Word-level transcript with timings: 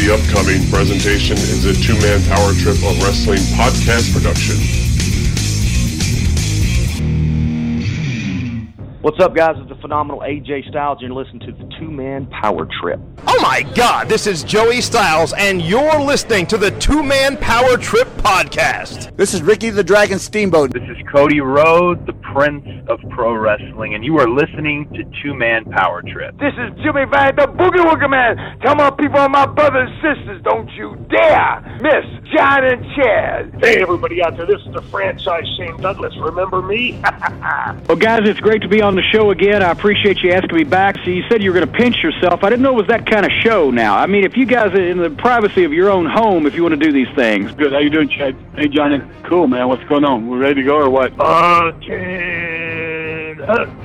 The 0.00 0.14
upcoming 0.14 0.66
presentation 0.70 1.36
is 1.36 1.66
a 1.66 1.74
two 1.74 1.92
man 2.00 2.22
power 2.24 2.54
trip 2.54 2.76
of 2.76 3.02
wrestling 3.04 3.40
podcast 3.52 4.10
production. 4.14 4.56
What's 9.02 9.20
up, 9.20 9.34
guys? 9.34 9.56
It's 9.58 9.68
the 9.68 9.74
phenomenal 9.74 10.20
AJ 10.20 10.70
Styles, 10.70 11.02
you're 11.02 11.10
listening 11.10 11.40
to 11.40 11.52
the 11.52 11.70
Two 11.78 11.90
Man 11.90 12.24
Power 12.28 12.66
Trip. 12.80 12.98
Oh 13.26 13.38
my 13.42 13.62
God, 13.74 14.08
this 14.08 14.26
is 14.26 14.42
Joey 14.42 14.80
Styles, 14.80 15.32
and 15.34 15.60
you're 15.60 16.00
listening 16.00 16.46
to 16.46 16.56
the 16.56 16.70
Two 16.72 17.02
Man 17.02 17.36
Power 17.36 17.76
Trip 17.76 18.08
Podcast. 18.18 19.14
This 19.16 19.34
is 19.34 19.42
Ricky 19.42 19.70
the 19.70 19.84
Dragon 19.84 20.18
Steamboat. 20.18 20.72
This 20.72 20.88
is 20.88 20.96
Cody 21.12 21.40
Rhodes, 21.40 22.04
the 22.06 22.12
Prince 22.12 22.66
of 22.88 23.00
Pro 23.10 23.34
Wrestling, 23.34 23.94
and 23.94 24.04
you 24.04 24.18
are 24.18 24.28
listening 24.28 24.88
to 24.94 25.04
Two 25.22 25.34
Man 25.34 25.64
Power 25.66 26.02
Trip. 26.02 26.38
This 26.38 26.54
is 26.54 26.70
Jimmy 26.82 27.04
Van, 27.04 27.36
the 27.36 27.46
Boogie 27.46 27.84
Woogie 27.84 28.08
Man. 28.08 28.58
Tell 28.60 28.74
my 28.74 28.90
people, 28.90 29.28
my 29.28 29.46
brothers 29.46 29.90
and 29.90 30.16
sisters, 30.16 30.42
don't 30.42 30.68
you 30.72 30.96
dare 31.10 31.78
miss 31.82 32.04
John 32.34 32.64
and 32.64 32.84
Chad. 32.94 33.54
Hey, 33.60 33.82
everybody 33.82 34.22
out 34.22 34.36
there, 34.36 34.46
this 34.46 34.60
is 34.66 34.72
the 34.72 34.82
franchise 34.82 35.44
Shane 35.56 35.76
Douglas. 35.80 36.14
Remember 36.18 36.62
me? 36.62 37.00
well, 37.88 37.96
guys, 37.96 38.20
it's 38.24 38.40
great 38.40 38.62
to 38.62 38.68
be 38.68 38.80
on 38.80 38.94
the 38.94 39.02
show 39.02 39.30
again. 39.30 39.62
I 39.62 39.70
appreciate 39.70 40.22
you 40.22 40.32
asking 40.32 40.56
me 40.56 40.64
back. 40.64 40.96
So 41.04 41.10
you 41.10 41.22
said 41.28 41.42
you 41.42 41.52
were 41.52 41.58
going 41.58 41.70
to 41.70 41.78
pinch 41.78 42.02
yourself. 42.02 42.44
I 42.44 42.50
didn't 42.50 42.62
know 42.62 42.72
it 42.72 42.76
was 42.76 42.86
that 42.88 43.06
kind 43.10 43.26
of 43.26 43.32
show 43.42 43.70
now. 43.70 43.96
I 43.96 44.06
mean, 44.06 44.24
if 44.24 44.36
you 44.36 44.46
guys 44.46 44.72
are 44.72 44.80
in 44.80 44.98
the 44.98 45.10
privacy 45.10 45.64
of 45.64 45.72
your 45.72 45.90
own 45.90 46.06
home, 46.06 46.46
if 46.46 46.54
you 46.54 46.62
want 46.62 46.78
to 46.78 46.84
do 46.84 46.92
these 46.92 47.12
things. 47.14 47.52
Good. 47.52 47.72
How 47.72 47.78
you 47.78 47.90
doing, 47.90 48.08
Chad? 48.08 48.36
Hey, 48.54 48.68
Johnny. 48.68 49.02
Cool, 49.24 49.48
man. 49.48 49.68
What's 49.68 49.84
going 49.84 50.04
on? 50.04 50.28
We're 50.28 50.38
ready 50.38 50.56
to 50.56 50.62
go 50.62 50.76
or 50.76 50.90
what? 50.90 51.12
Uh, 51.18 51.72
Chad. 51.80 52.70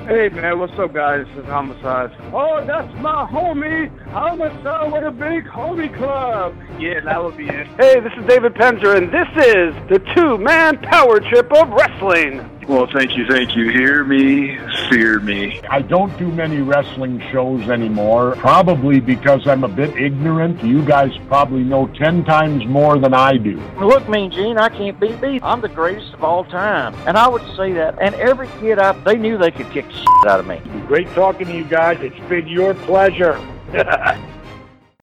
Hey 0.05 0.29
man, 0.29 0.59
what's 0.59 0.77
up 0.77 0.93
guys? 0.93 1.25
This 1.27 1.37
is 1.37 1.45
Homicide. 1.45 2.11
Oh, 2.33 2.63
that's 2.65 2.93
my 2.99 3.25
homie, 3.25 3.89
Homicide 4.09 4.91
with 4.91 5.03
a 5.03 5.11
big 5.11 5.45
homie 5.45 5.95
club. 5.95 6.55
Yeah, 6.77 6.99
that 6.99 7.23
would 7.23 7.37
be 7.37 7.47
it. 7.47 7.65
Hey, 7.79 7.99
this 8.01 8.11
is 8.17 8.25
David 8.25 8.53
Penzer, 8.53 8.95
and 8.95 9.11
this 9.11 9.27
is 9.45 9.73
the 9.89 9.99
two-man 10.13 10.77
power 10.79 11.19
trip 11.19 11.51
of 11.53 11.69
wrestling. 11.69 12.47
Well, 12.67 12.87
thank 12.91 13.15
you, 13.15 13.27
thank 13.27 13.55
you. 13.55 13.69
Hear 13.69 14.03
me, 14.03 14.57
fear 14.89 15.19
me. 15.19 15.61
I 15.69 15.83
don't 15.83 16.17
do 16.17 16.31
many 16.31 16.61
wrestling 16.61 17.21
shows 17.31 17.69
anymore, 17.69 18.35
probably 18.37 18.99
because 18.99 19.45
I'm 19.45 19.63
a 19.63 19.67
bit 19.67 19.95
ignorant. 19.95 20.63
You 20.63 20.83
guys 20.83 21.11
probably 21.27 21.63
know 21.63 21.85
ten 21.85 22.25
times 22.25 22.65
more 22.65 22.97
than 22.97 23.13
I 23.13 23.37
do. 23.37 23.61
Look, 23.79 24.09
Mean 24.09 24.31
Gene, 24.31 24.57
I 24.57 24.69
can't 24.69 24.99
beat 24.99 25.21
me. 25.21 25.39
I'm 25.43 25.61
the 25.61 25.69
greatest 25.69 26.15
of 26.15 26.23
all 26.23 26.43
time. 26.43 26.95
And 27.07 27.17
I 27.17 27.27
would 27.27 27.43
say 27.55 27.71
that. 27.73 28.01
And 28.01 28.15
every 28.15 28.47
kid 28.59 28.79
out, 28.79 29.03
they 29.03 29.15
knew 29.15 29.37
they 29.37 29.51
could 29.51 29.69
kick 29.69 29.85
shit 29.91 30.07
out 30.27 30.39
of 30.39 30.47
me. 30.47 30.59
Great 30.87 31.07
talking 31.09 31.45
to 31.45 31.55
you 31.55 31.65
guys. 31.65 31.99
It's 32.01 32.19
been 32.29 32.47
your 32.47 32.73
pleasure. 32.73 33.39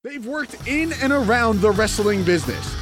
They've 0.02 0.26
worked 0.26 0.66
in 0.66 0.92
and 0.94 1.12
around 1.12 1.60
the 1.60 1.70
wrestling 1.70 2.24
business. 2.24 2.81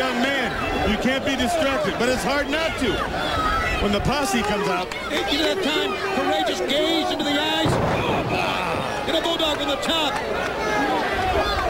young 0.00 0.22
man. 0.22 0.48
You 0.88 0.96
can't 0.96 1.26
be 1.26 1.36
distracted, 1.36 1.92
but 1.98 2.08
it's 2.08 2.24
hard 2.24 2.48
not 2.48 2.72
to 2.80 2.88
when 3.84 3.92
the 3.92 4.00
posse 4.00 4.40
comes 4.40 4.64
out. 4.66 4.88
Into 5.12 5.44
that 5.44 5.60
time, 5.60 5.92
courageous 6.16 6.60
gaze 6.64 7.12
into 7.12 7.20
the 7.20 7.36
eyes. 7.36 7.68
Get 9.04 9.12
a 9.12 9.20
bulldog 9.20 9.60
on 9.60 9.68
the 9.68 9.82
top. 9.84 10.16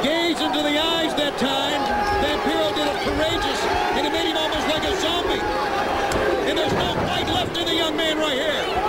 Gaze 0.07 0.39
into 0.39 0.63
the 0.63 0.79
eyes 0.79 1.11
that 1.19 1.35
time. 1.43 1.83
Vampiro 2.23 2.71
did 2.79 2.87
it 2.87 2.99
courageous, 3.03 3.61
and 3.99 4.07
it 4.07 4.13
made 4.15 4.31
him 4.31 4.39
almost 4.39 4.67
like 4.71 4.85
a 4.87 4.95
zombie. 5.03 5.43
And 6.47 6.55
there's 6.55 6.77
no 6.79 6.95
fight 7.11 7.27
left 7.35 7.59
in 7.59 7.67
the 7.67 7.75
young 7.75 7.97
man 7.97 8.17
right 8.17 8.39
here. 8.39 8.80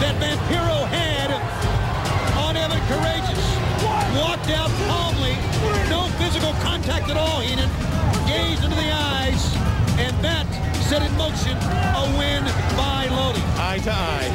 That 0.00 0.16
Vampiro 0.16 0.86
had 0.88 1.30
on 2.40 2.56
Evan 2.56 2.80
Karagias. 2.88 3.46
Walked 4.18 4.50
out 4.50 4.70
calmly, 4.88 5.36
no 5.88 6.08
physical 6.18 6.52
contact 6.64 7.08
at 7.10 7.16
all, 7.16 7.40
Heenan. 7.40 7.68
Gazed 8.26 8.64
into 8.64 8.76
the 8.76 8.90
eyes, 8.92 9.44
and 9.98 10.16
that 10.24 10.46
set 10.88 11.02
in 11.02 11.16
motion 11.16 11.56
a 11.56 12.18
win 12.18 12.44
by 12.76 13.06
Lodi. 13.10 13.40
Eye 13.60 13.78
to 13.84 13.92
eye. 13.92 14.28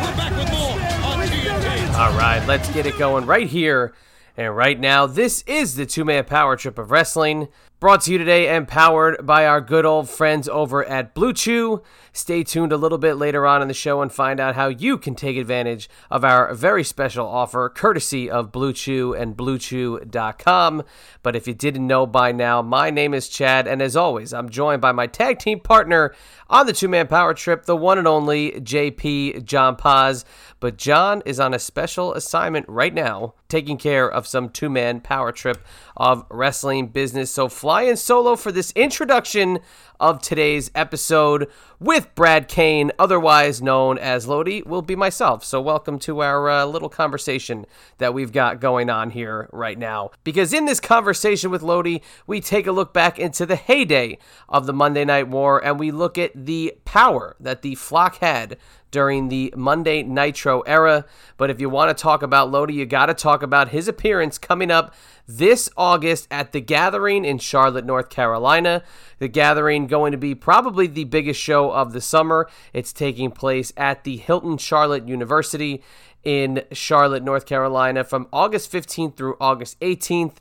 We're 0.00 0.16
back 0.16 0.32
with 0.38 0.50
more 0.52 0.78
on 1.10 1.26
TNT. 1.26 1.98
All 1.98 2.16
right, 2.16 2.42
let's 2.46 2.72
get 2.72 2.86
it 2.86 2.96
going 2.96 3.26
right 3.26 3.46
here 3.46 3.94
and 4.36 4.56
right 4.56 4.78
now. 4.78 5.06
This 5.06 5.42
is 5.46 5.74
the 5.74 5.86
two 5.86 6.04
man 6.04 6.24
power 6.24 6.56
trip 6.56 6.78
of 6.78 6.90
wrestling. 6.90 7.48
Brought 7.80 8.02
to 8.02 8.12
you 8.12 8.18
today 8.18 8.48
and 8.48 8.66
powered 8.66 9.26
by 9.26 9.46
our 9.46 9.60
good 9.60 9.84
old 9.84 10.08
friends 10.08 10.48
over 10.48 10.84
at 10.84 11.14
Blue 11.14 11.32
Chew. 11.32 11.82
Stay 12.16 12.44
tuned 12.44 12.72
a 12.72 12.76
little 12.76 12.96
bit 12.96 13.14
later 13.14 13.44
on 13.44 13.60
in 13.60 13.66
the 13.66 13.74
show 13.74 14.00
and 14.00 14.12
find 14.12 14.38
out 14.38 14.54
how 14.54 14.68
you 14.68 14.96
can 14.96 15.16
take 15.16 15.36
advantage 15.36 15.90
of 16.12 16.24
our 16.24 16.54
very 16.54 16.84
special 16.84 17.26
offer, 17.26 17.68
courtesy 17.68 18.30
of 18.30 18.52
Blue 18.52 18.72
Chew 18.72 19.12
and 19.14 19.36
BlueChew.com. 19.36 20.84
But 21.24 21.34
if 21.34 21.48
you 21.48 21.54
didn't 21.54 21.88
know 21.88 22.06
by 22.06 22.30
now, 22.30 22.62
my 22.62 22.90
name 22.90 23.14
is 23.14 23.28
Chad, 23.28 23.66
and 23.66 23.82
as 23.82 23.96
always, 23.96 24.32
I'm 24.32 24.48
joined 24.48 24.80
by 24.80 24.92
my 24.92 25.08
tag 25.08 25.40
team 25.40 25.58
partner 25.58 26.14
on 26.48 26.66
the 26.66 26.72
two 26.72 26.86
man 26.86 27.08
power 27.08 27.34
trip, 27.34 27.64
the 27.64 27.76
one 27.76 27.98
and 27.98 28.06
only 28.06 28.52
JP 28.52 29.44
John 29.44 29.74
Paz. 29.74 30.24
But 30.60 30.78
John 30.78 31.20
is 31.26 31.40
on 31.40 31.52
a 31.52 31.58
special 31.58 32.14
assignment 32.14 32.68
right 32.68 32.94
now, 32.94 33.34
taking 33.48 33.76
care 33.76 34.08
of 34.08 34.28
some 34.28 34.50
two 34.50 34.70
man 34.70 35.00
power 35.00 35.32
trip 35.32 35.66
of 35.96 36.24
wrestling 36.30 36.88
business. 36.88 37.32
So 37.32 37.48
fly 37.48 37.82
in 37.82 37.96
solo 37.96 38.36
for 38.36 38.52
this 38.52 38.72
introduction 38.76 39.58
of 39.98 40.20
today's 40.20 40.70
episode 40.74 41.50
with 41.78 42.14
Brad 42.14 42.48
Cain, 42.48 42.92
otherwise 42.98 43.60
known 43.60 43.98
as 43.98 44.26
Lodi, 44.26 44.62
will 44.62 44.82
be 44.82 44.96
myself. 44.96 45.44
So, 45.44 45.60
welcome 45.60 45.98
to 46.00 46.20
our 46.20 46.48
uh, 46.48 46.64
little 46.64 46.88
conversation 46.88 47.66
that 47.98 48.14
we've 48.14 48.32
got 48.32 48.60
going 48.60 48.88
on 48.88 49.10
here 49.10 49.48
right 49.52 49.78
now. 49.78 50.10
Because 50.24 50.52
in 50.52 50.64
this 50.64 50.80
conversation 50.80 51.50
with 51.50 51.62
Lodi, 51.62 51.98
we 52.26 52.40
take 52.40 52.66
a 52.66 52.72
look 52.72 52.92
back 52.92 53.18
into 53.18 53.46
the 53.46 53.56
heyday 53.56 54.18
of 54.48 54.66
the 54.66 54.72
Monday 54.72 55.04
Night 55.04 55.28
War 55.28 55.64
and 55.64 55.78
we 55.78 55.90
look 55.90 56.16
at 56.16 56.32
the 56.34 56.74
power 56.84 57.36
that 57.40 57.62
the 57.62 57.74
flock 57.74 58.16
had 58.16 58.56
during 58.94 59.26
the 59.26 59.52
Monday 59.56 60.04
Nitro 60.04 60.60
era. 60.60 61.04
But 61.36 61.50
if 61.50 61.60
you 61.60 61.68
want 61.68 61.88
to 61.88 62.00
talk 62.00 62.22
about 62.22 62.52
Lodi, 62.52 62.74
you 62.74 62.86
got 62.86 63.06
to 63.06 63.14
talk 63.14 63.42
about 63.42 63.70
his 63.70 63.88
appearance 63.88 64.38
coming 64.38 64.70
up 64.70 64.94
this 65.26 65.68
August 65.76 66.28
at 66.30 66.52
the 66.52 66.60
Gathering 66.60 67.24
in 67.24 67.38
Charlotte, 67.38 67.84
North 67.84 68.08
Carolina. 68.08 68.84
The 69.18 69.26
Gathering 69.26 69.88
going 69.88 70.12
to 70.12 70.16
be 70.16 70.36
probably 70.36 70.86
the 70.86 71.02
biggest 71.02 71.40
show 71.40 71.72
of 71.72 71.92
the 71.92 72.00
summer. 72.00 72.48
It's 72.72 72.92
taking 72.92 73.32
place 73.32 73.72
at 73.76 74.04
the 74.04 74.16
Hilton 74.16 74.58
Charlotte 74.58 75.08
University 75.08 75.82
in 76.22 76.62
Charlotte, 76.70 77.24
North 77.24 77.46
Carolina 77.46 78.04
from 78.04 78.28
August 78.32 78.70
15th 78.70 79.16
through 79.16 79.36
August 79.40 79.78
18th 79.80 80.36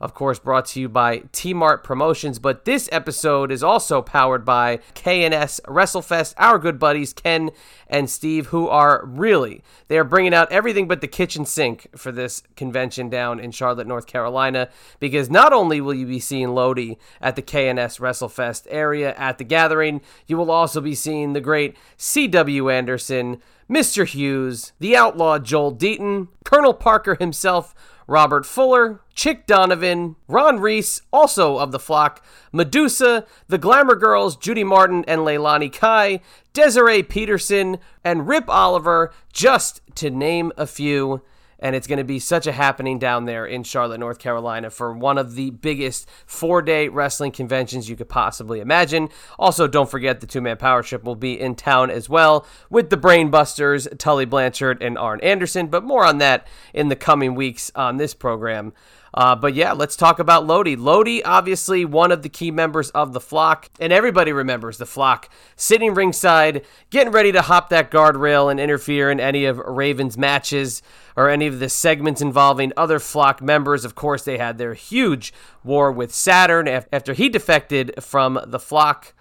of 0.00 0.14
course, 0.14 0.38
brought 0.38 0.66
to 0.66 0.80
you 0.80 0.88
by 0.88 1.22
T 1.32 1.52
Mart 1.52 1.82
Promotions. 1.82 2.38
But 2.38 2.64
this 2.64 2.88
episode 2.92 3.50
is 3.50 3.62
also 3.62 4.02
powered 4.02 4.44
by 4.44 4.78
KNS 4.94 5.60
WrestleFest, 5.62 6.34
our 6.36 6.58
good 6.58 6.78
buddies 6.78 7.12
Ken 7.12 7.50
and 7.88 8.08
Steve, 8.08 8.46
who 8.48 8.68
are 8.68 9.04
really 9.04 9.62
they 9.88 9.98
are 9.98 10.04
bringing 10.04 10.34
out 10.34 10.52
everything 10.52 10.86
but 10.86 11.00
the 11.00 11.08
kitchen 11.08 11.44
sink 11.44 11.88
for 11.96 12.12
this 12.12 12.42
convention 12.56 13.08
down 13.08 13.40
in 13.40 13.50
Charlotte, 13.50 13.86
North 13.86 14.06
Carolina. 14.06 14.68
Because 15.00 15.30
not 15.30 15.52
only 15.52 15.80
will 15.80 15.94
you 15.94 16.06
be 16.06 16.20
seeing 16.20 16.54
Lodi 16.54 16.94
at 17.20 17.36
the 17.36 17.42
KNS 17.42 18.00
WrestleFest 18.00 18.66
area 18.70 19.14
at 19.14 19.38
the 19.38 19.44
gathering, 19.44 20.00
you 20.26 20.36
will 20.36 20.50
also 20.50 20.80
be 20.80 20.94
seeing 20.94 21.32
the 21.32 21.40
great 21.40 21.76
C.W. 21.96 22.70
Anderson 22.70 23.40
Mr. 23.70 24.06
Hughes, 24.06 24.72
the 24.78 24.96
outlaw 24.96 25.38
Joel 25.38 25.74
Deaton, 25.74 26.28
Colonel 26.44 26.72
Parker 26.72 27.16
himself, 27.16 27.74
Robert 28.08 28.46
Fuller, 28.46 29.00
Chick 29.14 29.46
Donovan, 29.46 30.16
Ron 30.26 30.58
Reese, 30.58 31.02
also 31.12 31.58
of 31.58 31.72
the 31.72 31.78
flock, 31.78 32.24
Medusa, 32.52 33.26
the 33.48 33.58
Glamour 33.58 33.96
Girls, 33.96 34.34
Judy 34.34 34.64
Martin 34.64 35.04
and 35.06 35.20
Leilani 35.20 35.70
Kai, 35.70 36.20
Desiree 36.54 37.02
Peterson, 37.02 37.76
and 38.02 38.26
Rip 38.26 38.48
Oliver, 38.48 39.12
just 39.30 39.82
to 39.96 40.08
name 40.08 40.52
a 40.56 40.66
few 40.66 41.20
and 41.58 41.74
it's 41.74 41.86
going 41.86 41.98
to 41.98 42.04
be 42.04 42.18
such 42.18 42.46
a 42.46 42.52
happening 42.52 42.98
down 42.98 43.24
there 43.24 43.44
in 43.46 43.62
Charlotte, 43.62 43.98
North 43.98 44.18
Carolina 44.18 44.70
for 44.70 44.92
one 44.92 45.18
of 45.18 45.34
the 45.34 45.50
biggest 45.50 46.08
four 46.26 46.62
day 46.62 46.88
wrestling 46.88 47.32
conventions 47.32 47.88
you 47.88 47.96
could 47.96 48.08
possibly 48.08 48.60
imagine. 48.60 49.08
Also, 49.38 49.66
don't 49.66 49.90
forget 49.90 50.20
the 50.20 50.26
two 50.26 50.40
man 50.40 50.56
power 50.56 50.82
trip 50.82 51.04
will 51.04 51.16
be 51.16 51.38
in 51.38 51.54
town 51.54 51.90
as 51.90 52.08
well 52.08 52.46
with 52.70 52.90
the 52.90 52.96
Brainbusters, 52.96 53.96
Tully 53.98 54.24
Blanchard, 54.24 54.82
and 54.82 54.96
Arn 54.96 55.20
Anderson, 55.20 55.66
but 55.66 55.84
more 55.84 56.04
on 56.04 56.18
that 56.18 56.46
in 56.72 56.88
the 56.88 56.96
coming 56.96 57.34
weeks 57.34 57.72
on 57.74 57.96
this 57.96 58.14
program. 58.14 58.72
Uh, 59.14 59.34
but 59.34 59.54
yeah, 59.54 59.72
let's 59.72 59.96
talk 59.96 60.18
about 60.18 60.46
Lodi. 60.46 60.76
Lodi, 60.76 61.22
obviously 61.24 61.84
one 61.84 62.12
of 62.12 62.22
the 62.22 62.28
key 62.28 62.50
members 62.50 62.90
of 62.90 63.12
the 63.12 63.20
flock, 63.20 63.68
and 63.80 63.92
everybody 63.92 64.32
remembers 64.32 64.78
the 64.78 64.86
flock 64.86 65.28
sitting 65.56 65.94
ringside, 65.94 66.64
getting 66.90 67.12
ready 67.12 67.32
to 67.32 67.42
hop 67.42 67.68
that 67.70 67.90
guardrail 67.90 68.50
and 68.50 68.60
interfere 68.60 69.10
in 69.10 69.20
any 69.20 69.44
of 69.44 69.58
Raven's 69.58 70.18
matches 70.18 70.82
or 71.16 71.28
any 71.28 71.46
of 71.46 71.58
the 71.58 71.68
segments 71.68 72.20
involving 72.20 72.72
other 72.76 72.98
flock 72.98 73.42
members. 73.42 73.84
Of 73.84 73.94
course, 73.94 74.22
they 74.22 74.38
had 74.38 74.58
their 74.58 74.74
huge 74.74 75.32
war 75.64 75.90
with 75.90 76.14
Saturn 76.14 76.68
after 76.68 77.12
he 77.12 77.28
defected 77.28 77.92
from 78.02 78.38
the 78.46 78.60
flock 78.60 79.14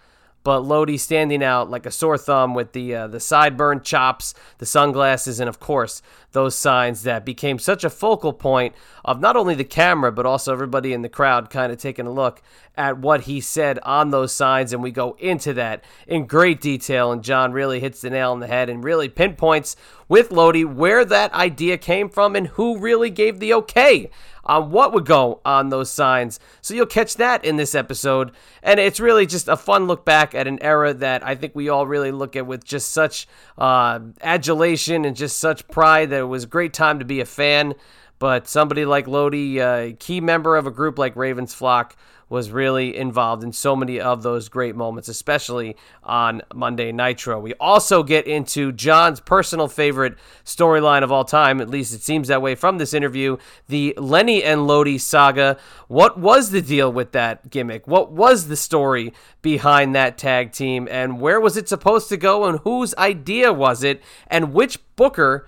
but 0.48 0.62
Lodi 0.62 0.96
standing 0.96 1.44
out 1.44 1.70
like 1.70 1.86
a 1.86 1.92
sore 1.92 2.18
thumb 2.18 2.54
with 2.54 2.72
the 2.72 2.96
uh, 2.96 3.08
the 3.08 3.18
sideburn 3.18 3.84
chops, 3.84 4.34
the 4.60 4.66
sunglasses, 4.66 5.42
and 5.42 5.50
of 5.50 5.60
course 5.60 6.02
those 6.32 6.56
signs 6.56 7.04
that 7.04 7.26
became 7.26 7.60
such 7.60 7.84
a 7.84 7.90
focal 7.90 8.32
point 8.32 8.74
of 9.04 9.20
not 9.20 9.36
only 9.36 9.56
the 9.56 9.66
camera 9.66 10.10
but 10.10 10.26
also 10.26 10.54
everybody 10.54 10.94
in 10.94 11.02
the 11.02 11.10
crowd 11.10 11.50
kind 11.50 11.70
of 11.70 11.78
taking 11.78 12.08
a 12.08 12.12
look 12.12 12.42
at 12.78 12.98
what 12.98 13.22
he 13.22 13.42
said 13.42 13.78
on 13.80 14.12
those 14.12 14.32
signs, 14.32 14.72
and 14.72 14.82
we 14.82 14.90
go 14.90 15.18
into 15.20 15.52
that 15.54 15.84
in 16.08 16.26
great 16.26 16.62
detail. 16.62 17.12
And 17.12 17.22
John 17.22 17.52
really 17.52 17.82
hits 17.82 18.00
the 18.00 18.10
nail 18.10 18.32
on 18.32 18.40
the 18.40 18.48
head 18.48 18.70
and 18.70 18.82
really 18.82 19.10
pinpoints 19.10 19.76
with 20.08 20.32
Lodi 20.32 20.64
where 20.64 21.04
that 21.04 21.34
idea 21.34 21.78
came 21.78 22.08
from 22.08 22.38
and 22.38 22.48
who 22.48 22.78
really 22.78 23.10
gave 23.10 23.40
the 23.40 23.54
okay 23.54 24.10
on 24.48 24.72
what 24.72 24.94
would 24.94 25.06
go 25.06 25.42
on 25.46 25.70
those 25.70 25.92
signs. 25.92 26.40
So 26.62 26.74
you'll 26.74 26.86
catch 26.86 27.16
that 27.16 27.46
in 27.46 27.58
this 27.58 27.76
episode. 27.76 28.32
And 28.64 28.80
it's 28.80 29.00
really 29.00 29.26
just 29.26 29.48
a 29.48 29.58
fun 29.58 29.86
look 29.86 30.06
back 30.06 30.34
at 30.34 30.48
an 30.48 30.58
era 30.62 30.94
that 30.96 31.26
I 31.26 31.36
think 31.36 31.54
we 31.54 31.70
all 31.70 31.86
really 31.86 32.12
look 32.12 32.36
at 32.36 32.48
with 32.48 32.64
just 32.64 32.92
such 32.92 33.28
uh, 33.58 34.00
adulation 34.22 35.06
and 35.06 35.16
just 35.16 35.38
such 35.38 35.68
pride 35.68 36.10
that 36.10 36.22
it 36.22 36.24
was 36.24 36.46
a 36.46 36.48
great 36.48 36.74
time 36.74 37.00
to 37.00 37.06
be 37.06 37.20
a 37.20 37.26
fan. 37.26 37.76
But 38.20 38.48
somebody 38.48 38.86
like 38.86 39.08
Lodi, 39.08 39.60
a 39.60 39.92
uh, 39.92 39.96
key 40.00 40.22
member 40.22 40.56
of 40.56 40.66
a 40.66 40.72
group 40.72 40.98
like 40.98 41.16
Ravens 41.16 41.54
Flock, 41.54 41.96
was 42.30 42.52
really 42.52 42.96
involved 42.96 43.44
in 43.44 43.54
so 43.54 43.76
many 43.76 44.00
of 44.00 44.24
those 44.24 44.50
great 44.50 44.76
moments, 44.76 45.08
especially 45.08 45.76
on 46.04 46.42
Monday 46.54 46.92
Nitro. 46.92 47.40
We 47.40 47.54
also 47.56 48.04
get 48.04 48.28
into 48.28 48.72
John's 48.72 49.20
personal 49.20 49.68
favorite 49.68 50.16
storyline 50.44 51.04
of 51.04 51.12
all 51.12 51.24
time, 51.24 51.62
at 51.62 51.70
least 51.70 51.94
it 51.94 52.02
seems 52.02 52.28
that 52.28 52.42
way 52.42 52.56
from 52.56 52.78
this 52.78 52.94
interview 52.94 53.38
the 53.68 53.94
Lenny 53.98 54.44
and 54.44 54.68
Lodi 54.68 54.98
saga. 54.98 55.58
What 55.88 56.20
was 56.20 56.52
the 56.52 56.62
deal 56.62 56.92
with 56.92 57.14
that 57.14 57.50
gimmick? 57.50 57.88
What 57.88 58.12
was 58.12 58.48
the 58.48 58.58
story 58.58 59.14
behind 59.42 59.96
that 59.96 60.18
tag 60.18 60.52
team? 60.52 60.88
And 60.92 61.22
where 61.22 61.40
was 61.40 61.58
it 61.58 61.70
supposed 61.70 62.10
to 62.10 62.18
go? 62.18 62.46
And 62.46 62.60
whose 62.60 62.94
idea 62.96 63.54
was 63.54 63.84
it? 63.84 64.02
And 64.28 64.54
which 64.54 64.80
booker? 64.96 65.48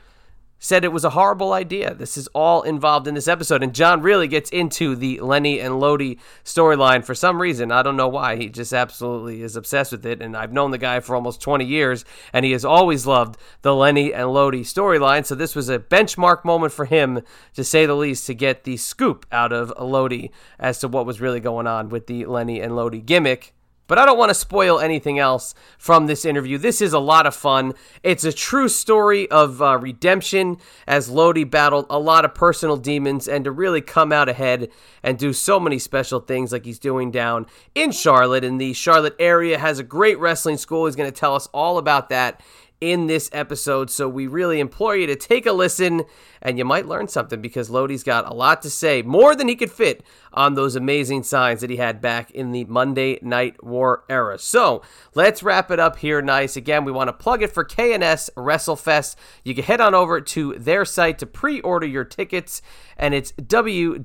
Said 0.60 0.84
it 0.84 0.92
was 0.92 1.06
a 1.06 1.12
horrible 1.12 1.54
idea. 1.54 1.94
This 1.94 2.18
is 2.18 2.28
all 2.36 2.62
involved 2.62 3.08
in 3.08 3.16
this 3.16 3.28
episode. 3.28 3.64
And 3.64 3.74
John 3.74 4.02
really 4.02 4.28
gets 4.28 4.50
into 4.50 4.96
the 4.96 5.20
Lenny 5.22 5.60
and 5.60 5.80
Lodi 5.80 6.16
storyline 6.44 7.04
for 7.04 7.16
some 7.16 7.42
reason. 7.42 7.72
I 7.72 7.82
don't 7.82 7.96
know 7.96 8.10
why. 8.10 8.36
He 8.36 8.50
just 8.50 8.74
absolutely 8.74 9.42
is 9.42 9.56
obsessed 9.56 9.94
with 9.94 10.06
it. 10.06 10.22
And 10.22 10.36
I've 10.36 10.52
known 10.52 10.72
the 10.72 10.78
guy 10.78 11.00
for 11.00 11.16
almost 11.16 11.42
20 11.42 11.66
years, 11.66 12.04
and 12.34 12.46
he 12.46 12.52
has 12.52 12.66
always 12.66 13.08
loved 13.08 13.38
the 13.62 13.74
Lenny 13.74 14.14
and 14.14 14.34
Lodi 14.34 14.62
storyline. 14.62 15.26
So 15.26 15.34
this 15.34 15.56
was 15.56 15.70
a 15.70 15.80
benchmark 15.80 16.44
moment 16.44 16.74
for 16.74 16.86
him, 16.86 17.22
to 17.56 17.64
say 17.64 17.86
the 17.86 17.96
least, 17.96 18.28
to 18.28 18.34
get 18.34 18.66
the 18.66 18.78
scoop 18.78 19.26
out 19.32 19.54
of 19.54 19.74
Lodi 19.80 20.28
as 20.60 20.80
to 20.80 20.88
what 20.88 21.06
was 21.06 21.22
really 21.22 21.40
going 21.40 21.68
on 21.68 21.90
with 21.90 22.08
the 22.08 22.26
Lenny 22.26 22.60
and 22.60 22.76
Lodi 22.76 23.00
gimmick. 23.00 23.54
But 23.89 23.97
I 23.97 24.06
don't 24.06 24.19
want 24.19 24.30
to 24.30 24.36
spoil 24.36 24.80
anything 24.80 25.18
else 25.18 25.56
from 25.80 26.06
this 26.06 26.24
interview. 26.24 26.59
This 26.59 26.80
is 26.80 26.94
a 26.94 27.00
lot 27.00 27.25
of 27.25 27.36
fun. 27.36 27.74
It's 28.03 28.24
a 28.24 28.31
true 28.31 28.69
story 28.69 29.30
of 29.31 29.63
uh, 29.63 29.80
redemption 29.80 30.57
as 30.88 31.09
Lodi 31.09 31.44
battled 31.44 31.88
a 31.89 31.97
lot 31.97 32.24
of 32.24 32.36
personal 32.36 32.77
demons 32.77 33.27
and 33.27 33.44
to 33.45 33.51
really 33.51 33.81
come 33.81 34.13
out 34.13 34.30
ahead 34.30 34.69
and 35.01 35.18
do 35.18 35.33
so 35.33 35.59
many 35.59 35.80
special 35.80 36.19
things 36.19 36.51
like 36.51 36.65
he's 36.65 36.77
doing 36.77 37.09
down 37.09 37.47
in 37.74 37.91
Charlotte. 37.91 38.45
And 38.45 38.62
the 38.62 38.74
Charlotte 38.74 39.15
area 39.18 39.57
has 39.57 39.80
a 39.80 39.83
great 39.83 40.19
wrestling 40.19 40.57
school. 40.57 40.86
He's 40.86 40.95
going 40.95 41.12
to 41.12 41.19
tell 41.19 41.33
us 41.33 41.47
all 41.51 41.80
about 41.80 42.09
that 42.09 42.41
in 42.81 43.08
this 43.08 43.30
episode. 43.34 43.90
So 43.90 44.08
we 44.08 44.28
really 44.28 44.60
implore 44.60 44.96
you 44.96 45.08
to 45.08 45.16
take 45.16 45.46
a 45.46 45.52
listen 45.52 46.04
and 46.42 46.58
you 46.58 46.66
might 46.66 46.86
learn 46.86 47.08
something 47.08 47.42
because 47.42 47.70
Lodi's 47.70 48.04
got 48.04 48.30
a 48.30 48.34
lot 48.34 48.62
to 48.62 48.70
say, 48.70 49.02
more 49.02 49.36
than 49.36 49.48
he 49.48 49.56
could 49.56 49.72
fit 49.72 50.04
on 50.31 50.54
those 50.54 50.76
amazing 50.76 51.24
signs 51.24 51.62
that 51.62 51.70
he 51.70 51.78
had 51.78 52.00
back 52.00 52.31
in 52.31 52.52
the 52.52 52.64
Monday 52.66 53.20
Night 53.22 53.64
War 53.64 54.04
era. 54.10 54.38
So 54.40 54.81
let's 55.14 55.44
wrap 55.44 55.72
it 55.72 55.80
up 55.80 55.98
here 55.98 56.22
nice. 56.22 56.56
Again, 56.56 56.86
we 56.86 56.92
want 56.92 57.10
to 57.10 57.14
plug 57.14 57.44
it 57.44 57.52
for 57.52 57.66
KNS 57.66 58.30
WrestleFest. 58.36 59.16
You 59.44 59.56
can 59.56 59.66
head 59.66 59.82
on 59.82 59.94
over 59.94 60.22
to 60.22 60.54
their 60.58 60.86
site 60.86 61.20
to 61.20 61.25
pre 61.25 61.60
order 61.62 61.88
your 61.88 62.06
tickets, 62.06 62.62
and 62.98 63.14
it's 63.14 63.32
www 63.34 64.00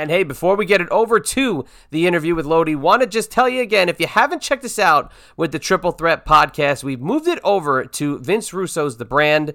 And 0.00 0.10
hey, 0.10 0.22
before 0.22 0.56
we 0.56 0.64
get 0.64 0.80
it 0.80 0.88
over 0.88 1.20
to 1.20 1.66
the 1.90 2.06
interview 2.06 2.34
with 2.34 2.46
Lodi, 2.46 2.74
want 2.74 3.02
to 3.02 3.06
just 3.06 3.30
tell 3.30 3.50
you 3.50 3.60
again 3.60 3.90
if 3.90 4.00
you 4.00 4.06
haven't 4.06 4.40
checked 4.40 4.64
us 4.64 4.78
out 4.78 5.12
with 5.36 5.52
the 5.52 5.58
Triple 5.58 5.92
Threat 5.92 6.24
podcast, 6.24 6.82
we've 6.82 7.02
moved 7.02 7.28
it 7.28 7.38
over 7.44 7.84
to 7.84 8.18
Vince 8.20 8.54
Russo's 8.54 8.96
The 8.96 9.04
Brand 9.04 9.52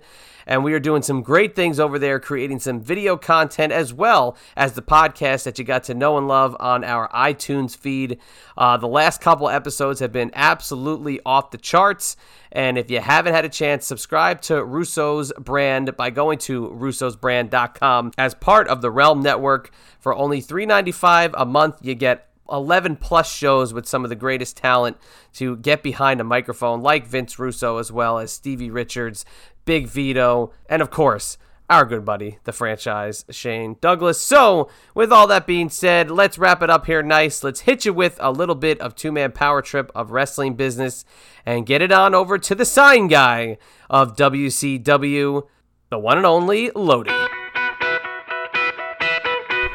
and 0.47 0.63
we 0.63 0.73
are 0.73 0.79
doing 0.79 1.01
some 1.01 1.21
great 1.21 1.55
things 1.55 1.79
over 1.79 1.97
there, 1.99 2.19
creating 2.19 2.59
some 2.59 2.81
video 2.81 3.17
content 3.17 3.71
as 3.71 3.93
well 3.93 4.37
as 4.55 4.73
the 4.73 4.81
podcast 4.81 5.43
that 5.43 5.57
you 5.57 5.65
got 5.65 5.83
to 5.85 5.93
know 5.93 6.17
and 6.17 6.27
love 6.27 6.55
on 6.59 6.83
our 6.83 7.09
iTunes 7.09 7.75
feed. 7.75 8.19
Uh, 8.57 8.77
the 8.77 8.87
last 8.87 9.21
couple 9.21 9.49
episodes 9.49 9.99
have 9.99 10.11
been 10.11 10.31
absolutely 10.33 11.19
off 11.25 11.51
the 11.51 11.57
charts. 11.57 12.15
And 12.51 12.77
if 12.77 12.89
you 12.89 13.01
haven't 13.01 13.33
had 13.33 13.43
a 13.43 13.49
chance, 13.49 13.85
subscribe 13.85 14.41
to 14.43 14.63
Russo's 14.63 15.33
brand 15.37 15.97
by 15.97 16.09
going 16.09 16.37
to 16.39 16.69
russosbrand.com 16.69 18.11
as 18.17 18.33
part 18.33 18.67
of 18.67 18.81
the 18.81 18.91
Realm 18.91 19.21
Network. 19.21 19.71
For 19.99 20.13
only 20.13 20.41
$3.95 20.41 21.33
a 21.35 21.45
month, 21.45 21.79
you 21.81 21.95
get 21.95 22.29
11 22.49 22.97
plus 22.97 23.31
shows 23.31 23.73
with 23.73 23.87
some 23.87 24.03
of 24.03 24.09
the 24.09 24.15
greatest 24.15 24.57
talent 24.57 24.97
to 25.33 25.57
get 25.57 25.83
behind 25.83 26.21
a 26.21 26.23
microphone, 26.23 26.81
like 26.81 27.07
Vince 27.07 27.39
Russo, 27.39 27.77
as 27.77 27.91
well 27.91 28.19
as 28.19 28.31
Stevie 28.31 28.69
Richards, 28.69 29.25
Big 29.65 29.87
Vito, 29.87 30.51
and 30.69 30.81
of 30.81 30.89
course, 30.89 31.37
our 31.69 31.85
good 31.85 32.05
buddy, 32.05 32.37
the 32.43 32.53
franchise, 32.53 33.25
Shane 33.31 33.77
Douglas. 33.81 34.21
So, 34.21 34.69
with 34.93 35.11
all 35.11 35.25
that 35.27 35.47
being 35.47 35.69
said, 35.69 36.11
let's 36.11 36.37
wrap 36.37 36.61
it 36.61 36.69
up 36.69 36.85
here 36.85 37.01
nice. 37.01 37.43
Let's 37.43 37.61
hit 37.61 37.85
you 37.85 37.93
with 37.93 38.17
a 38.21 38.31
little 38.31 38.55
bit 38.55 38.79
of 38.81 38.95
two 38.95 39.11
man 39.11 39.31
power 39.31 39.61
trip 39.61 39.91
of 39.95 40.11
wrestling 40.11 40.55
business 40.55 41.05
and 41.45 41.65
get 41.65 41.81
it 41.81 41.91
on 41.91 42.13
over 42.13 42.37
to 42.37 42.53
the 42.53 42.65
sign 42.65 43.07
guy 43.07 43.57
of 43.89 44.15
WCW, 44.15 45.47
the 45.89 45.99
one 45.99 46.17
and 46.17 46.25
only 46.25 46.69
Lodi. 46.75 47.09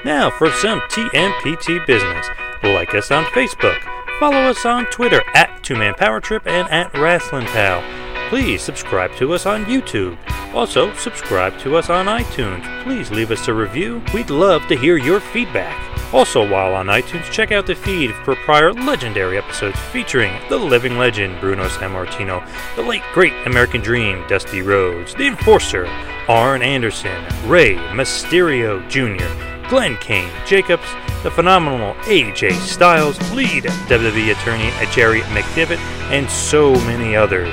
Now 0.05 0.31
for 0.31 0.51
some 0.53 0.81
TMPT 0.83 1.85
business. 1.87 2.27
Like 2.63 2.95
us 2.95 3.11
on 3.11 3.25
Facebook. 3.25 3.81
Follow 4.19 4.37
us 4.37 4.67
on 4.67 4.87
Twitter 4.87 5.23
at 5.35 5.63
Two 5.63 5.77
Man 5.77 5.95
Power 5.95 6.21
Trip 6.21 6.47
and 6.47 6.69
at 6.69 6.93
Wrestling 6.97 7.47
Pal. 7.47 7.83
Please 8.29 8.63
subscribe 8.63 9.15
to 9.17 9.33
us 9.33 9.47
on 9.47 9.65
YouTube. 9.65 10.19
Also, 10.55 10.93
subscribe 10.95 11.59
to 11.61 11.77
us 11.77 11.91
on 11.91 12.07
iTunes. 12.07 12.83
Please 12.83 13.11
leave 13.11 13.31
us 13.31 13.49
a 13.49 13.55
review. 13.55 14.03
We'd 14.13 14.31
love 14.31 14.67
to 14.67 14.77
hear 14.77 14.97
your 14.97 15.21
feedback. 15.21 15.91
Also, 16.13 16.49
while 16.49 16.75
on 16.75 16.87
iTunes, 16.87 17.31
check 17.31 17.53
out 17.53 17.67
the 17.67 17.75
feed 17.75 18.13
for 18.25 18.35
prior 18.35 18.73
legendary 18.73 19.39
episodes 19.39 19.79
featuring 19.93 20.33
the 20.49 20.57
living 20.57 20.99
legend 20.99 21.41
Bruno 21.41 21.69
Sammartino, 21.69 22.45
the 22.75 22.83
late 22.83 23.03
great 23.15 23.33
American 23.47 23.81
Dream 23.81 24.27
Dusty 24.27 24.61
Rhodes, 24.61 25.15
the 25.15 25.29
Enforcer 25.29 25.87
Arn 26.29 26.63
Anderson, 26.63 27.25
Rey 27.49 27.77
Mysterio 27.93 28.87
Jr., 28.89 29.69
Glenn 29.69 29.97
Kane 29.99 30.33
Jacobs, 30.47 30.87
the 31.23 31.31
phenomenal 31.31 31.95
AJ 32.05 32.53
Styles, 32.53 33.19
lead 33.33 33.65
WWE 33.65 34.33
attorney 34.33 34.71
Jerry 34.93 35.21
McDevitt, 35.21 35.79
and 36.11 36.29
so 36.31 36.73
many 36.87 37.15
others. 37.15 37.53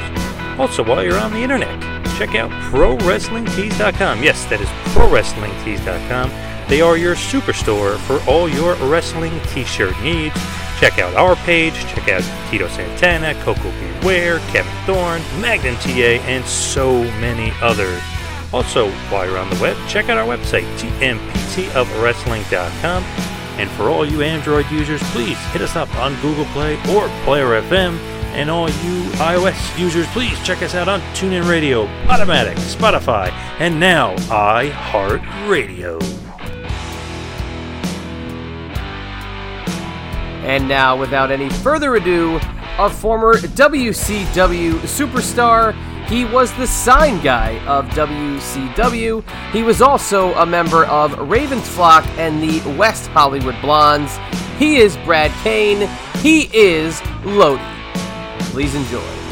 Also, 0.57 0.81
while 0.83 1.03
you're 1.03 1.19
on 1.19 1.33
the 1.33 1.39
internet, 1.39 1.81
check 2.17 2.35
out 2.35 2.49
ProWrestlingTees.com. 2.71 4.23
Yes, 4.23 4.45
that 4.45 4.61
is 4.61 4.69
ProWrestlingTees.com. 4.93 6.31
They 6.67 6.81
are 6.81 6.97
your 6.97 7.15
superstore 7.15 7.97
for 7.99 8.19
all 8.29 8.49
your 8.49 8.75
wrestling 8.89 9.39
t-shirt 9.53 9.97
needs. 10.01 10.35
Check 10.79 10.99
out 10.99 11.13
our 11.15 11.35
page, 11.37 11.73
check 11.87 12.07
out 12.09 12.21
Tito 12.51 12.67
Santana, 12.67 13.33
Coco 13.43 13.71
Beware, 14.01 14.39
Kevin 14.51 14.71
Thorne, 14.85 15.21
Magnum 15.41 15.75
TA, 15.77 16.19
and 16.27 16.45
so 16.45 17.01
many 17.19 17.51
others. 17.61 18.01
Also, 18.53 18.89
while 19.09 19.25
you're 19.27 19.37
on 19.37 19.49
the 19.49 19.59
web, 19.61 19.75
check 19.87 20.09
out 20.09 20.17
our 20.17 20.25
website, 20.25 20.65
tmptofwrestling.com. 20.77 23.36
And 23.57 23.69
for 23.71 23.89
all 23.89 24.05
you 24.05 24.21
Android 24.21 24.69
users, 24.69 25.01
please 25.11 25.37
hit 25.47 25.61
us 25.61 25.75
up 25.75 25.93
on 25.95 26.19
Google 26.21 26.45
Play 26.45 26.75
or 26.93 27.07
Player 27.23 27.61
FM. 27.61 27.97
And 28.33 28.51
all 28.51 28.69
you 28.69 29.01
iOS 29.17 29.79
users, 29.79 30.05
please 30.07 30.39
check 30.43 30.61
us 30.61 30.75
out 30.75 30.87
on 30.87 31.01
TuneIn 31.15 31.49
Radio, 31.49 31.87
Automatic, 32.07 32.57
Spotify, 32.57 33.31
and 33.59 33.79
now 33.79 34.15
iHeartRadio. 34.27 35.99
And 40.43 40.67
now, 40.67 40.95
without 40.95 41.31
any 41.31 41.49
further 41.49 41.95
ado, 41.95 42.39
a 42.77 42.89
former 42.89 43.33
WCW 43.35 44.73
superstar. 44.81 45.73
He 46.07 46.23
was 46.23 46.53
the 46.53 46.67
sign 46.67 47.21
guy 47.21 47.59
of 47.65 47.85
WCW. 47.89 49.23
He 49.51 49.61
was 49.61 49.81
also 49.81 50.33
a 50.35 50.45
member 50.45 50.85
of 50.85 51.17
Raven's 51.19 51.67
Flock 51.67 52.05
and 52.17 52.41
the 52.41 52.61
West 52.77 53.07
Hollywood 53.07 53.59
Blondes. 53.61 54.17
He 54.57 54.77
is 54.77 54.95
Brad 54.97 55.31
Cain. 55.43 55.89
He 56.19 56.49
is 56.57 57.01
Lodi. 57.25 57.61
Please 58.51 58.73
enjoy. 58.73 59.26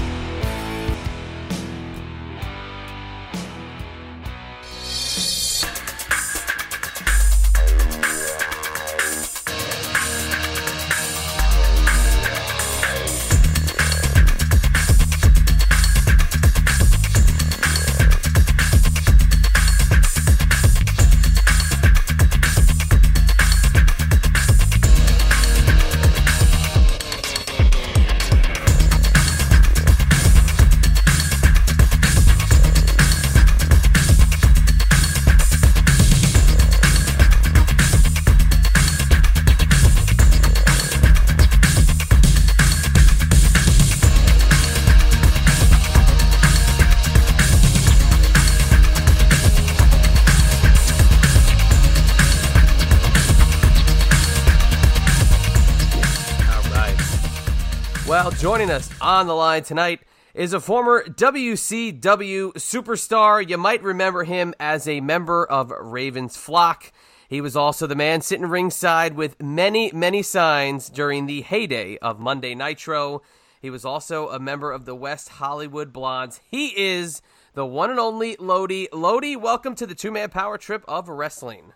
Joining 58.56 58.72
us 58.72 58.90
on 59.02 59.28
the 59.28 59.36
line 59.36 59.62
tonight 59.62 60.00
is 60.34 60.54
a 60.54 60.62
former 60.62 61.04
WCW 61.04 62.54
superstar. 62.54 63.46
You 63.46 63.58
might 63.58 63.84
remember 63.84 64.24
him 64.24 64.54
as 64.62 64.88
a 64.88 65.02
member 65.02 65.46
of 65.46 65.74
Raven's 65.78 66.38
Flock. 66.38 66.94
He 67.28 67.42
was 67.42 67.58
also 67.58 67.86
the 67.86 67.98
man 67.98 68.22
sitting 68.22 68.46
ringside 68.46 69.16
with 69.18 69.44
many, 69.44 69.92
many 69.92 70.22
signs 70.22 70.90
during 70.90 71.26
the 71.26 71.42
heyday 71.42 71.98
of 71.98 72.22
Monday 72.22 72.56
Nitro. 72.56 73.24
He 73.62 73.70
was 73.70 73.84
also 73.84 74.30
a 74.30 74.40
member 74.40 74.72
of 74.72 74.86
the 74.86 74.96
West 74.96 75.28
Hollywood 75.28 75.92
Blondes. 75.92 76.40
He 76.50 76.68
is 76.80 77.22
the 77.56 77.66
one 77.66 77.90
and 77.90 78.00
only 78.00 78.38
Lodi. 78.40 78.88
Lodi, 78.94 79.36
welcome 79.36 79.76
to 79.76 79.86
the 79.86 79.96
two 79.96 80.12
man 80.12 80.30
power 80.30 80.58
trip 80.58 80.86
of 80.88 81.10
wrestling. 81.10 81.74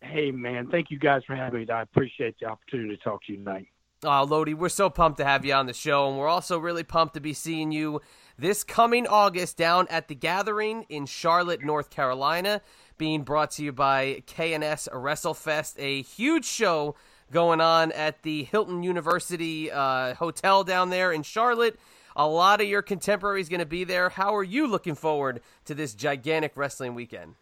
Hey, 0.00 0.30
man. 0.30 0.68
Thank 0.70 0.90
you 0.90 0.98
guys 0.98 1.20
for 1.26 1.36
having 1.36 1.60
me. 1.60 1.70
I 1.70 1.82
appreciate 1.82 2.36
the 2.40 2.46
opportunity 2.46 2.96
to 2.96 3.02
talk 3.02 3.22
to 3.24 3.32
you 3.32 3.38
tonight. 3.40 3.66
Oh, 4.06 4.24
Lodi, 4.24 4.54
we're 4.54 4.68
so 4.68 4.90
pumped 4.90 5.18
to 5.18 5.24
have 5.24 5.44
you 5.44 5.54
on 5.54 5.66
the 5.66 5.72
show, 5.72 6.08
and 6.08 6.18
we're 6.18 6.28
also 6.28 6.58
really 6.58 6.82
pumped 6.82 7.14
to 7.14 7.20
be 7.20 7.32
seeing 7.32 7.72
you 7.72 8.00
this 8.36 8.62
coming 8.62 9.06
August 9.06 9.56
down 9.56 9.86
at 9.88 10.08
the 10.08 10.14
Gathering 10.14 10.84
in 10.88 11.06
Charlotte, 11.06 11.64
North 11.64 11.88
Carolina, 11.90 12.60
being 12.98 13.22
brought 13.22 13.52
to 13.52 13.64
you 13.64 13.72
by 13.72 14.22
KNS 14.26 14.88
WrestleFest, 14.90 15.76
a 15.78 16.02
huge 16.02 16.44
show 16.44 16.94
going 17.30 17.60
on 17.60 17.92
at 17.92 18.22
the 18.22 18.44
Hilton 18.44 18.82
University 18.82 19.70
uh, 19.70 20.14
Hotel 20.14 20.64
down 20.64 20.90
there 20.90 21.10
in 21.10 21.22
Charlotte. 21.22 21.78
A 22.16 22.26
lot 22.26 22.60
of 22.60 22.68
your 22.68 22.82
contemporaries 22.82 23.48
going 23.48 23.60
to 23.60 23.66
be 23.66 23.84
there. 23.84 24.10
How 24.10 24.36
are 24.36 24.44
you 24.44 24.66
looking 24.66 24.94
forward 24.94 25.40
to 25.64 25.74
this 25.74 25.94
gigantic 25.94 26.52
wrestling 26.56 26.94
weekend? 26.94 27.34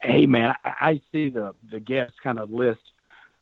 Hey, 0.00 0.26
man, 0.26 0.54
I, 0.64 0.70
I 0.80 1.00
see 1.12 1.30
the 1.30 1.54
the 1.70 1.80
guest 1.80 2.12
kind 2.22 2.38
of 2.38 2.50
list 2.50 2.80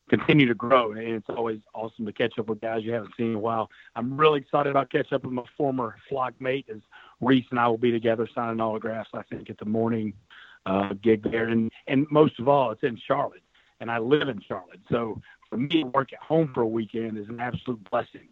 continue 0.08 0.46
to 0.46 0.54
grow, 0.54 0.92
and 0.92 1.00
it's 1.00 1.28
always 1.28 1.60
awesome 1.74 2.06
to 2.06 2.12
catch 2.12 2.38
up 2.38 2.48
with 2.48 2.60
guys 2.60 2.82
you 2.82 2.92
haven't 2.92 3.12
seen 3.16 3.30
in 3.30 3.34
a 3.36 3.38
while. 3.38 3.70
I'm 3.96 4.16
really 4.16 4.40
excited 4.40 4.70
about 4.70 4.90
catching 4.90 5.14
up 5.14 5.24
with 5.24 5.32
my 5.32 5.44
former 5.56 5.96
flock 6.08 6.34
mate, 6.40 6.66
as 6.70 6.80
Reese 7.20 7.46
and 7.50 7.58
I 7.58 7.68
will 7.68 7.78
be 7.78 7.90
together 7.90 8.28
signing 8.34 8.60
autographs. 8.60 9.10
I 9.14 9.22
think 9.22 9.50
at 9.50 9.58
the 9.58 9.64
morning 9.64 10.12
uh, 10.66 10.94
gig 11.02 11.22
there, 11.22 11.48
and 11.48 11.70
and 11.86 12.06
most 12.10 12.38
of 12.38 12.48
all, 12.48 12.70
it's 12.70 12.82
in 12.82 12.98
Charlotte, 13.06 13.42
and 13.80 13.90
I 13.90 13.98
live 13.98 14.28
in 14.28 14.40
Charlotte, 14.46 14.80
so 14.90 15.20
for 15.48 15.56
me 15.56 15.84
work 15.84 16.12
at 16.12 16.20
home 16.20 16.50
for 16.52 16.62
a 16.62 16.66
weekend 16.66 17.18
is 17.18 17.28
an 17.28 17.40
absolute 17.40 17.88
blessing. 17.90 18.28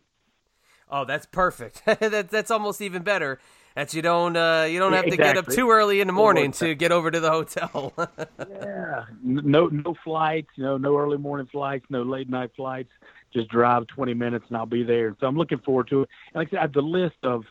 Oh, 0.89 1.05
that's 1.05 1.27
perfect. 1.27 1.83
that, 1.87 2.29
that's 2.31 2.51
almost 2.51 2.81
even 2.81 3.03
better. 3.03 3.39
That 3.75 3.95
you 3.95 4.03
don't 4.03 4.37
uh, 4.37 4.67
you 4.69 4.79
don't 4.79 4.93
have 4.93 5.05
to 5.05 5.15
exactly. 5.15 5.41
get 5.43 5.49
up 5.49 5.55
too 5.55 5.71
early 5.71 6.03
in 6.03 6.07
the 6.07 6.13
morning 6.13 6.53
to 6.53 6.75
get 6.75 6.93
over 6.93 7.11
to 7.11 7.21
the 7.21 7.31
hotel. 7.31 7.95
yeah, 8.39 9.05
no 9.23 9.69
no 9.69 9.95
flights, 10.05 10.49
you 10.57 10.63
know, 10.63 10.77
no 10.77 10.99
early 10.99 11.17
morning 11.17 11.49
flights, 11.51 11.87
no 11.89 12.03
late 12.03 12.29
night 12.29 12.51
flights. 12.55 12.91
Just 13.33 13.49
drive 13.49 13.87
20 13.87 14.13
minutes 14.13 14.45
and 14.49 14.59
I'll 14.59 14.67
be 14.67 14.83
there. 14.83 15.17
So 15.19 15.27
I'm 15.27 15.39
looking 15.39 15.57
forward 15.59 15.89
to 15.89 16.03
it. 16.03 16.09
And 16.35 16.41
like 16.41 16.49
I 16.49 16.51
said, 16.51 16.59
I 16.59 16.63
have 16.63 16.75
the 16.75 16.83
list 16.83 17.17
of 17.23 17.45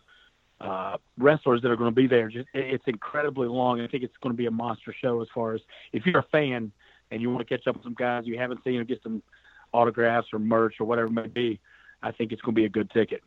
uh, 0.59 0.97
wrestlers 1.17 1.63
that 1.63 1.71
are 1.71 1.75
going 1.75 1.89
to 1.89 1.95
be 1.95 2.05
there. 2.05 2.29
Just 2.29 2.47
it's 2.53 2.83
incredibly 2.85 3.47
long. 3.47 3.81
I 3.81 3.87
think 3.87 4.03
it's 4.03 4.13
going 4.21 4.33
to 4.33 4.37
be 4.37 4.45
a 4.45 4.51
monster 4.51 4.93
show 5.01 5.21
as 5.21 5.27
far 5.33 5.55
as 5.55 5.61
if 5.91 6.05
you're 6.05 6.19
a 6.19 6.27
fan 6.31 6.71
and 7.09 7.21
you 7.21 7.29
want 7.29 7.47
to 7.47 7.57
catch 7.57 7.67
up 7.67 7.75
with 7.75 7.83
some 7.83 7.95
guys 7.95 8.23
you 8.25 8.37
haven't 8.37 8.63
seen 8.63 8.79
or 8.79 8.83
get 8.83 9.01
some 9.01 9.23
autographs 9.73 10.27
or 10.33 10.39
merch 10.39 10.75
or 10.79 10.85
whatever 10.85 11.07
it 11.07 11.11
may 11.11 11.27
be. 11.27 11.59
I 12.03 12.11
think 12.11 12.31
it's 12.31 12.41
going 12.41 12.55
to 12.55 12.59
be 12.61 12.65
a 12.65 12.69
good 12.69 12.89
ticket. 12.91 13.21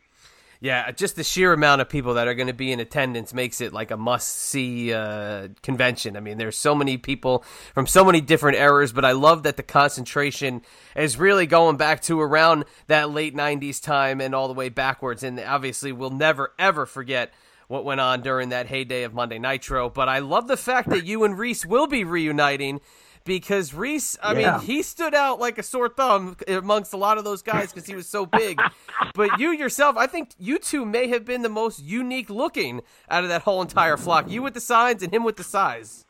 Yeah, 0.61 0.91
just 0.93 1.17
the 1.17 1.25
sheer 1.25 1.53
amount 1.53 1.83
of 1.83 1.91
people 1.91 2.15
that 2.15 2.27
are 2.27 2.35
going 2.35 2.47
to 2.47 2.55
be 2.55 2.73
in 2.73 2.81
attendance 2.81 3.35
makes 3.35 3.61
it 3.61 3.75
like 3.75 3.91
a 3.91 3.99
must-see 3.99 4.95
uh, 4.95 5.49
convention. 5.63 6.17
I 6.17 6.21
mean, 6.21 6.39
there's 6.39 6.57
so 6.57 6.75
many 6.75 6.97
people 6.97 7.45
from 7.75 7.87
so 7.87 8.03
many 8.03 8.23
different 8.23 8.57
eras, 8.57 8.91
but 8.91 9.05
I 9.05 9.13
love 9.13 9.43
that 9.43 9.59
the 9.59 9.63
concentration 9.63 10.63
is 10.97 11.19
really 11.19 11.47
going 11.47 11.77
back 11.77 12.01
to 12.03 12.19
around 12.19 12.65
that 12.87 13.11
late 13.11 13.35
'90s 13.35 13.83
time 13.83 14.23
and 14.23 14.35
all 14.35 14.49
the 14.49 14.55
way 14.55 14.71
backwards. 14.71 15.23
And 15.23 15.39
obviously, 15.39 15.93
we'll 15.93 16.09
never 16.09 16.55
ever 16.59 16.87
forget 16.87 17.35
what 17.69 17.85
went 17.85 18.01
on 18.01 18.23
during 18.23 18.49
that 18.51 18.67
heyday 18.67 19.03
of 19.03 19.13
Monday 19.13 19.39
Nitro. 19.39 19.91
But 19.91 20.09
I 20.09 20.21
love 20.21 20.49
the 20.49 20.57
fact 20.57 20.89
that 20.89 21.05
you 21.05 21.25
and 21.25 21.39
Reese 21.39 21.67
will 21.67 21.87
be 21.87 22.05
reuniting 22.05 22.81
because 23.25 23.75
Reese, 23.75 24.17
I 24.23 24.35
Yeah. 24.35 24.59
mean, 24.59 24.67
he 24.67 24.83
stood 24.83 25.15
out 25.15 25.41
like 25.41 25.59
a 25.59 25.63
sore 25.63 25.89
thumb 25.89 26.37
amongst 26.47 26.93
a 26.93 26.97
lot 26.97 27.19
of 27.19 27.25
those 27.25 27.43
guys 27.43 27.73
because 27.73 27.87
he 27.87 27.95
was 27.95 28.09
so 28.09 28.27
big. 28.27 28.67
but 29.15 29.39
you 29.39 29.51
yourself, 29.51 29.97
I 29.97 30.07
think 30.07 30.31
you 30.39 30.59
two 30.59 30.85
may 30.85 31.09
have 31.09 31.25
been 31.25 31.43
the 31.43 31.49
most 31.49 31.81
unique 31.83 32.29
looking 32.31 32.83
out 33.09 33.23
of 33.23 33.29
that 33.29 33.43
whole 33.43 33.63
entire 33.63 33.97
flock. 33.97 34.29
You 34.31 34.43
with 34.43 34.55
the 34.55 34.61
signs 34.61 35.03
and 35.03 35.13
him 35.13 35.25
with 35.25 35.37
the 35.37 35.45
size. 35.45 36.05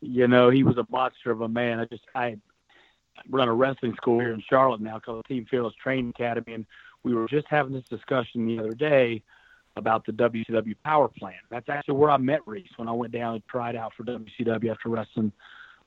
You 0.00 0.26
know, 0.28 0.50
he 0.50 0.62
was 0.62 0.76
a 0.78 0.86
monster 0.90 1.30
of 1.30 1.40
a 1.42 1.48
man. 1.48 1.78
I 1.80 1.84
just 1.86 2.02
I 2.14 2.36
run 3.28 3.48
a 3.48 3.52
wrestling 3.54 3.94
school 3.96 4.18
here 4.20 4.32
in 4.32 4.42
Charlotte 4.48 4.80
now 4.80 4.98
called 4.98 5.24
Team 5.26 5.46
Fearless 5.50 5.74
Training 5.82 6.10
Academy, 6.10 6.54
and 6.54 6.66
we 7.02 7.14
were 7.14 7.28
just 7.28 7.46
having 7.48 7.72
this 7.72 7.84
discussion 7.90 8.46
the 8.46 8.58
other 8.58 8.74
day 8.74 9.22
about 9.76 10.04
the 10.04 10.12
WCW 10.12 10.74
Power 10.84 11.08
Plant. 11.08 11.36
That's 11.50 11.68
actually 11.68 11.94
where 11.94 12.10
I 12.10 12.16
met 12.16 12.40
Reese 12.46 12.70
when 12.76 12.88
I 12.88 12.92
went 12.92 13.12
down 13.12 13.34
and 13.34 13.42
tried 13.48 13.76
out 13.76 13.92
for 13.96 14.04
WCW 14.04 14.70
after 14.70 14.88
wrestling 14.88 15.32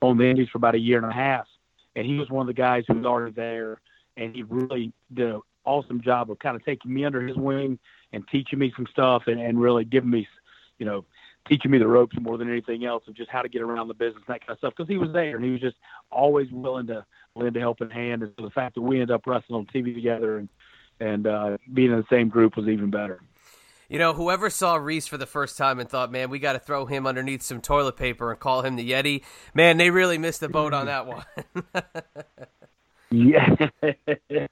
on 0.09 0.17
the 0.17 0.25
Indies 0.25 0.49
for 0.49 0.57
about 0.57 0.75
a 0.75 0.79
year 0.79 0.97
and 0.97 1.09
a 1.09 1.13
half. 1.13 1.47
and 1.95 2.05
he 2.05 2.17
was 2.17 2.29
one 2.29 2.41
of 2.41 2.47
the 2.47 2.59
guys 2.59 2.83
who 2.87 2.95
was 2.95 3.05
already 3.05 3.31
there, 3.33 3.79
and 4.17 4.35
he 4.35 4.43
really 4.43 4.91
did 5.13 5.29
an 5.29 5.41
awesome 5.65 6.01
job 6.01 6.31
of 6.31 6.39
kind 6.39 6.55
of 6.55 6.65
taking 6.65 6.93
me 6.93 7.05
under 7.05 7.21
his 7.21 7.37
wing 7.37 7.77
and 8.11 8.27
teaching 8.29 8.59
me 8.59 8.73
some 8.75 8.87
stuff, 8.87 9.23
and, 9.27 9.39
and 9.39 9.61
really 9.61 9.85
giving 9.85 10.09
me, 10.09 10.27
you 10.79 10.85
know, 10.85 11.05
teaching 11.47 11.71
me 11.71 11.77
the 11.77 11.87
ropes 11.87 12.15
more 12.19 12.37
than 12.37 12.49
anything 12.49 12.85
else 12.85 13.03
of 13.07 13.13
just 13.13 13.29
how 13.29 13.41
to 13.41 13.49
get 13.49 13.61
around 13.61 13.87
the 13.87 13.93
business, 13.93 14.23
and 14.27 14.33
that 14.33 14.41
kind 14.41 14.51
of 14.51 14.57
stuff. 14.57 14.73
Because 14.75 14.89
he 14.89 14.97
was 14.97 15.11
there, 15.13 15.35
and 15.35 15.45
he 15.45 15.51
was 15.51 15.61
just 15.61 15.77
always 16.11 16.49
willing 16.51 16.87
to 16.87 17.05
lend 17.35 17.55
a 17.57 17.59
helping 17.59 17.89
hand. 17.89 18.23
And 18.23 18.31
so 18.37 18.45
the 18.45 18.51
fact 18.51 18.75
that 18.75 18.81
we 18.81 18.95
ended 18.95 19.11
up 19.11 19.25
wrestling 19.27 19.59
on 19.59 19.65
TV 19.67 19.93
together 19.93 20.37
and 20.37 20.49
and 20.99 21.27
uh, 21.27 21.57
being 21.73 21.91
in 21.91 21.97
the 21.97 22.05
same 22.09 22.29
group 22.29 22.55
was 22.55 22.67
even 22.67 22.89
better. 22.89 23.19
You 23.93 23.99
know, 23.99 24.13
whoever 24.13 24.49
saw 24.49 24.73
Reese 24.73 25.05
for 25.05 25.19
the 25.19 25.27
first 25.27 25.55
time 25.55 25.79
and 25.79 25.87
thought, 25.87 26.11
man, 26.11 26.31
we 26.31 26.39
got 26.39 26.53
to 26.53 26.59
throw 26.59 26.87
him 26.87 27.05
underneath 27.05 27.43
some 27.43 27.61
toilet 27.61 27.95
paper 27.95 28.31
and 28.31 28.39
call 28.39 28.63
him 28.63 28.75
the 28.75 28.89
Yeti, 28.89 29.21
man, 29.53 29.77
they 29.77 29.91
really 29.91 30.17
missed 30.17 30.39
the 30.39 30.49
boat 30.49 30.73
on 30.73 30.87
that 30.87 31.05
one. 31.05 31.23
yeah. 33.11 33.55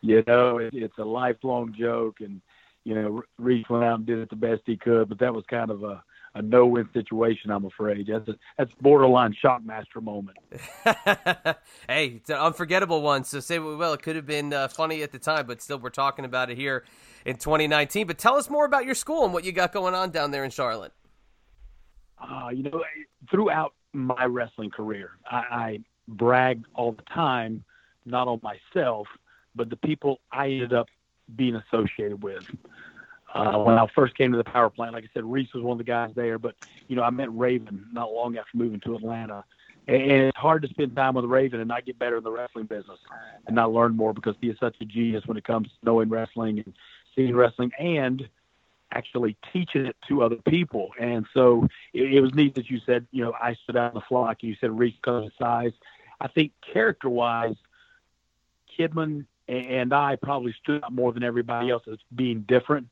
you 0.00 0.24
know, 0.26 0.56
it, 0.56 0.72
it's 0.72 0.96
a 0.96 1.04
lifelong 1.04 1.74
joke. 1.78 2.22
And, 2.22 2.40
you 2.84 2.94
know, 2.94 3.22
Reese 3.36 3.68
went 3.68 3.84
out 3.84 3.98
and 3.98 4.06
did 4.06 4.18
it 4.18 4.30
the 4.30 4.36
best 4.36 4.62
he 4.64 4.78
could, 4.78 5.10
but 5.10 5.18
that 5.18 5.34
was 5.34 5.44
kind 5.50 5.70
of 5.70 5.82
a, 5.84 6.02
a 6.36 6.42
no-win 6.42 6.88
situation. 6.92 7.50
I'm 7.50 7.64
afraid 7.64 8.06
that's 8.06 8.28
a, 8.28 8.34
that's 8.58 8.70
borderline 8.80 9.34
shockmaster 9.42 10.02
moment. 10.02 10.36
hey, 11.88 12.06
it's 12.08 12.28
an 12.28 12.36
unforgettable 12.36 13.00
one. 13.00 13.24
So 13.24 13.40
say 13.40 13.58
what 13.58 13.70
we 13.70 13.76
will, 13.76 13.94
it 13.94 14.02
could 14.02 14.16
have 14.16 14.26
been 14.26 14.52
uh, 14.52 14.68
funny 14.68 15.02
at 15.02 15.12
the 15.12 15.18
time, 15.18 15.46
but 15.46 15.62
still, 15.62 15.78
we're 15.78 15.90
talking 15.90 16.24
about 16.26 16.50
it 16.50 16.58
here 16.58 16.84
in 17.24 17.36
2019. 17.36 18.06
But 18.06 18.18
tell 18.18 18.36
us 18.36 18.50
more 18.50 18.66
about 18.66 18.84
your 18.84 18.94
school 18.94 19.24
and 19.24 19.32
what 19.32 19.44
you 19.44 19.52
got 19.52 19.72
going 19.72 19.94
on 19.94 20.10
down 20.10 20.30
there 20.30 20.44
in 20.44 20.50
Charlotte. 20.50 20.92
Uh, 22.18 22.50
you 22.52 22.64
know, 22.64 22.82
throughout 23.30 23.72
my 23.94 24.24
wrestling 24.26 24.70
career, 24.70 25.12
I, 25.30 25.36
I 25.36 25.78
brag 26.06 26.64
all 26.74 26.92
the 26.92 27.02
time, 27.14 27.64
not 28.04 28.28
on 28.28 28.40
myself, 28.42 29.06
but 29.54 29.70
the 29.70 29.76
people 29.76 30.20
I 30.30 30.48
ended 30.48 30.74
up 30.74 30.88
being 31.34 31.56
associated 31.56 32.22
with. 32.22 32.44
Uh, 33.36 33.58
when 33.58 33.78
I 33.78 33.86
first 33.94 34.16
came 34.16 34.32
to 34.32 34.38
the 34.38 34.44
power 34.44 34.70
plant, 34.70 34.94
like 34.94 35.04
I 35.04 35.08
said, 35.12 35.24
Reese 35.24 35.52
was 35.52 35.62
one 35.62 35.72
of 35.72 35.78
the 35.78 35.84
guys 35.84 36.12
there, 36.14 36.38
but 36.38 36.54
you 36.88 36.96
know, 36.96 37.02
I 37.02 37.10
met 37.10 37.34
Raven 37.36 37.86
not 37.92 38.12
long 38.12 38.36
after 38.36 38.56
moving 38.56 38.80
to 38.80 38.96
Atlanta. 38.96 39.44
And 39.88 40.10
it's 40.10 40.36
hard 40.36 40.62
to 40.62 40.68
spend 40.68 40.96
time 40.96 41.14
with 41.14 41.26
Raven 41.26 41.60
and 41.60 41.68
not 41.68 41.86
get 41.86 41.98
better 41.98 42.16
in 42.16 42.24
the 42.24 42.30
wrestling 42.30 42.66
business 42.66 42.98
and 43.46 43.54
not 43.54 43.72
learn 43.72 43.96
more 43.96 44.12
because 44.12 44.34
he 44.40 44.48
is 44.48 44.58
such 44.58 44.74
a 44.80 44.84
genius 44.84 45.24
when 45.26 45.36
it 45.36 45.44
comes 45.44 45.68
to 45.68 45.74
knowing 45.84 46.08
wrestling 46.08 46.58
and 46.58 46.74
seeing 47.14 47.36
wrestling 47.36 47.70
and 47.78 48.28
actually 48.90 49.36
teaching 49.52 49.86
it 49.86 49.96
to 50.08 50.22
other 50.22 50.36
people. 50.48 50.90
And 50.98 51.26
so 51.32 51.68
it, 51.92 52.14
it 52.14 52.20
was 52.20 52.34
neat 52.34 52.56
that 52.56 52.68
you 52.68 52.80
said, 52.84 53.06
you 53.12 53.24
know, 53.24 53.32
I 53.40 53.54
stood 53.62 53.76
out 53.76 53.92
in 53.92 53.94
the 53.94 54.04
flock 54.08 54.38
and 54.40 54.50
you 54.50 54.56
said 54.60 54.76
Reese 54.76 54.94
because 54.96 55.26
of 55.26 55.32
size. 55.38 55.72
I 56.20 56.28
think 56.28 56.52
character 56.72 57.08
wise, 57.08 57.56
Kidman 58.76 59.26
and 59.48 59.92
I 59.92 60.16
probably 60.16 60.54
stood 60.60 60.82
out 60.82 60.92
more 60.92 61.12
than 61.12 61.22
everybody 61.22 61.70
else 61.70 61.84
as 61.90 61.98
being 62.14 62.40
different 62.40 62.88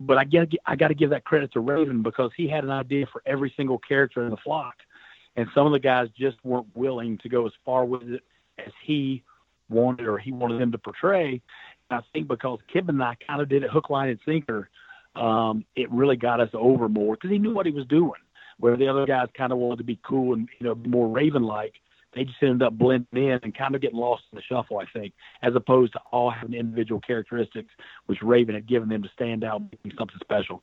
but 0.00 0.16
I 0.16 0.24
get 0.24 0.50
I 0.66 0.76
got 0.76 0.88
to 0.88 0.94
give 0.94 1.10
that 1.10 1.24
credit 1.24 1.52
to 1.52 1.60
Raven 1.60 2.02
because 2.02 2.30
he 2.36 2.48
had 2.48 2.64
an 2.64 2.70
idea 2.70 3.06
for 3.12 3.22
every 3.26 3.52
single 3.56 3.78
character 3.78 4.24
in 4.24 4.30
the 4.30 4.36
flock, 4.38 4.74
and 5.36 5.46
some 5.54 5.66
of 5.66 5.72
the 5.72 5.78
guys 5.78 6.08
just 6.18 6.38
weren't 6.42 6.66
willing 6.74 7.18
to 7.18 7.28
go 7.28 7.46
as 7.46 7.52
far 7.64 7.84
with 7.84 8.02
it 8.02 8.22
as 8.58 8.72
he 8.84 9.22
wanted 9.68 10.06
or 10.06 10.18
he 10.18 10.32
wanted 10.32 10.60
them 10.60 10.72
to 10.72 10.78
portray. 10.78 11.40
And 11.90 12.00
I 12.00 12.02
think 12.12 12.28
because 12.28 12.58
Kib 12.74 12.88
and 12.88 13.02
I 13.02 13.16
kind 13.26 13.40
of 13.40 13.48
did 13.48 13.62
it 13.62 13.70
hook, 13.70 13.90
line, 13.90 14.08
and 14.08 14.18
sinker, 14.24 14.70
um, 15.16 15.64
it 15.76 15.90
really 15.92 16.16
got 16.16 16.40
us 16.40 16.50
over 16.54 16.88
more 16.88 17.14
because 17.14 17.30
he 17.30 17.38
knew 17.38 17.54
what 17.54 17.66
he 17.66 17.72
was 17.72 17.86
doing. 17.86 18.20
Where 18.58 18.76
the 18.76 18.88
other 18.88 19.06
guys 19.06 19.28
kind 19.34 19.52
of 19.52 19.58
wanted 19.58 19.78
to 19.78 19.84
be 19.84 19.98
cool 20.02 20.34
and 20.34 20.48
you 20.58 20.66
know 20.66 20.74
more 20.74 21.08
Raven 21.08 21.42
like, 21.42 21.74
they 22.14 22.24
just 22.24 22.42
ended 22.42 22.62
up 22.62 22.76
blending 22.76 23.06
in 23.12 23.38
and 23.42 23.56
kind 23.56 23.74
of 23.74 23.80
getting 23.80 23.98
lost 23.98 24.24
in 24.32 24.36
the 24.36 24.42
shuffle, 24.42 24.78
I 24.78 24.86
think, 24.92 25.14
as 25.42 25.54
opposed 25.54 25.92
to 25.92 26.00
all 26.10 26.30
having 26.30 26.54
individual 26.54 27.00
characteristics, 27.00 27.70
which 28.06 28.22
Raven 28.22 28.54
had 28.54 28.66
given 28.66 28.88
them 28.88 29.02
to 29.02 29.08
stand 29.14 29.44
out, 29.44 29.62
making 29.62 29.92
something 29.98 30.18
special. 30.20 30.62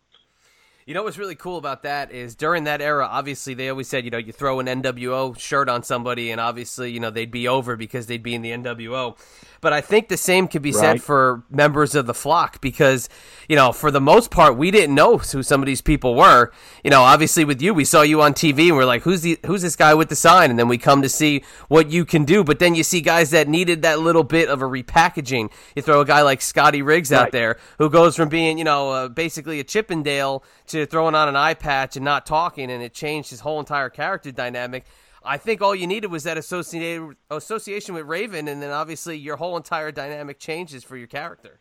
You 0.87 0.93
know 0.93 1.03
what's 1.03 1.17
really 1.17 1.35
cool 1.35 1.57
about 1.57 1.83
that 1.83 2.13
is 2.13 2.33
during 2.33 2.63
that 2.63 2.81
era, 2.81 3.05
obviously 3.11 3.53
they 3.53 3.67
always 3.67 3.89
said, 3.89 4.05
you 4.05 4.09
know, 4.09 4.17
you 4.17 4.31
throw 4.31 4.61
an 4.61 4.67
NWO 4.67 5.37
shirt 5.37 5.67
on 5.67 5.83
somebody, 5.83 6.31
and 6.31 6.39
obviously, 6.39 6.91
you 6.91 7.01
know, 7.01 7.09
they'd 7.09 7.29
be 7.29 7.45
over 7.45 7.75
because 7.75 8.07
they'd 8.07 8.23
be 8.23 8.33
in 8.33 8.41
the 8.41 8.51
NWO. 8.51 9.17
But 9.61 9.73
I 9.73 9.81
think 9.81 10.07
the 10.07 10.17
same 10.17 10.47
could 10.47 10.61
be 10.61 10.71
right. 10.71 10.79
said 10.79 11.01
for 11.01 11.43
members 11.49 11.95
of 11.95 12.05
the 12.05 12.13
flock 12.13 12.61
because, 12.61 13.09
you 13.47 13.55
know, 13.55 13.71
for 13.71 13.91
the 13.91 14.01
most 14.01 14.31
part, 14.31 14.57
we 14.57 14.71
didn't 14.71 14.95
know 14.95 15.17
who 15.17 15.43
some 15.43 15.61
of 15.61 15.65
these 15.65 15.81
people 15.81 16.15
were. 16.15 16.51
You 16.83 16.91
know, 16.91 17.01
obviously 17.01 17.43
with 17.43 17.61
you, 17.61 17.73
we 17.73 17.85
saw 17.85 18.01
you 18.01 18.21
on 18.21 18.33
TV 18.33 18.67
and 18.67 18.77
we're 18.77 18.85
like, 18.85 19.01
who's 19.01 19.21
the 19.21 19.39
who's 19.45 19.61
this 19.61 19.75
guy 19.75 19.93
with 19.93 20.09
the 20.09 20.15
sign? 20.15 20.49
And 20.49 20.59
then 20.59 20.67
we 20.67 20.77
come 20.77 21.01
to 21.01 21.09
see 21.09 21.43
what 21.67 21.89
you 21.89 22.05
can 22.05 22.23
do. 22.23 22.43
But 22.43 22.59
then 22.59 22.75
you 22.75 22.83
see 22.83 23.01
guys 23.01 23.31
that 23.31 23.47
needed 23.47 23.81
that 23.81 23.99
little 23.99 24.23
bit 24.23 24.49
of 24.49 24.61
a 24.61 24.65
repackaging. 24.65 25.51
You 25.75 25.81
throw 25.81 26.01
a 26.01 26.05
guy 26.05 26.21
like 26.21 26.41
Scotty 26.41 26.81
Riggs 26.81 27.11
right. 27.11 27.21
out 27.21 27.31
there 27.31 27.57
who 27.77 27.89
goes 27.89 28.15
from 28.15 28.29
being, 28.29 28.57
you 28.57 28.63
know, 28.63 28.91
uh, 28.91 29.07
basically 29.07 29.59
a 29.59 29.63
Chippendale 29.63 30.43
to 30.67 30.76
throwing 30.85 31.15
on 31.15 31.27
an 31.27 31.35
eye 31.35 31.53
patch 31.53 31.95
and 31.95 32.05
not 32.05 32.25
talking, 32.25 32.71
and 32.71 32.83
it 32.83 32.93
changed 32.93 33.29
his 33.29 33.39
whole 33.39 33.59
entire 33.59 33.89
character 33.89 34.31
dynamic. 34.31 34.85
I 35.23 35.37
think 35.37 35.61
all 35.61 35.75
you 35.75 35.87
needed 35.87 36.11
was 36.11 36.23
that 36.23 36.37
associated 36.37 37.15
association 37.29 37.95
with 37.95 38.05
Raven, 38.05 38.47
and 38.47 38.61
then 38.61 38.71
obviously 38.71 39.17
your 39.17 39.37
whole 39.37 39.57
entire 39.57 39.91
dynamic 39.91 40.39
changes 40.39 40.83
for 40.83 40.95
your 40.95 41.07
character. 41.07 41.59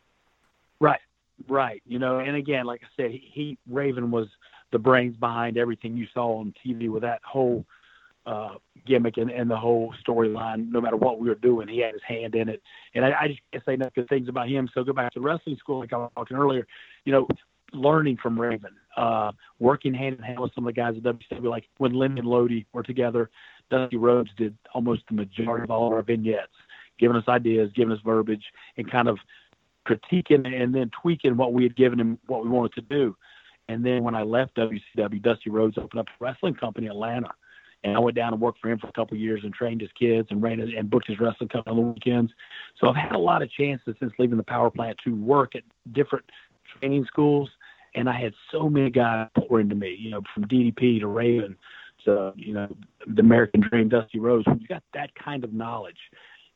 Right, 0.81 1.01
right. 1.49 1.83
You 1.87 1.99
know, 1.99 2.19
and 2.19 2.37
again, 2.37 2.67
like 2.67 2.83
I 2.83 3.03
said, 3.03 3.11
he, 3.11 3.31
he 3.33 3.59
Raven 3.69 4.11
was 4.11 4.29
the 4.73 4.79
brains 4.79 5.17
behind 5.17 5.57
everything 5.57 5.97
you 5.97 6.07
saw 6.13 6.41
on 6.41 6.55
TV 6.65 6.89
with 6.91 7.03
that 7.03 7.21
whole 7.25 7.65
uh, 8.27 8.55
gimmick 8.87 9.17
and, 9.17 9.31
and 9.31 9.51
the 9.51 9.57
whole 9.57 9.95
storyline. 10.07 10.71
No 10.71 10.81
matter 10.81 10.97
what 10.97 11.19
we 11.19 11.29
were 11.29 11.37
doing, 11.37 11.69
he 11.69 11.79
had 11.81 11.93
his 11.93 12.03
hand 12.07 12.35
in 12.35 12.49
it. 12.49 12.61
And 12.95 13.05
I, 13.05 13.13
I 13.23 13.29
just 13.29 13.41
can't 13.53 13.65
say 13.65 13.75
enough 13.75 13.95
good 13.95 14.09
things 14.09 14.29
about 14.29 14.49
him. 14.49 14.69
So 14.75 14.85
go 14.85 14.93
back 14.93 15.13
to 15.13 15.21
wrestling 15.21 15.57
school, 15.57 15.81
like 15.81 15.93
I 15.93 15.99
was 15.99 16.11
talking 16.15 16.37
earlier. 16.37 16.67
You 17.05 17.13
know, 17.13 17.29
learning 17.73 18.19
from 18.23 18.41
Raven, 18.41 18.73
uh, 18.97 19.33
working 19.59 19.95
hand 19.95 20.17
in 20.17 20.23
hand 20.23 20.41
with 20.41 20.55
some 20.55 20.67
of 20.67 20.75
the 20.75 20.81
guys 20.81 20.95
at 20.97 21.03
WCW, 21.03 21.51
like 21.51 21.69
when 21.79 21.93
Lynn 21.93 22.19
and 22.19 22.27
Lodi 22.27 22.67
were 22.73 22.83
together, 22.83 23.31
Dusty 23.71 23.97
Rhodes 23.97 24.31
did 24.37 24.57
almost 24.75 25.03
the 25.09 25.15
majority 25.15 25.65
of 25.65 25.71
all 25.71 25.93
our 25.93 26.03
vignettes, 26.03 26.53
giving 26.99 27.17
us 27.17 27.25
ideas, 27.29 27.71
giving 27.75 27.93
us 27.93 28.01
verbiage, 28.05 28.45
and 28.77 28.91
kind 28.91 29.09
of 29.09 29.19
critiquing 29.87 30.47
and 30.47 30.75
then 30.75 30.91
tweaking 31.01 31.37
what 31.37 31.53
we 31.53 31.63
had 31.63 31.77
given 31.77 32.01
him, 32.01 32.19
what 32.27 32.43
we 32.43 32.51
wanted 32.51 32.73
to 32.75 32.81
do. 32.83 33.17
And 33.69 33.85
then 33.85 34.03
when 34.03 34.15
I 34.15 34.23
left 34.23 34.57
WCW, 34.57 35.23
Dusty 35.23 35.51
Rhodes 35.51 35.79
opened 35.79 36.01
up 36.01 36.07
a 36.09 36.25
wrestling 36.25 36.55
company 36.55 36.87
in 36.87 36.93
Atlanta. 36.93 37.31
And 37.85 37.95
I 37.95 38.01
went 38.01 38.17
down 38.17 38.33
and 38.33 38.41
worked 38.41 38.61
for 38.61 38.71
him 38.71 38.79
for 38.79 38.89
a 38.89 38.93
couple 38.93 39.17
of 39.17 39.21
years 39.21 39.43
and 39.45 39.53
trained 39.53 39.81
his 39.81 39.91
kids 39.99 40.29
and 40.31 40.43
ran 40.43 40.61
and 40.61 40.91
booked 40.91 41.09
his 41.09 41.21
wrestling 41.21 41.49
company 41.49 41.77
on 41.77 41.83
the 41.83 41.89
weekends. 41.93 42.33
So 42.81 42.89
I've 42.89 42.97
had 42.97 43.13
a 43.13 43.19
lot 43.19 43.43
of 43.43 43.51
chances 43.51 43.95
since 44.01 44.13
leaving 44.19 44.39
the 44.39 44.45
power 44.45 44.71
plant 44.71 44.99
to 45.05 45.15
work 45.15 45.55
at 45.55 45.63
different 45.93 46.25
training 46.81 47.05
schools 47.07 47.51
and 47.97 48.09
I 48.09 48.21
had 48.21 48.35
so 48.53 48.69
many 48.69 48.91
guys 48.91 49.29
pour 49.37 49.59
into 49.59 49.75
me, 49.75 49.97
you 49.99 50.11
know, 50.11 50.21
from 50.35 50.45
DDP 50.45 51.01
to 51.01 51.07
Raven 51.07 51.57
to, 52.05 52.33
you 52.37 52.53
know, 52.53 52.69
the 53.07 53.21
American 53.21 53.63
Dream, 53.63 53.89
Dusty 53.89 54.21
Rhodes. 54.21 54.47
When 54.47 54.61
you 54.61 54.69
got 54.69 54.83
that 54.95 55.11
kind 55.15 55.43
of 55.43 55.53
knowledge, 55.53 55.97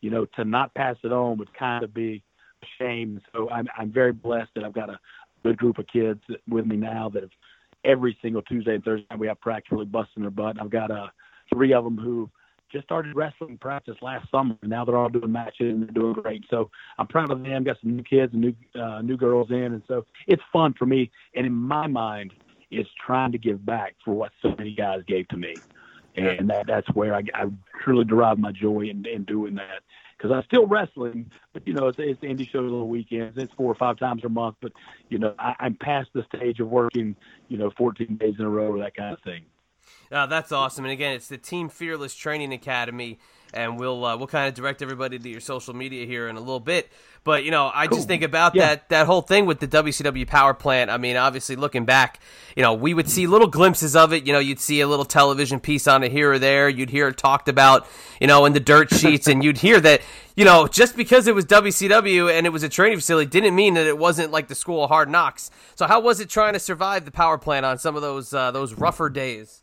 you 0.02 0.10
know, 0.10 0.26
to 0.36 0.44
not 0.44 0.74
pass 0.74 0.96
it 1.02 1.12
on 1.12 1.38
would 1.38 1.52
kind 1.54 1.82
of 1.82 1.94
be 1.94 2.22
a 2.62 2.66
shame. 2.78 3.20
So 3.32 3.48
I'm, 3.50 3.66
I'm 3.76 3.90
very 3.90 4.12
blessed 4.12 4.50
that 4.54 4.64
I've 4.64 4.74
got 4.74 4.90
a 4.90 5.00
good 5.42 5.56
group 5.56 5.78
of 5.78 5.86
kids 5.86 6.20
with 6.46 6.66
me 6.66 6.76
now 6.76 7.08
that 7.14 7.22
have 7.22 7.30
every 7.84 8.16
single 8.20 8.42
Tuesday 8.42 8.74
and 8.74 8.84
Thursday 8.84 9.06
we 9.18 9.26
have 9.26 9.40
practically 9.40 9.86
busting 9.86 10.22
their 10.22 10.30
butt. 10.30 10.60
I've 10.60 10.70
got 10.70 10.90
uh, 10.90 11.08
three 11.52 11.72
of 11.72 11.84
them 11.84 11.96
who 11.96 12.30
just 12.70 12.84
started 12.84 13.14
wrestling 13.14 13.58
practice 13.58 13.96
last 14.02 14.30
summer. 14.30 14.56
And 14.62 14.70
now 14.70 14.84
they're 14.84 14.96
all 14.96 15.08
doing 15.08 15.32
matches 15.32 15.72
and 15.74 15.82
they're 15.82 15.92
doing 15.92 16.14
great. 16.14 16.44
So 16.50 16.70
I'm 16.98 17.06
proud 17.06 17.30
of 17.30 17.42
them. 17.42 17.64
Got 17.64 17.78
some 17.82 17.96
new 17.96 18.02
kids 18.02 18.32
and 18.32 18.42
new 18.42 18.54
uh, 18.80 19.02
new 19.02 19.16
girls 19.16 19.50
in, 19.50 19.56
and 19.56 19.82
so 19.88 20.04
it's 20.26 20.42
fun 20.52 20.74
for 20.78 20.86
me. 20.86 21.10
And 21.34 21.46
in 21.46 21.52
my 21.52 21.86
mind, 21.86 22.32
it's 22.70 22.88
trying 23.04 23.32
to 23.32 23.38
give 23.38 23.64
back 23.64 23.96
for 24.04 24.14
what 24.14 24.32
so 24.42 24.54
many 24.56 24.74
guys 24.74 25.00
gave 25.06 25.28
to 25.28 25.36
me, 25.36 25.54
and 26.16 26.48
that 26.50 26.66
that's 26.66 26.88
where 26.94 27.14
I, 27.14 27.22
I 27.34 27.46
truly 27.82 28.04
derive 28.04 28.38
my 28.38 28.52
joy 28.52 28.82
in, 28.82 29.04
in 29.06 29.24
doing 29.24 29.54
that. 29.56 29.82
Because 30.16 30.36
I'm 30.36 30.44
still 30.44 30.66
wrestling, 30.66 31.30
but 31.54 31.66
you 31.66 31.72
know 31.72 31.88
it's, 31.88 31.98
it's 31.98 32.20
indie 32.20 32.48
shows 32.50 32.70
on 32.70 32.78
the 32.78 32.84
weekends. 32.84 33.38
It's 33.38 33.52
four 33.54 33.72
or 33.72 33.76
five 33.76 33.98
times 33.98 34.22
a 34.24 34.28
month, 34.28 34.56
but 34.60 34.72
you 35.08 35.18
know 35.18 35.34
I, 35.38 35.54
I'm 35.60 35.74
past 35.74 36.10
the 36.14 36.24
stage 36.34 36.60
of 36.60 36.68
working, 36.68 37.16
you 37.48 37.56
know, 37.56 37.70
14 37.76 38.16
days 38.18 38.34
in 38.38 38.44
a 38.44 38.50
row 38.50 38.70
or 38.72 38.78
that 38.80 38.94
kind 38.94 39.14
of 39.14 39.22
thing. 39.22 39.42
Uh, 40.12 40.26
that's 40.26 40.50
awesome. 40.50 40.84
And 40.84 40.92
again, 40.92 41.14
it's 41.14 41.28
the 41.28 41.38
Team 41.38 41.68
Fearless 41.68 42.14
Training 42.14 42.52
Academy, 42.52 43.18
and 43.54 43.78
we'll 43.78 44.04
uh, 44.04 44.16
we'll 44.16 44.26
kind 44.26 44.48
of 44.48 44.54
direct 44.54 44.82
everybody 44.82 45.18
to 45.18 45.28
your 45.28 45.40
social 45.40 45.74
media 45.74 46.04
here 46.04 46.28
in 46.28 46.36
a 46.36 46.40
little 46.40 46.60
bit. 46.60 46.90
But 47.22 47.44
you 47.44 47.52
know, 47.52 47.70
I 47.72 47.86
cool. 47.86 47.98
just 47.98 48.08
think 48.08 48.24
about 48.24 48.56
yeah. 48.56 48.66
that 48.66 48.88
that 48.88 49.06
whole 49.06 49.20
thing 49.20 49.46
with 49.46 49.60
the 49.60 49.68
WCW 49.68 50.26
power 50.26 50.52
plant. 50.52 50.90
I 50.90 50.96
mean, 50.96 51.16
obviously 51.16 51.54
looking 51.54 51.84
back, 51.84 52.18
you 52.56 52.62
know, 52.62 52.74
we 52.74 52.92
would 52.92 53.08
see 53.08 53.28
little 53.28 53.46
glimpses 53.46 53.94
of 53.94 54.12
it. 54.12 54.26
You 54.26 54.32
know, 54.32 54.40
you'd 54.40 54.58
see 54.58 54.80
a 54.80 54.88
little 54.88 55.04
television 55.04 55.60
piece 55.60 55.86
on 55.86 56.02
it 56.02 56.10
here 56.10 56.32
or 56.32 56.38
there. 56.40 56.68
You'd 56.68 56.90
hear 56.90 57.06
it 57.06 57.16
talked 57.16 57.48
about, 57.48 57.86
you 58.20 58.26
know, 58.26 58.46
in 58.46 58.52
the 58.52 58.60
dirt 58.60 58.92
sheets, 58.92 59.28
and 59.28 59.44
you'd 59.44 59.58
hear 59.58 59.80
that, 59.80 60.00
you 60.34 60.44
know, 60.44 60.66
just 60.66 60.96
because 60.96 61.28
it 61.28 61.36
was 61.36 61.44
WCW 61.44 62.32
and 62.32 62.46
it 62.46 62.50
was 62.50 62.64
a 62.64 62.68
training 62.68 62.98
facility 62.98 63.30
didn't 63.30 63.54
mean 63.54 63.74
that 63.74 63.86
it 63.86 63.98
wasn't 63.98 64.32
like 64.32 64.48
the 64.48 64.56
school 64.56 64.82
of 64.82 64.90
hard 64.90 65.08
knocks. 65.08 65.52
So 65.76 65.86
how 65.86 66.00
was 66.00 66.18
it 66.18 66.28
trying 66.28 66.54
to 66.54 66.58
survive 66.60 67.04
the 67.04 67.12
power 67.12 67.38
plant 67.38 67.64
on 67.64 67.78
some 67.78 67.94
of 67.94 68.02
those 68.02 68.34
uh, 68.34 68.50
those 68.50 68.74
rougher 68.74 69.08
days? 69.08 69.59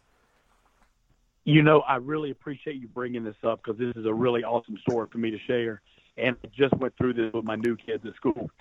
You 1.47 1.63
know, 1.63 1.79
I 1.79 1.95
really 1.95 2.29
appreciate 2.31 2.75
you 2.75 2.89
bringing 2.89 3.23
this 3.23 3.37
up 3.41 3.61
because 3.63 3.79
this 3.79 3.95
is 3.95 4.05
a 4.05 4.13
really 4.13 4.43
awesome 4.43 4.77
story 4.85 5.07
for 5.09 5.17
me 5.17 5.31
to 5.31 5.39
share. 5.47 5.81
And 6.17 6.35
I 6.43 6.49
just 6.53 6.75
went 6.75 6.97
through 6.97 7.13
this 7.13 7.31
with 7.31 7.45
my 7.45 7.55
new 7.55 7.77
kids 7.77 8.05
at 8.05 8.15
school. 8.15 8.51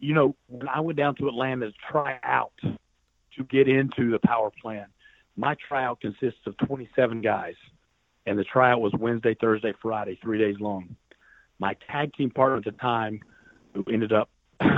You 0.00 0.14
know, 0.14 0.34
when 0.46 0.68
I 0.68 0.80
went 0.80 0.96
down 0.96 1.16
to 1.16 1.28
Atlanta 1.28 1.66
to 1.66 1.72
try 1.90 2.18
out 2.22 2.54
to 2.62 3.44
get 3.44 3.68
into 3.68 4.10
the 4.10 4.18
power 4.20 4.50
plant, 4.62 4.90
my 5.36 5.54
tryout 5.68 6.00
consists 6.00 6.40
of 6.46 6.56
27 6.66 7.20
guys, 7.20 7.56
and 8.24 8.38
the 8.38 8.44
tryout 8.44 8.80
was 8.80 8.94
Wednesday, 8.98 9.36
Thursday, 9.38 9.74
Friday, 9.82 10.18
three 10.22 10.38
days 10.38 10.56
long. 10.60 10.96
My 11.58 11.76
tag 11.90 12.14
team 12.14 12.30
partner 12.30 12.56
at 12.56 12.64
the 12.64 12.72
time, 12.72 13.20
who 13.74 13.84
ended 13.92 14.14
up 14.14 14.30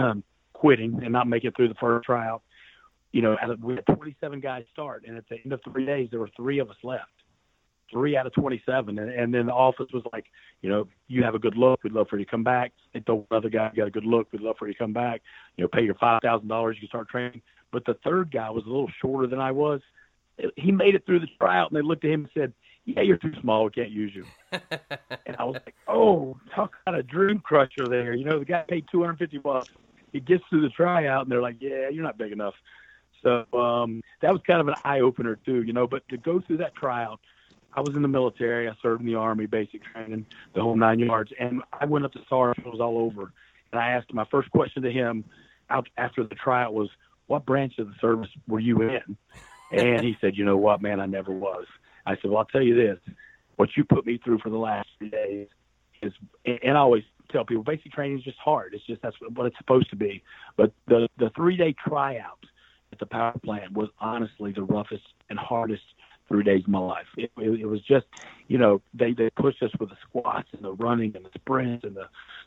quitting 0.53 0.99
and 1.05 1.13
not 1.13 1.29
making 1.29 1.51
it 1.51 1.57
through 1.57 1.69
the 1.69 1.75
first 1.75 2.07
tryout, 2.07 2.43
you 3.15 3.23
know, 3.23 3.37
we 3.63 3.77
had 3.77 3.87
27 3.87 4.41
guys 4.41 4.65
start, 4.73 5.05
and 5.07 5.17
at 5.17 5.29
the 5.29 5.37
end 5.45 5.53
of 5.53 5.61
three 5.63 5.87
days, 5.87 6.09
there 6.11 6.19
were 6.19 6.31
three 6.37 6.59
of 6.59 6.69
us 6.69 6.77
left, 6.83 7.13
three 7.89 8.17
out 8.17 8.27
of 8.27 8.33
27, 8.33 8.99
and, 8.99 9.09
and 9.09 9.33
then 9.33 9.47
the 9.47 9.53
office 9.53 9.87
was 9.95 10.03
like, 10.13 10.25
you 10.63 10.69
know, 10.69 10.89
you 11.07 11.23
have 11.23 11.37
a 11.37 11.39
good 11.39 11.57
look, 11.57 11.85
we'd 11.85 11.93
love 11.93 12.09
for 12.11 12.19
you 12.19 12.25
to 12.25 12.31
come 12.31 12.43
back. 12.43 12.73
They 12.93 12.99
told 12.99 13.29
the 13.31 13.37
other 13.37 13.49
guy, 13.49 13.71
you 13.73 13.83
got 13.83 13.87
a 13.87 13.93
good 13.93 14.05
look, 14.05 14.33
we'd 14.33 14.43
love 14.43 14.57
for 14.59 14.67
you 14.67 14.73
to 14.75 14.79
come 14.81 14.93
back. 14.93 15.23
You 15.57 15.63
know, 15.63 15.69
pay 15.69 15.83
your 15.83 15.95
five 15.95 16.23
thousand 16.23 16.49
dollars, 16.49 16.75
you 16.77 16.81
can 16.81 16.89
start 16.89 17.09
training. 17.09 17.41
But 17.71 17.85
the 17.85 17.95
third 18.03 18.33
guy 18.33 18.51
was 18.51 18.65
a 18.65 18.69
little 18.69 18.91
shorter 19.01 19.29
than 19.29 19.39
I 19.39 19.53
was. 19.53 19.81
He 20.57 20.73
made 20.73 20.97
it 20.97 21.07
through 21.07 21.21
the 21.21 21.29
tryout, 21.39 21.71
and 21.71 21.79
they 21.79 21.87
looked 21.87 22.05
at 22.05 22.11
him 22.11 22.23
and 22.23 22.31
said, 22.35 22.53
"Yeah, 22.85 23.03
you're 23.03 23.17
too 23.17 23.33
small. 23.41 23.65
We 23.65 23.71
can't 23.71 23.91
use 23.91 24.13
you." 24.13 24.25
and 24.53 25.37
I 25.39 25.45
was 25.45 25.61
like, 25.65 25.77
"Oh, 25.87 26.37
talk 26.53 26.75
about 26.85 26.99
a 26.99 27.05
dream 27.05 27.39
crusher 27.39 27.87
there." 27.87 28.13
You 28.13 28.25
know, 28.25 28.41
the 28.41 28.45
guy 28.45 28.65
paid 28.69 28.87
250 28.91 29.39
bucks. 29.39 29.69
He 30.13 30.19
gets 30.19 30.43
through 30.51 30.63
the 30.63 30.71
tryout, 30.71 31.23
and 31.23 31.31
they're 31.31 31.43
like, 31.43 31.59
"Yeah, 31.61 31.91
you're 31.91 32.03
not 32.03 32.19
big 32.19 32.33
enough." 32.33 32.55
So 33.25 33.47
um, 33.59 34.03
that 34.21 34.31
was 34.31 34.41
kind 34.47 34.61
of 34.61 34.69
an 34.69 34.75
eye 34.85 35.01
opener 35.01 35.37
too, 35.45 35.63
you 35.63 35.73
know. 35.73 35.87
But 35.87 36.07
to 36.11 36.17
go 36.17 36.41
through 36.41 36.59
that 36.59 36.77
tryout, 36.77 37.19
I 37.73 37.81
was 37.81 37.97
in 37.97 38.03
the 38.03 38.09
military. 38.09 38.69
I 38.69 38.73
served 38.81 39.01
in 39.01 39.07
the 39.07 39.17
army, 39.17 39.47
basic 39.47 39.83
training, 39.83 40.27
the 40.55 40.61
whole 40.61 40.77
nine 40.77 41.01
yards. 41.01 41.33
And 41.41 41.63
I 41.73 41.87
went 41.87 42.05
up 42.05 42.13
to 42.13 42.21
Sarge, 42.29 42.59
it 42.59 42.67
was 42.67 42.81
all 42.81 42.99
over, 42.99 43.33
and 43.73 43.81
I 43.81 43.91
asked 43.91 44.13
my 44.15 44.27
first 44.31 44.51
question 44.51 44.83
to 44.83 44.93
him 44.93 45.25
out 45.71 45.89
after 45.97 46.23
the 46.23 46.35
tryout 46.37 46.75
was, 46.75 46.91
"What 47.27 47.45
branch 47.47 47.79
of 47.79 47.89
the 47.89 47.95
service 48.01 48.29
were 48.47 48.61
you 48.61 48.83
in?" 48.83 49.17
And 49.73 50.05
he 50.05 50.17
said, 50.21 50.37
"You 50.37 50.45
know 50.45 50.59
what, 50.59 50.83
man, 50.83 51.01
I 51.01 51.07
never 51.07 51.33
was." 51.33 51.65
I 52.07 52.17
said, 52.17 52.31
"Well, 52.31 52.39
I'll 52.39 52.45
tell 52.45 52.63
you 52.63 52.77
this: 52.77 52.99
what 53.57 53.71
you 53.77 53.85
put 53.85 54.07
me 54.07 54.19
through 54.19 54.39
for 54.39 54.51
the 54.51 54.59
last 54.59 54.89
three 54.99 55.11
days 55.11 55.49
is, 56.03 56.13
and 56.45 56.77
I 56.77 56.81
always 56.81 57.05
tell 57.31 57.45
people, 57.45 57.65
basic 57.65 57.93
training 57.93 58.19
is 58.19 58.25
just 58.25 58.39
hard. 58.39 58.75
It's 58.75 58.85
just 58.85 59.03
that's 59.03 59.17
what 59.35 59.47
it's 59.47 59.59
supposed 59.59 59.91
to 59.91 59.97
be. 59.97 60.23
But 60.57 60.73
the 60.87 61.09
the 61.19 61.31
three 61.31 61.57
day 61.57 61.75
tryout 61.87 62.45
at 62.95 63.01
the 63.01 63.07
power 63.07 63.35
plant 63.45 63.73
was 63.73 63.89
honestly 63.99 64.53
the 64.53 64.63
roughest 64.63 65.03
and 65.29 65.39
hardest 65.39 65.83
three 66.29 66.45
days 66.45 66.63
of 66.63 66.69
my 66.69 66.79
life. 66.79 67.07
It, 67.19 67.31
it, 67.37 67.61
it 67.61 67.67
was 67.67 67.81
just, 67.83 68.07
you 68.49 68.57
know, 68.57 68.81
they 68.95 69.13
they 69.13 69.31
pushed 69.31 69.63
us 69.63 69.71
with 69.79 69.91
the 69.91 69.97
squats 70.09 70.49
and 70.53 70.63
the 70.63 70.73
running 70.73 71.15
and 71.17 71.25
the 71.25 71.31
sprints 71.35 71.85
and 71.85 71.97
the, 71.97 72.07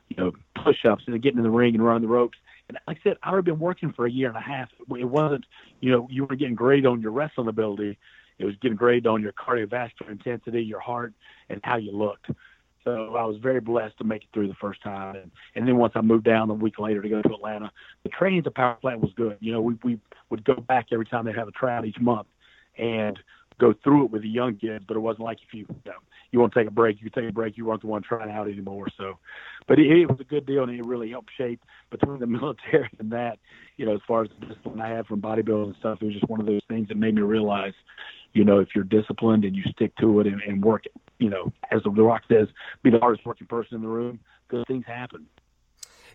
you 0.10 0.15
know, 0.17 0.31
push-ups 0.63 1.03
and 1.05 1.13
the 1.13 1.19
getting 1.19 1.38
in 1.38 1.43
the 1.43 1.49
ring 1.49 1.75
and 1.75 1.86
running 1.86 2.01
the 2.01 2.07
ropes. 2.07 2.38
And 2.69 2.77
like 2.88 2.97
I 2.97 3.10
said, 3.10 3.17
I 3.23 3.36
had 3.36 3.45
been 3.45 3.60
working 3.60 3.93
for 3.93 4.05
a 4.05 4.12
year 4.12 4.29
and 4.29 4.38
a 4.38 4.41
half. 4.41 4.69
It 4.97 5.05
wasn't, 5.05 5.45
you 5.79 5.91
know, 5.91 6.07
you 6.10 6.25
were 6.25 6.36
getting 6.36 6.55
graded 6.55 6.86
on 6.86 7.01
your 7.01 7.12
wrestling 7.12 7.47
ability. 7.47 7.97
It 8.39 8.45
was 8.45 8.55
getting 8.62 8.77
graded 8.77 9.07
on 9.07 9.21
your 9.21 9.33
cardiovascular 9.33 10.12
intensity, 10.12 10.63
your 10.63 10.79
heart, 10.79 11.13
and 11.49 11.60
how 11.63 11.77
you 11.77 11.91
looked. 11.91 12.27
So 12.88 13.17
I 13.17 13.26
was 13.26 13.36
very 13.43 13.60
blessed 13.60 13.97
to 13.97 14.06
make 14.06 14.23
it 14.23 14.30
through 14.34 14.47
the 14.47 14.54
first 14.62 14.82
time. 14.82 15.17
And, 15.17 15.30
and 15.56 15.67
then 15.67 15.76
once 15.76 15.91
I 15.97 16.00
moved 16.00 16.23
down 16.23 16.50
a 16.50 16.54
week 16.54 16.80
later 16.80 17.02
to 17.02 17.10
go 17.10 17.21
to 17.21 17.34
Atlanta, 17.34 17.69
the 18.04 18.10
training 18.10 18.39
at 18.39 18.45
the 18.45 18.52
power 18.52 18.78
plant 18.80 19.02
was 19.02 19.12
good. 19.17 19.36
You 19.41 19.52
know, 19.52 19.62
we, 19.62 19.76
we 19.84 20.00
would 20.30 20.45
go 20.45 20.56
back 20.56 20.88
every 20.93 21.06
time 21.06 21.26
they 21.26 21.34
have 21.34 21.50
a 21.50 21.52
tryout 21.52 21.86
each 21.86 22.00
month 22.00 22.28
and 22.78 23.19
go 23.60 23.73
through 23.84 24.06
it 24.06 24.12
with 24.12 24.21
the 24.21 24.30
young 24.30 24.56
kids, 24.56 24.86
but 24.88 24.95
it 24.95 25.02
wasn't 25.02 25.26
like 25.26 25.39
if 25.45 25.54
you, 25.54 25.65
you 25.67 25.91
know, 25.91 25.97
you 26.32 26.39
want 26.39 26.54
to 26.54 26.60
take 26.60 26.67
a 26.69 26.71
break, 26.71 27.02
you 27.02 27.10
take 27.10 27.28
a 27.28 27.34
break, 27.34 27.58
you 27.58 27.65
weren't 27.65 27.82
the 27.82 27.88
one 27.88 28.04
trying 28.04 28.32
out 28.32 28.47
anymore. 28.47 28.88
So, 28.97 29.17
but 29.67 29.80
it, 29.80 29.88
it 29.88 30.06
was 30.06 30.21
a 30.21 30.23
good 30.23 30.45
deal 30.45 30.63
and 30.63 30.71
it 30.71 30.86
really 30.86 31.10
helped 31.10 31.32
shape 31.38 31.60
between 31.89 32.19
the 32.19 32.28
military 32.28 32.89
and 33.00 33.12
that, 33.12 33.38
you 33.76 33.86
know, 33.86 33.95
as 33.95 34.02
far 34.08 34.23
as 34.23 34.30
the 34.39 34.45
discipline 34.45 34.80
I 34.80 34.89
had 34.89 35.08
from 35.08 35.21
bodybuilding 35.21 35.65
and 35.65 35.76
stuff, 35.80 35.97
it 36.02 36.06
was 36.06 36.13
just 36.13 36.30
one 36.30 36.39
of 36.39 36.45
those 36.45 36.62
things 36.69 36.88
that 36.88 36.95
made 36.95 37.15
me 37.15 37.21
realize, 37.21 37.73
you 38.38 38.45
know, 38.45 38.60
if 38.60 38.69
you're 38.76 38.84
disciplined 38.84 39.43
and 39.43 39.56
you 39.56 39.63
stick 39.71 39.95
to 39.97 40.19
it 40.19 40.28
and, 40.28 40.39
and 40.43 40.63
work, 40.63 40.84
you 41.17 41.30
know, 41.30 41.52
as 41.71 41.82
the 41.84 41.89
Rock 41.89 42.21
says, 42.32 42.47
be 42.84 42.91
the 42.91 43.00
hardest 43.00 43.26
working 43.26 43.47
person 43.47 43.76
in 43.76 43.82
the 43.82 43.88
room, 43.88 44.19
good 44.47 44.65
things 44.67 44.86
happen. 44.86 45.26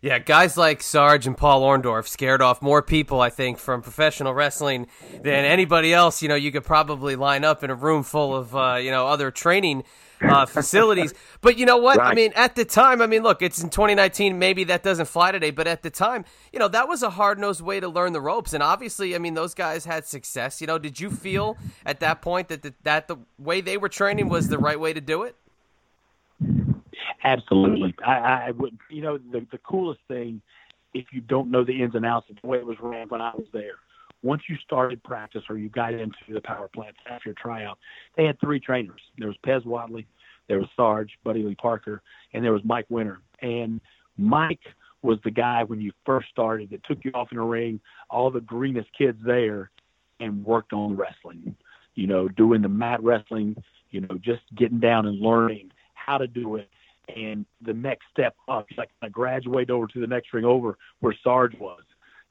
Yeah, 0.01 0.19
guys 0.19 0.57
like 0.57 0.83
Sarge 0.83 1.27
and 1.27 1.37
Paul 1.37 1.63
Orndorff 1.63 2.09
scared 2.09 2.43
off 2.43 2.63
more 2.63 2.83
people, 2.83 3.21
I 3.21 3.31
think, 3.31 3.59
from 3.59 3.83
professional 3.83 4.35
wrestling 4.35 4.87
than 5.13 5.45
anybody 5.45 5.93
else. 5.93 6.23
You 6.23 6.29
know, 6.29 6.35
you 6.35 6.51
could 6.51 6.65
probably 6.65 7.15
line 7.15 7.45
up 7.45 7.63
in 7.63 7.71
a 7.71 7.75
room 7.75 8.03
full 8.03 8.35
of, 8.35 8.55
uh, 8.55 8.79
you 8.81 8.91
know, 8.91 9.07
other 9.07 9.31
training 9.31 9.85
uh, 10.23 10.47
facilities. 10.47 11.15
But 11.41 11.59
you 11.59 11.67
know 11.67 11.77
what? 11.77 11.99
Right. 11.99 12.13
I 12.13 12.15
mean, 12.15 12.33
at 12.35 12.55
the 12.55 12.65
time, 12.65 13.01
I 13.03 13.07
mean, 13.07 13.23
look, 13.23 13.43
it's 13.43 13.63
in 13.63 13.71
2019. 13.71 14.39
Maybe 14.39 14.65
that 14.65 14.83
doesn't 14.83 15.07
fly 15.07 15.33
today, 15.33 15.51
but 15.51 15.67
at 15.67 15.83
the 15.83 15.91
time, 15.91 16.25
you 16.53 16.59
know, 16.59 16.69
that 16.69 16.89
was 16.89 17.03
a 17.03 17.11
hard 17.11 17.39
nosed 17.39 17.61
way 17.61 17.81
to 17.81 17.89
learn 17.89 18.13
the 18.13 18.21
ropes. 18.21 18.53
And 18.53 18.63
obviously, 18.63 19.15
I 19.15 19.19
mean, 19.19 19.35
those 19.35 19.55
guys 19.55 19.85
had 19.85 20.07
success. 20.07 20.61
You 20.61 20.67
know, 20.67 20.79
did 20.79 21.01
you 21.01 21.11
feel 21.11 21.57
at 21.85 22.01
that 22.01 22.23
point 22.23 22.49
that 22.49 22.63
the, 22.63 22.75
that 22.83 23.09
the 23.09 23.17
way 23.39 23.61
they 23.61 23.77
were 23.77 23.89
training 23.89 24.29
was 24.29 24.49
the 24.49 24.59
right 24.59 24.79
way 24.79 24.93
to 24.93 25.01
do 25.01 25.23
it? 25.23 25.37
Absolutely. 27.25 27.95
I, 28.05 28.49
I 28.49 28.51
would, 28.51 28.79
you 28.91 29.03
know, 29.03 29.19
the, 29.19 29.47
the 29.51 29.59
coolest 29.59 30.01
thing, 30.09 30.43
if 30.93 31.07
you 31.13 31.21
don't 31.21 31.51
know 31.51 31.65
the 31.65 31.83
ins 31.83 31.95
and 31.95 32.05
outs 32.05 32.29
of 32.31 32.37
the 32.43 32.47
way 32.47 32.59
it 32.59 32.67
was 32.67 32.77
ran 32.81 33.09
when 33.09 33.21
I 33.21 33.33
was 33.35 33.47
there, 33.53 33.77
once 34.23 34.43
you 34.49 34.57
started 34.65 35.03
practice 35.03 35.43
or 35.49 35.59
you 35.59 35.69
got 35.69 35.95
into 35.95 36.17
the 36.29 36.41
power 36.41 36.69
plant 36.69 36.95
after 37.09 37.31
your 37.31 37.35
tryout, 37.35 37.79
they 38.17 38.25
had 38.25 38.41
three 38.41 38.61
trainers. 38.61 39.01
There 39.19 39.29
was 39.29 39.37
Pez 39.45 39.65
Whatley, 39.65 40.07
there 40.49 40.59
was 40.59 40.69
Sarge, 40.77 41.11
Buddy 41.25 41.43
Lee 41.43 41.55
Parker, 41.55 42.03
and 42.33 42.45
there 42.45 42.53
was 42.53 42.63
Mike 42.65 42.87
Winner. 42.89 43.21
And 43.41 43.81
Mike 44.17 44.61
was 45.03 45.19
the 45.25 45.31
guy 45.31 45.65
when 45.65 45.81
you 45.81 45.93
first 46.07 46.29
started 46.29 46.71
that 46.71 46.85
took 46.85 47.05
you 47.05 47.11
off 47.15 47.33
in 47.33 47.39
the 47.39 47.45
ring, 47.45 47.81
all 48.11 48.31
the 48.31 48.41
greenest 48.41 48.89
kids 48.97 49.19
there, 49.25 49.71
and 50.21 50.45
worked 50.45 50.73
on 50.73 50.97
wrestling. 50.97 51.57
You 51.95 52.07
know, 52.07 52.29
doing 52.29 52.63
the 52.63 52.69
mat 52.69 53.03
wrestling, 53.03 53.63
you 53.91 54.01
know, 54.01 54.17
just 54.21 54.43
getting 54.55 54.81
down 54.81 55.07
and 55.07 55.21
learning 55.21 55.73
how 55.95 56.19
to 56.19 56.27
do 56.27 56.57
it 56.57 56.69
and 57.15 57.45
the 57.61 57.75
next 57.75 58.05
step 58.11 58.35
up. 58.49 58.67
Like 58.77 58.91
I 59.03 59.09
graduate 59.09 59.71
over 59.71 59.87
to 59.89 60.01
the 60.01 60.07
next 60.07 60.33
ring 60.33 60.45
over 60.45 60.79
where 61.01 61.15
Sarge 61.23 61.59
was. 61.59 61.83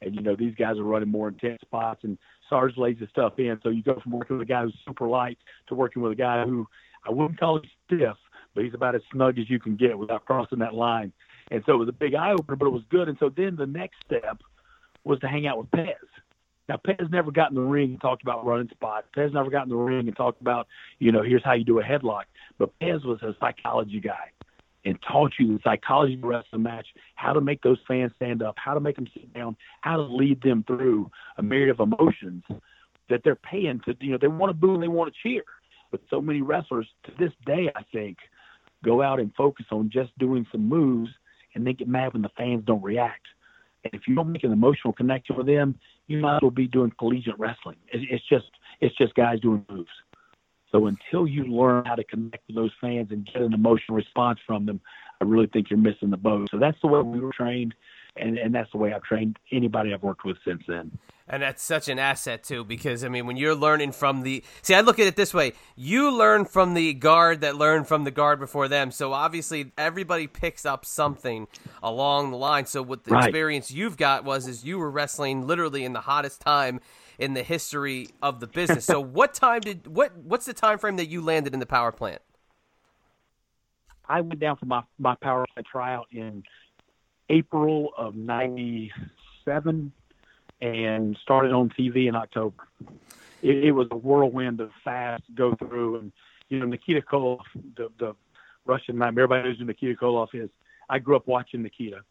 And 0.01 0.15
you 0.15 0.21
know, 0.21 0.35
these 0.35 0.55
guys 0.55 0.77
are 0.77 0.83
running 0.83 1.09
more 1.09 1.27
intense 1.27 1.61
spots 1.61 2.03
and 2.03 2.17
Sarge 2.49 2.77
lays 2.77 2.97
the 2.99 3.07
stuff 3.07 3.33
in. 3.37 3.59
So 3.63 3.69
you 3.69 3.83
go 3.83 3.99
from 4.01 4.11
working 4.11 4.37
with 4.37 4.47
a 4.47 4.49
guy 4.49 4.63
who's 4.63 4.77
super 4.85 5.07
light 5.07 5.37
to 5.67 5.75
working 5.75 6.01
with 6.01 6.11
a 6.11 6.15
guy 6.15 6.43
who 6.43 6.67
I 7.07 7.11
wouldn't 7.11 7.39
call 7.39 7.57
him 7.57 7.63
stiff, 7.85 8.17
but 8.53 8.63
he's 8.63 8.73
about 8.73 8.95
as 8.95 9.01
snug 9.11 9.39
as 9.39 9.49
you 9.49 9.59
can 9.59 9.75
get 9.75 9.97
without 9.97 10.25
crossing 10.25 10.59
that 10.59 10.73
line. 10.73 11.13
And 11.49 11.63
so 11.65 11.73
it 11.73 11.77
was 11.77 11.89
a 11.89 11.93
big 11.93 12.15
eye 12.15 12.31
opener, 12.31 12.55
but 12.55 12.65
it 12.65 12.71
was 12.71 12.83
good. 12.89 13.09
And 13.09 13.17
so 13.19 13.29
then 13.29 13.55
the 13.55 13.65
next 13.65 13.97
step 14.05 14.41
was 15.03 15.19
to 15.19 15.27
hang 15.27 15.47
out 15.47 15.57
with 15.57 15.71
Pez. 15.71 15.95
Now 16.69 16.77
Pez 16.77 17.09
never 17.11 17.31
got 17.31 17.49
in 17.49 17.55
the 17.55 17.61
ring 17.61 17.91
and 17.91 18.01
talked 18.01 18.21
about 18.21 18.45
running 18.45 18.69
spots. 18.69 19.07
Pez 19.15 19.33
never 19.33 19.49
got 19.49 19.63
in 19.63 19.69
the 19.69 19.75
ring 19.75 20.07
and 20.07 20.15
talked 20.15 20.41
about, 20.41 20.67
you 20.99 21.11
know, 21.11 21.21
here's 21.21 21.43
how 21.43 21.53
you 21.53 21.63
do 21.63 21.79
a 21.79 21.83
headlock. 21.83 22.23
But 22.57 22.77
Pez 22.79 23.03
was 23.05 23.21
a 23.21 23.35
psychology 23.39 23.99
guy 23.99 24.31
and 24.85 24.97
taught 25.07 25.33
you 25.39 25.47
the 25.47 25.59
psychology 25.63 26.15
of 26.15 26.21
the 26.21 26.43
the 26.51 26.57
match, 26.57 26.87
how 27.15 27.33
to 27.33 27.41
make 27.41 27.61
those 27.61 27.77
fans 27.87 28.11
stand 28.15 28.41
up, 28.41 28.55
how 28.57 28.73
to 28.73 28.79
make 28.79 28.95
them 28.95 29.07
sit 29.13 29.31
down, 29.33 29.55
how 29.81 29.95
to 29.95 30.01
lead 30.01 30.41
them 30.41 30.63
through 30.65 31.09
a 31.37 31.43
myriad 31.43 31.69
of 31.69 31.79
emotions 31.79 32.43
that 33.09 33.21
they're 33.23 33.35
paying 33.35 33.79
to. 33.85 33.95
You 33.99 34.13
know, 34.13 34.17
they 34.19 34.27
want 34.27 34.49
to 34.49 34.53
boo 34.53 34.73
and 34.73 34.83
they 34.83 34.87
want 34.87 35.13
to 35.13 35.19
cheer. 35.21 35.43
But 35.91 36.01
so 36.09 36.21
many 36.21 36.41
wrestlers 36.41 36.87
to 37.03 37.11
this 37.19 37.31
day, 37.45 37.69
I 37.75 37.83
think, 37.91 38.17
go 38.83 39.01
out 39.01 39.19
and 39.19 39.31
focus 39.35 39.65
on 39.71 39.89
just 39.91 40.17
doing 40.17 40.47
some 40.51 40.67
moves 40.67 41.11
and 41.53 41.67
then 41.67 41.75
get 41.75 41.87
mad 41.87 42.13
when 42.13 42.21
the 42.21 42.29
fans 42.37 42.63
don't 42.65 42.81
react. 42.81 43.25
And 43.83 43.93
if 43.93 44.07
you 44.07 44.15
don't 44.15 44.31
make 44.31 44.43
an 44.43 44.51
emotional 44.51 44.93
connection 44.93 45.35
with 45.35 45.47
them, 45.47 45.77
you 46.07 46.19
might 46.19 46.37
as 46.37 46.41
well 46.41 46.51
be 46.51 46.67
doing 46.67 46.91
collegiate 46.97 47.37
wrestling. 47.37 47.77
It's 47.91 48.27
just 48.27 48.45
it's 48.79 48.95
just 48.95 49.13
guys 49.15 49.39
doing 49.39 49.65
moves. 49.69 49.89
So 50.71 50.87
until 50.87 51.27
you 51.27 51.45
learn 51.45 51.85
how 51.85 51.95
to 51.95 52.03
connect 52.03 52.47
with 52.47 52.55
those 52.55 52.71
fans 52.79 53.09
and 53.11 53.25
get 53.25 53.41
an 53.41 53.53
emotional 53.53 53.97
response 53.97 54.39
from 54.45 54.65
them, 54.65 54.79
I 55.21 55.25
really 55.25 55.47
think 55.47 55.69
you're 55.69 55.79
missing 55.79 56.09
the 56.09 56.17
boat. 56.17 56.49
So 56.49 56.57
that's 56.57 56.77
the 56.81 56.87
way 56.87 57.01
we 57.01 57.19
were 57.19 57.31
trained, 57.31 57.75
and 58.15 58.37
and 58.37 58.55
that's 58.55 58.71
the 58.71 58.77
way 58.77 58.93
I've 58.93 59.03
trained 59.03 59.37
anybody 59.51 59.93
I've 59.93 60.01
worked 60.01 60.25
with 60.25 60.37
since 60.45 60.63
then. 60.67 60.97
And 61.27 61.43
that's 61.43 61.61
such 61.61 61.87
an 61.87 61.99
asset 61.99 62.43
too, 62.43 62.63
because 62.63 63.03
I 63.03 63.07
mean, 63.07 63.25
when 63.27 63.37
you're 63.37 63.55
learning 63.55 63.91
from 63.91 64.23
the 64.23 64.43
see, 64.63 64.73
I 64.73 64.81
look 64.81 64.97
at 64.97 65.07
it 65.07 65.15
this 65.15 65.33
way: 65.33 65.53
you 65.75 66.11
learn 66.11 66.45
from 66.45 66.73
the 66.73 66.93
guard 66.93 67.41
that 67.41 67.55
learned 67.55 67.87
from 67.87 68.03
the 68.03 68.11
guard 68.11 68.39
before 68.39 68.67
them. 68.67 68.91
So 68.91 69.13
obviously, 69.13 69.71
everybody 69.77 70.27
picks 70.27 70.65
up 70.65 70.85
something 70.85 71.47
along 71.83 72.31
the 72.31 72.37
line. 72.37 72.65
So 72.65 72.81
what 72.81 73.03
the 73.03 73.11
right. 73.11 73.25
experience 73.25 73.71
you've 73.71 73.97
got 73.97 74.23
was 74.23 74.47
is 74.47 74.65
you 74.65 74.79
were 74.79 74.89
wrestling 74.89 75.45
literally 75.45 75.85
in 75.85 75.93
the 75.93 76.01
hottest 76.01 76.41
time 76.41 76.79
in 77.17 77.33
the 77.33 77.43
history 77.43 78.07
of 78.21 78.39
the 78.39 78.47
business. 78.47 78.85
so 78.85 78.99
what 79.01 79.33
time 79.33 79.61
did 79.61 79.87
what 79.87 80.15
what's 80.17 80.45
the 80.45 80.53
time 80.53 80.77
frame 80.77 80.97
that 80.97 81.07
you 81.07 81.21
landed 81.21 81.53
in 81.53 81.59
the 81.59 81.65
power 81.65 81.91
plant? 81.91 82.21
I 84.07 84.21
went 84.21 84.39
down 84.39 84.57
for 84.57 84.65
my 84.65 84.83
my 84.99 85.15
power 85.15 85.45
plant 85.53 85.67
tryout 85.71 86.07
in 86.11 86.43
April 87.29 87.93
of 87.97 88.15
'97 88.15 89.91
and 90.61 91.17
started 91.21 91.51
on 91.51 91.69
TV 91.69 92.07
in 92.07 92.15
October. 92.15 92.67
it, 93.41 93.65
it 93.65 93.71
was 93.71 93.87
a 93.91 93.97
whirlwind 93.97 94.59
of 94.59 94.71
fast 94.83 95.23
go 95.35 95.55
through, 95.55 95.97
and 95.97 96.11
you 96.49 96.59
know 96.59 96.65
Nikita 96.65 97.01
Koloff, 97.01 97.41
the 97.75 97.89
the 97.99 98.15
Russian 98.65 98.97
nightmare. 98.97 99.23
Everybody 99.23 99.49
knows 99.49 99.59
who 99.59 99.65
Nikita 99.65 99.95
Koloff 99.95 100.33
is. 100.33 100.49
I 100.89 100.99
grew 100.99 101.15
up 101.15 101.27
watching 101.27 101.63
Nikita. 101.63 102.01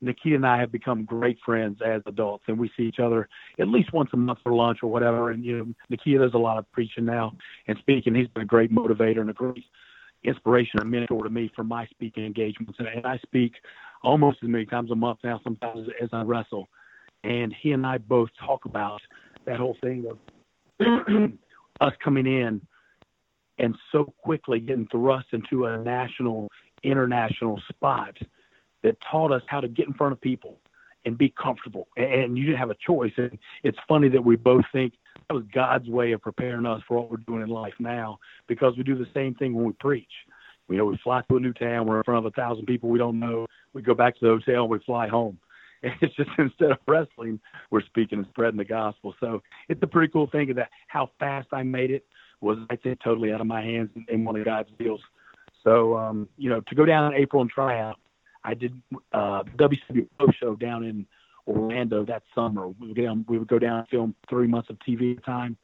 Nikita 0.00 0.36
and 0.36 0.46
I 0.46 0.58
have 0.58 0.70
become 0.70 1.04
great 1.04 1.38
friends 1.44 1.78
as 1.84 2.02
adults, 2.06 2.44
and 2.48 2.58
we 2.58 2.70
see 2.76 2.84
each 2.84 2.98
other 2.98 3.28
at 3.58 3.68
least 3.68 3.92
once 3.92 4.10
a 4.12 4.16
month 4.16 4.40
for 4.42 4.52
lunch 4.52 4.78
or 4.82 4.90
whatever. 4.90 5.30
And 5.30 5.44
you 5.44 5.58
know, 5.58 5.74
Nikita 5.88 6.18
does 6.18 6.34
a 6.34 6.38
lot 6.38 6.58
of 6.58 6.70
preaching 6.72 7.04
now 7.04 7.32
and 7.66 7.78
speaking. 7.78 8.14
He's 8.14 8.28
been 8.28 8.42
a 8.42 8.46
great 8.46 8.72
motivator 8.72 9.20
and 9.20 9.30
a 9.30 9.34
great 9.34 9.64
inspiration 10.24 10.80
and 10.80 10.90
mentor 10.90 11.22
to 11.22 11.30
me 11.30 11.50
for 11.54 11.64
my 11.64 11.86
speaking 11.86 12.26
engagements. 12.26 12.78
And, 12.78 12.88
and 12.88 13.06
I 13.06 13.18
speak 13.18 13.54
almost 14.02 14.38
as 14.42 14.48
many 14.48 14.66
times 14.66 14.90
a 14.90 14.94
month 14.94 15.20
now, 15.24 15.40
sometimes 15.42 15.88
as 16.02 16.10
I 16.12 16.22
wrestle. 16.22 16.68
And 17.24 17.54
he 17.60 17.72
and 17.72 17.86
I 17.86 17.98
both 17.98 18.28
talk 18.44 18.66
about 18.66 19.00
that 19.46 19.58
whole 19.58 19.76
thing 19.82 20.04
of 20.10 20.18
us 21.80 21.92
coming 22.02 22.26
in 22.26 22.60
and 23.58 23.74
so 23.90 24.12
quickly 24.22 24.60
getting 24.60 24.86
thrust 24.88 25.28
into 25.32 25.66
a 25.66 25.78
national, 25.78 26.48
international 26.82 27.60
spot 27.68 28.16
that 28.82 28.96
taught 29.10 29.32
us 29.32 29.42
how 29.46 29.60
to 29.60 29.68
get 29.68 29.86
in 29.86 29.94
front 29.94 30.12
of 30.12 30.20
people 30.20 30.58
and 31.04 31.16
be 31.16 31.32
comfortable. 31.40 31.88
And 31.96 32.36
you 32.36 32.46
didn't 32.46 32.58
have 32.58 32.70
a 32.70 32.76
choice. 32.84 33.12
And 33.16 33.38
it's 33.62 33.78
funny 33.88 34.08
that 34.08 34.24
we 34.24 34.36
both 34.36 34.64
think 34.72 34.94
that 35.28 35.34
was 35.34 35.44
God's 35.52 35.88
way 35.88 36.12
of 36.12 36.20
preparing 36.20 36.66
us 36.66 36.82
for 36.86 36.98
what 36.98 37.10
we're 37.10 37.16
doing 37.18 37.42
in 37.42 37.48
life 37.48 37.74
now 37.78 38.18
because 38.48 38.76
we 38.76 38.82
do 38.82 38.96
the 38.96 39.06
same 39.14 39.34
thing 39.34 39.54
when 39.54 39.64
we 39.64 39.72
preach. 39.74 40.10
You 40.68 40.76
know, 40.76 40.84
we 40.84 40.98
fly 41.02 41.22
to 41.28 41.36
a 41.36 41.40
new 41.40 41.52
town, 41.52 41.86
we're 41.86 41.98
in 41.98 42.04
front 42.04 42.26
of 42.26 42.32
a 42.32 42.34
thousand 42.34 42.66
people 42.66 42.88
we 42.88 42.98
don't 42.98 43.20
know. 43.20 43.46
We 43.72 43.82
go 43.82 43.94
back 43.94 44.18
to 44.18 44.24
the 44.24 44.30
hotel, 44.30 44.62
and 44.62 44.70
we 44.70 44.78
fly 44.80 45.08
home. 45.08 45.38
It's 46.00 46.16
just 46.16 46.30
instead 46.38 46.72
of 46.72 46.78
wrestling, 46.88 47.38
we're 47.70 47.82
speaking 47.82 48.18
and 48.18 48.26
spreading 48.30 48.56
the 48.56 48.64
gospel. 48.64 49.14
So 49.20 49.42
it's 49.68 49.80
a 49.82 49.86
pretty 49.86 50.10
cool 50.10 50.26
thing 50.26 50.52
that 50.54 50.70
how 50.88 51.10
fast 51.20 51.48
I 51.52 51.62
made 51.62 51.90
it 51.92 52.04
was, 52.40 52.58
I 52.70 52.76
think, 52.76 52.98
totally 53.04 53.32
out 53.32 53.40
of 53.40 53.46
my 53.46 53.62
hands 53.62 53.90
in 54.08 54.24
one 54.24 54.36
of 54.36 54.44
God's 54.44 54.70
deals. 54.78 55.00
So, 55.62 55.96
um, 55.96 56.28
you 56.38 56.48
know, 56.48 56.60
to 56.62 56.74
go 56.74 56.86
down 56.86 57.12
in 57.12 57.20
April 57.20 57.42
and 57.42 57.50
try 57.50 57.78
out, 57.78 58.00
I 58.46 58.54
did 58.54 58.80
uh, 59.12 59.42
WCW 59.58 60.06
Show 60.40 60.54
down 60.54 60.84
in 60.84 61.06
Orlando 61.46 62.04
that 62.04 62.22
summer. 62.34 62.68
We 62.68 62.88
would, 62.88 62.96
down, 62.96 63.24
we 63.28 63.38
would 63.38 63.48
go 63.48 63.58
down 63.58 63.80
and 63.80 63.88
film 63.88 64.14
three 64.30 64.46
months 64.46 64.70
of 64.70 64.78
TV 64.88 65.22
time. 65.24 65.56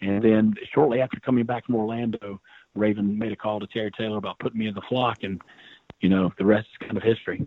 And 0.00 0.22
then 0.22 0.54
shortly 0.74 1.00
after 1.00 1.20
coming 1.20 1.44
back 1.44 1.66
from 1.66 1.76
Orlando, 1.76 2.40
Raven 2.74 3.16
made 3.16 3.32
a 3.32 3.36
call 3.36 3.60
to 3.60 3.66
Terry 3.66 3.90
Taylor 3.96 4.16
about 4.16 4.38
putting 4.38 4.58
me 4.58 4.66
in 4.66 4.74
the 4.74 4.82
flock. 4.88 5.18
And 5.22 5.40
you 6.02 6.08
know, 6.08 6.32
the 6.36 6.44
rest 6.44 6.66
is 6.72 6.86
kind 6.86 6.96
of 6.96 7.02
history. 7.02 7.46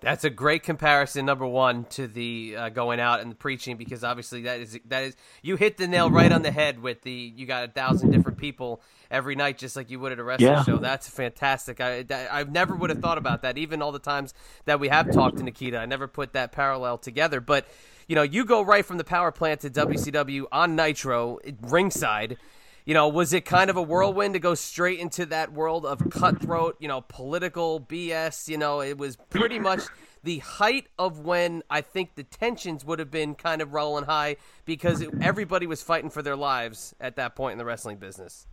That's 0.00 0.22
a 0.22 0.30
great 0.30 0.62
comparison, 0.62 1.26
number 1.26 1.44
one, 1.44 1.84
to 1.90 2.06
the 2.06 2.54
uh, 2.56 2.68
going 2.68 3.00
out 3.00 3.20
and 3.20 3.30
the 3.30 3.34
preaching, 3.34 3.76
because 3.76 4.04
obviously 4.04 4.42
that 4.42 4.60
is 4.60 4.78
that 4.86 5.02
is 5.02 5.16
you 5.42 5.56
hit 5.56 5.76
the 5.76 5.88
nail 5.88 6.08
right 6.08 6.30
on 6.30 6.42
the 6.42 6.52
head 6.52 6.80
with 6.80 7.02
the 7.02 7.10
you 7.10 7.44
got 7.44 7.64
a 7.64 7.72
thousand 7.72 8.12
different 8.12 8.38
people 8.38 8.80
every 9.10 9.34
night, 9.34 9.58
just 9.58 9.74
like 9.74 9.90
you 9.90 9.98
would 9.98 10.12
at 10.12 10.20
a 10.20 10.24
wrestling 10.24 10.52
yeah. 10.52 10.62
show. 10.62 10.76
That's 10.76 11.08
fantastic. 11.08 11.80
I 11.80 12.04
that, 12.04 12.32
I 12.32 12.44
never 12.44 12.76
would 12.76 12.90
have 12.90 13.00
thought 13.00 13.18
about 13.18 13.42
that, 13.42 13.58
even 13.58 13.82
all 13.82 13.90
the 13.90 13.98
times 13.98 14.32
that 14.64 14.78
we 14.78 14.88
have 14.88 15.10
talked 15.12 15.38
to 15.38 15.42
Nikita. 15.42 15.76
I 15.78 15.86
never 15.86 16.06
put 16.06 16.34
that 16.34 16.52
parallel 16.52 16.98
together, 16.98 17.40
but 17.40 17.66
you 18.06 18.14
know, 18.14 18.22
you 18.22 18.44
go 18.44 18.62
right 18.62 18.84
from 18.84 18.98
the 18.98 19.04
power 19.04 19.32
plant 19.32 19.62
to 19.62 19.70
WCW 19.70 20.44
on 20.52 20.76
Nitro 20.76 21.40
ringside 21.62 22.38
you 22.88 22.94
know, 22.94 23.06
was 23.06 23.34
it 23.34 23.44
kind 23.44 23.68
of 23.68 23.76
a 23.76 23.82
whirlwind 23.92 24.32
to 24.32 24.40
go 24.40 24.54
straight 24.54 24.98
into 24.98 25.26
that 25.26 25.52
world 25.52 25.84
of 25.84 26.08
cutthroat, 26.08 26.76
you 26.80 26.88
know, 26.88 27.02
political 27.02 27.80
BS? 27.80 28.48
You 28.48 28.56
know, 28.56 28.80
it 28.80 28.96
was 28.96 29.16
pretty 29.28 29.58
much 29.70 29.82
the 30.24 30.38
height 30.38 30.86
of 30.98 31.20
when 31.20 31.62
I 31.68 31.82
think 31.82 32.14
the 32.14 32.22
tensions 32.22 32.86
would 32.86 32.98
have 32.98 33.10
been 33.10 33.34
kind 33.34 33.60
of 33.60 33.74
rolling 33.74 34.06
high 34.06 34.36
because 34.64 35.02
it, 35.02 35.10
everybody 35.20 35.66
was 35.66 35.82
fighting 35.82 36.08
for 36.08 36.22
their 36.22 36.34
lives 36.34 36.94
at 36.98 37.16
that 37.16 37.36
point 37.36 37.52
in 37.52 37.58
the 37.58 37.66
wrestling 37.66 37.98
business. 37.98 38.46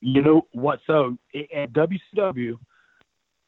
You 0.00 0.22
know 0.22 0.42
what? 0.52 0.78
So 0.86 1.18
at 1.34 1.72
WCW, 1.72 2.58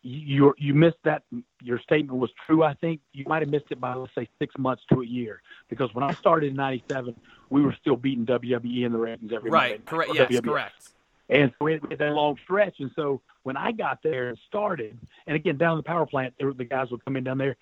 you 0.08 0.54
you 0.56 0.74
missed 0.74 0.96
that. 1.04 1.22
Your 1.62 1.78
statement 1.80 2.18
was 2.18 2.30
true. 2.46 2.62
I 2.62 2.74
think 2.74 3.00
you 3.12 3.24
might 3.26 3.42
have 3.42 3.50
missed 3.50 3.66
it 3.70 3.80
by 3.80 3.94
let's 3.94 4.14
say 4.14 4.28
six 4.38 4.54
months 4.56 4.82
to 4.92 5.02
a 5.02 5.06
year 5.06 5.42
because 5.68 5.94
when 5.94 6.02
I 6.02 6.12
started 6.14 6.50
in 6.50 6.56
'97, 6.56 7.14
we 7.50 7.62
were 7.62 7.74
still 7.80 7.96
beating 7.96 8.24
WWE 8.24 8.86
in 8.86 8.92
the 8.92 8.98
ratings 8.98 9.32
every 9.32 9.50
right. 9.50 9.84
Correct. 9.84 10.12
Yes. 10.14 10.30
WWF. 10.30 10.44
Correct. 10.44 10.88
And 11.28 11.52
so 11.58 11.64
we 11.66 11.72
had 11.72 11.98
that 11.98 12.12
long 12.12 12.38
stretch. 12.42 12.76
And 12.80 12.90
so 12.96 13.20
when 13.42 13.58
I 13.58 13.72
got 13.72 14.02
there 14.02 14.28
and 14.28 14.38
started, 14.46 14.98
and 15.26 15.36
again 15.36 15.58
down 15.58 15.72
in 15.72 15.78
the 15.78 15.82
power 15.82 16.06
plant, 16.06 16.34
there, 16.38 16.52
the 16.54 16.64
guys 16.64 16.90
would 16.90 17.04
come 17.04 17.16
in 17.16 17.24
down 17.24 17.36
there. 17.36 17.56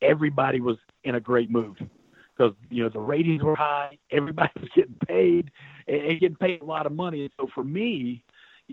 Everybody 0.00 0.60
was 0.60 0.78
in 1.04 1.16
a 1.16 1.20
great 1.20 1.50
mood 1.50 1.90
because 2.34 2.54
you 2.70 2.82
know 2.82 2.88
the 2.88 2.98
ratings 3.00 3.42
were 3.42 3.56
high. 3.56 3.98
Everybody 4.10 4.52
was 4.60 4.70
getting 4.74 4.96
paid 5.06 5.50
and, 5.86 6.00
and 6.02 6.20
getting 6.20 6.36
paid 6.36 6.62
a 6.62 6.64
lot 6.64 6.86
of 6.86 6.92
money. 6.92 7.22
And 7.22 7.30
so 7.38 7.48
for 7.54 7.62
me, 7.62 8.24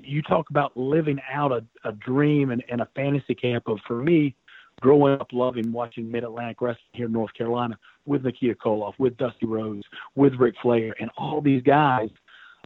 you 0.04 0.22
talk 0.22 0.50
about 0.50 0.76
living 0.76 1.20
out 1.32 1.52
a, 1.52 1.64
a 1.88 1.92
dream 1.92 2.52
and, 2.52 2.64
and 2.70 2.82
a 2.82 2.88
fantasy 2.96 3.36
camp 3.36 3.68
of 3.68 3.80
for 3.88 4.02
me 4.02 4.36
growing 4.82 5.20
up 5.20 5.28
loving 5.32 5.72
watching 5.72 6.12
Mid 6.12 6.24
Atlantic 6.24 6.62
Wrestling 6.62 6.86
here 6.94 7.08
in 7.08 7.12
North 7.12 7.34
Carolina 7.34 7.78
with 8.06 8.24
Nikita 8.24 8.56
Koloff, 8.56 8.94
with 9.00 9.18
Dusty 9.18 9.46
Rhodes, 9.46 9.84
with 10.16 10.34
Ric 10.36 10.56
Flair, 10.62 10.96
and 11.00 11.10
all 11.18 11.42
these 11.42 11.64
guys 11.64 12.10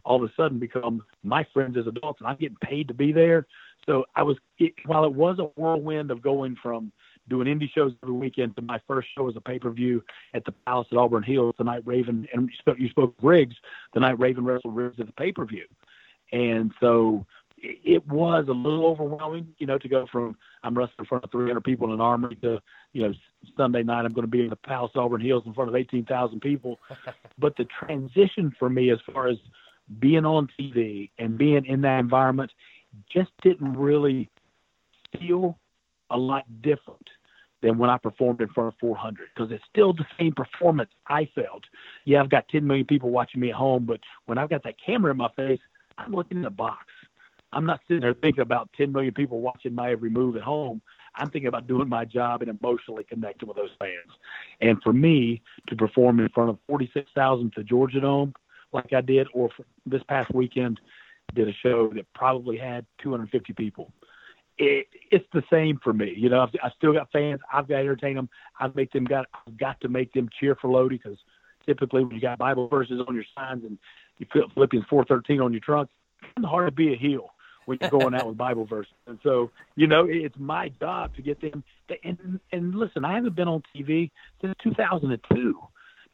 all 0.04 0.22
of 0.22 0.28
a 0.28 0.32
sudden 0.36 0.58
become 0.58 1.02
my 1.22 1.46
friends 1.52 1.76
as 1.76 1.86
adults, 1.86 2.20
and 2.20 2.28
I'm 2.28 2.36
getting 2.36 2.56
paid 2.60 2.88
to 2.88 2.94
be 2.94 3.12
there. 3.12 3.46
So 3.86 4.04
I 4.16 4.22
was, 4.22 4.36
it, 4.58 4.72
while 4.86 5.04
it 5.04 5.12
was 5.12 5.38
a 5.38 5.44
whirlwind 5.60 6.10
of 6.10 6.22
going 6.22 6.56
from 6.62 6.92
doing 7.28 7.46
indie 7.46 7.70
shows 7.72 7.92
every 8.02 8.14
weekend 8.14 8.56
to 8.56 8.62
my 8.62 8.80
first 8.88 9.08
show 9.16 9.28
as 9.28 9.36
a 9.36 9.40
pay 9.40 9.58
per 9.58 9.70
view 9.70 10.02
at 10.34 10.44
the 10.44 10.52
Palace 10.66 10.88
at 10.90 10.98
Auburn 10.98 11.22
Hills, 11.22 11.54
the 11.58 11.64
night 11.64 11.82
Raven, 11.84 12.26
and 12.32 12.48
you 12.48 12.56
spoke, 12.58 12.78
you 12.78 12.88
spoke 12.88 13.14
Riggs, 13.22 13.54
the 13.94 14.00
night 14.00 14.18
Raven 14.18 14.44
wrestled 14.44 14.74
Riggs 14.76 14.98
at 14.98 15.06
the 15.06 15.12
pay 15.12 15.32
per 15.32 15.44
view. 15.44 15.64
And 16.32 16.72
so 16.80 17.26
it 17.62 18.06
was 18.08 18.46
a 18.48 18.52
little 18.52 18.86
overwhelming, 18.86 19.54
you 19.58 19.66
know, 19.66 19.78
to 19.78 19.88
go 19.88 20.06
from 20.10 20.36
I'm 20.64 20.76
wrestling 20.76 20.96
in 21.00 21.04
front 21.06 21.24
of 21.24 21.30
300 21.30 21.62
people 21.62 21.88
in 21.88 21.94
an 21.94 22.00
armory 22.00 22.36
to, 22.42 22.60
you 22.92 23.02
know, 23.02 23.14
Sunday 23.56 23.82
night 23.82 24.04
I'm 24.04 24.12
going 24.12 24.26
to 24.26 24.30
be 24.30 24.42
in 24.42 24.50
the 24.50 24.56
Palace 24.56 24.92
Auburn 24.94 25.20
Hills 25.20 25.44
in 25.46 25.54
front 25.54 25.68
of 25.68 25.76
18,000 25.76 26.40
people. 26.40 26.78
but 27.38 27.56
the 27.56 27.66
transition 27.84 28.52
for 28.58 28.68
me, 28.68 28.90
as 28.90 28.98
far 29.12 29.28
as 29.28 29.36
being 29.98 30.24
on 30.24 30.48
TV 30.58 31.10
and 31.18 31.38
being 31.38 31.64
in 31.66 31.82
that 31.82 31.98
environment, 32.00 32.50
just 33.12 33.30
didn't 33.42 33.74
really 33.74 34.30
feel 35.18 35.58
a 36.10 36.16
lot 36.16 36.44
different 36.62 37.08
than 37.62 37.78
when 37.78 37.90
I 37.90 37.96
performed 37.96 38.40
in 38.40 38.48
front 38.48 38.74
of 38.74 38.80
400 38.80 39.28
because 39.34 39.52
it's 39.52 39.64
still 39.70 39.92
the 39.92 40.04
same 40.18 40.32
performance 40.32 40.90
I 41.06 41.28
felt. 41.34 41.62
Yeah, 42.04 42.20
I've 42.20 42.30
got 42.30 42.48
10 42.48 42.66
million 42.66 42.86
people 42.86 43.10
watching 43.10 43.40
me 43.40 43.50
at 43.50 43.54
home, 43.54 43.86
but 43.86 44.00
when 44.26 44.36
I've 44.36 44.50
got 44.50 44.64
that 44.64 44.74
camera 44.84 45.12
in 45.12 45.16
my 45.16 45.28
face, 45.36 45.60
I'm 45.98 46.12
looking 46.12 46.38
in 46.38 46.44
the 46.44 46.50
box. 46.50 46.86
I'm 47.52 47.66
not 47.66 47.80
sitting 47.86 48.00
there 48.00 48.14
thinking 48.14 48.40
about 48.40 48.70
10 48.76 48.92
million 48.92 49.12
people 49.12 49.40
watching 49.40 49.74
my 49.74 49.92
every 49.92 50.10
move 50.10 50.36
at 50.36 50.42
home. 50.42 50.80
I'm 51.14 51.28
thinking 51.28 51.48
about 51.48 51.66
doing 51.66 51.88
my 51.88 52.04
job 52.04 52.40
and 52.40 52.50
emotionally 52.50 53.04
connecting 53.04 53.46
with 53.46 53.56
those 53.56 53.70
fans. 53.78 54.16
And 54.60 54.82
for 54.82 54.92
me 54.92 55.42
to 55.68 55.76
perform 55.76 56.20
in 56.20 56.28
front 56.30 56.50
of 56.50 56.58
46,000 56.66 57.52
to 57.52 57.64
Georgia 57.64 58.00
Dome, 58.00 58.32
like 58.72 58.92
I 58.94 59.02
did, 59.02 59.26
or 59.34 59.50
this 59.84 60.02
past 60.08 60.34
weekend, 60.34 60.80
did 61.34 61.48
a 61.48 61.52
show 61.52 61.90
that 61.94 62.06
probably 62.14 62.56
had 62.56 62.86
250 63.02 63.52
people. 63.52 63.92
It, 64.58 64.86
it's 65.10 65.26
the 65.32 65.42
same 65.50 65.78
for 65.82 65.92
me. 65.92 66.14
You 66.16 66.30
know, 66.30 66.40
I've, 66.40 66.50
I 66.62 66.70
still 66.76 66.92
got 66.92 67.10
fans. 67.12 67.40
I've 67.52 67.68
got 67.68 67.76
to 67.76 67.80
entertain 67.80 68.16
them. 68.16 68.28
I've 68.58 68.74
make 68.74 68.92
them 68.92 69.04
got 69.04 69.26
I've 69.46 69.56
got 69.56 69.80
to 69.80 69.88
make 69.88 70.12
them 70.12 70.28
cheer 70.38 70.56
for 70.56 70.70
Lodi 70.70 70.98
because 71.02 71.18
typically 71.66 72.04
when 72.04 72.14
you 72.14 72.20
got 72.20 72.38
Bible 72.38 72.68
verses 72.68 73.00
on 73.06 73.14
your 73.14 73.24
signs 73.36 73.64
and 73.64 73.78
you 74.18 74.26
put 74.26 74.52
Philippians 74.54 74.86
4:13 74.90 75.42
on 75.42 75.52
your 75.52 75.60
trunk, 75.60 75.90
it's 76.36 76.46
hard 76.46 76.68
to 76.68 76.72
be 76.72 76.92
a 76.92 76.96
heel 76.96 77.30
when 77.66 77.78
you're 77.80 77.90
going 77.90 78.14
out 78.14 78.26
with 78.26 78.36
Bible 78.36 78.64
verses. 78.64 78.92
And 79.06 79.18
so, 79.22 79.50
you 79.76 79.86
know, 79.86 80.06
it's 80.08 80.36
my 80.38 80.68
job 80.80 81.14
to 81.16 81.22
get 81.22 81.40
them. 81.40 81.62
To, 81.88 81.94
and 82.04 82.40
and 82.52 82.74
listen, 82.74 83.04
I 83.04 83.14
haven't 83.14 83.36
been 83.36 83.48
on 83.48 83.62
TV 83.74 84.10
since 84.40 84.54
2002. 84.62 85.60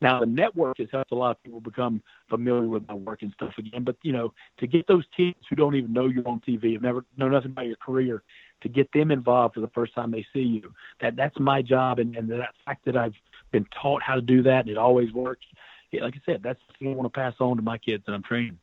Now 0.00 0.20
the 0.20 0.26
network 0.26 0.78
has 0.78 0.88
helped 0.92 1.10
a 1.10 1.16
lot 1.16 1.32
of 1.32 1.42
people 1.42 1.60
become 1.60 2.02
familiar 2.28 2.68
with 2.68 2.86
my 2.86 2.94
work 2.94 3.22
and 3.22 3.32
stuff 3.32 3.52
again. 3.58 3.82
But 3.84 3.96
you 4.02 4.12
know, 4.12 4.32
to 4.58 4.66
get 4.66 4.86
those 4.86 5.04
kids 5.16 5.38
who 5.48 5.56
don't 5.56 5.74
even 5.74 5.92
know 5.92 6.06
you're 6.06 6.28
on 6.28 6.40
TV, 6.46 6.74
have 6.74 6.82
never 6.82 7.04
know 7.16 7.28
nothing 7.28 7.50
about 7.50 7.66
your 7.66 7.76
career, 7.76 8.22
to 8.62 8.68
get 8.68 8.90
them 8.92 9.10
involved 9.10 9.54
for 9.54 9.60
the 9.60 9.68
first 9.68 9.94
time 9.94 10.10
they 10.10 10.26
see 10.32 10.40
you, 10.40 10.72
that 11.00 11.16
that's 11.16 11.38
my 11.38 11.62
job. 11.62 11.98
And, 11.98 12.16
and 12.16 12.30
that 12.30 12.54
fact 12.64 12.84
that 12.84 12.96
I've 12.96 13.14
been 13.50 13.66
taught 13.80 14.02
how 14.02 14.14
to 14.14 14.20
do 14.20 14.42
that 14.42 14.60
and 14.60 14.70
it 14.70 14.78
always 14.78 15.12
works. 15.12 15.46
Yeah, 15.90 16.02
like 16.02 16.14
I 16.14 16.20
said, 16.26 16.42
that's 16.42 16.60
the 16.68 16.74
thing 16.78 16.92
I 16.92 16.96
want 16.96 17.12
to 17.12 17.18
pass 17.18 17.34
on 17.40 17.56
to 17.56 17.62
my 17.62 17.78
kids 17.78 18.04
that 18.06 18.12
I'm 18.12 18.22
training. 18.22 18.58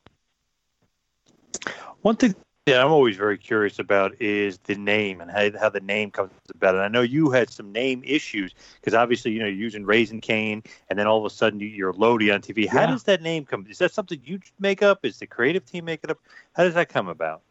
One 2.01 2.15
thing 2.15 2.35
that 2.65 2.81
I'm 2.81 2.91
always 2.91 3.15
very 3.15 3.37
curious 3.37 3.79
about 3.79 4.19
is 4.21 4.57
the 4.59 4.75
name 4.75 5.21
and 5.21 5.29
how, 5.29 5.49
how 5.59 5.69
the 5.69 5.79
name 5.79 6.11
comes 6.11 6.31
about. 6.53 6.75
And 6.75 6.83
I 6.83 6.87
know 6.87 7.01
you 7.01 7.29
had 7.31 7.49
some 7.49 7.71
name 7.71 8.01
issues 8.05 8.53
because 8.75 8.93
obviously, 8.93 9.31
you 9.31 9.39
know, 9.39 9.45
you're 9.45 9.55
using 9.55 9.85
Raisin 9.85 10.21
Cane 10.21 10.63
and 10.89 10.97
then 10.97 11.07
all 11.07 11.17
of 11.17 11.25
a 11.25 11.29
sudden 11.29 11.59
you're 11.59 11.93
Lodi 11.93 12.31
on 12.31 12.41
TV. 12.41 12.67
How 12.67 12.81
Yeah. 12.81 12.87
does 12.87 13.03
that 13.03 13.21
name 13.21 13.45
come? 13.45 13.65
Is 13.69 13.79
that 13.79 13.91
something 13.91 14.19
you 14.23 14.39
make 14.59 14.81
up? 14.81 15.05
Is 15.05 15.19
the 15.19 15.27
creative 15.27 15.65
team 15.65 15.85
make 15.85 16.03
it 16.03 16.11
up? 16.11 16.19
How 16.53 16.63
does 16.63 16.73
that 16.75 16.89
come 16.89 17.07
about? 17.07 17.41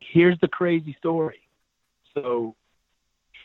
Here's 0.00 0.38
the 0.40 0.48
crazy 0.48 0.94
story. 0.98 1.40
So, 2.14 2.54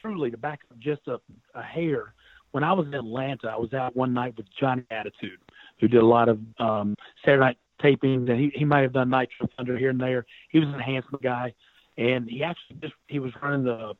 truly, 0.01 0.29
to 0.29 0.37
back 0.37 0.61
up 0.69 0.77
just 0.79 1.07
a, 1.07 1.19
a 1.55 1.63
hair, 1.63 2.13
when 2.51 2.63
I 2.63 2.73
was 2.73 2.87
in 2.87 2.93
Atlanta, 2.93 3.49
I 3.49 3.57
was 3.57 3.73
out 3.73 3.95
one 3.95 4.13
night 4.13 4.35
with 4.37 4.47
Johnny 4.59 4.83
Attitude. 4.89 5.39
who 5.79 5.87
did 5.87 6.01
a 6.01 6.05
lot 6.05 6.29
of 6.29 6.39
um, 6.59 6.95
Saturday 7.23 7.39
night 7.39 7.57
tapings, 7.81 8.29
and 8.29 8.39
he 8.39 8.51
he 8.55 8.65
might 8.65 8.81
have 8.81 8.93
done 8.93 9.09
Nitro 9.09 9.47
Thunder 9.55 9.77
here 9.77 9.89
and 9.89 9.99
there. 9.99 10.25
He 10.49 10.59
was 10.59 10.67
an 10.67 10.75
enhancement 10.75 11.23
guy, 11.23 11.53
and 11.97 12.29
he 12.29 12.43
actually 12.43 12.77
just 12.81 12.93
he 13.07 13.19
was 13.19 13.31
running 13.41 13.63
the 13.63 13.93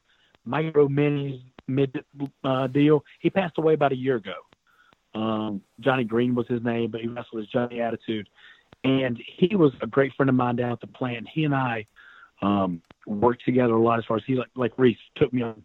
micro 0.45 0.87
minis 0.87 1.41
mid 1.67 2.03
uh, 2.43 2.67
deal. 2.67 3.03
He 3.19 3.29
passed 3.29 3.57
away 3.57 3.73
about 3.73 3.91
a 3.91 3.97
year 3.97 4.15
ago. 4.15 4.35
Um, 5.15 5.61
Johnny 5.79 6.03
Green 6.03 6.35
was 6.35 6.47
his 6.47 6.63
name, 6.63 6.91
but 6.91 7.01
he 7.01 7.07
wrestled 7.07 7.41
as 7.41 7.47
Johnny 7.47 7.81
Attitude, 7.81 8.29
and 8.83 9.19
he 9.37 9.55
was 9.55 9.71
a 9.81 9.87
great 9.87 10.13
friend 10.15 10.29
of 10.29 10.35
mine 10.35 10.55
down 10.55 10.71
at 10.71 10.81
the 10.81 10.87
plant. 10.87 11.27
He 11.31 11.45
and 11.45 11.55
I 11.55 11.85
um, 12.41 12.81
worked 13.05 13.43
together 13.45 13.73
a 13.73 13.81
lot 13.81 13.99
as 13.99 14.05
far 14.05 14.17
as 14.17 14.23
he 14.25 14.35
like 14.35 14.49
like 14.55 14.73
Reese 14.77 14.97
took 15.15 15.31
me 15.31 15.43
on, 15.43 15.63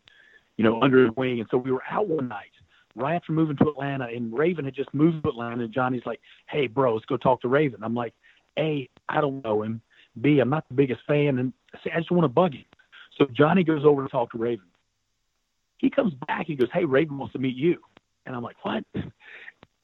you 0.57 0.65
know, 0.65 0.83
under 0.83 1.05
his 1.05 1.17
wing, 1.17 1.41
and 1.41 1.49
so 1.51 1.57
we 1.57 1.73
were 1.73 1.83
out 1.91 2.09
one 2.09 2.29
night 2.29 2.51
right 2.97 3.15
after 3.15 3.33
moving 3.33 3.57
to 3.57 3.69
Atlanta, 3.69 4.07
and 4.07 4.37
Raven 4.37 4.65
had 4.65 4.75
just 4.75 4.93
moved 4.95 5.23
to 5.25 5.31
Atlanta, 5.31 5.65
and 5.65 5.73
Johnny's 5.73 6.07
like, 6.07 6.21
"Hey, 6.49 6.67
bro, 6.67 6.95
let's 6.95 7.07
go 7.07 7.17
talk 7.17 7.41
to 7.43 7.49
Raven." 7.49 7.83
I'm 7.83 7.95
like, 7.95 8.15
"A, 8.59 8.89
I 9.09 9.21
don't 9.21 9.43
know 9.45 9.63
him. 9.63 9.81
B, 10.21 10.39
I'm 10.39 10.51
not 10.51 10.69
the 10.69 10.75
biggest 10.75 11.03
fan, 11.07 11.39
and 11.39 11.53
C, 11.83 11.91
I 11.91 11.99
just 11.99 12.11
want 12.11 12.25
to 12.25 12.29
bug 12.29 12.55
him." 12.55 12.65
So 13.19 13.27
Johnny 13.27 13.65
goes 13.65 13.85
over 13.85 14.03
to 14.03 14.09
talk 14.09 14.31
to 14.33 14.39
Raven. 14.39 14.67
He 15.79 15.91
comes 15.91 16.15
back. 16.27 16.47
He 16.47 16.55
goes, 16.55 16.69
"Hey, 16.73 16.85
Raven 16.85 17.19
wants 17.19 17.33
to 17.33 17.39
meet 17.39 17.57
you," 17.57 17.83
and 18.27 18.37
I'm 18.37 18.43
like, 18.43 18.57
"What?" 18.65 18.85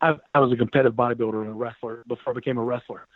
I, 0.01 0.15
I 0.35 0.41
was 0.41 0.53
a 0.53 0.57
competitive 0.57 0.95
bodybuilder 0.95 1.43
and 1.43 1.51
a 1.51 1.55
wrestler 1.55 2.05
before 2.09 2.33
I 2.33 2.35
became 2.35 2.59
a 2.59 2.65
wrestler, 2.65 3.07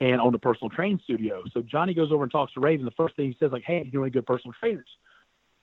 and 0.00 0.20
owned 0.20 0.34
a 0.34 0.38
personal 0.38 0.70
training 0.70 1.00
studio. 1.04 1.42
So 1.52 1.62
Johnny 1.62 1.94
goes 1.94 2.12
over 2.12 2.24
and 2.24 2.32
talks 2.32 2.52
to 2.54 2.60
Raven. 2.60 2.84
The 2.84 2.90
first 2.92 3.16
thing 3.16 3.28
he 3.28 3.36
says, 3.38 3.52
like, 3.52 3.64
"Hey, 3.64 3.84
you 3.84 3.98
know 3.98 4.02
any 4.02 4.10
good 4.10 4.26
personal 4.26 4.54
trainers?" 4.60 4.88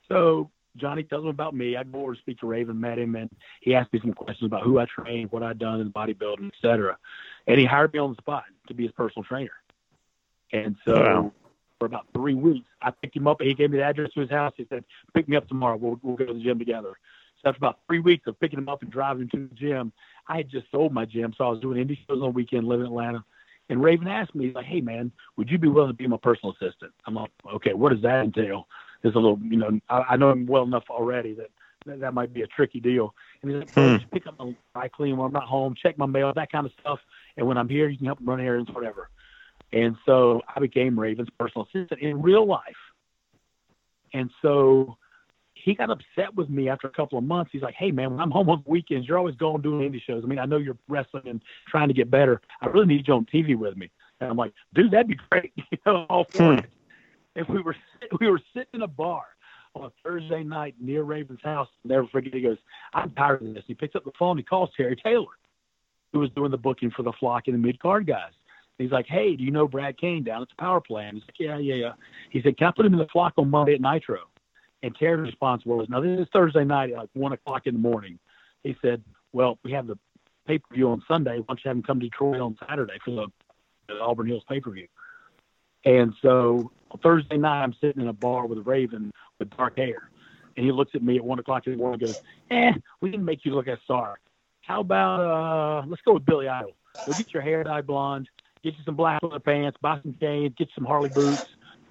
So 0.08 0.50
Johnny 0.78 1.04
tells 1.04 1.24
him 1.24 1.30
about 1.30 1.54
me. 1.54 1.78
I 1.78 1.84
go 1.84 2.02
over 2.02 2.16
to 2.16 2.20
speak 2.20 2.40
to 2.40 2.48
Raven, 2.48 2.80
met 2.80 2.98
him, 2.98 3.16
and 3.16 3.30
he 3.62 3.76
asked 3.76 3.94
me 3.94 4.00
some 4.02 4.14
questions 4.14 4.48
about 4.48 4.64
who 4.64 4.80
I 4.80 4.86
trained, 4.86 5.32
what 5.32 5.44
I'd 5.44 5.60
done 5.60 5.80
in 5.82 5.92
bodybuilding, 5.92 6.48
et 6.48 6.54
cetera. 6.62 6.98
And 7.48 7.60
he 7.60 7.66
hired 7.66 7.94
me 7.94 8.00
on 8.00 8.12
the 8.12 8.18
spot 8.18 8.46
to 8.68 8.74
be 8.74 8.84
his 8.84 8.92
personal 8.94 9.24
trainer. 9.24 9.52
And 10.52 10.76
so 10.86 10.94
Wow. 10.94 11.32
for 11.80 11.86
about 11.86 12.08
three 12.14 12.34
weeks, 12.34 12.68
I 12.82 12.92
picked 12.92 13.16
him 13.16 13.28
up. 13.28 13.42
He 13.42 13.54
gave 13.54 13.72
me 13.72 13.78
the 13.78 13.84
address 13.84 14.12
to 14.14 14.22
his 14.22 14.30
house. 14.30 14.54
He 14.56 14.66
said, 14.70 14.84
pick 15.14 15.28
me 15.28 15.36
up 15.36 15.48
tomorrow. 15.48 15.76
We'll, 15.78 16.00
we'll 16.02 16.16
go 16.16 16.26
to 16.26 16.34
the 16.34 16.40
gym 16.40 16.60
together. 16.60 16.94
So 17.42 17.50
after 17.50 17.58
about 17.58 17.80
three 17.88 18.00
weeks 18.00 18.26
of 18.28 18.40
picking 18.40 18.60
him 18.60 18.70
up 18.70 18.82
and 18.82 18.92
driving 18.92 19.24
him 19.24 19.30
to 19.30 19.48
the 19.50 19.56
gym, 19.56 19.92
I 20.28 20.38
had 20.38 20.50
just 20.50 20.72
sold 20.72 20.94
my 20.94 21.06
gym. 21.06 21.34
So 21.38 21.44
I 21.44 21.50
was 21.50 21.60
doing 21.60 21.78
indie 21.86 21.98
shows 21.98 22.18
on 22.18 22.20
the 22.20 22.28
weekend, 22.30 22.68
living 22.68 22.86
in 22.86 22.92
Atlanta. 22.92 23.24
And 23.70 23.84
Raven 23.84 24.08
asked 24.08 24.36
me, 24.36 24.52
like, 24.54 24.66
hey, 24.66 24.82
man, 24.82 25.12
would 25.38 25.50
you 25.50 25.58
be 25.58 25.68
willing 25.68 25.90
to 25.90 25.96
be 25.96 26.08
my 26.08 26.18
personal 26.18 26.54
assistant? 26.54 26.94
I'm 27.06 27.16
like, 27.16 27.32
okay, 27.56 27.74
what 27.74 27.92
does 27.92 28.02
that 28.04 28.24
entail? 28.24 28.68
There's 29.04 29.16
a 29.16 29.20
little, 29.20 29.39
you 29.44 29.58
know, 29.58 29.80
I, 29.89 30.06
I 30.12 30.18
know 30.18 30.32
him 30.32 30.48
well 30.48 30.63
enough 30.63 30.86
already 30.89 31.34
that 31.36 31.52
that, 31.86 32.00
that 32.00 32.13
might 32.13 32.34
be 32.34 32.42
a 32.42 32.48
tricky 32.48 32.80
deal. 32.80 33.13
And 33.42 33.52
he's 33.52 33.60
like, 33.60 33.78
oh, 33.78 33.98
just 33.98 34.12
pick 34.12 34.28
up 34.28 34.39
my 34.39 34.56
dry 34.74 34.88
clean 34.88 35.18
when 35.18 35.28
I'm 35.28 35.34
not 35.34 35.44
home, 35.44 35.76
check 35.76 35.98
my 35.98 36.06
mail, 36.06 36.32
that 36.34 36.52
kind 36.52 36.66
of 36.66 36.72
stuff. 36.80 37.00
And 37.38 37.46
when 37.48 37.58
I'm 37.58 37.70
here, 37.70 37.89
you 37.89 37.98
can 37.98 38.06
help 38.06 38.20
run 38.22 38.39
errands, 38.39 38.72
whatever. 38.72 39.10
And 39.72 39.98
so 40.06 40.42
I 40.56 40.60
became 40.60 41.00
Raven's 41.00 41.30
personal 41.39 41.68
assistant 41.68 42.00
in 42.02 42.22
real 42.22 42.46
life. 42.46 42.78
And 44.13 44.30
so 44.42 44.98
he 45.54 45.74
got 45.74 45.89
upset 45.89 46.36
with 46.36 46.50
me 46.50 46.70
after 46.70 46.88
a 46.88 46.92
couple 46.92 47.18
of 47.18 47.24
months. 47.24 47.52
He's 47.52 47.62
like, 47.62 47.74
"Hey 47.74 47.92
man, 47.92 48.12
when 48.12 48.20
I'm 48.20 48.30
home 48.30 48.50
on 48.50 48.62
the 48.63 48.70
weekends, 48.70 49.08
you're 49.08 49.18
always 49.18 49.36
going 49.36 49.62
doing 49.62 49.89
indie 49.89 50.02
shows. 50.02 50.24
I 50.24 50.28
mean, 50.28 50.39
I 50.39 50.46
know 50.46 50.58
you're 50.58 50.78
wrestling 50.88 51.28
and 51.28 51.42
trying 51.68 51.88
to 51.88 51.94
get 51.94 52.12
better. 52.12 52.42
I 52.62 52.68
really 52.68 52.86
need 52.86 53.08
you 53.08 53.13
on 53.16 53.26
TV 53.26 53.56
with 53.58 53.76
me." 53.78 53.89
And 54.20 54.30
I'm 54.30 54.38
like, 54.38 54.54
"Dude, 54.74 54.92
that'd 54.92 55.08
be 55.08 55.18
great." 55.32 55.54
you 55.72 55.78
know, 55.86 56.06
all 56.10 56.26
for 56.26 56.54
hmm. 56.54 56.60
it. 56.60 56.70
And 57.36 57.48
we 57.48 57.62
were 57.62 57.76
we 58.19 58.30
were 58.30 58.41
sitting 58.54 58.74
in 58.74 58.82
a 58.82 58.88
bar 58.88 59.24
on 59.76 59.86
a 59.86 59.91
Thursday 60.04 60.43
night 60.43 60.76
near 60.80 61.04
Raven's 61.04 61.41
house. 61.43 61.67
Never 61.84 62.08
forget. 62.08 62.34
He 62.34 62.41
goes, 62.41 62.58
"I'm 62.93 63.12
tired 63.12 63.41
of 63.41 63.54
this." 63.54 63.63
He 63.67 63.74
picks 63.74 63.96
up 63.96 64.04
the 64.04 64.12
phone. 64.17 64.38
He 64.38 64.43
calls 64.43 64.69
Terry 64.76 64.96
Taylor, 64.96 65.26
who 66.12 66.19
was 66.19 66.30
doing 66.32 66.52
the 66.52 66.58
booking 66.58 66.91
for 66.91 67.04
the 67.04 67.13
flock 67.19 67.43
and 67.48 67.56
the 67.56 67.60
mid 67.60 67.80
card 67.80 68.06
guys. 68.06 68.32
He's 68.78 68.91
like, 68.91 69.08
"Hey, 69.08 69.36
do 69.36 69.43
you 69.43 69.52
know 69.52 69.67
Brad 69.67 69.98
Cain 69.98 70.24
down 70.24 70.41
at 70.41 70.50
the 70.50 70.56
power 70.56 70.82
plant?" 70.82 71.15
He's 71.15 71.24
like, 71.24 71.39
"Yeah, 71.39 71.58
yeah, 71.58 71.76
yeah." 71.76 71.93
He 72.32 72.41
said, 72.41 72.58
"Can 72.58 72.67
I 72.67 72.72
put 72.72 72.86
him 72.86 72.93
in 72.93 73.00
the 73.00 73.08
flock 73.08 73.34
on 73.38 73.50
Monday 73.50 73.76
at 73.76 73.82
Nitro?" 73.82 74.22
And 74.82 74.96
Terry's 74.96 75.28
response 75.28 75.65
was, 75.65 75.88
"Now 75.89 76.02
this 76.02 76.19
is 76.19 76.28
Thursday 76.34 76.63
night 76.63 76.91
at 76.91 76.98
like 76.98 77.10
one 77.13 77.34
o'clock 77.34 77.67
in 77.67 77.74
the 77.76 77.80
morning." 77.80 78.19
He 78.63 78.76
said, 78.82 79.04
"Well, 79.32 79.60
we 79.63 79.72
have 79.72 79.88
the 79.88 79.98
pay 80.46 80.60
per 80.60 80.74
view 80.74 80.89
on 80.89 81.04
Sunday. 81.08 81.38
Why 81.39 81.46
don't 81.48 81.63
you 81.63 81.69
have 81.69 81.78
him 81.78 81.84
come 81.84 82.00
to 82.00 82.06
Detroit 82.08 82.41
on 82.41 82.58
Saturday 82.67 82.98
for 83.04 83.12
the, 83.12 83.28
the 83.88 84.00
Auburn 84.00 84.28
Hills 84.28 84.43
pay 84.48 84.60
per 84.60 84.72
view?" 84.72 84.88
And 85.86 86.13
so 86.22 86.72
Thursday 87.02 87.38
night, 87.38 87.63
I'm 87.63 87.74
sitting 87.82 88.02
in 88.02 88.08
a 88.08 88.13
bar 88.13 88.46
with 88.46 88.65
Raven 88.65 89.12
with 89.39 89.50
dark 89.58 89.78
hair, 89.78 90.10
and 90.56 90.65
he 90.65 90.72
looks 90.72 90.91
at 90.96 91.04
me 91.04 91.17
at 91.17 91.24
one 91.24 91.39
o'clock 91.39 91.65
in 91.67 91.74
the 91.74 91.78
morning 91.78 92.02
and 92.02 92.08
goes, 92.08 92.22
"Eh, 92.52 92.74
we 93.02 93.10
didn't 93.10 93.26
make 93.26 93.46
you 93.46 93.54
look 93.54 93.67
as 93.67 93.80
star. 93.84 94.19
How 94.62 94.82
about 94.82 95.19
uh, 95.19 95.86
let's 95.88 96.02
go 96.04 96.13
with 96.13 96.26
Billy 96.26 96.48
Idol. 96.48 96.72
Go 97.06 97.13
get 97.13 97.34
your 97.34 97.41
hair 97.41 97.63
dyed 97.63 97.88
blonde, 97.88 98.30
get 98.63 98.78
you 98.78 98.84
some 98.86 98.96
black 98.96 99.22
leather 99.24 99.39
pants, 99.39 99.78
buy 99.82 100.00
some 100.02 100.15
chains, 100.19 100.54
get 100.58 100.69
some 100.76 100.86
Harley 100.86 101.10
boots, 101.10 101.46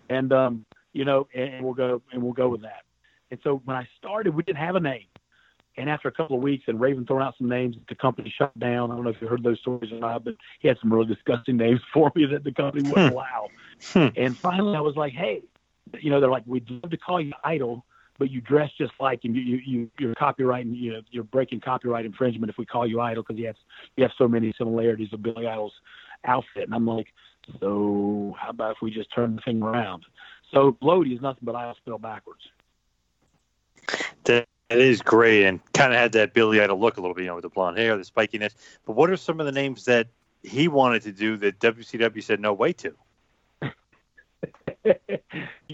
and 0.09 0.33
um, 0.33 0.65
you 0.93 1.05
know, 1.05 1.27
and, 1.35 1.55
and 1.55 1.65
we'll 1.65 1.75
go 1.75 2.01
and 2.13 2.23
we'll 2.23 2.33
go 2.33 2.49
with 2.49 2.63
that." 2.63 2.83
And 3.31 3.41
so 3.43 3.63
when 3.65 3.77
I 3.77 3.89
started, 3.99 4.35
we 4.35 4.43
didn't 4.43 4.59
have 4.59 4.77
a 4.77 4.81
name. 4.81 5.07
And 5.79 5.89
after 5.89 6.09
a 6.09 6.13
couple 6.13 6.37
of 6.37 6.43
weeks, 6.43 6.65
and 6.67 6.79
Raven 6.79 7.07
throwing 7.07 7.25
out 7.25 7.35
some 7.39 7.49
names, 7.49 7.77
the 7.89 7.95
company 7.95 8.33
shut 8.37 8.57
down. 8.59 8.91
I 8.91 8.95
don't 8.95 9.05
know 9.05 9.11
if 9.11 9.21
you 9.23 9.27
heard 9.27 9.43
those 9.43 9.59
stories 9.61 9.91
or 9.91 10.01
not, 10.01 10.23
but 10.23 10.35
he 10.61 10.69
had 10.69 10.77
some 10.81 10.93
really 10.93 11.07
disgusting 11.07 11.57
names 11.57 11.81
for 11.95 12.13
me 12.15 12.27
that 12.27 12.45
the 12.45 12.53
company 12.53 12.89
wouldn't 12.89 13.15
Hmm. 13.93 14.09
And 14.17 14.37
finally, 14.37 14.77
I 14.77 14.81
was 14.81 14.97
like, 14.97 15.13
"Hey, 15.13 15.43
you 16.01 16.11
know, 16.11 16.21
they're 16.21 16.31
like, 16.31 16.45
we'd 16.47 16.69
love 16.71 16.91
to 16.91 16.97
call 16.97 17.21
you 17.21 17.33
Idol, 17.45 17.85
but 18.19 18.31
you 18.31 18.41
dress 18.41 18.71
just 18.79 18.93
like 19.01 19.25
him. 19.25 19.35
You, 19.35 19.43
you, 19.43 19.61
you 19.65 19.91
you're 19.99 20.15
copyrighting, 20.15 20.75
you 20.75 20.93
know, 20.93 21.01
you're 21.11 21.25
breaking 21.25 21.61
copyright 21.61 22.05
infringement 22.05 22.51
if 22.51 22.59
we 22.59 22.67
call 22.67 22.87
you 22.87 23.01
Idol 23.01 23.25
because 23.27 23.39
you 23.39 23.47
have 23.47 23.57
you 23.97 24.05
have 24.05 24.13
so 24.17 24.29
many 24.29 24.55
similarities 24.57 25.11
with 25.11 25.23
Billy 25.23 25.47
Idol's 25.47 25.75
outfit." 26.25 26.65
And 26.65 26.75
I'm 26.75 26.87
like, 26.87 27.09
"So 27.61 28.37
how 28.39 28.51
about 28.51 28.77
if 28.77 28.83
we 28.83 28.91
just 28.91 29.13
turn 29.13 29.37
the 29.37 29.43
thing 29.43 29.63
around?" 29.63 30.05
So 30.53 30.77
Lodi 30.81 31.15
is 31.15 31.21
nothing 31.21 31.41
but 31.43 31.55
Idol 31.55 31.75
spelled 31.75 32.03
backwards. 32.03 32.43
That, 34.25 34.47
that 34.69 34.79
is 34.79 35.03
great, 35.03 35.45
and 35.45 35.61
kind 35.73 35.93
of 35.93 35.99
had 35.99 36.13
that 36.13 36.35
Billy 36.35 36.61
Idol 36.61 36.79
look 36.79 36.99
a 36.99 37.01
little 37.01 37.15
bit, 37.15 37.23
you 37.23 37.29
know, 37.29 37.35
with 37.35 37.43
the 37.43 37.49
blonde 37.49 37.79
hair, 37.79 37.97
the 37.97 38.05
spikiness. 38.05 38.55
But 38.87 38.93
what 38.93 39.11
are 39.11 39.17
some 39.17 39.41
of 39.41 39.47
the 39.47 39.53
names 39.53 39.87
that 39.87 40.09
he 40.43 40.69
wanted 40.69 41.03
to 41.03 41.13
do 41.13 41.37
that 41.39 41.59
WCW 41.59 42.23
said 42.23 42.41
no 42.41 42.53
way 42.53 42.73
to? 42.75 42.95
Do 44.85 44.95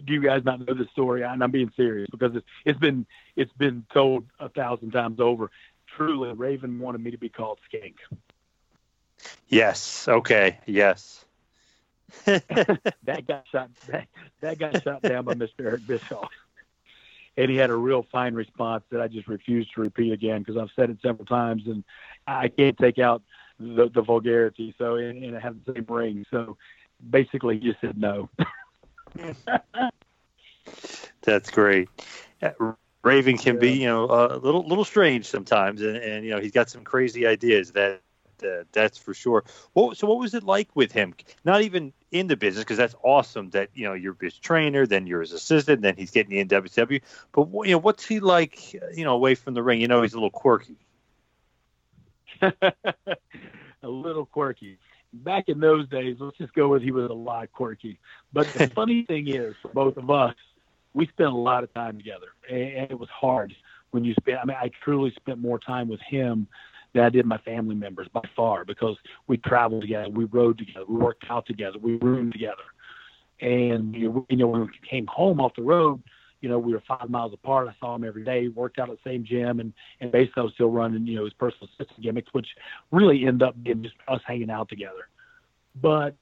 you 0.06 0.20
guys 0.20 0.44
not 0.44 0.60
know 0.60 0.74
the 0.74 0.86
story? 0.92 1.22
And 1.22 1.42
I'm 1.42 1.50
being 1.50 1.72
serious 1.76 2.08
because 2.10 2.34
it's, 2.34 2.46
it's 2.64 2.78
been 2.78 3.06
it's 3.36 3.52
been 3.52 3.84
told 3.92 4.24
a 4.38 4.48
thousand 4.48 4.90
times 4.90 5.20
over. 5.20 5.50
Truly, 5.96 6.32
Raven 6.32 6.78
wanted 6.78 7.02
me 7.02 7.10
to 7.10 7.18
be 7.18 7.28
called 7.28 7.58
Skink. 7.64 7.96
Yes. 9.48 10.06
Okay. 10.06 10.58
Yes. 10.66 11.24
that 12.24 13.26
got 13.26 13.44
shot. 13.50 13.70
That, 13.88 14.08
that 14.40 14.58
got 14.58 14.82
shot 14.82 15.02
down 15.02 15.24
by 15.24 15.34
Mr. 15.34 15.60
Eric 15.60 15.86
Bischoff, 15.86 16.30
and 17.36 17.50
he 17.50 17.56
had 17.56 17.70
a 17.70 17.76
real 17.76 18.06
fine 18.10 18.34
response 18.34 18.84
that 18.90 19.00
I 19.00 19.08
just 19.08 19.28
refused 19.28 19.74
to 19.74 19.82
repeat 19.82 20.12
again 20.12 20.40
because 20.40 20.56
I've 20.56 20.70
said 20.74 20.90
it 20.90 20.98
several 21.02 21.26
times, 21.26 21.62
and 21.66 21.84
I 22.26 22.48
can't 22.48 22.78
take 22.78 22.98
out 22.98 23.22
the, 23.60 23.90
the 23.92 24.02
vulgarity. 24.02 24.74
So, 24.78 24.96
and, 24.96 25.22
and 25.22 25.34
it 25.34 25.42
had 25.42 25.60
the 25.64 25.74
same 25.74 25.86
ring. 25.88 26.24
So, 26.30 26.56
basically, 27.10 27.58
he 27.58 27.68
just 27.68 27.80
said 27.80 27.98
no. 27.98 28.30
That's 31.22 31.50
great. 31.50 31.88
Uh, 32.42 32.50
Raven 33.02 33.38
can 33.38 33.58
be, 33.58 33.72
you 33.72 33.86
know, 33.86 34.04
a 34.04 34.36
little 34.36 34.66
little 34.66 34.84
strange 34.84 35.26
sometimes, 35.26 35.82
and, 35.82 35.96
and 35.96 36.24
you 36.24 36.30
know 36.30 36.40
he's 36.40 36.52
got 36.52 36.70
some 36.70 36.84
crazy 36.84 37.26
ideas. 37.26 37.72
That 37.72 38.00
uh, 38.44 38.64
that's 38.72 38.98
for 38.98 39.14
sure. 39.14 39.44
What, 39.72 39.96
so 39.96 40.06
what 40.06 40.18
was 40.18 40.34
it 40.34 40.42
like 40.42 40.74
with 40.74 40.92
him? 40.92 41.14
Not 41.44 41.62
even 41.62 41.92
in 42.10 42.26
the 42.26 42.36
business, 42.36 42.64
because 42.64 42.76
that's 42.76 42.94
awesome 43.02 43.50
that 43.50 43.70
you 43.74 43.84
know 43.84 43.94
you're 43.94 44.16
his 44.20 44.38
trainer, 44.38 44.86
then 44.86 45.06
you're 45.06 45.20
his 45.20 45.32
assistant, 45.32 45.82
then 45.82 45.96
he's 45.96 46.10
getting 46.10 46.36
in 46.36 46.48
WCW. 46.48 47.00
But 47.32 47.48
you 47.66 47.72
know, 47.72 47.78
what's 47.78 48.06
he 48.06 48.20
like? 48.20 48.76
uh, 48.82 48.88
You 48.94 49.04
know, 49.04 49.14
away 49.14 49.34
from 49.34 49.54
the 49.54 49.62
ring. 49.62 49.80
You 49.80 49.88
know, 49.88 50.02
he's 50.02 50.12
a 50.14 50.16
little 50.16 50.30
quirky. 50.30 50.76
a 52.42 52.52
little 53.82 54.26
quirky. 54.26 54.78
Back 55.12 55.48
in 55.48 55.60
those 55.60 55.88
days, 55.88 56.16
let's 56.20 56.36
just 56.36 56.52
go 56.54 56.68
with 56.68 56.82
he 56.82 56.90
was 56.90 57.10
a 57.10 57.14
lot 57.14 57.50
quirky. 57.52 57.98
But 58.32 58.46
the 58.52 58.66
funny 58.74 59.04
thing 59.04 59.28
is, 59.28 59.54
for 59.62 59.68
both 59.68 59.96
of 59.96 60.10
us, 60.10 60.34
we 60.92 61.06
spent 61.06 61.30
a 61.30 61.36
lot 61.36 61.64
of 61.64 61.72
time 61.74 61.96
together, 61.96 62.26
and 62.50 62.60
and 62.60 62.90
it 62.90 62.98
was 62.98 63.08
hard 63.08 63.54
when 63.90 64.04
you 64.04 64.14
spent. 64.14 64.38
I 64.42 64.44
mean, 64.44 64.56
I 64.60 64.70
truly 64.84 65.12
spent 65.16 65.38
more 65.38 65.58
time 65.58 65.88
with 65.88 66.00
him 66.00 66.46
than 66.92 67.04
I 67.04 67.08
did 67.08 67.26
my 67.26 67.38
family 67.38 67.74
members 67.74 68.08
by 68.12 68.22
far 68.34 68.64
because 68.64 68.96
we 69.26 69.36
traveled 69.38 69.82
together, 69.82 70.08
we 70.10 70.24
rode 70.24 70.58
together, 70.58 70.84
we 70.88 70.96
worked 70.96 71.24
out 71.30 71.46
together, 71.46 71.78
we 71.78 71.96
roomed 71.96 72.32
together, 72.32 72.64
and 73.40 73.94
you 73.94 74.24
know 74.30 74.46
when 74.46 74.62
we 74.62 74.68
came 74.88 75.06
home 75.06 75.40
off 75.40 75.54
the 75.56 75.62
road, 75.62 76.02
you 76.40 76.48
know, 76.48 76.58
we 76.58 76.72
were 76.72 76.82
five 76.86 77.10
miles 77.10 77.32
apart. 77.32 77.68
I 77.68 77.74
saw 77.80 77.94
him 77.94 78.04
every 78.04 78.24
day, 78.24 78.48
worked 78.48 78.78
out 78.78 78.90
at 78.90 78.98
the 79.02 79.10
same 79.10 79.24
gym, 79.24 79.60
and 79.60 79.72
and 80.00 80.12
basically 80.12 80.40
I 80.42 80.44
was 80.44 80.54
still 80.54 80.70
running, 80.70 81.06
you 81.06 81.16
know, 81.16 81.24
his 81.24 81.32
personal 81.34 81.68
assistant 81.74 82.00
gimmicks, 82.00 82.32
which 82.32 82.48
really 82.92 83.26
ended 83.26 83.42
up 83.42 83.62
being 83.62 83.82
just 83.82 83.96
us 84.06 84.20
hanging 84.26 84.50
out 84.50 84.68
together. 84.68 85.08
But 85.80 86.14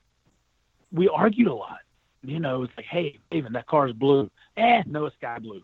we 0.93 1.09
argued 1.09 1.49
a 1.49 1.55
lot. 1.55 1.79
You 2.23 2.41
know, 2.41 2.63
it's 2.63 2.73
like, 2.77 2.87
hey, 2.87 3.19
David, 3.31 3.53
that 3.53 3.67
car's 3.67 3.93
blue. 3.93 4.31
Eh, 4.57 4.83
no, 4.87 5.07
it's 5.07 5.17
sky 5.17 5.39
blue. 5.39 5.63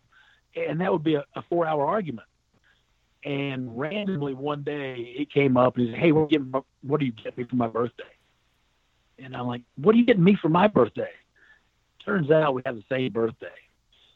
And 0.54 0.80
that 0.80 0.92
would 0.92 1.02
be 1.02 1.14
a, 1.14 1.24
a 1.34 1.42
four-hour 1.48 1.84
argument. 1.84 2.28
And 3.24 3.78
randomly 3.78 4.34
one 4.34 4.62
day 4.62 5.14
it 5.18 5.32
came 5.32 5.56
up 5.56 5.76
and 5.76 5.86
he 5.86 5.92
said, 5.92 6.00
"Hey, 6.00 6.12
what, 6.12 6.28
getting, 6.28 6.52
what 6.82 7.00
do 7.00 7.06
you 7.06 7.12
get 7.12 7.38
me 7.38 7.44
for 7.44 7.56
my 7.56 7.68
birthday?" 7.68 8.02
And 9.18 9.36
I'm 9.36 9.46
like, 9.46 9.62
"What 9.76 9.94
are 9.94 9.98
you 9.98 10.04
getting 10.04 10.24
me 10.24 10.36
for 10.40 10.48
my 10.48 10.66
birthday?" 10.66 11.10
Turns 12.04 12.30
out 12.32 12.54
we 12.54 12.62
have 12.66 12.74
the 12.74 12.84
same 12.90 13.12
birthday. 13.12 13.46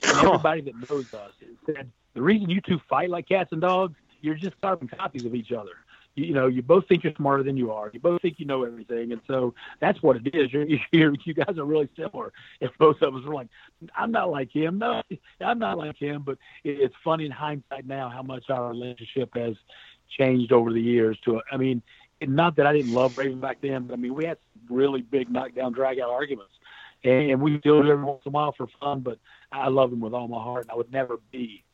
Everybody 0.09 0.61
that 0.62 0.90
knows 0.90 1.12
us 1.14 1.32
said 1.66 1.90
the 2.14 2.22
reason 2.22 2.48
you 2.48 2.61
two 2.61 2.80
fight 2.88 3.11
like 3.11 3.28
cats 3.28 3.52
and 3.52 3.61
dogs, 3.61 3.94
you're 4.22 4.34
just 4.34 4.61
carbon 4.61 4.88
copies 4.88 5.24
of 5.24 5.34
each 5.34 5.52
other. 5.52 5.72
You, 6.14 6.24
you 6.24 6.34
know, 6.34 6.46
you 6.46 6.62
both 6.62 6.88
think 6.88 7.04
you're 7.04 7.14
smarter 7.14 7.42
than 7.42 7.57
you 7.59 7.72
are. 7.72 7.90
You 7.92 8.00
both 8.00 8.22
think 8.22 8.40
you 8.40 8.46
know 8.46 8.64
everything, 8.64 9.12
and 9.12 9.20
so 9.26 9.54
that's 9.80 10.02
what 10.02 10.16
it 10.16 10.34
is. 10.34 10.52
You're, 10.52 10.66
you're 10.92 11.14
you 11.24 11.34
guys 11.34 11.59
are 11.59 11.64
really 11.64 11.88
similar. 11.94 12.32
If 12.61 12.70
both 12.78 13.02
of 13.02 13.14
us 13.14 13.24
were 13.24 13.34
like, 13.34 13.48
I'm 13.94 14.11
not 14.11 14.30
like 14.30 14.50
him. 14.50 14.78
No, 14.78 15.02
I'm 15.40 15.59
not 15.59 15.78
like 15.78 15.96
him. 15.98 16.22
But 16.22 16.38
it, 16.64 16.80
it's 16.80 16.94
funny 17.04 17.26
in 17.26 17.32
hindsight 17.32 17.86
now 17.86 18.09
how 18.09 18.22
much 18.22 18.48
our 18.48 18.70
relationship 18.70 19.36
has 19.36 19.54
changed 20.18 20.52
over 20.52 20.72
the 20.72 20.82
years. 20.82 21.18
To 21.26 21.42
I 21.52 21.59
mean, 21.59 21.82
not 22.22 22.57
that 22.57 22.66
I 22.66 22.72
didn't 22.72 22.94
love 22.94 23.18
Raven 23.18 23.40
back 23.40 23.59
then, 23.61 23.84
but 23.84 23.92
I 23.92 23.96
mean 23.96 24.14
we 24.14 24.24
had 24.24 24.38
really 24.70 25.02
big 25.02 25.30
knockdown, 25.30 25.72
drag 25.72 26.00
out 26.00 26.09
arguments 26.09 26.55
and 27.07 27.40
we 27.40 27.59
do 27.59 27.80
it 27.80 27.90
every 27.90 28.04
once 28.04 28.22
in 28.24 28.30
a 28.30 28.32
while 28.32 28.52
for 28.52 28.66
fun. 28.80 29.00
But 29.00 29.18
I 29.52 29.68
love 29.68 29.92
him 29.92 30.00
with 30.00 30.14
all 30.14 30.28
my 30.28 30.42
heart, 30.42 30.62
and 30.62 30.70
I 30.70 30.74
would 30.74 30.92
never 30.92 31.18
be 31.30 31.64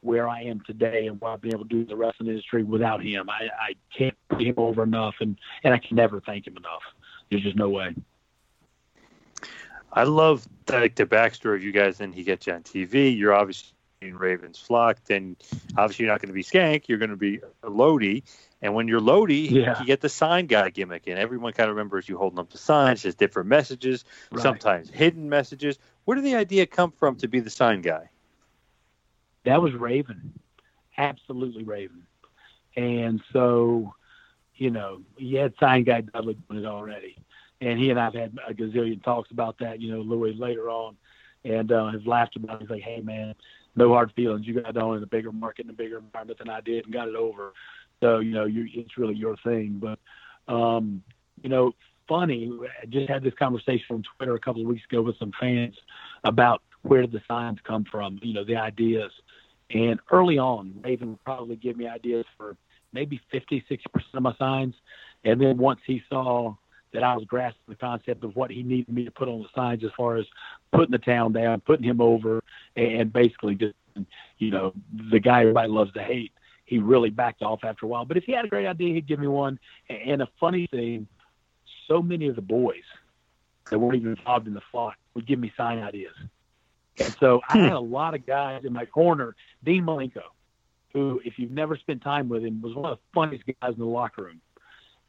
where 0.00 0.28
I 0.28 0.42
am 0.42 0.60
today 0.66 1.06
and 1.06 1.20
what 1.20 1.30
I've 1.30 1.40
been 1.40 1.54
able 1.54 1.64
to 1.64 1.68
do 1.68 1.80
in 1.80 1.86
the 1.86 1.96
wrestling 1.96 2.28
industry 2.28 2.62
without 2.62 3.02
him. 3.02 3.28
I, 3.30 3.48
I 3.58 3.74
can't 3.96 4.16
put 4.28 4.42
him 4.42 4.54
over 4.58 4.82
enough, 4.82 5.16
and 5.20 5.38
and 5.62 5.72
I 5.72 5.78
can 5.78 5.96
never 5.96 6.20
thank 6.20 6.46
him 6.46 6.56
enough. 6.56 6.82
There's 7.30 7.42
just 7.42 7.56
no 7.56 7.70
way. 7.70 7.94
I 9.92 10.02
love 10.02 10.46
like 10.68 10.96
the 10.96 11.06
backstory 11.06 11.56
of 11.56 11.62
you 11.62 11.72
guys. 11.72 11.98
Then 11.98 12.12
he 12.12 12.24
gets 12.24 12.46
you 12.46 12.52
on 12.52 12.62
TV. 12.62 13.16
You're 13.16 13.32
obviously 13.32 13.74
in 14.02 14.16
Raven's 14.18 14.58
flock. 14.58 14.98
Then 15.04 15.36
obviously 15.76 16.04
you're 16.04 16.12
not 16.12 16.20
going 16.20 16.28
to 16.28 16.34
be 16.34 16.42
Skank. 16.42 16.88
You're 16.88 16.98
going 16.98 17.10
to 17.10 17.16
be 17.16 17.40
a 17.62 17.70
Lodi. 17.70 18.22
And 18.64 18.74
when 18.74 18.88
you're 18.88 18.98
Lodi, 18.98 19.34
Yeah. 19.40 19.78
you 19.78 19.84
get 19.84 20.00
the 20.00 20.08
sign 20.08 20.46
guy 20.46 20.70
gimmick, 20.70 21.06
and 21.06 21.18
everyone 21.18 21.52
kind 21.52 21.68
of 21.68 21.76
remembers 21.76 22.08
you 22.08 22.16
holding 22.16 22.38
up 22.38 22.48
the 22.48 22.56
signs. 22.56 23.02
There's 23.02 23.14
different 23.14 23.50
messages, 23.50 24.06
Right. 24.32 24.40
sometimes 24.40 24.88
hidden 24.88 25.28
messages. 25.28 25.78
Where 26.06 26.14
did 26.14 26.24
the 26.24 26.34
idea 26.36 26.64
come 26.64 26.90
from 26.90 27.16
to 27.16 27.28
be 27.28 27.40
the 27.40 27.50
sign 27.50 27.82
guy? 27.82 28.08
That 29.44 29.60
was 29.60 29.74
Raven, 29.74 30.32
absolutely 30.96 31.62
Raven. 31.62 32.06
And 32.74 33.22
so, 33.34 33.94
you 34.56 34.70
know, 34.70 35.02
he 35.18 35.34
had 35.34 35.52
sign 35.60 35.84
guy 35.84 36.00
Dudley 36.00 36.38
doing 36.48 36.64
it 36.64 36.66
already, 36.66 37.18
and 37.60 37.78
he 37.78 37.90
and 37.90 38.00
I've 38.00 38.14
had 38.14 38.38
a 38.48 38.54
gazillion 38.54 39.02
talks 39.04 39.30
about 39.30 39.58
that. 39.58 39.78
You 39.82 39.92
know, 39.92 40.00
Louis 40.00 40.32
later 40.38 40.70
on, 40.70 40.96
and 41.44 41.70
uh, 41.70 41.88
has 41.88 42.06
laughed 42.06 42.36
about 42.36 42.56
it. 42.56 42.60
He's 42.62 42.70
like, 42.70 42.82
"Hey, 42.82 43.02
man, 43.02 43.34
no 43.76 43.92
hard 43.92 44.10
feelings. 44.12 44.46
You 44.46 44.58
got 44.60 44.74
on 44.78 44.96
in 44.96 45.02
a 45.02 45.06
bigger 45.06 45.32
market 45.32 45.66
and 45.66 45.70
a 45.70 45.76
bigger 45.76 45.98
environment 45.98 46.38
than 46.38 46.48
I 46.48 46.62
did, 46.62 46.84
and 46.86 46.94
got 46.94 47.08
it 47.08 47.14
over. 47.14 47.52
So, 48.00 48.18
you 48.18 48.32
know, 48.32 48.44
you 48.44 48.66
it's 48.72 48.98
really 48.98 49.14
your 49.14 49.36
thing." 49.38 49.80
But, 49.80 49.98
um, 50.52 51.02
you 51.42 51.48
know, 51.48 51.74
funny. 52.08 52.50
I 52.82 52.86
just 52.86 53.08
had 53.08 53.22
this 53.22 53.34
conversation 53.34 53.96
on 53.96 54.02
Twitter 54.16 54.34
a 54.34 54.40
couple 54.40 54.62
of 54.62 54.68
weeks 54.68 54.84
ago 54.90 55.02
with 55.02 55.18
some 55.18 55.32
fans 55.40 55.76
about 56.24 56.62
where 56.82 57.00
did 57.00 57.12
the 57.12 57.22
signs 57.26 57.58
come 57.64 57.84
from. 57.90 58.18
You 58.22 58.34
know, 58.34 58.44
the 58.44 58.56
ideas. 58.56 59.12
And 59.70 59.98
early 60.10 60.38
on, 60.38 60.74
Raven 60.82 61.10
would 61.10 61.24
probably 61.24 61.56
give 61.56 61.76
me 61.76 61.86
ideas 61.88 62.26
for 62.36 62.56
maybe 62.92 63.20
50, 63.30 63.64
60% 63.68 63.78
of 64.14 64.22
my 64.22 64.34
signs. 64.38 64.74
And 65.24 65.40
then 65.40 65.56
once 65.56 65.80
he 65.86 66.02
saw 66.08 66.54
that 66.92 67.02
I 67.02 67.16
was 67.16 67.24
grasping 67.24 67.60
the 67.66 67.74
concept 67.74 68.22
of 68.22 68.36
what 68.36 68.50
he 68.50 68.62
needed 68.62 68.94
me 68.94 69.04
to 69.04 69.10
put 69.10 69.28
on 69.28 69.42
the 69.42 69.48
signs 69.54 69.82
as 69.82 69.90
far 69.96 70.16
as 70.16 70.26
putting 70.72 70.92
the 70.92 70.98
town 70.98 71.32
down, 71.32 71.60
putting 71.60 71.84
him 71.84 72.00
over, 72.00 72.42
and 72.76 73.12
basically 73.12 73.56
just, 73.56 73.74
you 74.38 74.50
know, 74.50 74.72
the 75.10 75.18
guy 75.18 75.40
everybody 75.40 75.68
loves 75.68 75.92
to 75.94 76.02
hate, 76.02 76.32
he 76.64 76.78
really 76.78 77.10
backed 77.10 77.42
off 77.42 77.64
after 77.64 77.86
a 77.86 77.88
while. 77.88 78.04
But 78.04 78.16
if 78.16 78.24
he 78.24 78.32
had 78.32 78.44
a 78.44 78.48
great 78.48 78.66
idea, 78.66 78.94
he'd 78.94 79.06
give 79.06 79.20
me 79.20 79.26
one. 79.26 79.58
And 79.88 80.22
a 80.22 80.28
funny 80.40 80.66
thing, 80.66 81.06
so 81.86 82.02
many 82.02 82.28
of 82.28 82.36
the 82.36 82.42
boys 82.42 82.84
that 83.70 83.78
weren't 83.78 83.96
even 83.96 84.10
involved 84.10 84.46
in 84.46 84.54
the 84.54 84.62
flock 84.70 84.96
would 85.14 85.26
give 85.26 85.38
me 85.38 85.52
sign 85.56 85.78
ideas. 85.78 86.14
And 86.98 87.14
so 87.18 87.40
I 87.48 87.58
had 87.58 87.72
a 87.72 87.80
lot 87.80 88.14
of 88.14 88.24
guys 88.26 88.64
in 88.64 88.72
my 88.72 88.86
corner. 88.86 89.34
Dean 89.64 89.84
Malenko, 89.84 90.22
who, 90.92 91.20
if 91.24 91.38
you've 91.38 91.50
never 91.50 91.76
spent 91.76 92.02
time 92.02 92.28
with 92.28 92.44
him, 92.44 92.62
was 92.62 92.74
one 92.74 92.90
of 92.90 92.98
the 92.98 93.02
funniest 93.12 93.44
guys 93.46 93.72
in 93.72 93.78
the 93.78 93.84
locker 93.84 94.22
room. 94.22 94.40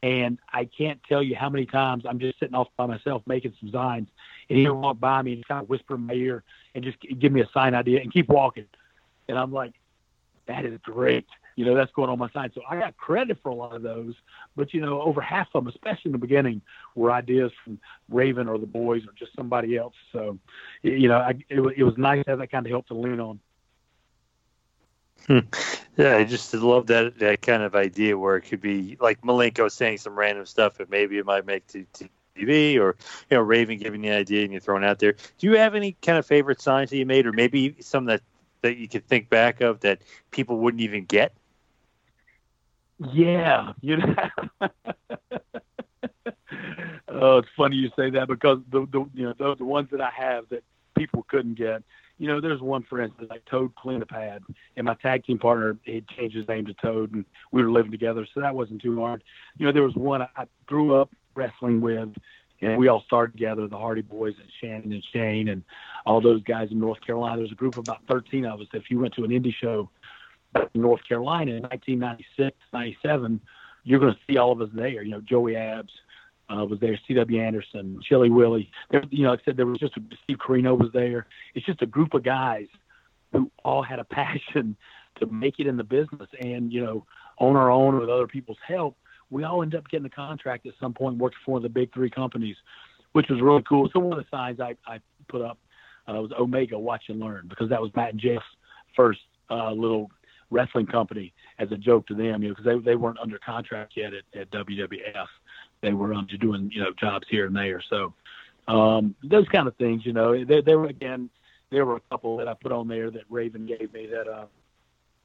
And 0.03 0.39
I 0.51 0.66
can't 0.66 0.99
tell 1.08 1.24
you 1.24 1.36
how 1.36 1.49
many 1.49 1.66
times 1.66 2.06
I'm 2.08 2.20
just 2.20 2.39
sitting 2.39 2.56
off 2.56 2.68
by 2.76 2.86
myself 2.86 3.24
making 3.26 3.53
some 3.60 3.72
signs, 3.72 4.10
and 4.49 4.60
he'll 4.60 4.76
walk 4.76 4.99
by 4.99 5.22
me 5.22 5.34
and 5.34 5.47
kind 5.47 5.64
of 5.64 5.70
whisper 5.70 5.95
in 5.95 6.01
my 6.01 6.14
ear 6.14 6.43
and 6.76 6.84
just 6.84 6.97
give 7.20 7.32
me 7.32 7.41
a 7.41 7.49
sign 7.53 7.74
idea 7.74 8.01
and 8.01 8.12
keep 8.12 8.28
walking. 8.28 8.66
And 9.28 9.38
I'm 9.38 9.51
like, 9.51 9.74
that 10.47 10.66
is 10.66 10.78
great. 10.84 11.26
You 11.56 11.66
know, 11.66 11.76
that's 11.76 11.91
going 11.91 12.10
on 12.10 12.20
my 12.20 12.30
side. 12.32 12.51
So 12.53 12.62
I 12.70 12.78
got 12.78 12.97
credit 12.97 13.38
for 13.41 13.49
a 13.49 13.56
lot 13.56 13.76
of 13.76 13.82
those, 13.82 14.14
but 14.56 14.74
you 14.74 14.82
know, 14.82 15.01
over 15.01 15.22
half 15.22 15.47
of 15.53 15.64
them, 15.64 15.74
especially 15.74 16.10
in 16.10 16.12
the 16.12 16.18
beginning, 16.18 16.62
were 16.95 17.12
ideas 17.12 17.51
from 17.64 17.80
Raven 18.10 18.47
or 18.49 18.58
the 18.58 18.66
boys 18.66 19.03
or 19.06 19.14
just 19.18 19.34
somebody 19.36 19.78
else. 19.78 19.95
So, 20.12 20.38
you 20.82 21.08
know, 21.08 21.18
I, 21.18 21.36
it, 21.49 21.60
it 21.78 21.84
was 21.84 21.97
nice 21.97 22.24
to 22.26 22.32
have 22.32 22.39
that 22.39 22.51
kind 22.51 22.66
of 22.66 22.72
help 22.72 22.88
to 22.88 22.93
lean 22.93 23.20
on. 23.20 23.39
Hmm. 25.28 25.39
Yeah, 25.97 26.18
I 26.18 26.24
just 26.24 26.53
love 26.53 26.88
that 26.88 27.20
that 27.20 27.41
kind 27.41 27.64
of 27.64 27.74
idea 27.76 28.18
where 28.18 28.36
it 28.36 28.41
could 28.41 28.62
be 28.62 28.97
like 28.99 29.22
Malenko 29.22 29.72
saying 29.72 29.99
some 29.99 30.18
random 30.18 30.45
stuff, 30.45 30.76
but 30.78 30.89
maybe 30.89 31.18
it 31.18 31.26
might 31.26 31.45
make 31.45 31.66
to 31.68 31.86
TV 32.36 32.78
or 32.80 32.95
you 33.30 33.38
know 33.38 33.41
Raven 33.41 33.80
giving 33.80 34.01
the 34.01 34.12
idea 34.12 34.43
and 34.43 34.51
you're 34.51 34.62
throwing 34.62 34.84
out 34.84 34.99
there. 34.99 35.14
Do 35.14 35.47
you 35.47 35.53
have 35.53 35.74
any 35.74 35.93
kind 36.01 36.18
of 36.18 36.26
favorite 36.26 36.62
signs 36.62 36.89
that 36.89 36.97
you 36.97 37.06
made, 37.06 37.26
or 37.26 37.32
maybe 37.32 37.78
some 37.80 38.06
that 38.06 38.22
that 38.62 38.78
you 38.78 38.88
could 38.88 39.08
think 39.08 39.30
back 39.30 39.62
of 39.62 39.80
that 39.82 40.01
people 40.32 40.60
wouldn't 40.60 40.82
even 40.82 41.06
get? 41.06 41.34
Yeah, 43.00 43.74
you 43.82 43.98
know. 43.98 44.16
oh, 47.10 47.38
it's 47.38 47.48
funny 47.58 47.76
you 47.76 47.89
say 47.98 48.10
that 48.12 48.28
because 48.28 48.60
the 48.72 48.88
the 48.91 49.06
you 49.14 49.26
know 49.26 49.34
the, 49.38 49.56
the 49.56 49.66
ones 49.66 49.89
that 49.91 50.02
I 50.02 50.12
have 50.16 50.48
that 50.50 50.64
people 50.96 51.26
couldn't 51.28 51.56
get. 51.56 51.84
You 52.18 52.30
know, 52.30 52.39
there's 52.39 52.62
one 52.62 52.84
for 52.84 53.02
instance 53.02 53.28
like 53.30 53.43
Toad 53.46 53.76
Cleanup 53.76 54.12
had, 54.12 54.41
and 54.78 54.86
my 54.86 54.96
tag 54.96 55.26
team 55.26 55.38
partner 55.38 55.78
he 55.84 56.04
changed 56.18 56.36
his 56.36 56.48
name 56.48 56.66
to 56.68 56.74
Toad, 56.76 57.14
and 57.14 57.26
we 57.52 57.62
were 57.62 57.72
living 57.72 57.91
together, 57.91 58.26
so 58.34 58.39
that 58.39 58.56
wasn't 58.56 58.82
too 58.82 59.00
hard. 59.00 59.24
You 59.58 59.66
know, 59.66 59.74
there 59.74 59.84
was 59.84 59.96
one 59.96 60.22
I, 60.22 60.46
grew 60.66 60.96
up 60.96 61.12
wrestling 61.36 61.82
with, 61.82 62.16
and 62.62 62.78
we 62.78 62.88
all 62.88 63.04
started 63.06 63.34
together, 63.34 63.68
the 63.68 63.78
Hardy 63.78 64.02
Boys 64.02 64.36
and 64.39 64.50
Shannon 64.62 64.93
and 64.93 65.04
Shane 65.12 65.50
and 65.50 65.64
all 66.06 66.22
those 66.22 66.41
guys 66.43 66.70
in 66.72 66.80
North 66.80 67.02
Carolina. 67.02 67.38
There's 67.38 67.52
a 67.52 67.56
group 67.56 67.74
of 67.74 67.80
about 67.80 68.00
13 68.10 68.46
of 68.46 68.62
us. 68.62 68.68
If 68.74 68.89
you 68.89 69.00
went 69.00 69.14
to 69.16 69.26
an 69.26 69.32
indie 69.32 69.54
show 69.54 69.89
North 70.74 71.01
Carolina 71.08 71.51
in 71.51 71.64
1996, 71.64 72.56
97, 72.74 73.39
you're 73.84 73.99
going 73.99 74.14
to 74.14 74.20
see 74.28 74.38
all 74.38 74.51
of 74.51 74.62
us 74.62 74.70
there. 74.74 75.03
You 75.03 75.12
know, 75.12 75.22
Joey 75.22 75.56
Abs 75.56 75.91
uh, 76.49 76.66
was 76.66 76.80
there, 76.80 76.99
C.W. 77.08 77.41
Anderson, 77.41 77.99
Chilly 78.08 78.30
Willy. 78.30 78.72
There, 78.91 79.03
you 79.10 79.24
know, 79.24 79.32
like 79.32 79.41
I 79.41 79.45
said, 79.45 79.58
there 79.58 79.66
was 79.66 79.80
just 79.80 79.97
a, 79.97 80.01
Steve 80.24 80.38
Corino 80.38 80.78
was 80.78 80.89
there. 80.93 81.28
It's 81.53 81.66
just 81.66 81.82
a 81.82 81.88
group 81.88 82.14
of 82.14 82.24
guys 82.24 82.68
who 83.32 83.51
all 83.64 83.84
had 83.84 83.99
a 83.99 84.03
passion 84.12 84.76
to 85.20 85.26
make 85.28 85.60
it 85.60 85.68
in 85.68 85.78
the 85.78 85.84
business, 85.84 86.28
and 86.41 86.74
you 86.74 86.84
know, 86.84 87.06
on 87.38 87.56
our 87.56 87.72
own 87.72 87.99
with 87.99 88.10
other 88.10 88.28
people's 88.28 88.58
help, 88.68 88.97
we 89.30 89.43
all 89.43 89.64
end 89.64 89.74
up 89.74 89.88
getting 89.89 90.06
a 90.06 90.10
contract 90.10 90.66
at 90.66 90.74
some 90.80 90.93
point, 90.93 91.18
working 91.18 91.38
for 91.45 91.51
one 91.51 91.60
of 91.60 91.64
the 91.64 91.70
big 91.70 91.93
three 91.93 92.10
companies, 92.10 92.56
which 93.14 93.28
was 93.30 93.41
really 93.41 93.64
cool. 93.64 93.89
So 93.93 93.99
one 93.99 94.18
of 94.18 94.24
the 94.24 94.30
signs 94.30 94.60
I, 94.60 94.76
I 94.86 94.99
put 95.30 95.41
up 95.41 95.58
uh, 96.08 96.14
was 96.14 96.32
Omega 96.38 96.78
Watch 96.78 97.03
and 97.08 97.20
Learn 97.20 97.47
because 97.47 97.70
that 97.70 97.82
was 97.82 97.91
Matt 97.95 98.12
and 98.12 98.20
Jeff's 98.20 98.43
first 98.95 99.22
uh, 99.49 99.72
little 99.72 100.12
wrestling 100.56 100.88
company 100.88 101.34
as 101.60 101.72
a 101.72 101.78
joke 101.78 102.08
to 102.08 102.16
them, 102.16 102.41
you 102.41 102.49
know, 102.49 102.56
because 102.56 102.66
they 102.66 102.91
they 102.91 102.95
weren't 102.95 103.20
under 103.20 103.38
contract 103.39 103.93
yet 103.95 104.14
at, 104.14 104.39
at 104.39 104.49
WWF. 104.51 105.28
They 105.82 105.93
were 105.93 106.14
um, 106.14 106.28
doing 106.39 106.72
you 106.74 106.82
know 106.82 106.91
jobs 106.99 107.28
here 107.30 107.45
and 107.45 107.56
there. 107.56 107.82
So 107.89 108.14
um, 108.68 109.16
those 109.24 109.47
kind 109.49 109.68
of 109.68 109.76
things, 109.76 110.06
you 110.06 110.14
know, 110.14 110.43
there 110.43 110.80
were 110.80 110.88
again, 110.88 111.30
there 111.72 111.86
were 111.86 111.97
a 111.97 112.01
couple 112.10 112.38
that 112.38 112.47
I 112.47 112.53
put 112.53 112.72
on 112.72 112.88
there 112.88 113.12
that 113.12 113.24
Raven 113.30 113.66
gave 113.66 113.93
me 113.93 114.08
that, 114.08 114.28
uh, 114.28 114.45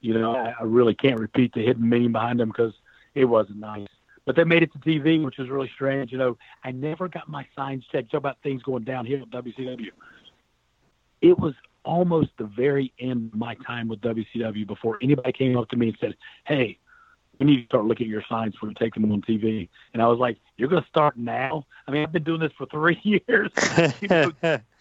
you 0.01 0.15
know, 0.15 0.35
I, 0.35 0.55
I 0.61 0.65
really 0.65 0.95
can't 0.95 1.19
repeat 1.19 1.53
the 1.55 1.65
hidden 1.65 1.89
meaning 1.89 2.13
behind 2.13 2.41
them 2.41 2.49
because 2.49 2.75
it 3.15 3.25
wasn't 3.25 3.59
nice. 3.59 3.89
But 4.27 4.37
they 4.37 4.45
made 4.45 4.63
it 4.63 4.73
to 4.73 4.79
TV, 4.79 5.25
which 5.25 5.39
was 5.39 5.49
really 5.49 5.71
strange. 5.75 6.13
You 6.13 6.19
know, 6.19 6.39
I 6.63 6.71
never 6.71 7.09
got 7.09 7.29
my 7.29 7.47
signs 7.57 7.85
checked. 7.91 8.11
Talk 8.11 8.19
about 8.19 8.37
things 8.43 8.63
going 8.63 8.85
downhill 8.85 9.23
at 9.23 9.31
WCW. 9.31 9.89
It 11.23 11.39
was 11.39 11.55
almost 11.91 12.31
the 12.39 12.45
very 12.45 12.93
end 13.01 13.31
of 13.33 13.39
my 13.39 13.57
time 13.67 13.89
with 13.89 14.01
WCW 14.01 14.65
before 14.65 14.97
anybody 15.03 15.33
came 15.33 15.59
up 15.59 15.69
to 15.71 15.77
me 15.77 15.89
and 15.89 15.99
said, 16.01 16.17
"Hey, 16.47 16.79
we 17.39 17.47
need 17.47 17.63
to 17.63 17.67
start 17.67 17.85
looking 17.85 18.07
at 18.07 18.11
your 18.11 18.23
signs 18.29 18.55
we 18.63 18.73
take 18.75 18.95
them 18.95 19.11
on 19.11 19.23
TV." 19.23 19.69
And 19.93 20.01
I 20.01 20.07
was 20.07 20.21
like, 20.21 20.39
"You're 20.57 20.69
going 20.69 20.83
to 20.83 20.89
start 20.89 21.17
now?" 21.17 21.67
I 21.89 21.91
mean, 21.91 22.05
I've 22.05 22.13
been 22.13 22.23
doing 22.23 22.39
this 22.41 22.53
for 22.57 22.67
three 22.67 23.01
years. 23.03 23.51
you 24.01 24.09
know, 24.09 24.31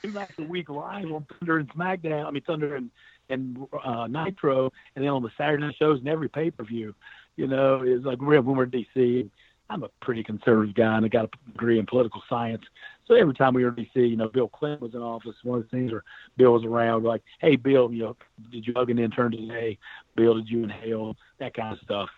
two 0.03 0.12
nights 0.12 0.34
a 0.38 0.43
week 0.43 0.70
live 0.70 1.12
on 1.12 1.26
Thunder 1.39 1.57
and 1.57 1.70
SmackDown. 1.70 2.28
I 2.28 2.32
mean, 2.32 2.43
Thunder 2.43 2.76
and 2.76 2.91
and 3.30 3.57
uh, 3.84 4.05
Nitro, 4.07 4.72
and 4.95 5.03
then 5.03 5.12
on 5.12 5.24
the 5.24 5.32
Saturday 5.36 5.64
night 5.64 5.76
shows 5.78 5.99
and 5.99 6.07
every 6.07 6.30
pay 6.30 6.51
per 6.51 6.64
view. 6.64 6.93
You 7.38 7.47
know, 7.47 7.82
it's 7.84 8.05
like 8.05 8.22
we're 8.22 8.39
when 8.41 8.55
we're 8.55 8.66
in 8.66 8.72
DC. 8.72 9.30
I'm 9.72 9.84
a 9.84 9.89
pretty 10.01 10.24
conservative 10.24 10.74
guy 10.74 10.97
and 10.97 11.05
I 11.05 11.10
got 11.10 11.26
a 11.26 11.51
degree 11.51 11.78
in 11.78 11.86
political 11.86 12.24
science. 12.28 12.64
So 13.10 13.16
every 13.16 13.34
time 13.34 13.55
we 13.55 13.66
in 13.66 13.74
D.C., 13.74 13.99
you 13.99 14.16
know, 14.16 14.30
Bill 14.30 14.47
Clinton 14.47 14.82
was 14.82 14.93
in 14.93 15.01
office. 15.01 15.34
One 15.41 15.57
of 15.57 15.64
the 15.64 15.70
things 15.76 15.91
where 15.91 16.03
Bill 16.38 16.53
was 16.53 16.64
around, 16.64 17.03
like, 17.03 17.24
hey, 17.41 17.55
Bill, 17.55 17.91
you 17.91 18.03
know, 18.03 18.18
did 18.51 18.68
you 18.68 18.74
hug 18.76 18.91
an 18.91 18.99
intern 18.99 19.32
today? 19.32 19.80
Bill, 20.16 20.36
did 20.36 20.47
you 20.47 20.64
inhale? 20.64 21.18
That 21.39 21.55
kind 21.55 21.74
of 21.74 21.80
stuff. 21.84 22.10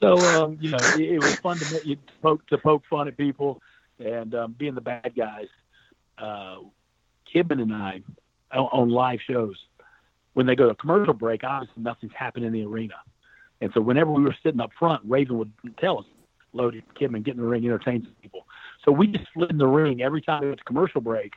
So, 0.00 0.18
um, 0.18 0.58
you 0.60 0.70
know, 0.70 0.78
it, 0.96 1.00
it 1.00 1.18
was 1.20 1.36
fun 1.36 1.58
to, 1.58 1.80
to 1.80 1.96
poke 2.20 2.44
to 2.48 2.58
poke 2.58 2.82
fun 2.90 3.06
at 3.06 3.16
people 3.16 3.62
and 4.00 4.34
um, 4.34 4.56
being 4.58 4.74
the 4.74 4.80
bad 4.80 5.12
guys. 5.16 5.46
Uh, 6.18 6.56
Kidman 7.32 7.62
and 7.62 7.72
I 7.72 8.02
on, 8.52 8.68
on 8.72 8.88
live 8.90 9.20
shows, 9.24 9.54
when 10.34 10.46
they 10.46 10.56
go 10.56 10.68
to 10.68 10.74
commercial 10.74 11.14
break, 11.14 11.44
obviously 11.44 11.80
nothing's 11.84 12.12
happening 12.16 12.48
in 12.48 12.52
the 12.52 12.64
arena. 12.64 12.94
And 13.60 13.70
so 13.74 13.80
whenever 13.80 14.10
we 14.10 14.24
were 14.24 14.34
sitting 14.42 14.60
up 14.60 14.70
front, 14.76 15.02
Raven 15.04 15.38
would 15.38 15.52
tell 15.78 16.00
us, 16.00 16.04
Lodi 16.52 16.82
Kidman, 17.00 17.22
get 17.22 17.36
in 17.36 17.40
the 17.40 17.46
ring, 17.46 17.64
entertain 17.64 18.08
people. 18.20 18.44
So 18.84 18.92
we 18.92 19.06
just 19.06 19.26
slid 19.32 19.50
in 19.50 19.58
the 19.58 19.66
ring 19.66 20.02
every 20.02 20.20
time 20.20 20.42
it 20.42 20.48
was 20.48 20.58
commercial 20.64 21.00
break 21.00 21.34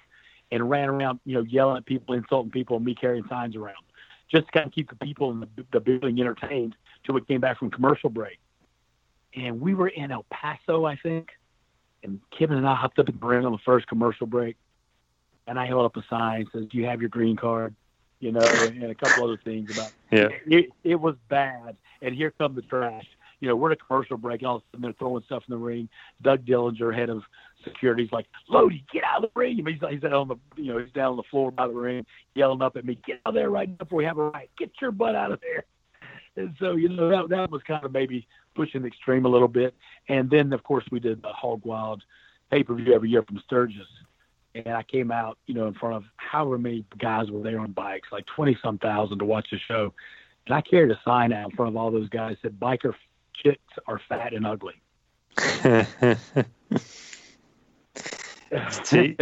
and 0.51 0.69
ran 0.69 0.89
around, 0.89 1.19
you 1.25 1.35
know, 1.35 1.43
yelling 1.43 1.77
at 1.77 1.85
people, 1.85 2.15
insulting 2.15 2.51
people, 2.51 2.77
and 2.77 2.85
me 2.85 2.95
carrying 2.95 3.25
signs 3.27 3.55
around, 3.55 3.75
just 4.31 4.47
to 4.47 4.51
kind 4.51 4.67
of 4.67 4.73
keep 4.73 4.89
the 4.89 4.95
people 4.95 5.31
in 5.31 5.39
the, 5.39 5.47
the 5.71 5.79
building 5.79 6.19
entertained 6.19 6.75
till 7.03 7.15
we 7.15 7.21
came 7.21 7.41
back 7.41 7.59
from 7.59 7.69
commercial 7.69 8.09
break. 8.09 8.39
And 9.35 9.59
we 9.59 9.73
were 9.73 9.89
in 9.89 10.11
El 10.11 10.25
Paso, 10.31 10.85
I 10.85 10.95
think, 10.95 11.29
and 12.03 12.19
Kevin 12.37 12.57
and 12.57 12.67
I 12.67 12.75
hopped 12.75 12.99
up 12.99 13.09
in 13.09 13.17
the 13.19 13.25
ring 13.25 13.45
on 13.45 13.51
the 13.51 13.57
first 13.59 13.87
commercial 13.87 14.27
break, 14.27 14.55
and 15.47 15.59
I 15.59 15.65
held 15.65 15.85
up 15.85 15.97
a 15.97 16.03
sign 16.09 16.45
that 16.45 16.51
says, 16.51 16.67
"Do 16.69 16.77
you 16.77 16.85
have 16.85 17.01
your 17.01 17.09
green 17.09 17.35
card?" 17.35 17.75
You 18.19 18.31
know, 18.31 18.39
and, 18.39 18.83
a 18.83 18.95
couple 18.95 19.23
other 19.25 19.37
things 19.43 19.71
about. 19.75 19.91
Yeah. 20.11 20.29
It, 20.47 20.69
it 20.83 20.95
was 20.95 21.15
bad, 21.27 21.75
and 22.01 22.15
here 22.15 22.31
come 22.31 22.55
the 22.55 22.61
trash 22.61 23.05
you 23.39 23.47
know, 23.47 23.55
we're 23.55 23.71
at 23.71 23.77
a 23.77 23.85
commercial 23.85 24.17
break, 24.17 24.41
and 24.41 24.47
all 24.47 24.55
of 24.57 24.61
a 24.61 24.65
sudden 24.71 24.81
they're 24.83 24.93
throwing 24.93 25.23
stuff 25.25 25.43
in 25.47 25.51
the 25.51 25.57
ring. 25.57 25.89
Doug 26.21 26.45
Dillinger, 26.45 26.95
head 26.95 27.09
of 27.09 27.21
security, 27.63 28.03
is 28.03 28.11
like, 28.11 28.27
Lodi, 28.49 28.83
get 28.91 29.03
out 29.03 29.23
of 29.23 29.31
the 29.33 29.39
ring. 29.39 29.57
He's, 29.65 29.79
he's 29.89 30.03
on 30.03 30.27
the, 30.27 30.35
you 30.55 30.73
know, 30.73 30.79
he's 30.79 30.93
down 30.93 31.11
on 31.11 31.17
the 31.17 31.23
floor 31.29 31.51
by 31.51 31.67
the 31.67 31.73
ring, 31.73 32.05
yelling 32.35 32.61
up 32.61 32.75
at 32.77 32.85
me, 32.85 32.97
get 33.05 33.19
out 33.25 33.29
of 33.29 33.33
there 33.35 33.49
right 33.49 33.69
now 33.69 33.75
before 33.75 33.97
we 33.97 34.05
have 34.05 34.17
a 34.17 34.29
riot. 34.29 34.49
Get 34.57 34.71
your 34.81 34.91
butt 34.91 35.15
out 35.15 35.31
of 35.31 35.39
there. 35.41 35.65
And 36.37 36.53
so, 36.59 36.75
you 36.75 36.89
know, 36.89 37.09
that, 37.09 37.29
that 37.29 37.51
was 37.51 37.61
kind 37.67 37.85
of 37.85 37.93
maybe 37.93 38.27
pushing 38.55 38.81
the 38.81 38.87
extreme 38.87 39.25
a 39.25 39.29
little 39.29 39.47
bit. 39.47 39.73
And 40.09 40.29
then, 40.29 40.51
of 40.53 40.63
course, 40.63 40.83
we 40.91 40.99
did 40.99 41.21
the 41.21 41.29
Hog 41.29 41.61
Wild 41.63 42.03
pay-per-view 42.51 42.93
every 42.93 43.09
year 43.09 43.23
from 43.23 43.41
Sturgis. 43.45 43.87
And 44.53 44.69
I 44.69 44.83
came 44.83 45.11
out, 45.11 45.37
you 45.47 45.53
know, 45.53 45.67
in 45.67 45.73
front 45.73 45.95
of 45.95 46.03
however 46.17 46.57
many 46.57 46.85
guys 46.97 47.29
were 47.29 47.43
there 47.43 47.59
on 47.59 47.71
bikes, 47.71 48.09
like 48.11 48.25
20 48.35 48.57
some 48.63 48.77
thousand 48.77 49.19
to 49.19 49.25
watch 49.25 49.47
the 49.51 49.57
show. 49.67 49.93
And 50.45 50.55
I 50.55 50.61
carried 50.61 50.91
a 50.91 50.99
sign 51.03 51.33
out 51.33 51.49
in 51.49 51.55
front 51.55 51.69
of 51.69 51.77
all 51.77 51.91
those 51.91 52.09
guys 52.09 52.37
that 52.43 52.51
said, 52.51 52.59
biker 52.59 52.93
chicks 53.43 53.73
are 53.87 53.99
fat 54.07 54.33
and 54.33 54.45
ugly. 54.45 54.75
see, 58.83 59.17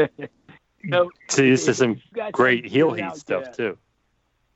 no, 0.83 1.09
see, 1.29 1.49
this 1.49 1.67
is 1.67 1.77
some 1.77 2.01
great 2.31 2.65
heel 2.65 2.93
heat 2.93 3.15
stuff 3.15 3.43
yet. 3.45 3.53
too. 3.55 3.77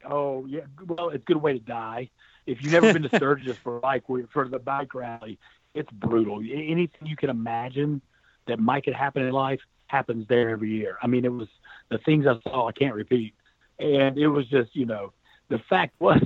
Oh 0.05 0.45
yeah, 0.45 0.62
well, 0.86 1.10
it's 1.10 1.24
a 1.24 1.26
good 1.26 1.38
way 1.38 1.53
to 1.53 1.60
die. 1.60 2.10
If 2.45 2.62
you've 2.62 2.72
never 2.72 2.93
been 2.93 3.03
to 3.03 3.16
Sturgis 3.16 3.58
for 3.58 3.80
bike 3.80 4.03
for 4.32 4.47
the 4.47 4.60
bike 4.60 4.93
rally, 4.93 5.39
it's 5.74 5.91
brutal. 5.91 6.39
Anything 6.39 7.08
you 7.08 7.16
can 7.16 7.30
imagine 7.30 8.01
that 8.47 8.60
might 8.60 8.86
could 8.86 8.93
happen 8.93 9.24
in 9.24 9.32
life 9.32 9.60
happens 9.88 10.28
there 10.28 10.49
every 10.49 10.72
year. 10.72 10.97
I 11.01 11.08
mean, 11.08 11.26
it 11.26 11.32
was 11.32 11.47
the 11.89 11.97
things 11.99 12.26
I 12.26 12.39
saw 12.43 12.68
I 12.68 12.72
can't 12.72 12.95
repeat, 12.95 13.34
and 13.80 14.18
it 14.18 14.28
was 14.28 14.47
just 14.47 14.76
you 14.76 14.86
know 14.86 15.14
the 15.49 15.60
fact 15.70 15.95
was 15.99 16.22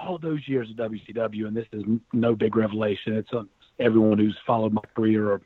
all 0.00 0.18
those 0.18 0.46
years 0.46 0.68
of 0.70 0.76
WCW, 0.76 1.46
and 1.46 1.56
this 1.56 1.66
is 1.72 1.82
no 2.12 2.34
big 2.34 2.56
revelation. 2.56 3.14
It's 3.14 3.32
a, 3.32 3.44
everyone 3.78 4.18
who's 4.18 4.36
followed 4.46 4.72
my 4.72 4.82
career 4.94 5.30
or 5.30 5.42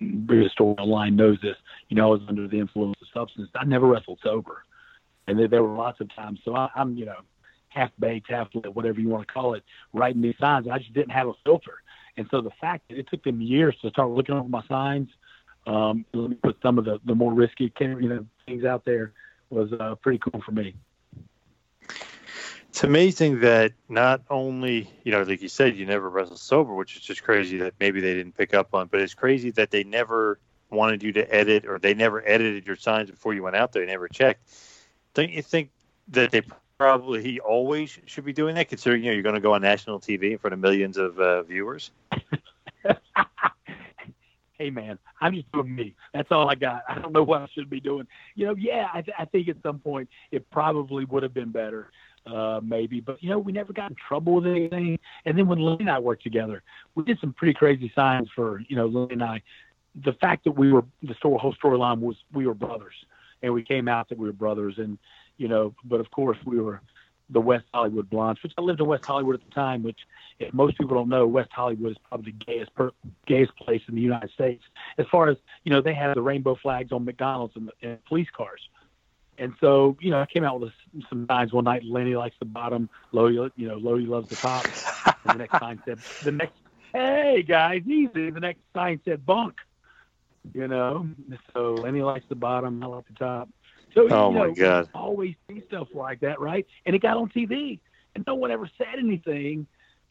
a 0.00 0.48
story 0.50 0.76
online 0.78 1.16
knows 1.16 1.38
this. 1.42 1.56
You 1.88 1.96
know, 1.96 2.08
I 2.08 2.10
was 2.10 2.20
under 2.28 2.48
the 2.48 2.58
influence 2.58 2.96
of 3.00 3.08
substance. 3.12 3.48
I 3.54 3.64
never 3.64 3.86
wrestled 3.86 4.20
sober, 4.22 4.64
and 5.26 5.38
there, 5.38 5.48
there 5.48 5.62
were 5.62 5.76
lots 5.76 6.00
of 6.00 6.14
times. 6.14 6.40
So 6.44 6.54
I, 6.54 6.68
I'm, 6.74 6.96
you 6.96 7.06
know, 7.06 7.20
half 7.68 7.90
baked, 7.98 8.30
half 8.30 8.48
lit, 8.54 8.74
whatever 8.74 9.00
you 9.00 9.08
want 9.08 9.26
to 9.26 9.32
call 9.32 9.54
it, 9.54 9.62
writing 9.92 10.22
these 10.22 10.36
signs. 10.40 10.66
I 10.70 10.78
just 10.78 10.94
didn't 10.94 11.10
have 11.10 11.28
a 11.28 11.34
filter, 11.44 11.82
and 12.16 12.26
so 12.30 12.40
the 12.40 12.50
fact 12.60 12.88
that 12.88 12.98
it 12.98 13.08
took 13.10 13.22
them 13.24 13.40
years 13.40 13.76
to 13.82 13.90
start 13.90 14.10
looking 14.10 14.34
over 14.34 14.48
my 14.48 14.62
signs, 14.68 15.08
um, 15.66 16.04
let 16.12 16.30
me 16.30 16.36
put 16.42 16.56
some 16.62 16.78
of 16.78 16.84
the 16.84 17.00
the 17.04 17.14
more 17.14 17.32
risky, 17.32 17.72
you 17.80 18.08
know, 18.08 18.26
things 18.46 18.64
out 18.64 18.84
there 18.84 19.12
was 19.50 19.72
uh, 19.80 19.96
pretty 19.96 20.18
cool 20.18 20.40
for 20.44 20.52
me. 20.52 20.74
It's 22.70 22.84
amazing 22.84 23.40
that 23.40 23.72
not 23.88 24.22
only, 24.30 24.88
you 25.02 25.10
know, 25.10 25.22
like 25.22 25.42
you 25.42 25.48
said, 25.48 25.76
you 25.76 25.86
never 25.86 26.08
wrestled 26.08 26.38
sober, 26.38 26.72
which 26.72 26.94
is 26.96 27.02
just 27.02 27.24
crazy 27.24 27.58
that 27.58 27.74
maybe 27.80 28.00
they 28.00 28.14
didn't 28.14 28.36
pick 28.36 28.54
up 28.54 28.74
on, 28.74 28.86
but 28.86 29.00
it's 29.00 29.12
crazy 29.12 29.50
that 29.50 29.72
they 29.72 29.82
never 29.82 30.38
wanted 30.70 31.02
you 31.02 31.12
to 31.14 31.34
edit 31.34 31.66
or 31.66 31.80
they 31.80 31.94
never 31.94 32.22
edited 32.24 32.64
your 32.64 32.76
signs 32.76 33.10
before 33.10 33.34
you 33.34 33.42
went 33.42 33.56
out 33.56 33.72
there. 33.72 33.84
They 33.84 33.90
never 33.90 34.06
checked. 34.06 34.48
Don't 35.14 35.30
you 35.30 35.42
think 35.42 35.70
that 36.10 36.30
they 36.30 36.42
probably 36.78 37.24
he 37.24 37.40
always 37.40 37.98
should 38.06 38.24
be 38.24 38.32
doing 38.32 38.54
that, 38.54 38.68
considering, 38.68 39.02
you 39.02 39.10
know, 39.10 39.14
you're 39.14 39.24
going 39.24 39.34
to 39.34 39.40
go 39.40 39.54
on 39.54 39.62
national 39.62 39.98
TV 39.98 40.30
in 40.30 40.38
front 40.38 40.54
of 40.54 40.60
millions 40.60 40.96
of 40.96 41.18
uh, 41.18 41.42
viewers? 41.42 41.90
hey 44.60 44.68
man, 44.68 44.98
I'm 45.22 45.34
just 45.34 45.50
doing 45.52 45.74
me. 45.74 45.96
That's 46.12 46.30
all 46.30 46.50
I 46.50 46.54
got. 46.54 46.82
I 46.86 46.98
don't 46.98 47.12
know 47.12 47.22
what 47.22 47.40
I 47.40 47.48
should 47.54 47.70
be 47.70 47.80
doing. 47.80 48.06
You 48.34 48.46
know, 48.46 48.54
yeah, 48.56 48.90
I, 48.92 49.00
th- 49.00 49.16
I 49.18 49.24
think 49.24 49.48
at 49.48 49.56
some 49.62 49.78
point 49.78 50.10
it 50.30 50.50
probably 50.50 51.06
would 51.06 51.22
have 51.22 51.32
been 51.32 51.50
better, 51.50 51.90
uh, 52.26 52.60
maybe. 52.62 53.00
But 53.00 53.22
you 53.22 53.30
know, 53.30 53.38
we 53.38 53.52
never 53.52 53.72
got 53.72 53.90
in 53.90 53.96
trouble 53.96 54.34
with 54.34 54.46
anything. 54.46 54.98
And 55.24 55.38
then 55.38 55.46
when 55.46 55.58
Lenny 55.58 55.80
and 55.80 55.90
I 55.90 55.98
worked 55.98 56.22
together, 56.22 56.62
we 56.94 57.04
did 57.04 57.18
some 57.20 57.32
pretty 57.32 57.54
crazy 57.54 57.90
signs 57.94 58.28
for 58.34 58.62
you 58.68 58.76
know 58.76 58.86
Lenny 58.86 59.14
and 59.14 59.24
I. 59.24 59.42
The 60.04 60.12
fact 60.14 60.44
that 60.44 60.52
we 60.52 60.72
were 60.72 60.84
the 61.02 61.14
story, 61.14 61.38
whole 61.40 61.54
storyline 61.54 62.00
was 62.00 62.16
we 62.32 62.46
were 62.46 62.54
brothers, 62.54 62.94
and 63.42 63.52
we 63.52 63.62
came 63.62 63.88
out 63.88 64.08
that 64.08 64.18
we 64.18 64.26
were 64.26 64.32
brothers, 64.32 64.74
and 64.78 64.98
you 65.36 65.48
know, 65.48 65.74
but 65.84 66.00
of 66.00 66.10
course 66.10 66.38
we 66.44 66.60
were 66.60 66.80
the 67.32 67.40
West 67.40 67.64
Hollywood 67.72 68.10
Blondes, 68.10 68.42
which 68.42 68.52
I 68.58 68.60
lived 68.60 68.80
in 68.80 68.86
West 68.86 69.04
Hollywood 69.04 69.36
at 69.36 69.44
the 69.44 69.54
time, 69.54 69.82
which 69.82 69.98
if 70.38 70.52
most 70.52 70.76
people 70.78 70.96
don't 70.96 71.08
know, 71.08 71.26
West 71.26 71.50
Hollywood 71.52 71.92
is 71.92 71.98
probably 72.08 72.32
the 72.32 72.44
gayest 72.44 72.74
per, 72.74 72.90
gayest 73.26 73.54
place 73.56 73.82
in 73.88 73.94
the 73.94 74.00
United 74.00 74.30
States. 74.30 74.62
As 74.98 75.06
far 75.10 75.28
as 75.28 75.36
you 75.64 75.72
know, 75.72 75.80
they 75.80 75.94
have 75.94 76.14
the 76.14 76.22
rainbow 76.22 76.56
flags 76.60 76.92
on 76.92 77.04
McDonald's 77.04 77.54
and, 77.56 77.70
and 77.82 78.04
police 78.04 78.28
cars. 78.36 78.60
And 79.40 79.54
so, 79.58 79.96
you 80.00 80.10
know, 80.10 80.20
I 80.20 80.26
came 80.26 80.44
out 80.44 80.60
with 80.60 80.68
a, 80.70 81.02
some 81.08 81.26
signs 81.26 81.52
one 81.52 81.64
night. 81.64 81.82
Lenny 81.84 82.14
likes 82.14 82.36
the 82.38 82.44
bottom. 82.44 82.90
Lodi, 83.12 83.34
you 83.56 83.68
know, 83.68 83.76
Lodi 83.76 84.04
loves 84.04 84.28
the 84.28 84.36
top. 84.36 84.68
and 85.24 85.34
the 85.34 85.38
next 85.38 85.58
sign 85.58 85.80
said, 85.86 85.98
the 86.22 86.30
next, 86.30 86.52
hey 86.92 87.42
guys, 87.48 87.82
easy. 87.86 88.30
The 88.30 88.40
next 88.40 88.60
sign 88.76 89.00
said 89.04 89.24
bunk. 89.24 89.54
You 90.54 90.68
know, 90.68 91.08
so 91.54 91.80
Lenny 91.82 92.02
likes 92.02 92.26
the 92.28 92.34
bottom. 92.34 92.82
I 92.82 92.86
like 92.86 93.06
the 93.08 93.14
top. 93.14 93.48
So, 93.94 94.02
Oh, 94.10 94.28
you 94.30 94.34
know, 94.38 94.48
my 94.48 94.54
God. 94.54 94.88
always 94.94 95.34
see 95.48 95.62
stuff 95.68 95.88
like 95.94 96.20
that, 96.20 96.40
right? 96.40 96.66
And 96.86 96.94
it 96.94 97.02
got 97.02 97.16
on 97.16 97.28
TV, 97.30 97.80
and 98.14 98.24
no 98.26 98.34
one 98.34 98.50
ever 98.50 98.70
said 98.78 98.98
anything 98.98 99.66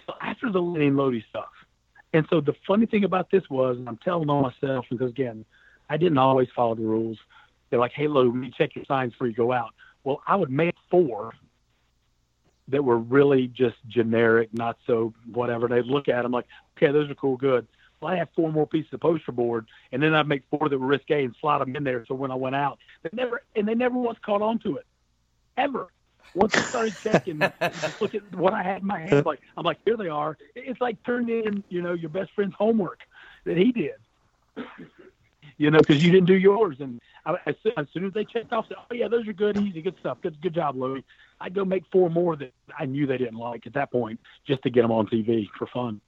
till 0.05 0.15
after 0.21 0.51
the 0.51 0.59
Lenny 0.59 0.87
and 0.87 0.97
Lodi 0.97 1.23
stuff. 1.29 1.49
And 2.13 2.25
so 2.29 2.41
the 2.41 2.53
funny 2.67 2.87
thing 2.87 3.03
about 3.03 3.29
this 3.31 3.43
was, 3.49 3.77
and 3.77 3.87
I'm 3.87 3.97
telling 3.97 4.29
on 4.29 4.41
myself 4.41 4.85
because 4.89 5.09
again, 5.11 5.45
I 5.89 5.97
didn't 5.97 6.17
always 6.17 6.47
follow 6.55 6.75
the 6.75 6.81
rules. 6.83 7.17
They're 7.69 7.79
like, 7.79 7.93
"Hey, 7.93 8.07
Lodi, 8.07 8.29
we 8.29 8.39
need 8.39 8.53
to 8.53 8.57
check 8.57 8.75
your 8.75 8.85
signs 8.85 9.13
before 9.13 9.27
you 9.27 9.33
go 9.33 9.51
out." 9.51 9.73
Well, 10.03 10.21
I 10.25 10.35
would 10.35 10.49
make 10.49 10.75
four 10.89 11.33
that 12.69 12.83
were 12.83 12.97
really 12.97 13.47
just 13.47 13.77
generic, 13.87 14.49
not 14.53 14.77
so 14.85 15.13
whatever. 15.31 15.67
They'd 15.67 15.85
look 15.85 16.07
at 16.07 16.21
them 16.21 16.31
like, 16.31 16.45
"Okay, 16.77 16.91
those 16.91 17.09
are 17.09 17.15
cool, 17.15 17.37
good." 17.37 17.67
Well, 18.01 18.13
I 18.13 18.17
have 18.17 18.29
four 18.35 18.51
more 18.51 18.65
pieces 18.65 18.93
of 18.93 19.01
poster 19.01 19.31
board, 19.31 19.67
and 19.91 20.01
then 20.01 20.13
I'd 20.13 20.27
make 20.27 20.43
four 20.49 20.69
that 20.69 20.77
were 20.77 20.87
risque 20.87 21.25
and 21.25 21.35
slot 21.41 21.59
them 21.59 21.75
in 21.75 21.83
there. 21.83 22.05
So 22.05 22.15
when 22.15 22.31
I 22.31 22.35
went 22.35 22.55
out, 22.55 22.79
they 23.03 23.09
never 23.13 23.41
and 23.55 23.67
they 23.67 23.75
never 23.75 23.97
once 23.97 24.19
caught 24.25 24.41
on 24.41 24.59
to 24.59 24.77
it, 24.77 24.85
ever. 25.57 25.87
Once 26.35 26.53
I 26.55 26.61
started 26.69 26.95
checking, 27.03 27.39
just 27.81 28.01
look 28.01 28.13
at 28.13 28.35
what 28.35 28.53
I 28.53 28.63
had 28.63 28.81
in 28.81 28.87
my 28.87 28.99
hand. 28.99 29.25
Like 29.25 29.41
I'm 29.57 29.65
like, 29.65 29.79
here 29.83 29.97
they 29.97 30.09
are. 30.09 30.37
It's 30.55 30.79
like 30.79 31.03
turning 31.03 31.45
in, 31.45 31.63
you 31.69 31.81
know, 31.81 31.93
your 31.93 32.09
best 32.09 32.31
friend's 32.35 32.55
homework 32.55 32.99
that 33.45 33.57
he 33.57 33.71
did. 33.71 33.95
You 35.59 35.69
know, 35.69 35.79
because 35.79 36.01
you 36.01 36.09
didn't 36.09 36.27
do 36.27 36.37
yours, 36.37 36.77
and 36.79 37.01
I, 37.25 37.35
as, 37.45 37.55
soon, 37.61 37.73
as 37.75 37.85
soon 37.93 38.05
as 38.05 38.13
they 38.13 38.23
checked 38.23 38.53
off, 38.53 38.69
said, 38.69 38.77
"Oh 38.79 38.95
yeah, 38.95 39.09
those 39.09 39.27
are 39.27 39.33
good, 39.33 39.57
easy, 39.57 39.81
good 39.81 39.95
stuff. 39.99 40.17
Good, 40.21 40.41
good 40.41 40.53
job, 40.53 40.77
Louis." 40.77 41.03
I'd 41.41 41.53
go 41.53 41.65
make 41.65 41.83
four 41.91 42.09
more 42.09 42.37
that 42.37 42.53
I 42.77 42.85
knew 42.85 43.05
they 43.05 43.17
didn't 43.17 43.37
like 43.37 43.67
at 43.67 43.73
that 43.73 43.91
point, 43.91 44.21
just 44.47 44.63
to 44.63 44.69
get 44.69 44.83
them 44.83 44.91
on 44.91 45.07
TV 45.07 45.47
for 45.57 45.67
fun. 45.67 45.99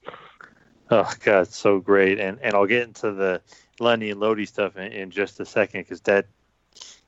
Oh 0.90 1.12
God, 1.22 1.48
so 1.48 1.80
great! 1.80 2.18
And 2.18 2.38
and 2.40 2.54
I'll 2.54 2.66
get 2.66 2.84
into 2.84 3.12
the 3.12 3.42
Lenny 3.78 4.10
and 4.10 4.20
Lodi 4.20 4.46
stuff 4.46 4.78
in, 4.78 4.90
in 4.90 5.10
just 5.10 5.38
a 5.38 5.44
second 5.44 5.82
because 5.82 6.00
that 6.02 6.28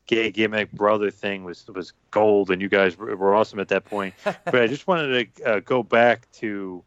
gay 0.05 0.29
gimmick 0.29 0.71
brother 0.71 1.09
thing 1.09 1.45
was 1.45 1.67
was 1.67 1.93
gold, 2.11 2.51
and 2.51 2.61
you 2.61 2.69
guys 2.69 2.95
were, 2.95 3.15
were 3.15 3.33
awesome 3.33 3.59
at 3.59 3.69
that 3.69 3.85
point. 3.85 4.13
but 4.23 4.55
I 4.55 4.67
just 4.67 4.85
wanted 4.85 5.35
to 5.35 5.43
uh, 5.43 5.59
go 5.61 5.81
back 5.81 6.31
to 6.33 6.83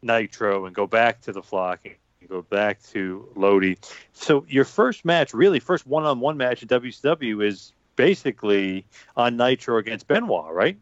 Nitro 0.00 0.64
and 0.64 0.74
go 0.74 0.86
back 0.86 1.20
to 1.22 1.32
the 1.32 1.42
flock 1.42 1.80
and 1.84 1.94
go 2.26 2.42
back 2.42 2.82
to 2.82 3.28
Lodi. 3.36 3.76
So 4.12 4.44
your 4.48 4.64
first 4.64 5.04
match, 5.04 5.32
really 5.32 5.60
first 5.60 5.86
one-on-one 5.86 6.36
match 6.36 6.62
in 6.62 6.68
WCW, 6.68 7.44
is 7.44 7.72
basically 7.96 8.86
on 9.16 9.36
Nitro 9.36 9.78
against 9.78 10.08
Benoit, 10.08 10.52
right? 10.52 10.78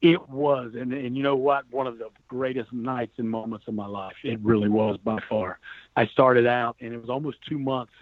It 0.00 0.28
was, 0.30 0.72
and 0.74 0.94
and 0.94 1.14
you 1.14 1.22
know 1.22 1.36
what? 1.36 1.64
One 1.70 1.86
of 1.86 1.98
the 1.98 2.08
greatest 2.26 2.72
nights 2.72 3.12
and 3.18 3.28
moments 3.28 3.68
of 3.68 3.74
my 3.74 3.86
life. 3.86 4.14
It 4.24 4.40
really 4.40 4.70
was 4.70 4.96
by 4.96 5.18
far. 5.28 5.58
I 5.94 6.06
started 6.06 6.46
out, 6.46 6.76
and 6.80 6.94
it 6.94 6.98
was 6.98 7.10
almost 7.10 7.36
two 7.46 7.58
months 7.58 7.92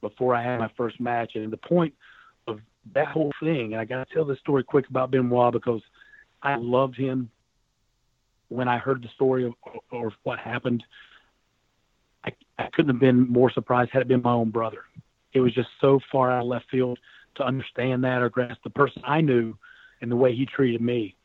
before 0.00 0.34
I 0.34 0.42
had 0.42 0.58
my 0.58 0.70
first 0.76 0.98
match. 0.98 1.36
And 1.36 1.52
the 1.52 1.56
point 1.56 1.94
of 2.48 2.60
that 2.92 3.06
whole 3.06 3.32
thing, 3.40 3.72
and 3.72 3.80
I 3.80 3.84
got 3.84 4.08
to 4.08 4.12
tell 4.14 4.24
this 4.24 4.40
story 4.40 4.64
quick 4.64 4.88
about 4.88 5.12
Benoit 5.12 5.52
because 5.52 5.80
I 6.42 6.56
loved 6.56 6.96
him 6.96 7.30
when 8.48 8.66
I 8.66 8.78
heard 8.78 9.02
the 9.02 9.08
story 9.08 9.46
of 9.46 9.54
or 9.92 10.12
what 10.24 10.40
happened. 10.40 10.82
I, 12.24 12.32
I 12.58 12.68
couldn't 12.72 12.94
have 12.94 13.00
been 13.00 13.28
more 13.28 13.50
surprised 13.50 13.90
had 13.92 14.02
it 14.02 14.08
been 14.08 14.22
my 14.22 14.32
own 14.32 14.50
brother. 14.50 14.84
It 15.32 15.40
was 15.40 15.52
just 15.52 15.68
so 15.80 16.00
far 16.10 16.30
out 16.30 16.42
of 16.42 16.48
left 16.48 16.70
field 16.70 16.98
to 17.36 17.44
understand 17.44 18.04
that 18.04 18.22
or 18.22 18.30
grasp 18.30 18.62
the 18.62 18.70
person 18.70 19.02
I 19.04 19.20
knew 19.20 19.56
and 20.00 20.10
the 20.10 20.16
way 20.16 20.34
he 20.34 20.46
treated 20.46 20.80
me 20.80 21.16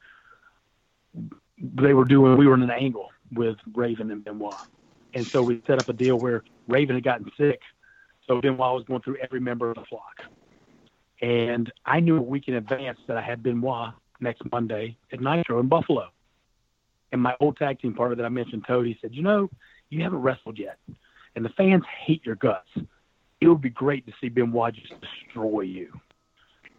they 1.62 1.94
were 1.94 2.06
doing 2.06 2.38
we 2.38 2.48
were 2.48 2.54
in 2.54 2.62
an 2.62 2.72
angle 2.72 3.10
with 3.34 3.58
Raven 3.74 4.12
and 4.12 4.24
Benoit. 4.24 4.56
And 5.14 5.26
so 5.26 5.42
we 5.42 5.62
set 5.68 5.80
up 5.80 5.90
a 5.90 5.94
deal 5.94 6.18
where 6.18 6.44
Raven 6.68 6.96
had 6.96 7.04
gotten 7.04 7.32
sick. 7.38 7.60
So 8.28 8.40
Benoit 8.42 8.58
was 8.60 8.84
going 8.88 9.02
through 9.02 9.18
every 9.18 9.40
member 9.40 9.70
of 9.70 9.76
the 9.76 9.86
flock. 9.86 10.24
And 11.22 11.72
I 11.86 12.00
knew 12.00 12.18
a 12.18 12.22
week 12.22 12.48
in 12.48 12.54
advance 12.56 13.00
that 13.08 13.18
I 13.18 13.22
had 13.22 13.44
Benoit 13.44 13.94
next 14.20 14.42
Monday 14.52 14.98
at 15.12 15.20
Nitro 15.20 15.60
in 15.60 15.68
Buffalo. 15.68 16.10
And 17.12 17.22
my 17.22 17.36
old 17.40 17.58
tag 17.58 17.80
team 17.80 17.94
partner 17.94 18.16
that 18.16 18.26
I 18.26 18.30
mentioned, 18.30 18.66
Cody, 18.66 18.98
said, 19.02 19.16
You 19.16 19.24
know, 19.24 19.50
you 19.90 20.04
haven't 20.04 20.20
wrestled 20.20 20.58
yet. 20.58 20.78
And 21.36 21.46
the 21.46 21.50
fans 21.50 21.84
hate 22.06 22.26
your 22.26 22.36
guts. 22.36 22.70
It 23.42 23.48
would 23.48 23.62
be 23.62 23.70
great 23.70 24.06
to 24.08 24.14
see 24.20 24.30
Benoit 24.30 24.74
just 24.74 24.94
destroy 25.00 25.62
you. 25.62 26.00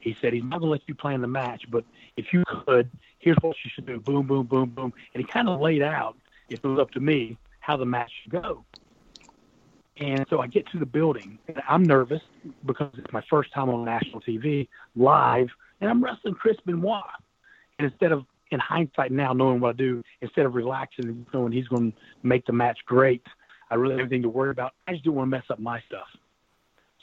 He 0.00 0.16
said 0.20 0.32
he's 0.32 0.42
not 0.42 0.60
going 0.60 0.68
to 0.68 0.72
let 0.72 0.88
you 0.88 0.94
plan 0.94 1.20
the 1.20 1.28
match, 1.28 1.64
but 1.70 1.84
if 2.16 2.32
you 2.32 2.42
could, 2.66 2.90
here's 3.18 3.36
what 3.40 3.56
you 3.64 3.70
should 3.74 3.86
do. 3.86 4.00
Boom, 4.00 4.26
boom, 4.26 4.46
boom, 4.46 4.70
boom. 4.70 4.92
And 5.14 5.22
he 5.22 5.30
kind 5.30 5.48
of 5.48 5.60
laid 5.60 5.82
out, 5.82 6.16
if 6.48 6.64
it 6.64 6.66
was 6.66 6.78
up 6.78 6.90
to 6.92 7.00
me, 7.00 7.36
how 7.60 7.76
the 7.76 7.84
match 7.84 8.10
should 8.22 8.32
go. 8.32 8.64
And 9.98 10.24
so 10.30 10.40
I 10.40 10.46
get 10.46 10.66
to 10.70 10.78
the 10.78 10.86
building, 10.86 11.38
and 11.48 11.60
I'm 11.68 11.82
nervous 11.82 12.22
because 12.64 12.90
it's 12.96 13.12
my 13.12 13.22
first 13.28 13.52
time 13.52 13.68
on 13.68 13.84
national 13.84 14.22
TV 14.22 14.68
live, 14.96 15.48
and 15.80 15.90
I'm 15.90 16.02
wrestling 16.02 16.34
Chris 16.34 16.56
Benoit. 16.64 17.02
And 17.78 17.90
instead 17.90 18.12
of, 18.12 18.24
in 18.50 18.60
hindsight 18.60 19.12
now, 19.12 19.32
knowing 19.32 19.60
what 19.60 19.70
I 19.70 19.72
do, 19.72 20.02
instead 20.20 20.46
of 20.46 20.54
relaxing 20.54 21.06
and 21.06 21.26
knowing 21.32 21.52
he's 21.52 21.68
going 21.68 21.92
to 21.92 21.98
make 22.22 22.46
the 22.46 22.52
match 22.52 22.78
great, 22.86 23.22
I 23.70 23.76
really 23.76 23.94
have 23.94 24.00
anything 24.00 24.22
to 24.22 24.28
worry 24.28 24.50
about. 24.50 24.72
I 24.86 24.92
just 24.92 25.04
don't 25.04 25.14
want 25.14 25.26
to 25.26 25.30
mess 25.30 25.44
up 25.50 25.58
my 25.58 25.80
stuff. 25.86 26.06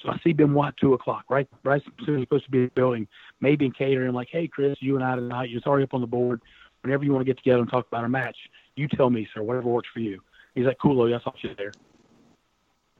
So 0.04 0.10
I 0.10 0.20
see 0.24 0.34
Benoit 0.34 0.68
at 0.68 0.78
two 0.78 0.94
o'clock, 0.94 1.24
right? 1.30 1.48
Right 1.64 1.82
soon 2.06 2.22
supposed 2.22 2.46
to 2.46 2.52
be 2.52 2.60
in 2.60 2.64
the 2.66 2.72
building, 2.72 3.08
maybe 3.42 3.66
in 3.66 3.72
catering. 3.72 4.10
I'm 4.10 4.16
like, 4.16 4.28
hey, 4.32 4.48
Chris, 4.48 4.76
you 4.80 4.96
and 4.96 5.04
I 5.04 5.16
tonight, 5.16 5.50
you're 5.50 5.62
already 5.66 5.86
up 5.86 5.94
on 5.94 6.02
the 6.02 6.08
board. 6.08 6.42
Whenever 6.82 7.04
you 7.04 7.12
want 7.12 7.26
to 7.26 7.26
get 7.26 7.38
together 7.38 7.60
and 7.60 7.70
talk 7.70 7.88
about 7.88 8.04
our 8.04 8.10
match, 8.10 8.38
you 8.76 8.88
tell 8.88 9.10
me, 9.10 9.28
sir, 9.34 9.42
whatever 9.42 9.70
works 9.70 9.90
for 9.94 10.00
you. 10.00 10.22
He's 10.54 10.66
like, 10.66 10.78
cool, 10.80 10.96
Lodi, 10.96 11.14
I 11.14 11.20
saw 11.24 11.32
you 11.42 11.50
there. 11.58 11.72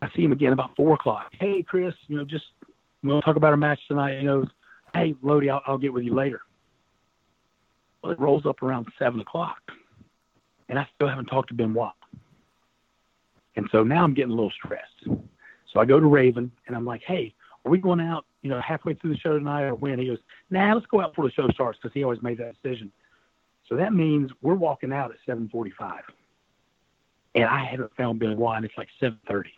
I 0.02 0.10
see 0.16 0.24
him 0.24 0.32
again 0.32 0.54
about 0.54 0.76
four 0.76 0.94
o'clock. 0.94 1.32
Hey, 1.40 1.64
Chris, 1.64 1.94
you 2.08 2.18
know, 2.18 2.26
just 2.26 2.46
we'll 3.04 3.22
talk 3.22 3.36
about 3.36 3.52
our 3.52 3.58
match 3.58 3.80
tonight. 3.88 4.20
You 4.20 4.24
know, 4.24 4.46
hey, 4.94 5.16
Lodi, 5.22 5.50
I'll, 5.50 5.62
I'll 5.66 5.78
get 5.78 5.94
with 5.94 6.04
you 6.04 6.14
later. 6.14 6.42
It 8.10 8.20
rolls 8.20 8.46
up 8.46 8.64
around 8.64 8.88
seven 8.98 9.20
o'clock, 9.20 9.60
and 10.70 10.80
I 10.80 10.88
still 10.96 11.08
haven't 11.08 11.26
talked 11.26 11.50
to 11.50 11.54
Benoit. 11.54 11.92
And 13.56 13.68
so 13.72 13.84
now 13.84 14.04
I'm 14.04 14.14
getting 14.14 14.32
a 14.32 14.36
little 14.36 14.52
stressed. 14.52 15.08
So 15.74 15.80
I 15.80 15.86
go 15.86 16.00
to 16.00 16.06
Raven 16.06 16.52
and 16.68 16.76
I'm 16.76 16.86
like, 16.86 17.02
hey, 17.04 17.34
are 17.66 17.72
we 17.72 17.80
going 17.80 18.00
out, 18.00 18.26
you 18.42 18.50
know, 18.50 18.62
halfway 18.62 18.94
through 18.94 19.12
the 19.12 19.18
show 19.18 19.38
tonight 19.38 19.64
or 19.64 19.76
when? 19.76 20.00
He 20.00 20.08
goes, 20.08 20.20
nah, 20.50 20.74
let's 20.74 20.86
go 20.86 21.02
out 21.02 21.12
before 21.12 21.26
the 21.26 21.32
show 21.32 21.50
starts 21.50 21.80
because 21.82 21.94
he 21.94 22.04
always 22.04 22.22
made 22.22 22.38
that 22.38 22.56
decision. 22.62 22.92
So 23.68 23.76
that 23.76 23.94
means 23.94 24.32
we're 24.42 24.56
walking 24.56 24.94
out 24.94 25.12
at 25.12 25.18
7:45, 25.28 26.00
and 27.36 27.46
I 27.46 27.66
haven't 27.66 27.94
found 27.98 28.20
Billy 28.20 28.36
Wine. 28.36 28.64
It's 28.64 28.78
like 28.78 28.88
7:30, 29.02 29.50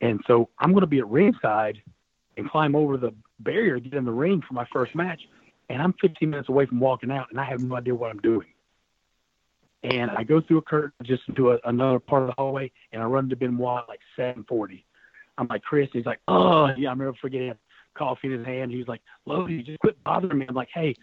and 0.00 0.20
so 0.26 0.48
I'm 0.58 0.72
going 0.72 0.80
to 0.80 0.88
be 0.88 0.98
at 0.98 1.08
ringside 1.08 1.80
and 2.36 2.50
climb 2.50 2.74
over 2.74 2.96
the 2.96 3.14
barrier 3.38 3.78
to 3.78 3.80
get 3.80 3.94
in 3.94 4.04
the 4.04 4.10
ring 4.10 4.42
for 4.46 4.54
my 4.54 4.66
first 4.72 4.96
match, 4.96 5.28
and 5.68 5.82
I'm 5.82 5.94
15 6.00 6.30
minutes 6.30 6.48
away 6.48 6.66
from 6.66 6.80
walking 6.80 7.10
out, 7.10 7.26
and 7.30 7.40
I 7.40 7.44
have 7.44 7.60
no 7.60 7.76
idea 7.76 7.94
what 7.94 8.10
I'm 8.10 8.18
doing 8.18 8.46
and 9.90 10.10
I 10.10 10.24
go 10.24 10.40
through 10.40 10.58
a 10.58 10.62
curtain 10.62 10.92
just 11.04 11.22
into 11.28 11.52
a, 11.52 11.58
another 11.64 11.98
part 11.98 12.22
of 12.22 12.28
the 12.28 12.34
hallway, 12.36 12.70
and 12.92 13.02
I 13.02 13.06
run 13.06 13.24
into 13.24 13.36
Benoit 13.36 13.84
like 13.88 14.00
7:40. 14.18 14.84
I'm 15.38 15.46
like 15.48 15.62
Chris. 15.62 15.88
He's 15.92 16.06
like, 16.06 16.20
oh 16.28 16.68
yeah, 16.76 16.90
I'm 16.90 16.98
never 16.98 17.14
forgetting 17.20 17.54
coffee 17.96 18.32
in 18.32 18.38
his 18.38 18.46
hand. 18.46 18.70
He's 18.70 18.88
like, 18.88 19.00
Lodi, 19.26 19.62
just 19.62 19.78
quit 19.80 20.02
bothering 20.04 20.38
me. 20.38 20.46
I'm 20.48 20.54
like, 20.54 20.68
hey, 20.74 20.94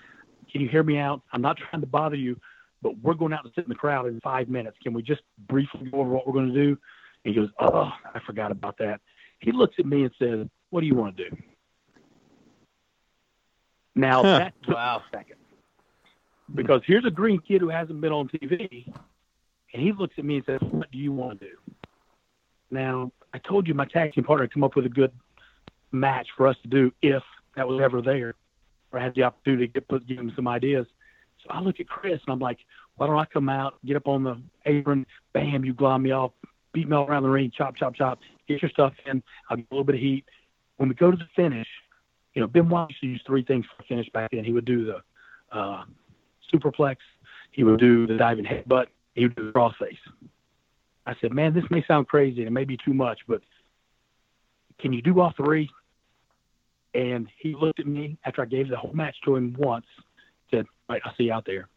can 0.52 0.62
you 0.62 0.70
hear 0.70 0.84
me 0.84 0.98
out? 0.98 1.22
I'm 1.32 1.42
not 1.42 1.58
trying 1.58 1.82
to 1.82 1.88
bother 1.88 2.16
you, 2.16 2.40
but 2.82 2.98
we're 3.00 3.14
going 3.14 3.34
out 3.34 3.44
to 3.44 3.52
sit 3.56 3.66
in 3.66 3.70
the 3.70 3.76
crowd 3.76 4.08
in 4.08 4.20
five 4.22 4.50
minutes. 4.50 4.78
Can 4.84 4.94
we 4.94 5.02
just 5.02 5.22
briefly 5.48 5.90
go 5.90 6.00
over 6.00 6.10
what 6.10 6.28
we're 6.28 6.34
going 6.34 6.54
to 6.54 6.54
do? 6.54 6.78
And 7.26 7.34
he 7.34 7.40
goes, 7.40 7.50
oh, 7.60 7.90
I 8.14 8.20
forgot 8.26 8.52
about 8.52 8.78
that. 8.80 9.00
He 9.40 9.52
looks 9.52 9.76
at 9.80 9.86
me 9.86 10.04
and 10.04 10.12
says, 10.20 10.48
what 10.72 10.82
do 10.82 10.88
you 10.88 10.96
want 10.96 11.16
to 11.18 11.30
do? 11.30 11.38
Now 13.96 14.24
Huh. 14.24 14.40
that 14.40 14.62
took 14.64 14.76
Wow. 14.76 15.04
a 15.06 15.16
second 15.16 15.38
because 16.56 16.82
here's 16.86 17.06
a 17.06 17.12
green 17.12 17.40
kid 17.40 17.62
who 17.62 17.70
hasn't 17.70 18.02
been 18.02 18.12
on 18.12 18.28
TV, 18.30 18.92
and 19.74 19.82
he 19.82 19.92
looks 19.92 20.18
at 20.18 20.26
me 20.26 20.38
and 20.38 20.46
says, 20.46 20.62
"What 20.62 20.92
do 20.92 20.98
you 20.98 21.12
want 21.12 21.40
to 21.40 21.48
do?" 21.48 21.58
Now, 22.70 23.12
I 23.34 23.38
told 23.40 23.68
you 23.68 23.74
my 23.74 23.86
tag 23.86 24.14
team 24.14 24.24
partner 24.24 24.48
come 24.48 24.64
up 24.64 24.76
with 24.76 24.86
a 24.86 24.90
good 24.90 25.12
match 25.92 26.28
for 26.36 26.48
us 26.48 26.58
to 26.64 26.68
do 26.68 26.92
if 27.02 27.24
that 27.56 27.68
was 27.68 27.82
ever 27.82 28.02
there, 28.02 28.36
or 28.92 29.00
I 29.00 29.04
had 29.04 29.16
the 29.16 29.24
opportunity 29.24 29.68
to 29.68 29.74
get, 29.74 29.88
put, 29.88 30.06
give 30.08 30.18
him 30.18 30.32
some 30.36 30.48
ideas. 30.48 30.88
So 31.44 31.50
I 31.52 31.60
look 31.60 31.80
at 31.80 31.88
Chris 31.88 32.20
and 32.26 32.34
I'm 32.34 32.40
like, 32.40 32.60
"Why 32.96 33.08
don't 33.08 33.18
I 33.18 33.26
come 33.26 33.50
out, 33.50 33.76
get 33.86 33.96
up 33.96 34.08
on 34.08 34.24
the 34.24 34.42
apron, 34.66 35.06
bam, 35.34 35.64
you 35.64 35.74
glom 35.74 36.04
me 36.04 36.12
off, 36.12 36.32
beat 36.74 36.88
me 36.88 36.96
all 36.96 37.08
around 37.08 37.24
the 37.24 37.30
ring, 37.30 37.52
chop, 37.52 37.76
chop, 37.76 37.96
chop, 37.96 38.20
get 38.48 38.62
your 38.62 38.72
stuff 38.72 38.94
in. 39.06 39.22
I'll 39.50 39.58
get 39.58 39.68
a 39.70 39.74
little 39.74 39.84
bit 39.84 39.96
of 39.96 40.02
heat. 40.02 40.26
When 40.78 40.90
we 40.90 40.96
go 40.96 41.12
to 41.12 41.18
the 41.18 41.28
finish, 41.36 41.68
you 42.34 42.42
know, 42.42 42.48
Benoit 42.48 42.90
used 42.90 43.02
to 43.02 43.08
use 43.08 43.22
three 43.26 43.44
things 43.44 43.66
for 43.78 43.84
finish 43.84 44.10
back 44.10 44.32
then. 44.32 44.44
He 44.44 44.52
would 44.52 44.66
do 44.66 44.86
the 44.86 45.58
uh, 45.58 45.84
superplex, 46.54 46.98
he 47.52 47.64
would 47.64 47.80
do 47.80 48.08
the 48.08 48.16
diving 48.16 48.46
headbutt, 48.46 48.88
he 49.14 49.24
would 49.24 49.36
do 49.36 49.46
the 49.46 49.52
crossface. 49.52 49.98
I 51.06 51.16
said, 51.22 51.34
man, 51.34 51.54
this 51.54 51.66
may 51.70 51.84
sound 51.86 52.08
crazy 52.08 52.40
and 52.40 52.48
it 52.48 52.52
may 52.52 52.64
be 52.64 52.78
too 52.78 52.94
much, 52.94 53.20
but 53.28 53.42
can 54.80 54.94
you 54.94 55.02
do 55.02 55.20
all 55.20 55.34
three? 55.36 55.70
And 56.94 57.28
he 57.40 57.56
looked 57.56 57.80
at 57.80 57.88
me 57.88 58.18
after 58.26 58.42
I 58.42 58.46
gave 58.46 58.70
the 58.70 58.78
whole 58.78 58.94
match 58.94 59.16
to 59.26 59.36
him 59.36 59.56
once, 59.58 59.86
said, 60.50 60.66
all 60.88 60.96
right, 60.96 61.02
I'll 61.06 61.16
see 61.16 61.26
you 61.26 61.34
out 61.34 61.46
there. 61.46 61.68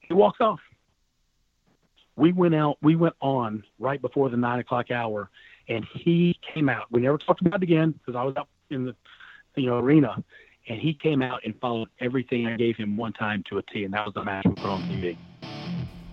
He 0.00 0.14
walks 0.14 0.40
off. 0.40 0.60
We 2.16 2.32
went 2.32 2.54
out, 2.54 2.76
we 2.82 2.96
went 2.96 3.14
on 3.20 3.62
right 3.78 4.00
before 4.00 4.28
the 4.28 4.36
nine 4.36 4.60
o'clock 4.60 4.90
hour, 4.90 5.30
and 5.68 5.86
he 5.92 6.38
came 6.54 6.68
out. 6.68 6.86
We 6.90 7.00
never 7.00 7.18
talked 7.18 7.40
about 7.40 7.62
it 7.62 7.62
again 7.62 7.92
because 7.92 8.18
I 8.18 8.22
was 8.22 8.36
out 8.36 8.48
in 8.70 8.84
the 8.84 8.94
you 9.56 9.66
know 9.66 9.78
arena, 9.78 10.22
and 10.68 10.80
he 10.80 10.94
came 10.94 11.22
out 11.22 11.40
and 11.44 11.54
followed 11.60 11.88
everything 12.00 12.46
I 12.46 12.56
gave 12.56 12.76
him 12.76 12.96
one 12.96 13.12
time 13.12 13.42
to 13.50 13.58
a 13.58 13.62
T, 13.62 13.84
and 13.84 13.94
that 13.94 14.04
was 14.04 14.14
the 14.14 14.24
match 14.24 14.44
we 14.46 14.54
put 14.54 14.66
on 14.66 14.82
TV. 14.82 15.16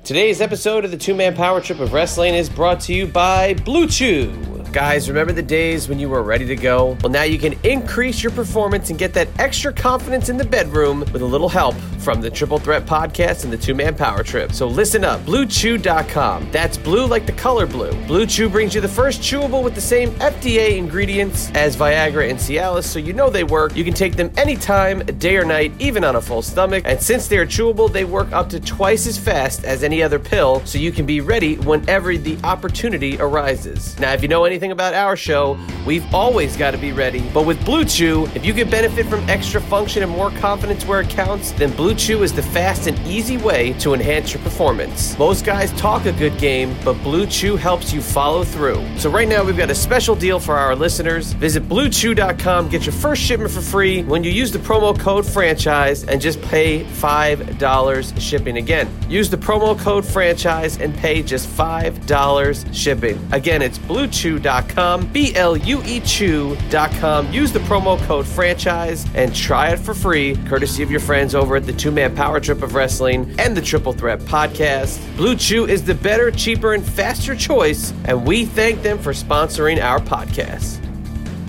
Today's 0.04 0.40
episode 0.40 0.86
of 0.86 0.92
the 0.92 0.98
Two 0.98 1.14
Man 1.14 1.36
Power 1.36 1.60
Trip 1.60 1.80
of 1.80 1.94
Wrestling 1.94 2.34
is 2.34 2.50
brought 2.50 2.80
to 2.82 2.94
you 2.94 3.08
by 3.08 3.54
Blue 3.56 3.88
Chew. 3.88 4.57
Guys, 4.74 5.08
remember 5.08 5.32
the 5.32 5.42
days 5.42 5.88
when 5.88 5.98
you 5.98 6.10
were 6.10 6.22
ready 6.22 6.46
to 6.46 6.56
go? 6.56 6.98
Well, 7.02 7.12
now 7.12 7.24
you 7.24 7.40
can 7.40 7.54
increase 7.64 8.22
your 8.22 8.34
performance 8.34 8.90
and 8.90 9.00
get 9.00 9.14
that 9.14 9.28
extra 9.40 9.72
confidence 9.72 10.28
in 10.28 10.36
the 10.36 10.44
bedroom 10.44 11.00
with 11.00 11.22
a 11.22 11.26
little 11.26 11.48
help 11.48 11.74
from 12.00 12.22
the 12.22 12.30
Triple 12.30 12.60
Threat 12.60 12.86
Podcast 12.86 13.44
and 13.44 13.52
the 13.52 13.58
Two 13.58 13.74
Man 13.74 13.96
Power 13.96 14.24
Trip. 14.24 14.52
So 14.52 14.68
listen 14.68 15.04
up, 15.04 15.22
BlueChew.com. 15.22 16.52
That's 16.52 16.78
blue 16.78 17.06
like 17.06 17.26
the 17.26 17.32
color 17.32 17.66
blue. 17.66 17.92
Blue 18.06 18.26
Chew 18.26 18.50
brings 18.50 18.76
you 18.76 18.82
the 18.82 18.88
first 18.88 19.22
chewable 19.22 19.64
with 19.64 19.74
the 19.74 19.82
same 19.82 20.12
FDA 20.12 20.78
ingredients 20.78 21.50
as 21.54 21.76
Viagra 21.76 22.30
and 22.30 22.38
Cialis, 22.38 22.84
so 22.84 23.00
you 23.00 23.14
know 23.14 23.30
they 23.30 23.44
work. 23.44 23.76
You 23.76 23.84
can 23.84 23.94
take 23.94 24.16
them 24.16 24.32
anytime, 24.38 25.00
day 25.18 25.38
or 25.38 25.46
night, 25.46 25.72
even 25.80 26.04
on 26.04 26.18
a 26.18 26.22
full 26.22 26.42
stomach. 26.42 26.84
And 26.86 27.02
since 27.02 27.28
they're 27.28 27.46
chewable, 27.46 27.92
they 27.92 28.06
work 28.06 28.32
up 28.32 28.50
to 28.50 28.60
twice 28.60 29.08
as 29.08 29.18
fast 29.18 29.64
as 29.64 29.84
any 29.84 30.04
other 30.04 30.20
pill, 30.20 30.64
so 30.66 30.78
you 30.78 30.92
can 30.92 31.06
be 31.06 31.22
ready 31.22 31.56
whenever 31.56 32.18
the 32.18 32.38
opportunity 32.44 33.18
arises. 33.20 33.98
Now, 34.00 34.14
if 34.14 34.22
you 34.22 34.28
know 34.28 34.46
anything 34.58 34.72
about 34.72 34.96
our 34.96 35.16
show, 35.16 35.56
we've 35.86 36.04
always 36.12 36.58
got 36.58 36.72
to 36.72 36.80
be 36.80 36.92
ready. 36.92 37.22
But 37.32 37.46
with 37.46 37.64
Blue 37.64 37.86
Chew, 37.86 38.26
if 38.34 38.44
you 38.44 38.56
can 38.56 38.68
benefit 38.68 39.06
from 39.06 39.20
extra 39.30 39.62
function 39.62 40.02
and 40.02 40.12
more 40.12 40.32
confidence 40.32 40.84
where 40.84 41.02
it 41.02 41.10
counts, 41.10 41.52
then 41.52 41.72
Blue 41.74 41.94
Chew 41.94 42.24
is 42.24 42.34
the 42.34 42.42
fast 42.42 42.88
and 42.88 42.98
easy 43.06 43.38
way 43.38 43.74
to 43.74 43.94
enhance 43.94 44.34
your 44.34 44.42
performance. 44.42 45.16
Most 45.20 45.46
guys 45.46 45.72
talk 45.74 46.08
a 46.08 46.12
good 46.12 46.36
game, 46.40 46.76
but 46.84 46.96
Blue 47.04 47.28
Chew 47.28 47.56
helps 47.56 47.94
you 47.94 48.02
follow 48.02 48.44
through. 48.44 48.84
So 48.98 49.12
right 49.12 49.28
now 49.28 49.44
we've 49.44 49.56
got 49.56 49.70
a 49.70 49.76
special 49.76 50.16
deal 50.16 50.40
for 50.40 50.56
our 50.58 50.76
listeners. 50.76 51.34
Visit 51.34 51.70
bluechew.com, 51.70 52.70
get 52.70 52.84
your 52.84 52.94
first 52.94 53.22
shipment 53.22 53.52
for 53.52 53.62
free 53.62 54.02
when 54.04 54.24
you 54.24 54.32
use 54.32 54.52
the 54.52 54.58
promo 54.58 54.98
code 55.00 55.24
franchise 55.26 56.04
and 56.04 56.20
just 56.20 56.42
pay 56.42 56.84
$5 56.84 58.20
shipping. 58.20 58.58
Again, 58.58 58.90
use 59.08 59.30
the 59.30 59.38
promo 59.38 59.78
code 59.78 60.04
franchise 60.04 60.80
and 60.80 60.96
pay 60.96 61.22
just 61.22 61.48
$5 61.48 62.74
shipping. 62.74 63.20
Again, 63.32 63.62
it's 63.62 63.78
bluechew.com 63.78 64.47
bluechew.com, 64.48 65.08
B 65.08 65.36
L 65.36 65.58
U 65.58 65.82
E 65.86 66.00
Chew.com. 66.02 67.32
Use 67.32 67.52
the 67.52 67.60
promo 67.60 68.00
code 68.06 68.26
franchise 68.26 69.06
and 69.16 69.36
try 69.36 69.70
it 69.70 69.80
for 69.80 69.94
free, 69.94 70.36
courtesy 70.46 70.84
of 70.84 70.92
your 70.92 71.00
friends 71.00 71.36
over 71.36 71.56
at 71.56 71.66
the 71.66 71.74
Two 71.74 71.92
Man 71.92 72.16
Power 72.16 72.40
Trip 72.40 72.62
of 72.64 72.74
Wrestling 72.74 73.34
and 73.40 73.56
the 73.56 73.62
Triple 73.62 73.94
Threat 73.94 74.20
Podcast. 74.20 75.00
Blue 75.18 75.36
Chew 75.36 75.66
is 75.66 75.84
the 75.84 75.96
better, 75.96 76.32
cheaper, 76.32 76.74
and 76.74 76.84
faster 76.84 77.36
choice, 77.36 77.94
and 78.06 78.26
we 78.26 78.46
thank 78.46 78.82
them 78.82 78.98
for 78.98 79.14
sponsoring 79.14 79.82
our 79.82 80.00
podcast. 80.00 80.84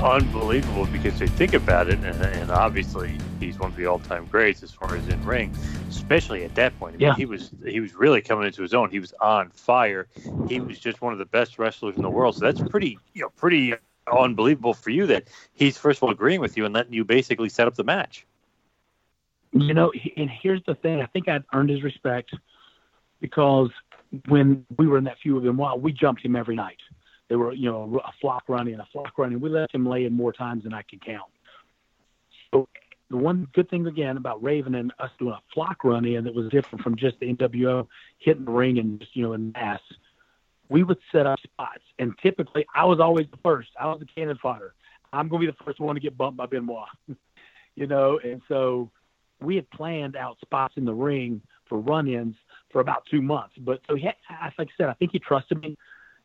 Unbelievable 0.03 0.87
because 0.87 1.19
they 1.19 1.27
think 1.27 1.55
about 1.55 1.89
it, 1.89 1.99
and, 2.05 2.23
and 2.23 2.51
obviously 2.51 3.19
he's 3.41 3.59
one 3.59 3.71
of 3.71 3.77
the 3.77 3.87
all-time 3.87 4.27
greats 4.27 4.63
as 4.63 4.73
far 4.73 4.97
as 4.97 5.09
in 5.09 5.23
ring, 5.25 5.53
especially 5.89 6.45
at 6.45 6.55
that 6.57 6.79
point. 6.79 6.95
I 6.95 6.99
mean, 6.99 7.09
Yeah. 7.09 7.15
he 7.15 7.27
was 7.27 7.51
he 7.67 7.81
was 7.81 7.95
really 7.95 8.21
coming 8.21 8.47
into 8.47 8.63
his 8.63 8.75
own. 8.75 8.91
He 8.91 9.01
was 9.01 9.15
on 9.21 9.51
fire. 9.51 10.09
He 10.49 10.61
was 10.61 10.79
just 10.79 11.01
one 11.01 11.13
of 11.13 11.19
the 11.19 11.27
best 11.27 11.59
wrestlers 11.59 11.97
in 11.97 12.03
the 12.03 12.11
world. 12.11 12.37
So 12.37 12.45
that's 12.45 12.61
pretty 12.61 12.99
you 13.15 13.23
know 13.23 13.31
pretty 13.31 13.75
unbelievable 14.11 14.75
for 14.75 14.91
you 14.91 15.07
that 15.07 15.25
he's 15.53 15.77
first 15.77 15.99
of 15.99 16.05
all 16.05 16.11
agreeing 16.11 16.41
with 16.41 16.57
you 16.57 16.65
and 16.65 16.75
letting 16.75 16.93
you 16.93 17.05
basically 17.05 17.49
set 17.49 17.67
up 17.67 17.75
the 17.75 17.85
match. 17.85 18.27
You 19.53 19.73
know, 19.73 19.93
and 20.17 20.29
here's 20.31 20.63
the 20.67 20.75
thing. 20.75 21.01
I 21.01 21.07
think 21.07 21.29
I'd 21.29 21.43
earned 21.55 21.71
his 21.71 21.83
respect 21.83 22.35
because 23.21 23.71
when 24.29 24.65
we 24.77 24.87
were 24.87 24.99
in 24.99 25.05
that 25.05 25.19
feud 25.23 25.37
with 25.37 25.47
him, 25.47 25.57
well, 25.57 25.79
we 25.79 25.93
jumped 25.93 26.23
him 26.23 26.37
every 26.37 26.55
night. 26.55 26.79
There 27.29 27.39
were, 27.39 27.53
you 27.53 27.71
know, 27.71 28.01
a 28.05 28.13
flock 28.21 28.45
running, 28.49 28.75
and 28.75 28.83
a 28.83 28.87
flock 28.87 29.19
running. 29.19 29.41
We 29.41 29.51
let 29.51 29.75
him 29.75 29.87
lay 29.87 30.05
in 30.05 30.13
more 30.15 30.33
times 30.33 30.65
than 30.65 30.73
I 30.73 30.83
could 30.83 31.05
count. 31.05 31.31
So 32.51 32.69
the 33.11 33.17
one 33.17 33.49
good 33.55 33.71
thing 33.71 33.87
again 33.87 34.17
about 34.17 34.43
Raven 34.43 34.75
and 34.75 34.93
us 34.99 35.11
doing 35.19 35.33
a 35.33 35.41
flock 35.55 35.83
run 35.85 36.05
in 36.05 36.25
that 36.25 36.35
was 36.35 36.51
different 36.51 36.83
from 36.83 36.97
just 36.97 37.19
the 37.21 37.35
NWO 37.35 37.87
hitting 38.19 38.45
the 38.45 38.51
ring 38.51 38.79
and 38.79 39.01
just, 39.01 39.17
you 39.17 39.23
know, 39.23 39.33
in 39.33 39.53
mass. 39.53 39.81
We 40.69 40.83
would 40.83 40.99
set 41.11 41.27
up 41.27 41.39
spots, 41.41 41.83
and 41.99 42.13
typically 42.23 42.67
I 42.75 42.85
was 42.85 43.01
always 43.01 43.27
the 43.31 43.39
first. 43.43 43.71
I 43.81 43.87
was 43.87 44.01
the 44.01 44.07
cannon 44.07 44.39
fodder. 44.43 44.75
I'm 45.13 45.29
going 45.29 45.41
to 45.41 45.53
be 45.53 45.57
the 45.59 45.65
first 45.65 45.81
one 45.81 45.95
to 45.95 46.01
get 46.01 46.19
bumped 46.19 46.37
by 46.37 46.45
Benoit, 46.45 46.89
you 47.75 47.87
know, 47.87 48.21
and 48.23 48.43
so 48.49 48.91
we 49.41 49.57
had 49.57 49.71
planned 49.71 50.17
out 50.17 50.39
spots 50.41 50.75
in 50.77 50.85
the 50.85 50.93
ring 50.93 51.41
for 51.69 51.79
run-ins 51.79 52.37
for 52.71 52.81
about 52.81 53.05
two 53.11 53.23
months. 53.23 53.55
But 53.59 53.81
so 53.89 53.95
he, 53.95 54.03
had, 54.03 54.17
like 54.59 54.69
I 54.69 54.73
said, 54.77 54.89
I 54.89 54.95
think 54.95 55.13
he 55.13 55.19
trusted 55.19 55.63
me, 55.63 55.79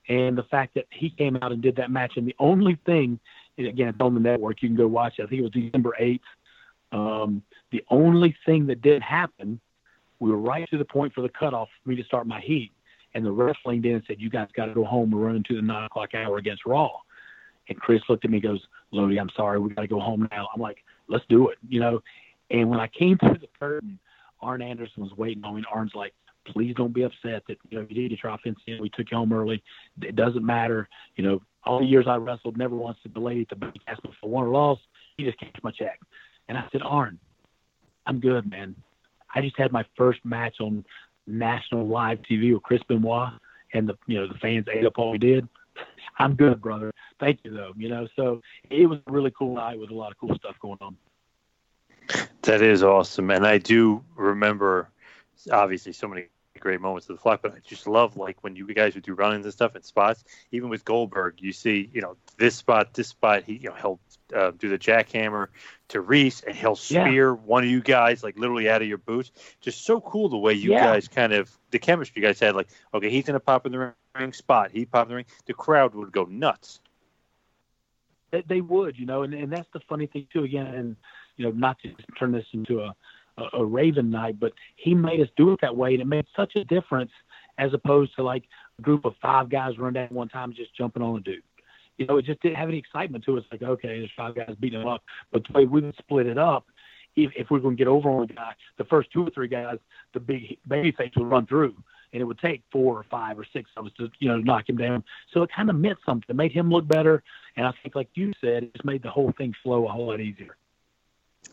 and 0.09 0.37
the 0.37 0.43
fact 0.43 0.75
that 0.75 0.87
he 0.91 1.09
came 1.09 1.37
out 1.37 1.53
and 1.53 1.61
did 1.61 1.77
that 1.77 1.91
match, 1.91 2.13
and 2.17 2.27
the 2.27 2.35
only 2.39 2.77
thing, 2.85 3.19
again, 3.57 3.87
it's 3.87 4.01
on 4.01 4.13
the 4.13 4.19
network, 4.19 4.61
you 4.61 4.67
can 4.67 4.75
go 4.75 4.87
watch 4.87 5.13
it. 5.19 5.23
I 5.23 5.27
think 5.27 5.39
it 5.39 5.43
was 5.43 5.51
December 5.51 5.93
eighth. 5.99 6.25
Um, 6.93 7.41
the 7.71 7.83
only 7.89 8.35
thing 8.45 8.67
that 8.67 8.81
did 8.81 9.01
happen, 9.01 9.59
we 10.19 10.29
were 10.29 10.37
right 10.37 10.69
to 10.69 10.77
the 10.77 10.85
point 10.85 11.13
for 11.13 11.21
the 11.21 11.29
cutoff 11.29 11.67
for 11.83 11.89
me 11.89 11.95
to 11.95 12.03
start 12.03 12.27
my 12.27 12.39
heat, 12.39 12.71
and 13.13 13.25
the 13.25 13.31
wrestling 13.31 13.81
then 13.81 14.01
said, 14.07 14.21
"You 14.21 14.29
guys 14.29 14.47
got 14.55 14.67
to 14.67 14.73
go 14.73 14.85
home. 14.85 15.11
We're 15.11 15.25
running 15.25 15.43
to 15.43 15.55
the 15.55 15.61
nine 15.61 15.83
o'clock 15.83 16.13
hour 16.13 16.37
against 16.37 16.65
Raw." 16.65 16.91
And 17.69 17.79
Chris 17.79 18.01
looked 18.07 18.25
at 18.25 18.31
me, 18.31 18.37
and 18.37 18.43
goes, 18.43 18.61
"Lodi, 18.91 19.19
I'm 19.19 19.29
sorry, 19.35 19.59
we 19.59 19.73
got 19.73 19.81
to 19.81 19.87
go 19.87 19.99
home 19.99 20.27
now." 20.31 20.47
I'm 20.53 20.61
like, 20.61 20.83
"Let's 21.07 21.25
do 21.29 21.49
it," 21.49 21.57
you 21.67 21.79
know. 21.79 22.01
And 22.51 22.69
when 22.69 22.79
I 22.79 22.87
came 22.87 23.17
through 23.17 23.39
the 23.39 23.49
curtain, 23.59 23.99
Arn 24.41 24.61
Anderson 24.61 25.03
was 25.03 25.11
waiting 25.17 25.43
on 25.43 25.55
me. 25.55 25.63
Arn's 25.71 25.95
like, 25.95 26.13
please 26.45 26.73
don't 26.75 26.93
be 26.93 27.03
upset 27.03 27.43
that 27.47 27.57
you 27.69 27.77
know 27.77 27.85
you 27.89 27.95
did 27.95 28.09
get 28.09 28.23
your 28.23 28.33
offense 28.33 28.59
in. 28.67 28.81
We 28.81 28.89
took 28.89 29.11
you 29.11 29.17
home 29.17 29.33
early. 29.33 29.63
It 30.01 30.15
doesn't 30.15 30.45
matter. 30.45 30.89
You 31.15 31.23
know, 31.23 31.41
all 31.63 31.79
the 31.79 31.85
years 31.85 32.05
I 32.07 32.15
wrestled, 32.15 32.57
never 32.57 32.75
once 32.75 32.97
did 33.03 33.13
the 33.13 33.19
lady 33.19 33.41
at 33.41 33.49
the 33.49 33.55
bank 33.55 33.75
ask 33.87 34.03
me 34.03 34.11
for 34.19 34.29
won 34.29 34.45
or 34.45 34.49
lost. 34.49 34.81
He 35.17 35.23
just 35.23 35.39
cashed 35.39 35.63
my 35.63 35.71
check. 35.71 35.99
And 36.47 36.57
I 36.57 36.65
said, 36.71 36.81
Arn, 36.83 37.19
I'm 38.05 38.19
good, 38.19 38.49
man. 38.49 38.75
I 39.33 39.41
just 39.41 39.57
had 39.57 39.71
my 39.71 39.85
first 39.97 40.23
match 40.23 40.57
on 40.59 40.85
national 41.25 41.87
live 41.87 42.19
TV 42.21 42.53
with 42.53 42.63
Chris 42.63 42.81
Benoit, 42.87 43.29
and 43.73 43.87
the 43.87 43.97
you 44.07 44.19
know 44.19 44.27
the 44.27 44.37
fans 44.39 44.65
ate 44.71 44.85
up 44.85 44.97
all 44.97 45.11
we 45.11 45.17
did. 45.17 45.47
I'm 46.19 46.35
good, 46.35 46.61
brother. 46.61 46.93
Thank 47.19 47.39
you, 47.43 47.51
though. 47.51 47.73
You 47.75 47.89
know, 47.89 48.07
so 48.15 48.41
it 48.69 48.87
was 48.87 48.99
a 49.07 49.11
really 49.11 49.31
cool 49.31 49.55
night 49.55 49.79
with 49.79 49.89
a 49.89 49.95
lot 49.95 50.11
of 50.11 50.17
cool 50.17 50.35
stuff 50.35 50.55
going 50.61 50.77
on. 50.81 50.95
That 52.43 52.61
is 52.61 52.83
awesome, 52.83 53.31
and 53.31 53.47
I 53.47 53.57
do 53.57 54.03
remember 54.15 54.89
obviously 55.51 55.93
so 55.93 56.07
many 56.07 56.25
great 56.59 56.81
moments 56.81 57.09
of 57.09 57.15
the 57.15 57.21
flock, 57.21 57.41
but 57.41 57.53
I 57.53 57.59
just 57.63 57.87
love 57.87 58.15
like 58.17 58.43
when 58.43 58.55
you 58.55 58.67
guys 58.73 58.93
would 58.95 59.03
do 59.03 59.13
run-ins 59.13 59.45
and 59.45 59.53
stuff 59.53 59.75
and 59.75 59.83
spots. 59.83 60.23
Even 60.51 60.69
with 60.69 60.85
Goldberg, 60.85 61.35
you 61.39 61.51
see, 61.51 61.89
you 61.93 62.01
know, 62.01 62.15
this 62.37 62.55
spot, 62.55 62.93
this 62.93 63.07
spot, 63.07 63.43
he 63.43 63.53
you 63.53 63.69
know 63.69 63.75
he'll 63.75 63.99
uh, 64.35 64.51
do 64.51 64.69
the 64.69 64.77
jackhammer 64.77 65.47
to 65.89 66.01
Reese, 66.01 66.41
and 66.41 66.55
he'll 66.55 66.77
Yeah. 66.89 67.05
spear 67.05 67.33
one 67.33 67.63
of 67.63 67.69
you 67.69 67.81
guys 67.81 68.23
like 68.23 68.37
literally 68.37 68.69
out 68.69 68.81
of 68.81 68.87
your 68.87 68.97
boots. 68.99 69.31
Just 69.61 69.85
so 69.85 69.99
cool 70.01 70.29
the 70.29 70.37
way 70.37 70.53
you 70.53 70.71
Yeah. 70.71 70.83
guys 70.83 71.07
kind 71.07 71.33
of 71.33 71.51
the 71.71 71.79
chemistry 71.79 72.21
you 72.21 72.27
guys 72.27 72.39
had. 72.39 72.55
Like, 72.55 72.69
okay, 72.93 73.09
he's 73.09 73.25
gonna 73.25 73.39
pop 73.39 73.65
in 73.65 73.71
the 73.71 73.93
ring 74.15 74.33
spot, 74.33 74.71
he 74.71 74.85
pop 74.85 75.07
in 75.07 75.09
the 75.09 75.15
ring, 75.15 75.25
the 75.45 75.53
crowd 75.53 75.95
would 75.95 76.11
go 76.11 76.25
nuts. 76.25 76.79
They, 78.31 78.43
they 78.47 78.61
would, 78.61 78.97
you 78.97 79.05
know, 79.05 79.23
and, 79.23 79.33
and 79.33 79.51
that's 79.51 79.69
the 79.73 79.79
funny 79.81 80.07
thing 80.07 80.27
too. 80.31 80.43
Again, 80.43 80.67
and 80.67 80.95
you 81.35 81.45
know, 81.45 81.51
not 81.51 81.79
to 81.79 81.93
turn 82.17 82.31
this 82.31 82.45
into 82.51 82.81
a, 82.81 82.95
a, 83.37 83.57
a 83.59 83.65
Raven 83.65 84.09
night, 84.09 84.39
but 84.39 84.53
he 84.75 84.93
made 84.93 85.21
us 85.21 85.29
do 85.37 85.53
it 85.53 85.59
that 85.61 85.75
way, 85.75 85.93
and 85.93 86.01
it 86.01 86.07
made 86.07 86.25
such 86.35 86.55
a 86.55 86.63
difference 86.63 87.11
as 87.57 87.73
opposed 87.73 88.15
to 88.15 88.23
like 88.23 88.43
a 88.79 88.81
group 88.81 89.05
of 89.05 89.13
five 89.21 89.49
guys 89.49 89.77
run 89.77 89.93
down 89.93 90.09
one 90.09 90.29
time 90.29 90.53
just 90.53 90.75
jumping 90.75 91.03
on 91.03 91.17
a 91.17 91.21
dude. 91.21 91.43
You 91.97 92.07
know, 92.07 92.17
it 92.17 92.25
just 92.25 92.41
didn't 92.41 92.55
have 92.57 92.69
any 92.69 92.79
excitement 92.79 93.23
to 93.25 93.37
us. 93.37 93.43
Like, 93.51 93.61
okay, 93.61 93.99
there's 93.99 94.11
five 94.17 94.35
guys 94.35 94.55
beating 94.59 94.81
him 94.81 94.87
up, 94.87 95.03
but 95.31 95.43
the 95.45 95.53
way 95.53 95.65
we 95.65 95.81
would 95.81 95.95
split 95.97 96.25
it 96.25 96.39
up, 96.39 96.65
if, 97.15 97.31
if 97.35 97.51
we 97.51 97.59
are 97.59 97.61
going 97.61 97.75
to 97.75 97.79
get 97.79 97.87
over 97.87 98.09
on 98.09 98.23
a 98.23 98.27
guy, 98.27 98.53
the 98.77 98.85
first 98.85 99.11
two 99.11 99.25
or 99.25 99.29
three 99.29 99.47
guys, 99.47 99.77
the 100.13 100.19
big 100.19 100.57
baby 100.67 100.91
face 100.91 101.11
would 101.15 101.27
run 101.27 101.45
through, 101.45 101.75
and 102.11 102.21
it 102.21 102.25
would 102.25 102.39
take 102.39 102.63
four 102.71 102.97
or 102.97 103.05
five 103.11 103.37
or 103.37 103.45
six 103.53 103.69
of 103.77 103.85
us 103.85 103.91
to 103.99 104.09
you 104.19 104.27
know 104.27 104.37
knock 104.37 104.67
him 104.67 104.77
down. 104.77 105.03
So 105.31 105.43
it 105.43 105.51
kind 105.55 105.69
of 105.69 105.75
meant 105.75 105.99
something. 106.05 106.25
It 106.29 106.35
made 106.35 106.51
him 106.51 106.71
look 106.71 106.87
better, 106.87 107.21
and 107.55 107.67
I 107.67 107.73
think, 107.83 107.95
like 107.95 108.09
you 108.15 108.33
said, 108.41 108.63
it 108.63 108.73
just 108.73 108.85
made 108.85 109.03
the 109.03 109.11
whole 109.11 109.31
thing 109.37 109.53
flow 109.61 109.85
a 109.87 109.91
whole 109.91 110.07
lot 110.07 110.19
easier. 110.19 110.57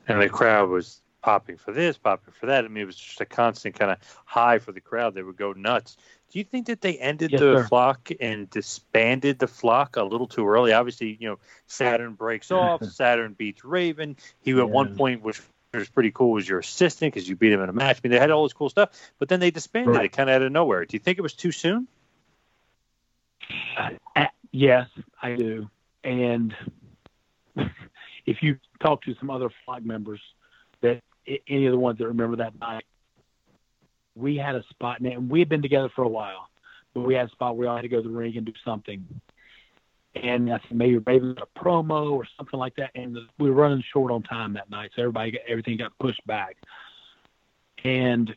and 0.09 0.23
the 0.23 0.29
crowd 0.31 0.71
was 0.71 1.03
popping 1.23 1.57
for 1.57 1.73
this, 1.73 1.99
popping 1.99 2.35
for 2.39 2.47
that. 2.47 2.65
I 2.65 2.69
mean, 2.69 2.83
it 2.83 2.87
was 2.87 2.97
just 2.97 3.21
a 3.21 3.27
constant 3.27 3.79
kind 3.79 3.91
of 3.91 3.99
high 4.25 4.59
for 4.59 4.73
the 4.73 4.81
crowd. 4.81 5.15
They 5.15 5.23
would 5.23 5.37
go 5.37 5.53
nuts. 5.53 5.97
Do 6.31 6.39
you 6.39 6.45
think 6.45 6.67
that 6.67 6.81
they 6.81 6.97
ended 6.99 7.33
Yes, 7.33 7.41
the 7.41 7.57
sir. 7.57 7.65
flock 7.65 8.11
and 8.21 8.49
disbanded 8.51 9.39
the 9.39 9.49
flock 9.49 9.97
a 9.97 10.03
little 10.05 10.29
too 10.29 10.47
early? 10.47 10.73
Obviously, 10.73 11.17
you 11.21 11.29
know, 11.29 11.39
Saturn 11.67 12.15
breaks 12.15 12.51
off. 12.51 12.85
Saturn 12.85 13.33
beats 13.33 13.65
Raven. 13.65 14.17
He 14.43 14.53
at 14.53 14.69
one 14.71 14.97
point, 14.97 15.23
which 15.23 15.41
was 15.73 15.89
pretty 15.89 16.11
cool, 16.11 16.33
was 16.33 16.49
your 16.49 16.61
assistant 16.61 17.13
because 17.15 17.29
you 17.29 17.37
beat 17.37 17.53
him 17.53 17.61
in 17.61 17.69
a 17.69 17.73
match. 17.73 17.99
I 17.99 18.01
mean, 18.09 18.13
they 18.13 18.19
had 18.19 18.31
all 18.31 18.45
this 18.45 18.53
cool 18.53 18.71
stuff, 18.71 18.91
but 19.19 19.29
then 19.29 19.41
they 19.41 19.51
disbanded 19.51 19.95
Right. 19.97 20.05
it 20.07 20.13
kind 20.13 20.31
of 20.31 20.37
out 20.37 20.43
of 20.43 20.53
nowhere. 20.53 20.85
Do 20.85 20.95
you 20.95 21.01
think 21.01 21.19
it 21.19 21.23
was 21.23 21.35
too 21.35 21.53
soon? 21.53 21.87
Uh, 24.17 24.27
yes, 24.53 24.89
I 25.23 25.35
do. 25.35 25.69
And 26.05 26.55
if 28.27 28.43
you 28.43 28.59
talk 28.81 29.03
to 29.03 29.15
some 29.17 29.31
other 29.31 29.51
flock 29.65 29.85
members, 29.85 30.21
that 30.81 31.03
any 31.27 31.67
of 31.67 31.73
the 31.73 31.79
ones 31.79 31.99
that 31.99 32.07
remember 32.07 32.37
that 32.37 32.59
night, 32.59 32.85
we 34.15 34.37
had 34.37 34.55
a 34.55 34.65
spot, 34.71 35.01
and 35.01 35.31
we 35.31 35.39
had 35.39 35.49
been 35.49 35.63
together 35.63 35.89
for 35.95 36.03
a 36.03 36.09
while, 36.09 36.49
but 36.95 37.03
we 37.03 37.15
had 37.15 37.29
a 37.29 37.31
spot 37.31 37.57
where 37.57 37.61
we 37.61 37.67
all 37.69 37.77
had 37.77 37.83
to 37.83 37.89
go 37.89 38.03
to 38.03 38.09
the 38.09 38.15
ring 38.15 38.37
and 38.37 38.47
do 38.47 38.53
something. 38.65 39.05
And 40.17 40.53
I 40.53 40.59
think 40.59 40.73
maybe 40.73 40.99
got 40.99 41.13
a 41.13 41.59
promo 41.59 42.13
or 42.13 42.27
something 42.37 42.59
like 42.59 42.75
that, 42.77 42.91
and 42.95 43.17
we 43.39 43.51
were 43.51 43.57
running 43.57 43.85
short 43.93 44.11
on 44.11 44.23
time 44.23 44.55
that 44.55 44.71
night, 44.71 44.91
so 44.95 45.03
everybody 45.03 45.33
got, 45.33 45.43
everything 45.49 45.77
got 45.77 45.97
pushed 45.99 46.27
back. 46.27 46.57
And 47.85 48.35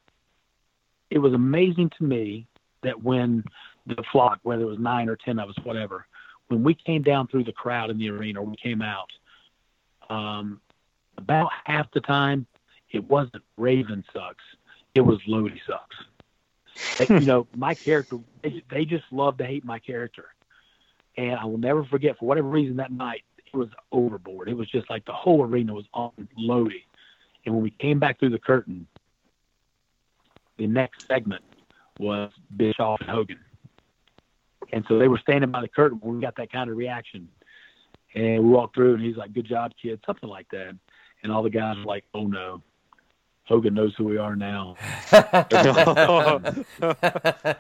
it 1.10 1.18
was 1.18 1.34
amazing 1.34 1.92
to 1.98 2.04
me 2.04 2.48
that 2.84 3.02
when 3.02 3.44
the 3.88 4.04
flock, 4.12 4.40
whether 4.44 4.64
it 4.64 4.68
was 4.68 4.80
nine 4.80 5.10
or 5.10 5.16
ten 5.16 5.40
of 5.40 5.50
us, 5.50 5.56
whatever, 5.64 6.06
when 6.48 6.64
we 6.64 6.76
came 6.76 7.02
down 7.02 7.28
through 7.28 7.46
the 7.46 7.52
crowd 7.52 7.90
in 7.90 7.98
the 7.98 8.10
arena, 8.10 8.42
we 8.42 8.56
came 8.56 8.82
out, 8.82 9.10
um, 10.10 10.62
about 11.18 11.50
half 11.66 11.92
the 11.92 12.02
time, 12.02 12.46
it 12.94 13.04
wasn't 13.10 13.44
Raven 13.58 14.04
sucks, 14.14 14.44
it 14.96 15.02
was 15.02 15.20
Lodi 15.28 15.60
sucks. 15.68 15.96
They- 17.08 17.20
you 17.20 17.26
know, 17.26 17.48
my 17.56 17.74
character, 17.74 18.20
they, 18.42 18.64
they 18.72 18.86
just 18.86 19.06
love 19.12 19.38
to 19.38 19.46
hate 19.46 19.66
my 19.66 19.80
character, 19.80 20.26
and 21.18 21.36
I 21.36 21.46
will 21.46 21.58
never 21.58 21.84
forget 21.84 22.18
for 22.18 22.26
whatever 22.26 22.48
reason 22.48 22.78
that 22.78 22.92
night 22.92 23.24
it 23.46 23.56
was 23.58 23.70
overboard. 23.92 24.48
It 24.50 24.56
was 24.58 24.70
just 24.70 24.90
like 24.90 25.06
the 25.06 25.14
whole 25.14 25.44
arena 25.44 25.74
was 25.74 25.86
on 25.94 26.12
Lodi, 26.38 26.84
and 27.46 27.54
when 27.54 27.64
we 27.64 27.72
came 27.72 28.00
back 28.00 28.20
through 28.20 28.30
the 28.30 28.40
curtain, 28.40 28.88
the 30.58 30.68
next 30.68 31.08
segment 31.08 31.44
was 32.00 32.32
Bischoff 32.56 33.02
and 33.02 33.10
Hogan. 33.10 33.40
And 34.72 34.84
so 34.88 34.98
they 34.98 35.08
were 35.08 35.18
standing 35.20 35.52
by 35.52 35.62
the 35.62 35.68
curtain 35.68 36.00
when 36.02 36.16
we 36.16 36.22
got 36.22 36.36
that 36.38 36.52
kind 36.52 36.70
of 36.70 36.78
reaction. 36.78 37.28
And 38.16 38.44
we 38.44 38.50
walked 38.50 38.76
through, 38.76 38.96
and 38.96 39.04
he's 39.04 39.18
like, 39.18 39.34
"Good 39.34 39.46
job, 39.46 39.74
kid," 39.82 40.00
something 40.06 40.30
like 40.30 40.48
that. 40.52 40.76
And 41.22 41.32
all 41.32 41.44
the 41.44 41.50
guys 41.50 41.78
were 41.78 41.84
like, 41.86 42.06
"Oh 42.14 42.26
no, 42.28 42.62
Hogan 43.46 43.74
knows 43.74 43.94
who 43.98 44.06
we 44.06 44.18
are 44.18 44.36
now." 44.36 44.76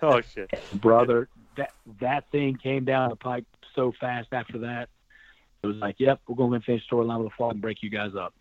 oh 0.01 0.21
shit, 0.34 0.51
brother! 0.75 1.29
That 1.57 1.71
that 1.99 2.29
thing 2.31 2.55
came 2.61 2.86
down 2.86 3.09
the 3.09 3.15
pipe 3.15 3.45
so 3.75 3.93
fast 3.99 4.29
after 4.31 4.59
that. 4.59 4.89
It 5.63 5.67
was 5.67 5.77
like, 5.77 5.95
"Yep, 5.99 6.21
we're 6.27 6.36
going 6.36 6.59
to 6.59 6.65
finish 6.65 6.84
storyline 6.89 7.19
with 7.23 7.27
a 7.34 7.36
fall 7.38 7.51
and 7.51 7.61
break 7.61 7.84
you 7.84 7.89
guys 7.89 8.15
up." 8.15 8.34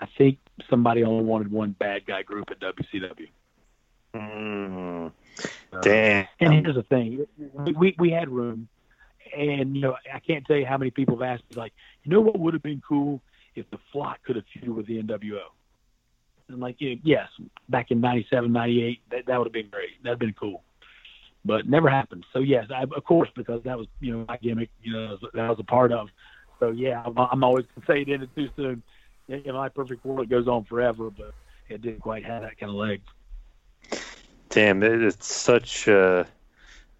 I 0.00 0.06
think 0.18 0.38
somebody 0.68 1.04
only 1.04 1.24
wanted 1.24 1.52
one 1.52 1.70
bad 1.72 2.06
guy 2.06 2.22
group 2.22 2.50
at 2.50 2.58
WCW. 2.60 3.28
Mm, 4.14 5.12
Uh, 5.72 5.80
damn. 5.80 6.26
And 6.40 6.52
here's 6.52 6.74
the 6.74 6.82
thing: 6.82 7.26
we 7.38 7.72
we, 7.72 7.94
we 7.98 8.10
had 8.10 8.28
room, 8.28 8.68
and 9.36 9.74
you 9.76 9.82
know, 9.82 9.96
I 10.12 10.18
can't 10.20 10.44
tell 10.44 10.56
you 10.56 10.66
how 10.66 10.76
many 10.76 10.90
people 10.90 11.16
have 11.16 11.22
asked 11.22 11.44
me, 11.50 11.56
like, 11.56 11.72
you 12.04 12.10
know, 12.10 12.20
what 12.20 12.38
would 12.38 12.52
have 12.54 12.62
been 12.62 12.82
cool 12.86 13.22
if 13.54 13.70
the 13.70 13.78
Flock 13.92 14.22
could 14.24 14.36
have 14.36 14.44
feuded 14.54 14.74
with 14.74 14.86
the 14.86 15.02
NWO. 15.02 15.40
Like, 16.60 16.76
yeah, 16.78 16.94
yes, 17.02 17.28
back 17.68 17.90
in 17.90 18.00
'97, 18.00 18.52
'98, 18.52 19.00
that, 19.10 19.26
that 19.26 19.38
would 19.38 19.46
have 19.46 19.52
been 19.52 19.70
great. 19.70 20.02
That'd 20.02 20.18
been 20.18 20.34
cool, 20.38 20.62
but 21.44 21.68
never 21.68 21.88
happened. 21.88 22.24
So 22.32 22.40
yes, 22.40 22.66
I, 22.74 22.82
of 22.82 23.04
course, 23.04 23.28
because 23.34 23.62
that 23.64 23.78
was 23.78 23.86
you 24.00 24.16
know 24.16 24.24
my 24.28 24.36
gimmick, 24.36 24.70
you 24.82 24.92
know, 24.92 25.18
that 25.34 25.48
was 25.48 25.58
a 25.58 25.64
part 25.64 25.92
of. 25.92 26.08
So 26.60 26.70
yeah, 26.70 27.02
I'm, 27.04 27.18
I'm 27.18 27.44
always 27.44 27.66
gonna 27.74 27.86
say 27.86 28.02
it 28.02 28.08
ended 28.12 28.30
too 28.34 28.48
soon. 28.56 28.82
In 29.28 29.54
my 29.54 29.68
perfect 29.68 30.04
world, 30.04 30.20
it 30.20 30.28
goes 30.28 30.48
on 30.48 30.64
forever, 30.64 31.10
but 31.10 31.32
it 31.68 31.80
didn't 31.82 32.00
quite 32.00 32.24
have 32.24 32.42
that 32.42 32.58
kind 32.58 32.70
of 32.70 32.76
legs. 32.76 33.04
Damn, 34.48 34.82
it, 34.82 35.02
it's 35.02 35.32
such 35.32 35.88
a, 35.88 36.26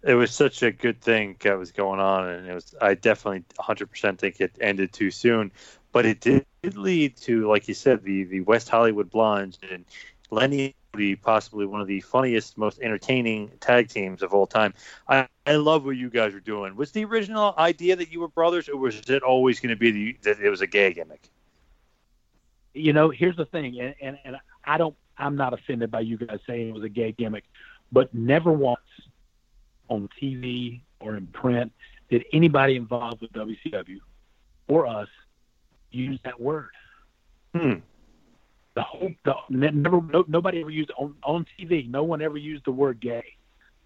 it 0.02 0.14
was 0.14 0.30
such 0.30 0.62
a 0.62 0.72
good 0.72 1.00
thing 1.00 1.36
that 1.40 1.58
was 1.58 1.70
going 1.70 2.00
on, 2.00 2.28
and 2.28 2.48
it 2.48 2.54
was. 2.54 2.74
I 2.80 2.94
definitely 2.94 3.44
100% 3.58 4.18
think 4.18 4.40
it 4.40 4.56
ended 4.60 4.92
too 4.92 5.10
soon, 5.10 5.52
but 5.92 6.06
it 6.06 6.20
did 6.20 6.46
lead 6.70 7.16
to, 7.16 7.48
like 7.48 7.66
you 7.66 7.74
said, 7.74 8.02
the 8.04 8.24
the 8.24 8.40
West 8.40 8.68
Hollywood 8.68 9.10
Blondes 9.10 9.58
and 9.70 9.84
Lenny 10.30 10.74
be 10.92 11.16
possibly 11.16 11.66
one 11.66 11.80
of 11.80 11.86
the 11.86 12.00
funniest, 12.00 12.58
most 12.58 12.78
entertaining 12.80 13.50
tag 13.60 13.88
teams 13.88 14.22
of 14.22 14.34
all 14.34 14.46
time. 14.46 14.74
I, 15.08 15.26
I 15.46 15.56
love 15.56 15.84
what 15.84 15.96
you 15.96 16.10
guys 16.10 16.34
are 16.34 16.40
doing. 16.40 16.76
Was 16.76 16.92
the 16.92 17.04
original 17.04 17.54
idea 17.56 17.96
that 17.96 18.12
you 18.12 18.20
were 18.20 18.28
brothers, 18.28 18.68
or 18.68 18.76
was 18.76 19.00
it 19.08 19.22
always 19.22 19.58
going 19.58 19.70
to 19.70 19.76
be 19.76 19.90
the, 19.90 20.16
that 20.22 20.38
it 20.38 20.50
was 20.50 20.60
a 20.60 20.66
gay 20.66 20.92
gimmick? 20.92 21.28
You 22.74 22.92
know, 22.92 23.08
here's 23.10 23.36
the 23.36 23.46
thing, 23.46 23.80
and, 23.80 23.94
and, 24.00 24.18
and 24.24 24.36
I 24.64 24.76
don't, 24.78 24.94
I'm 25.16 25.36
not 25.36 25.54
offended 25.54 25.90
by 25.90 26.00
you 26.00 26.18
guys 26.18 26.40
saying 26.46 26.68
it 26.68 26.74
was 26.74 26.84
a 26.84 26.88
gay 26.88 27.12
gimmick, 27.12 27.44
but 27.90 28.12
never 28.14 28.52
once 28.52 28.80
on 29.88 30.08
TV 30.20 30.82
or 31.00 31.16
in 31.16 31.26
print 31.26 31.72
did 32.10 32.24
anybody 32.32 32.76
involved 32.76 33.22
with 33.22 33.32
WCW 33.32 34.00
or 34.68 34.86
us 34.86 35.08
use 35.92 36.18
that 36.24 36.40
word. 36.40 36.70
Hmm 37.54 37.80
the 38.74 38.82
whole 38.82 39.10
the, 39.24 39.34
never 39.50 40.00
no, 40.00 40.24
nobody 40.28 40.60
ever 40.60 40.70
used 40.70 40.90
on 40.96 41.14
on 41.22 41.46
TV. 41.58 41.88
No 41.88 42.04
one 42.04 42.22
ever 42.22 42.38
used 42.38 42.64
the 42.64 42.72
word 42.72 43.00
gay, 43.00 43.24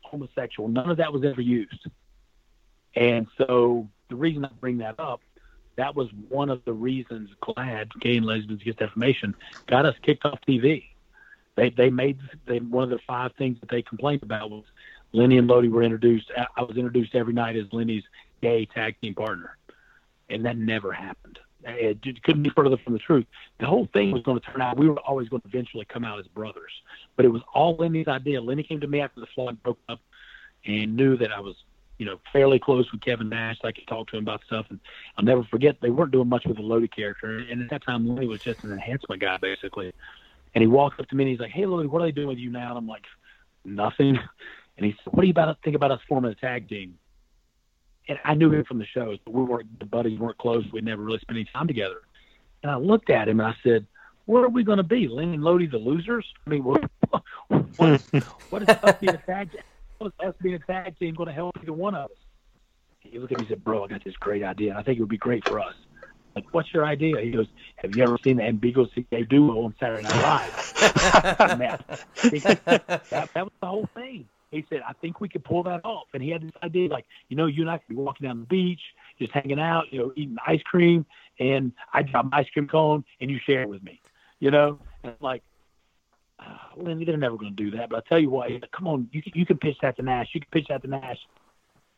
homosexual. 0.03 0.69
None 0.69 0.91
of 0.91 0.99
that 0.99 1.13
was 1.13 1.25
ever 1.25 1.41
used. 1.41 1.87
And 2.95 3.27
so 3.37 3.89
the 4.09 4.17
reason 4.17 4.45
I 4.45 4.51
bring 4.61 4.79
that 4.79 4.99
up, 4.99 5.21
that 5.77 5.95
was 5.95 6.09
one 6.29 6.51
of 6.51 6.65
the 6.65 6.73
reasons 6.73 7.31
GLAAD, 7.43 7.91
Gay 8.01 8.17
and 8.17 8.27
Lesbians 8.27 8.63
Against 8.63 8.79
Defamation, 8.79 9.35
got 9.67 9.85
us 9.85 9.95
kicked 10.03 10.25
off 10.25 10.39
TV. 10.49 10.85
They 11.57 11.71
they 11.71 11.91
made 11.91 12.19
they 12.47 12.61
one 12.61 12.85
of 12.85 12.91
the 12.91 13.01
five 13.07 13.33
things 13.37 13.59
that 13.61 13.69
they 13.69 13.83
complained 13.83 14.23
about 14.23 14.51
was 14.51 14.65
Lenny 15.13 15.39
and 15.39 15.49
Lodi 15.49 15.69
were 15.69 15.83
introduced. 15.83 16.31
I 16.57 16.63
was 16.63 16.77
introduced 16.77 17.15
every 17.15 17.35
night 17.35 17.57
as 17.57 17.67
Lenny's 17.73 18.05
gay 18.41 18.67
tag 18.67 19.01
team 19.01 19.15
partner, 19.15 19.57
and 20.31 20.45
that 20.45 20.57
never 20.57 20.93
happened 20.93 21.41
it 21.67 22.23
couldn't 22.23 22.43
be 22.43 22.51
further 22.51 22.77
from 22.79 22.93
the 22.93 22.99
truth. 22.99 23.27
The 23.59 23.67
whole 23.67 23.89
thing 23.93 24.13
was 24.13 24.23
going 24.23 24.41
to 24.41 24.47
turn 24.47 24.63
out. 24.63 24.79
We 24.79 24.89
were 24.89 24.99
always 25.01 25.29
going 25.29 25.43
to 25.43 25.49
eventually 25.49 25.85
come 25.85 26.05
out 26.05 26.19
as 26.19 26.27
brothers, 26.29 26.73
but 27.17 27.25
it 27.25 27.29
was 27.29 27.43
all 27.53 27.77
Lenny's 27.77 28.09
idea. 28.09 28.41
Lenny 28.41 28.63
came 28.63 28.81
to 28.81 28.87
me 28.87 29.01
after 29.01 29.21
the 29.21 29.27
flood 29.35 29.63
broke 29.63 29.79
up, 29.89 30.01
and 30.65 30.97
knew 30.97 31.17
that 31.17 31.33
I 31.33 31.41
was, 31.41 31.55
you 31.99 32.07
know, 32.07 32.21
fairly 32.33 32.59
close 32.59 32.91
with 32.93 33.01
Kevin 33.01 33.29
Nash. 33.29 33.59
I 33.65 33.73
could 33.73 33.87
talk 33.87 34.09
to 34.09 34.17
him 34.17 34.25
about 34.25 34.43
stuff, 34.47 34.67
and 34.69 34.81
I'll 35.17 35.25
never 35.25 35.45
forget 35.45 35.81
they 35.81 35.91
weren't 35.91 36.13
doing 36.13 36.29
much 36.29 36.45
with 36.45 36.57
the 36.57 36.63
Lodi 36.63 36.89
character. 36.89 37.39
And 37.39 37.63
at 37.63 37.71
that 37.71 37.85
time, 37.85 38.07
Lenny 38.09 38.27
was 38.27 38.41
just 38.41 38.63
an 38.65 38.73
enhancement 38.73 39.21
guy, 39.21 39.37
basically. 39.37 39.93
And 40.55 40.63
he 40.63 40.69
walked 40.69 41.01
up 41.01 41.09
to 41.09 41.15
me 41.17 41.25
and 41.25 41.31
he's 41.31 41.41
like, 41.41 41.51
"Hey, 41.51 41.67
Lodi, 41.67 41.87
what 41.87 42.03
are 42.03 42.07
they 42.07 42.13
doing 42.13 42.29
with 42.29 42.39
you 42.39 42.51
now?" 42.51 42.71
And 42.71 42.79
I'm 42.79 42.89
like, 42.89 43.05
"Nothing." 43.65 44.19
And 44.77 44.87
he 44.87 44.93
said, 44.93 45.13
"What 45.13 45.23
do 45.23 45.27
you 45.27 45.33
about 45.33 45.57
think 45.63 45.77
about 45.77 45.91
us 45.91 46.01
forming 46.09 46.31
a 46.31 46.35
tag 46.35 46.69
team?" 46.69 46.99
And 48.09 48.19
I 48.25 48.35
knew 48.35 48.53
him 48.53 48.65
from 48.65 48.79
the 48.79 48.87
shows, 48.87 49.19
but 49.25 49.35
we 49.35 49.43
weren't 49.43 49.79
the 49.79 49.87
buddies 49.87 50.19
weren't 50.19 50.39
close. 50.39 50.65
We 50.73 50.81
never 50.81 51.03
really 51.03 51.19
spent 51.19 51.37
any 51.37 51.49
time 51.53 51.67
together. 51.67 52.03
And 52.63 52.71
I 52.71 52.77
looked 52.77 53.11
at 53.11 53.29
him 53.29 53.41
and 53.41 53.49
I 53.49 53.57
said, 53.63 53.87
"Where 54.27 54.45
are 54.45 54.49
we 54.49 54.65
going 54.65 54.79
to 54.79 54.85
be? 54.85 55.09
Lynn 55.09 55.35
and 55.35 55.43
Lodi, 55.43 55.67
the 55.67 55.79
losers? 55.79 56.27
I 56.47 56.51
mean, 56.51 56.65
what, 56.65 56.85
what, 57.49 58.01
what 58.51 58.63
is 58.63 58.69
us 58.69 58.97
being 59.01 59.15
a 59.15 59.19
tag? 59.19 59.51
What 59.99 60.09
is 60.09 60.29
us 60.29 60.35
being 60.41 60.55
a 60.55 60.59
tag 60.59 60.99
team 60.99 61.15
going 61.15 61.29
to 61.29 61.33
help 61.33 61.57
either 61.61 61.73
one 61.73 61.95
of 61.95 62.11
us?" 62.11 62.17
He 63.01 63.19
looked 63.19 63.33
at 63.33 63.39
me 63.39 63.43
and 63.43 63.49
said, 63.49 63.65
"Bro, 63.65 63.85
I 63.85 63.89
got 63.89 64.05
this 64.05 64.17
great 64.17 64.43
idea. 64.43 64.77
I 64.77 64.83
think 64.83 64.99
it 64.99 65.03
would 65.03 65.09
be 65.09 65.19
great 65.19 65.47
for 65.49 65.61
us." 65.61 65.75
Like, 66.35 66.53
what's 66.53 66.73
your 66.75 66.85
idea? 66.85 67.21
He 67.21 67.31
goes, 67.31 67.47
"Have 67.77 67.97
you 67.97 68.03
ever 68.03 68.19
seen 68.23 68.37
the 68.37 68.45
Ambiguous 68.45 68.91
Gay 69.11 69.25
Duo 69.25 69.65
on 69.65 69.75
Saturday 69.81 70.03
Night 70.03 70.23
Live?" 70.23 70.73
That, 72.37 73.31
that 73.33 73.45
was 73.45 73.53
the 73.61 73.67
whole 73.67 73.89
thing 73.95 74.29
he 74.57 74.67
said, 74.69 74.83
I 74.89 74.93
think 74.95 75.21
we 75.21 75.29
could 75.29 75.45
pull 75.45 75.63
that 75.65 75.85
off. 75.85 76.07
And 76.15 76.23
he 76.23 76.31
had 76.31 76.43
this 76.43 76.53
idea, 76.63 76.89
like, 76.89 77.07
you 77.29 77.37
know, 77.37 77.47
you 77.47 77.63
and 77.63 77.71
I 77.71 77.79
could 77.79 77.89
be 77.89 77.95
walking 77.95 78.27
down 78.27 78.41
the 78.41 78.47
beach, 78.47 78.81
just 79.19 79.33
hanging 79.33 79.61
out, 79.61 79.93
you 79.93 79.99
know, 79.99 80.13
eating 80.17 80.37
ice 80.47 80.63
cream, 80.63 81.07
and 81.39 81.73
I 81.93 82.03
drop 82.03 82.27
my 82.31 82.39
ice 82.39 82.49
cream 82.51 82.69
cone 82.69 83.05
and 83.21 83.31
you 83.31 83.39
share 83.39 83.63
it 83.63 83.69
with 83.69 83.83
me, 83.83 84.01
you 84.41 84.51
know? 84.51 84.79
And 85.03 85.13
I'm 85.13 85.19
like, 85.21 85.43
ah, 86.41 86.71
oh, 86.77 86.83
Lenny, 86.83 87.05
they're 87.05 87.17
never 87.17 87.37
going 87.37 87.55
to 87.55 87.63
do 87.63 87.77
that. 87.77 87.91
But 87.91 88.05
I 88.05 88.09
tell 88.09 88.19
you 88.19 88.31
what, 88.31 88.51
like, 88.51 88.71
come 88.73 88.89
on, 88.89 89.09
you 89.13 89.23
you 89.35 89.47
can 89.47 89.59
pitch 89.59 89.77
that 89.83 89.97
to 89.97 90.03
Nash. 90.03 90.31
You 90.33 90.41
can 90.41 90.51
pitch 90.51 90.67
that 90.69 90.83
to 90.83 90.89
Nash. 90.89 91.19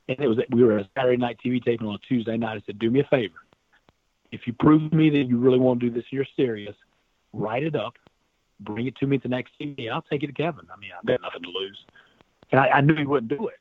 And 0.09 0.19
it 0.21 0.27
was, 0.27 0.39
we 0.51 0.65
were 0.65 0.79
a 0.79 0.89
Saturday 0.97 1.19
night 1.19 1.39
TV 1.45 1.63
taping 1.63 1.87
on 1.87 1.95
a 1.95 1.99
Tuesday 1.99 2.37
night. 2.37 2.57
I 2.57 2.63
said, 2.67 2.79
do 2.79 2.91
me 2.91 3.01
a 3.01 3.05
favor. 3.05 3.37
If 4.33 4.47
you 4.47 4.53
prove 4.53 4.91
to 4.91 4.97
me 4.97 5.11
that 5.11 5.25
you 5.25 5.39
really 5.39 5.59
want 5.59 5.81
to 5.81 5.89
do 5.89 5.95
this, 5.95 6.05
you're 6.11 6.27
serious, 6.37 6.75
write 7.33 7.63
it 7.63 7.77
up, 7.77 7.95
bring 8.61 8.87
it 8.87 8.97
to 8.97 9.07
me 9.07 9.19
the 9.19 9.29
next 9.29 9.53
TV. 9.61 9.91
I'll 9.91 10.03
take 10.03 10.23
it 10.23 10.29
to 10.29 10.33
Kevin. 10.33 10.67
I 10.73 10.79
mean, 10.79 10.91
I've 10.97 11.07
got 11.07 11.23
nothing 11.23 11.43
to 11.43 11.51
lose. 11.51 11.79
And 12.51 12.61
I, 12.61 12.69
I 12.69 12.81
knew 12.81 12.95
he 12.95 13.05
wouldn't 13.05 13.31
do 13.31 13.49
it. 13.49 13.59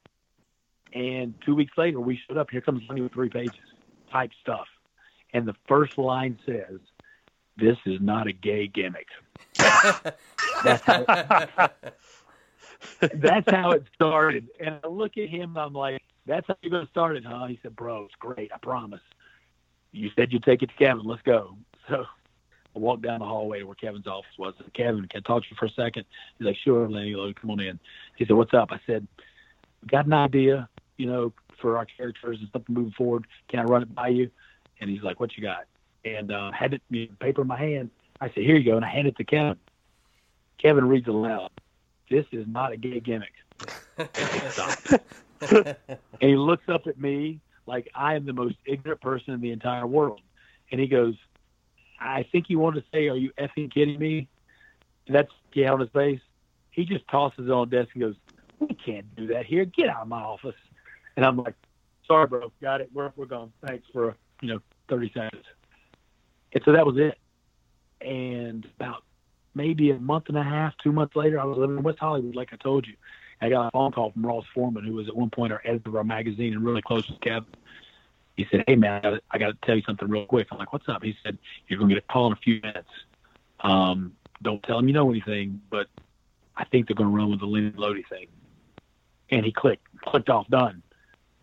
And 0.93 1.33
two 1.45 1.55
weeks 1.55 1.73
later, 1.77 1.99
we 1.99 2.19
showed 2.27 2.38
up. 2.38 2.49
Here 2.49 2.61
comes 2.61 2.83
Lenny 2.88 3.01
with 3.01 3.13
three 3.13 3.29
pages, 3.29 3.53
type 4.11 4.31
stuff. 4.41 4.67
And 5.33 5.47
the 5.47 5.55
first 5.67 5.97
line 5.97 6.39
says, 6.45 6.79
This 7.57 7.77
is 7.85 7.99
not 7.99 8.27
a 8.27 8.33
gay 8.33 8.67
gimmick. 8.67 9.07
that's, 9.57 10.83
how, 10.85 11.05
that's 13.01 13.51
how 13.51 13.71
it 13.71 13.83
started. 13.93 14.47
And 14.59 14.79
I 14.83 14.88
look 14.88 15.17
at 15.17 15.29
him 15.29 15.57
I'm 15.57 15.73
like, 15.73 16.01
That's 16.25 16.47
how 16.47 16.55
you're 16.61 16.71
going 16.71 16.85
to 16.85 16.91
start 16.91 17.17
it, 17.17 17.25
huh? 17.25 17.47
He 17.47 17.59
said, 17.61 17.75
Bro, 17.75 18.05
it's 18.05 18.15
great. 18.15 18.51
I 18.53 18.57
promise. 18.57 19.01
You 19.91 20.09
said 20.15 20.31
you'd 20.31 20.43
take 20.43 20.63
it 20.63 20.69
to 20.69 20.75
Kevin. 20.75 21.05
Let's 21.05 21.21
go. 21.23 21.57
So 21.89 22.05
I 22.78 22.80
walked 22.80 23.01
down 23.01 23.19
the 23.19 23.25
hallway 23.25 23.59
to 23.59 23.65
where 23.65 23.73
Kevin's 23.73 24.05
office 24.05 24.38
was. 24.38 24.53
I 24.59 24.63
said, 24.63 24.73
Kevin, 24.75 25.07
can 25.07 25.23
I 25.25 25.28
talk 25.28 25.41
to 25.41 25.49
you 25.49 25.55
for 25.57 25.65
a 25.65 25.71
second? 25.71 26.05
He's 26.38 26.45
like, 26.45 26.57
sure, 26.63 26.88
Lenny, 26.88 27.15
come 27.34 27.49
on 27.49 27.59
in. 27.59 27.80
He 28.15 28.25
said, 28.25 28.36
what's 28.36 28.53
up? 28.53 28.69
I 28.71 28.80
said, 28.86 29.07
got 29.88 30.05
an 30.05 30.13
idea, 30.13 30.69
you 30.97 31.07
know, 31.07 31.34
for 31.59 31.78
our 31.78 31.86
characters 31.86 32.38
and 32.39 32.49
something 32.53 32.75
moving 32.75 32.91
forward. 32.91 33.25
Can 33.47 33.59
I 33.59 33.63
run 33.63 33.82
it 33.82 33.95
by 33.95 34.09
you? 34.09 34.30
And 34.80 34.91
he's 34.91 35.01
like, 35.01 35.19
what 35.19 35.36
you 35.36 35.41
got? 35.41 35.65
And 36.05 36.32
uh, 36.32 36.51
had 36.51 36.75
it, 36.75 36.84
you 36.91 37.07
know, 37.07 37.13
paper 37.19 37.41
in 37.41 37.47
my 37.47 37.57
hand. 37.57 37.89
I 38.21 38.28
said, 38.28 38.43
here 38.43 38.55
you 38.55 38.63
go. 38.63 38.75
And 38.75 38.86
I 38.86 38.89
handed 38.89 39.15
it 39.15 39.17
to 39.17 39.23
Kevin. 39.23 39.57
Kevin 40.59 40.88
reads 40.88 41.07
aloud. 41.07 41.49
This 42.11 42.28
is 42.32 42.45
not 42.47 42.73
a 42.73 42.78
gay 42.78 42.99
gimmick. 42.99 43.34
and 45.41 45.75
he 46.19 46.36
looks 46.36 46.69
up 46.69 46.86
at 46.86 46.99
me 46.99 47.39
like 47.65 47.89
I 47.95 48.13
am 48.13 48.25
the 48.28 48.34
most 48.34 48.57
ignorant 48.65 49.01
person 49.01 49.34
in 49.34 49.41
the 49.41 49.51
entire 49.51 49.88
world. 49.88 50.21
And 50.71 50.80
he 50.80 50.88
goes, 50.88 51.15
I 51.99 52.23
think 52.23 52.45
he 52.47 52.55
wanted 52.55 52.81
to 52.81 52.87
say, 52.93 53.07
"Are 53.07 53.15
you 53.15 53.31
effing 53.37 53.73
kidding 53.73 53.99
me?" 53.99 54.27
That's 55.07 55.31
yeah 55.53 55.71
on 55.71 55.79
his 55.79 55.89
face. 55.89 56.21
He 56.71 56.85
just 56.85 57.07
tosses 57.07 57.47
it 57.47 57.51
on 57.51 57.69
the 57.69 57.77
desk 57.77 57.89
and 57.93 58.01
goes, 58.01 58.15
"We 58.59 58.75
can't 58.75 59.15
do 59.15 59.27
that 59.27 59.45
here. 59.45 59.65
Get 59.65 59.89
out 59.89 60.03
of 60.03 60.07
my 60.07 60.21
office." 60.21 60.55
And 61.15 61.25
I'm 61.25 61.37
like, 61.37 61.55
"Sorry, 62.05 62.27
bro. 62.27 62.51
Got 62.61 62.81
it. 62.81 62.89
We're 62.93 63.11
we're 63.15 63.25
gone. 63.25 63.51
Thanks 63.65 63.87
for 63.91 64.15
you 64.41 64.49
know 64.49 64.59
30 64.89 65.11
seconds." 65.13 65.45
And 66.53 66.63
so 66.63 66.71
that 66.73 66.85
was 66.85 66.97
it. 66.97 67.17
And 67.99 68.65
about 68.79 69.03
maybe 69.55 69.91
a 69.91 69.99
month 69.99 70.25
and 70.29 70.37
a 70.37 70.43
half, 70.43 70.73
two 70.83 70.91
months 70.91 71.15
later, 71.15 71.39
I 71.39 71.45
was 71.45 71.57
living 71.57 71.77
in 71.77 71.83
West 71.83 71.99
Hollywood, 71.99 72.35
like 72.35 72.53
I 72.53 72.57
told 72.57 72.87
you. 72.87 72.93
I 73.41 73.49
got 73.49 73.67
a 73.67 73.71
phone 73.71 73.91
call 73.91 74.11
from 74.11 74.25
Ross 74.25 74.45
Forman, 74.53 74.83
who 74.83 74.93
was 74.93 75.07
at 75.07 75.15
one 75.15 75.29
point 75.29 75.53
our 75.53 75.61
editor 75.63 75.89
of 75.89 75.95
our 75.95 76.03
magazine 76.03 76.53
and 76.53 76.63
really 76.63 76.81
close 76.81 77.07
with 77.07 77.19
Kevin 77.21 77.45
he 78.38 78.45
said, 78.51 78.63
"Hey 78.67 78.75
man, 78.75 79.19
I 79.31 79.38
got 79.38 79.47
to 79.47 79.57
tell 79.65 79.75
you 79.75 79.81
something 79.81 80.07
real 80.07 80.25
quick." 80.25 80.47
I'm 80.51 80.59
like, 80.59 80.71
"What's 80.71 80.88
up?" 80.88 81.03
He 81.03 81.17
said, 81.23 81.38
"You're 81.67 81.79
gonna 81.79 81.93
get 81.93 82.03
a 82.03 82.13
call 82.13 82.27
in 82.27 82.33
a 82.33 82.38
few 82.38 82.61
minutes. 82.61 82.89
Um, 83.59 84.13
don't 84.43 84.61
tell 84.63 84.77
him 84.79 84.88
you 84.88 84.93
know 84.93 85.09
anything, 85.09 85.59
but 85.71 85.88
I 86.55 86.63
think 86.65 86.88
they're 86.88 86.95
gonna 86.95 87.09
run 87.09 87.31
with 87.31 87.39
the 87.39 87.47
Lenny 87.47 87.73
Lodi 87.75 88.03
thing." 88.03 88.27
And 89.31 89.43
he 89.43 89.51
clicked, 89.51 89.85
clicked 90.01 90.29
off, 90.29 90.47
done. 90.47 90.83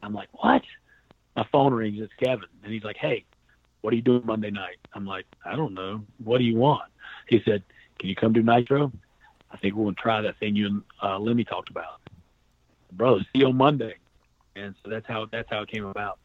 I'm 0.03 0.15
like, 0.15 0.29
"What?" 0.33 0.63
My 1.37 1.45
phone 1.51 1.75
rings. 1.75 2.01
It's 2.01 2.13
Kevin, 2.15 2.49
and 2.63 2.73
he's 2.73 2.85
like, 2.85 2.97
"Hey, 2.97 3.25
what 3.81 3.93
are 3.93 3.97
you 3.97 4.03
doing 4.03 4.23
Monday 4.25 4.53
night?" 4.53 4.79
I'm 4.95 5.05
like, 5.05 5.27
"I 5.45 5.57
don't 5.57 5.75
know. 5.75 6.05
What 6.23 6.39
do 6.39 6.45
you 6.45 6.57
want?" 6.57 6.91
He 7.29 7.43
said, 7.45 7.65
"Can 7.99 8.09
you 8.09 8.15
come 8.15 8.33
do 8.33 8.43
Nitro?" 8.43 8.93
I 9.51 9.57
think 9.57 9.75
we're 9.75 9.85
gonna 9.85 9.97
try 9.97 10.21
that 10.21 10.39
thing 10.39 10.55
you 10.55 10.67
and 10.67 10.83
uh, 11.03 11.45
talked 11.45 11.71
about. 11.71 12.01
Bro, 12.93 13.19
see 13.19 13.41
you 13.41 13.47
on 13.47 13.57
Monday. 13.57 13.97
And 14.55 14.77
so 14.83 14.91
that's 14.91 15.07
how 15.09 15.27
that's 15.27 15.51
how 15.51 15.63
it 15.63 15.69
came 15.69 15.85
about. 15.85 16.19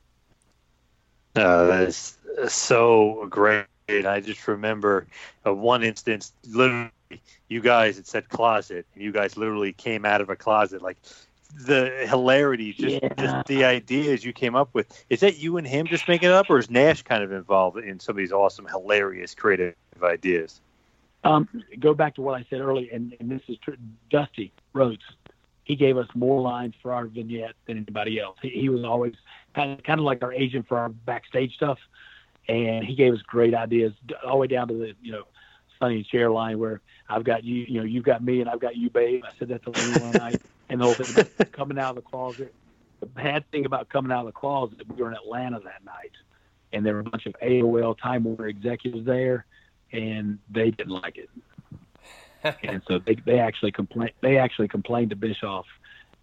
Uh, 1.35 1.65
that 1.65 1.83
is 1.83 2.17
so 2.47 3.27
great. 3.29 3.65
I 3.89 4.19
just 4.19 4.47
remember 4.47 5.07
uh, 5.45 5.53
one 5.53 5.83
instance, 5.83 6.33
literally, 6.47 6.91
you 7.47 7.61
guys 7.61 7.95
had 7.95 8.05
said 8.05 8.29
closet, 8.29 8.85
and 8.93 9.03
you 9.03 9.11
guys 9.11 9.37
literally 9.37 9.73
came 9.73 10.05
out 10.05 10.21
of 10.21 10.29
a 10.29 10.35
closet 10.35 10.81
like 10.81 10.97
the 11.65 12.05
hilarity, 12.07 12.73
just, 12.73 13.01
Yeah. 13.01 13.09
just 13.17 13.47
the 13.47 13.63
ideas 13.65 14.23
you 14.23 14.33
came 14.33 14.55
up 14.55 14.69
with. 14.73 15.05
Is 15.09 15.21
that 15.21 15.39
you 15.39 15.57
and 15.57 15.65
him 15.65 15.87
just 15.87 16.07
making 16.07 16.29
it 16.29 16.35
up, 16.35 16.49
or 16.49 16.59
is 16.59 16.69
Nash 16.69 17.01
kind 17.01 17.23
of 17.23 17.31
involved 17.31 17.77
in 17.77 17.99
some 17.99 18.13
of 18.13 18.17
these 18.17 18.31
awesome, 18.31 18.67
hilarious, 18.67 19.33
creative 19.33 19.75
ideas? 20.03 20.61
Um, 21.23 21.49
go 21.79 21.93
back 21.93 22.15
to 22.15 22.21
what 22.21 22.35
I 22.35 22.45
said 22.49 22.61
earlier, 22.61 22.89
and, 22.93 23.15
and 23.19 23.29
this 23.29 23.41
is 23.47 23.57
true. 23.57 23.75
Dusty 24.09 24.53
Rhodes, 24.73 25.03
he 25.63 25.75
gave 25.75 25.97
us 25.97 26.07
more 26.13 26.41
lines 26.41 26.75
for 26.81 26.93
our 26.93 27.05
vignette 27.05 27.55
than 27.65 27.77
anybody 27.77 28.19
else. 28.19 28.37
He, 28.41 28.49
he 28.49 28.69
was 28.69 28.83
always 28.83 29.15
kind 29.55 29.73
of 29.73 29.83
kind 29.83 29.99
of 29.99 30.05
like 30.05 30.23
our 30.23 30.33
agent 30.33 30.67
for 30.67 30.77
our 30.77 30.89
backstage 30.89 31.53
stuff, 31.55 31.79
and 32.47 32.83
he 32.83 32.95
gave 32.95 33.13
us 33.13 33.21
great 33.21 33.53
ideas 33.53 33.93
all 34.23 34.31
the 34.31 34.37
way 34.37 34.47
down 34.47 34.67
to 34.67 34.73
the 34.73 34.93
you 35.01 35.11
know 35.11 35.23
Sonny 35.79 35.97
and 35.97 36.05
Cher 36.05 36.29
line 36.29 36.59
where 36.59 36.81
I've 37.09 37.23
got 37.23 37.43
you, 37.43 37.65
you 37.67 37.79
know, 37.79 37.85
you've 37.85 38.03
got 38.03 38.23
me, 38.23 38.41
and 38.41 38.49
I've 38.49 38.59
got 38.59 38.75
you, 38.75 38.89
babe. 38.89 39.23
I 39.25 39.31
said 39.39 39.47
that 39.49 39.63
to 39.63 39.71
Lenny 39.71 39.99
one 39.99 40.11
night, 40.13 40.41
and 40.69 40.79
the 40.79 40.85
whole 40.85 40.93
thing 40.93 41.25
about 41.37 41.51
coming 41.51 41.79
out 41.79 41.97
of 41.97 42.03
the 42.03 42.09
closet. 42.09 42.53
The 42.99 43.05
bad 43.05 43.49
thing 43.49 43.65
about 43.65 43.87
coming 43.87 44.11
out 44.11 44.21
of 44.21 44.25
the 44.25 44.33
closet, 44.33 44.81
we 44.93 45.01
were 45.01 45.09
in 45.09 45.15
Atlanta 45.15 45.59
that 45.61 45.85
night, 45.85 46.11
and 46.73 46.85
there 46.85 46.93
were 46.93 46.99
a 46.99 47.03
bunch 47.03 47.25
of 47.25 47.33
AOL 47.41 47.97
Time 47.97 48.25
Warner 48.25 48.47
executives 48.47 49.05
there, 49.05 49.45
and 49.91 50.37
they 50.51 50.71
didn't 50.71 50.93
like 50.93 51.17
it. 51.17 51.29
and 52.63 52.81
so 52.87 52.99
they 52.99 53.15
they 53.25 53.39
actually 53.39 53.71
complained. 53.71 54.13
They 54.21 54.37
actually 54.37 54.67
complained 54.67 55.09
to 55.09 55.15
Bischoff, 55.15 55.65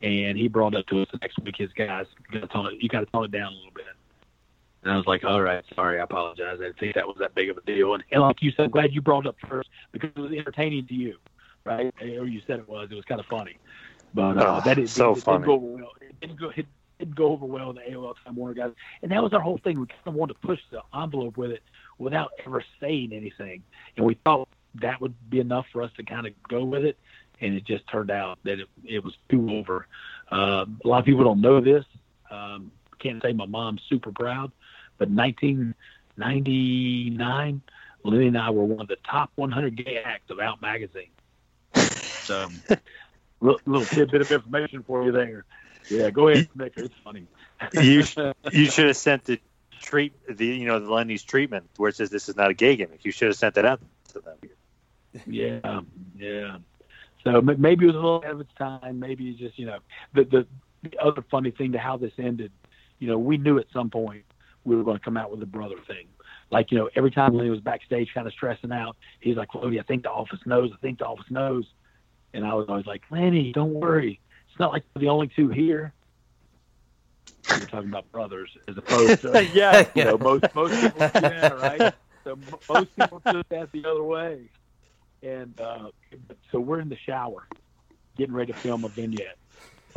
and 0.03 0.36
he 0.36 0.49
brought 0.49 0.74
up 0.74 0.86
to 0.86 1.03
us 1.03 1.09
the 1.12 1.18
next 1.20 1.38
week. 1.40 1.57
His 1.57 1.72
guys, 1.72 2.07
you 2.30 2.40
got 2.40 2.47
to 2.47 2.53
tone 2.53 2.66
it, 2.66 2.82
you 2.82 2.88
got 2.88 3.01
to 3.01 3.07
tone 3.07 3.24
it 3.24 3.30
down 3.30 3.53
a 3.53 3.57
little 3.57 3.72
bit. 3.74 3.84
And 4.82 4.92
I 4.92 4.97
was 4.97 5.07
like, 5.07 5.24
all 5.24 5.42
right, 5.42 5.64
sorry, 5.74 5.99
I 5.99 6.05
apologize. 6.05 6.59
I 6.61 6.64
didn't 6.64 6.78
think 6.78 6.94
that 6.94 7.07
was 7.07 7.16
that 7.18 7.34
big 7.34 7.51
of 7.51 7.57
a 7.57 7.62
deal. 7.62 7.94
And, 7.94 8.05
and 8.12 8.22
like 8.22 8.40
you 8.40 8.53
said, 8.53 8.70
glad 8.70 8.92
you 8.92 9.01
brought 9.01 9.26
it 9.26 9.30
up 9.30 9.36
first 9.49 9.68
because 9.90 10.11
it 10.14 10.20
was 10.20 10.30
entertaining 10.32 10.86
to 10.86 10.94
you, 10.94 11.16
right? 11.64 11.92
Or 12.01 12.26
you 12.26 12.40
said 12.47 12.61
it 12.61 12.68
was. 12.68 12.88
It 12.90 12.94
was 12.94 13.05
kind 13.05 13.20
of 13.20 13.26
funny. 13.26 13.57
But 14.14 14.38
uh, 14.38 14.59
Oh, 14.59 14.62
that 14.64 14.78
is 14.78 14.92
so 14.92 15.12
it, 15.12 15.22
funny. 15.22 15.38
Didn't 15.38 15.47
go 15.47 15.55
over 15.55 15.66
well. 15.66 15.92
It 16.01 16.20
didn't 16.20 16.38
go. 16.38 16.53
It 16.55 16.66
didn't 17.01 17.14
go 17.16 17.32
over 17.32 17.47
well 17.47 17.72
with 17.72 17.76
the 17.84 17.92
AOL 17.92 18.14
Time 18.24 18.36
Warner 18.36 18.55
guys. 18.55 18.72
And 19.03 19.11
that 19.11 19.22
was 19.22 19.32
our 19.32 19.40
whole 19.40 19.59
thing. 19.59 19.80
We 19.80 19.86
kind 19.86 19.99
of 20.07 20.14
wanted 20.14 20.34
to 20.34 20.47
push 20.47 20.61
the 20.70 20.82
envelope 20.94 21.36
with 21.36 21.51
it 21.51 21.62
without 21.99 22.30
ever 22.47 22.64
saying 22.80 23.12
anything. 23.12 23.62
And 23.97 24.07
we 24.07 24.14
thought 24.24 24.49
that 24.76 25.01
would 25.01 25.14
be 25.28 25.40
enough 25.40 25.66
for 25.72 25.82
us 25.82 25.90
to 25.97 26.05
kind 26.05 26.26
of 26.26 26.32
go 26.49 26.64
with 26.64 26.84
it. 26.84 26.97
And 27.41 27.55
it 27.55 27.64
just 27.64 27.89
turned 27.89 28.11
out 28.11 28.39
that 28.45 28.61
it, 28.61 28.68
it 28.84 29.03
was 29.05 29.16
too 29.28 29.51
over. 29.51 29.87
Uh, 30.30 30.66
a 30.84 30.89
lot 30.89 31.01
of 31.01 31.05
people 31.05 31.24
don't 31.24 31.41
know 31.41 31.61
this. 31.61 31.84
Um, 32.30 32.70
can't 32.99 33.20
say 33.22 33.32
my 33.32 33.47
mom's 33.47 33.82
super 33.89 34.11
proud, 34.11 34.51
but 34.99 35.09
1999, 35.11 37.62
Lenny 38.03 38.26
and 38.26 38.37
I 38.39 38.51
were 38.51 38.64
one 38.64 38.80
of 38.80 38.89
the 38.89 38.97
top 39.09 39.30
100 39.34 39.76
gay 39.76 40.03
acts 40.05 40.30
of 40.30 40.41
Out 40.41 40.61
Magazine. 40.62 41.11
So, 41.74 42.49
little, 43.41 43.61
little 43.66 43.84
tidbit 43.84 44.22
of 44.22 44.32
information 44.32 44.82
for 44.82 45.05
you 45.05 45.12
there. 45.12 45.45
Yeah, 45.89 46.11
go 46.11 46.28
ahead, 46.28 46.49
Nick. 46.55 46.74
It's 46.76 46.95
funny. 47.05 47.26
you 47.72 48.03
you 48.53 48.70
should 48.70 48.87
have 48.87 48.97
sent 48.97 49.24
the 49.24 49.41
treat 49.80 50.12
the 50.28 50.47
you 50.47 50.66
know 50.66 50.80
the 50.80 50.93
Lenny's 50.93 51.22
treatment 51.22 51.68
where 51.76 51.89
it 51.89 51.97
says 51.97 52.11
this 52.11 52.28
is 52.28 52.37
not 52.37 52.51
a 52.51 52.55
gay 52.55 52.76
gimmick. 52.76 53.05
You 53.05 53.12
should 53.12 53.28
have 53.28 53.37
sent 53.37 53.55
that 53.55 53.64
out 53.64 53.80
to 54.12 54.20
them. 54.20 54.37
Yeah, 55.26 55.80
yeah. 56.16 56.59
So 57.27 57.41
maybe 57.43 57.85
it 57.87 57.89
was 57.89 57.97
a 57.97 57.99
little 57.99 58.22
ahead 58.22 58.35
of 58.35 58.41
its 58.41 58.55
time. 58.57 59.01
Maybe 59.01 59.29
it's 59.31 59.39
just 59.41 59.59
you 59.59 59.66
know 59.66 59.79
the, 60.14 60.24
the 60.24 60.47
the 60.83 60.97
other 60.99 61.22
funny 61.29 61.51
thing 61.51 61.72
to 61.72 61.79
how 61.79 61.97
this 61.97 62.12
ended. 62.18 62.53
You 63.01 63.09
know, 63.09 63.18
we 63.18 63.37
knew 63.37 63.59
at 63.59 63.66
some 63.72 63.91
point 63.91 64.24
we 64.64 64.77
were 64.77 64.85
going 64.85 64.97
to 64.97 65.05
come 65.05 65.16
out 65.16 65.33
with 65.33 65.41
the 65.41 65.47
brother 65.47 65.74
thing. 65.89 66.07
Like 66.51 66.70
you 66.70 66.79
know, 66.79 66.89
every 66.95 67.11
time 67.11 67.35
Lenny 67.35 67.51
was 67.51 67.59
backstage, 67.59 68.14
kind 68.14 68.29
of 68.29 68.33
stressing 68.33 68.70
out, 68.70 68.97
he's 69.18 69.37
like, 69.37 69.53
"Lodi, 69.57 69.81
I 69.81 69.83
think 69.83 70.05
the 70.05 70.11
office 70.11 70.39
knows. 70.47 70.70
I 70.72 70.77
think 70.77 71.01
the 71.01 71.07
office 71.07 71.29
knows." 71.29 71.64
And 72.33 72.47
I 72.47 72.55
was 72.55 72.66
always 72.68 72.87
like, 72.87 73.03
"Lenny, 73.11 73.53
don't 73.53 73.74
worry. 73.74 74.20
It's 74.49 74.61
not 74.61 74.72
like 74.72 74.85
we're 74.95 75.01
the 75.01 75.09
only 75.09 75.27
two 75.27 75.49
here." 75.49 75.93
We're 77.51 77.59
talking 77.66 77.89
about 77.89 78.11
brothers 78.12 78.57
as 78.68 78.77
opposed 78.77 79.22
to 79.22 79.45
Yeah. 79.53 79.89
you 79.97 80.05
know 80.05 80.16
most 80.16 80.45
most 80.55 80.81
people 80.81 81.11
yeah 81.22 81.49
right. 81.49 81.93
So 82.22 82.39
most 82.68 82.95
people 82.95 83.20
just 83.33 83.49
that 83.49 83.72
the 83.72 83.85
other 83.85 84.05
way. 84.05 84.49
And 85.22 85.58
uh, 85.60 85.90
so 86.52 86.60
we're 86.60 86.80
in 86.80 86.88
the 86.88 86.96
shower, 86.96 87.46
getting 88.16 88.34
ready 88.34 88.52
to 88.52 88.58
film 88.58 88.84
a 88.84 88.88
vignette. 88.88 89.36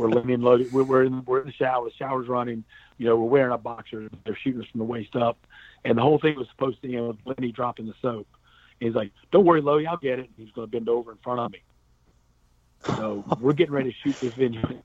We're 0.00 0.18
and 0.18 0.42
Lodi. 0.42 0.66
We're, 0.68 1.04
in 1.04 1.24
we're 1.26 1.40
in 1.40 1.46
the 1.46 1.52
shower. 1.52 1.84
The 1.84 1.94
shower's 1.94 2.26
running. 2.26 2.64
You 2.96 3.06
know, 3.06 3.16
we're 3.16 3.28
wearing 3.28 3.52
our 3.52 3.58
boxers. 3.58 4.10
They're 4.24 4.36
shooting 4.36 4.62
us 4.62 4.66
from 4.68 4.78
the 4.78 4.84
waist 4.84 5.14
up, 5.14 5.36
and 5.84 5.98
the 5.98 6.02
whole 6.02 6.18
thing 6.18 6.36
was 6.36 6.48
supposed 6.48 6.80
to 6.82 6.94
end 6.94 7.06
with 7.08 7.18
Lenny 7.26 7.52
dropping 7.52 7.86
the 7.86 7.94
soap. 8.00 8.26
He's 8.78 8.94
like, 8.94 9.12
"Don't 9.30 9.44
worry, 9.44 9.60
Lodi, 9.60 9.86
I'll 9.86 9.98
get 9.98 10.18
it." 10.18 10.30
He's 10.38 10.50
going 10.52 10.66
to 10.66 10.70
bend 10.70 10.88
over 10.88 11.12
in 11.12 11.18
front 11.18 11.40
of 11.40 11.52
me. 11.52 11.60
So 12.96 13.24
we're 13.40 13.52
getting 13.52 13.74
ready 13.74 13.92
to 13.92 13.96
shoot 13.98 14.18
this 14.20 14.32
vignette. 14.32 14.82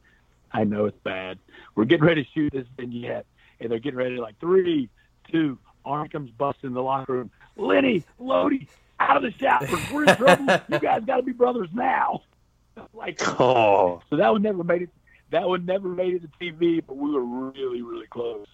I 0.52 0.66
know 0.66 0.86
it's 0.86 1.00
bad. 1.04 1.40
We're 1.76 1.86
getting 1.86 2.06
ready 2.06 2.24
to 2.24 2.30
shoot 2.34 2.52
this 2.52 2.68
vignette, 2.78 3.26
and 3.62 3.72
they're 3.72 3.80
getting 3.80 3.98
ready 3.98 4.18
like 4.18 4.40
three, 4.40 4.90
two. 5.32 5.58
Arn 5.86 6.10
comes 6.10 6.32
busting 6.32 6.70
in 6.70 6.74
the 6.74 6.84
locker 6.84 7.14
room. 7.14 7.32
Lenny, 7.56 8.04
Lodi, 8.20 8.68
out 9.00 9.18
of 9.18 9.24
the 9.24 9.32
shower. 9.40 9.68
We're 9.94 10.06
in 10.06 10.16
trouble. 10.18 10.58
you 10.70 10.80
guys 10.80 11.04
got 11.06 11.18
to 11.18 11.24
be 11.24 11.32
brothers 11.32 11.70
now. 11.74 12.22
like, 12.94 13.20
Oh, 13.40 14.02
so 14.10 14.18
that 14.18 14.32
one 14.32 14.42
never 14.42 14.64
made 14.64 14.84
it. 14.84 14.90
That 15.32 15.48
one 15.48 15.66
never 15.66 15.88
made 15.88 16.14
it 16.14 16.22
to 16.22 16.28
TV, 16.40 16.82
but 16.86 16.96
we 16.98 17.12
were 17.12 17.24
really, 17.24 17.82
really 17.82 18.08
close 18.08 18.48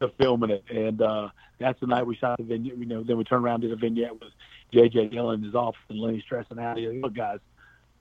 to 0.00 0.08
filming 0.20 0.50
it. 0.50 0.64
And 0.70 1.02
uh, 1.02 1.28
that's 1.58 1.78
the 1.80 1.86
night 1.86 2.06
we 2.06 2.16
shot 2.16 2.38
the 2.38 2.44
vignette. 2.44 2.78
You 2.78 2.86
know, 2.86 3.02
then 3.02 3.16
we 3.18 3.24
turned 3.24 3.44
around 3.44 3.62
and 3.62 3.62
did 3.64 3.72
a 3.72 3.76
vignette 3.76 4.12
with 4.12 4.30
JJ 4.72 5.10
Dillon 5.10 5.40
in 5.40 5.44
his 5.44 5.54
office 5.54 5.80
and 5.88 5.98
Lenny 5.98 6.20
stressing 6.24 6.58
out. 6.58 6.78
He's 6.78 6.88
like, 6.88 7.02
look, 7.02 7.14
guys, 7.14 7.38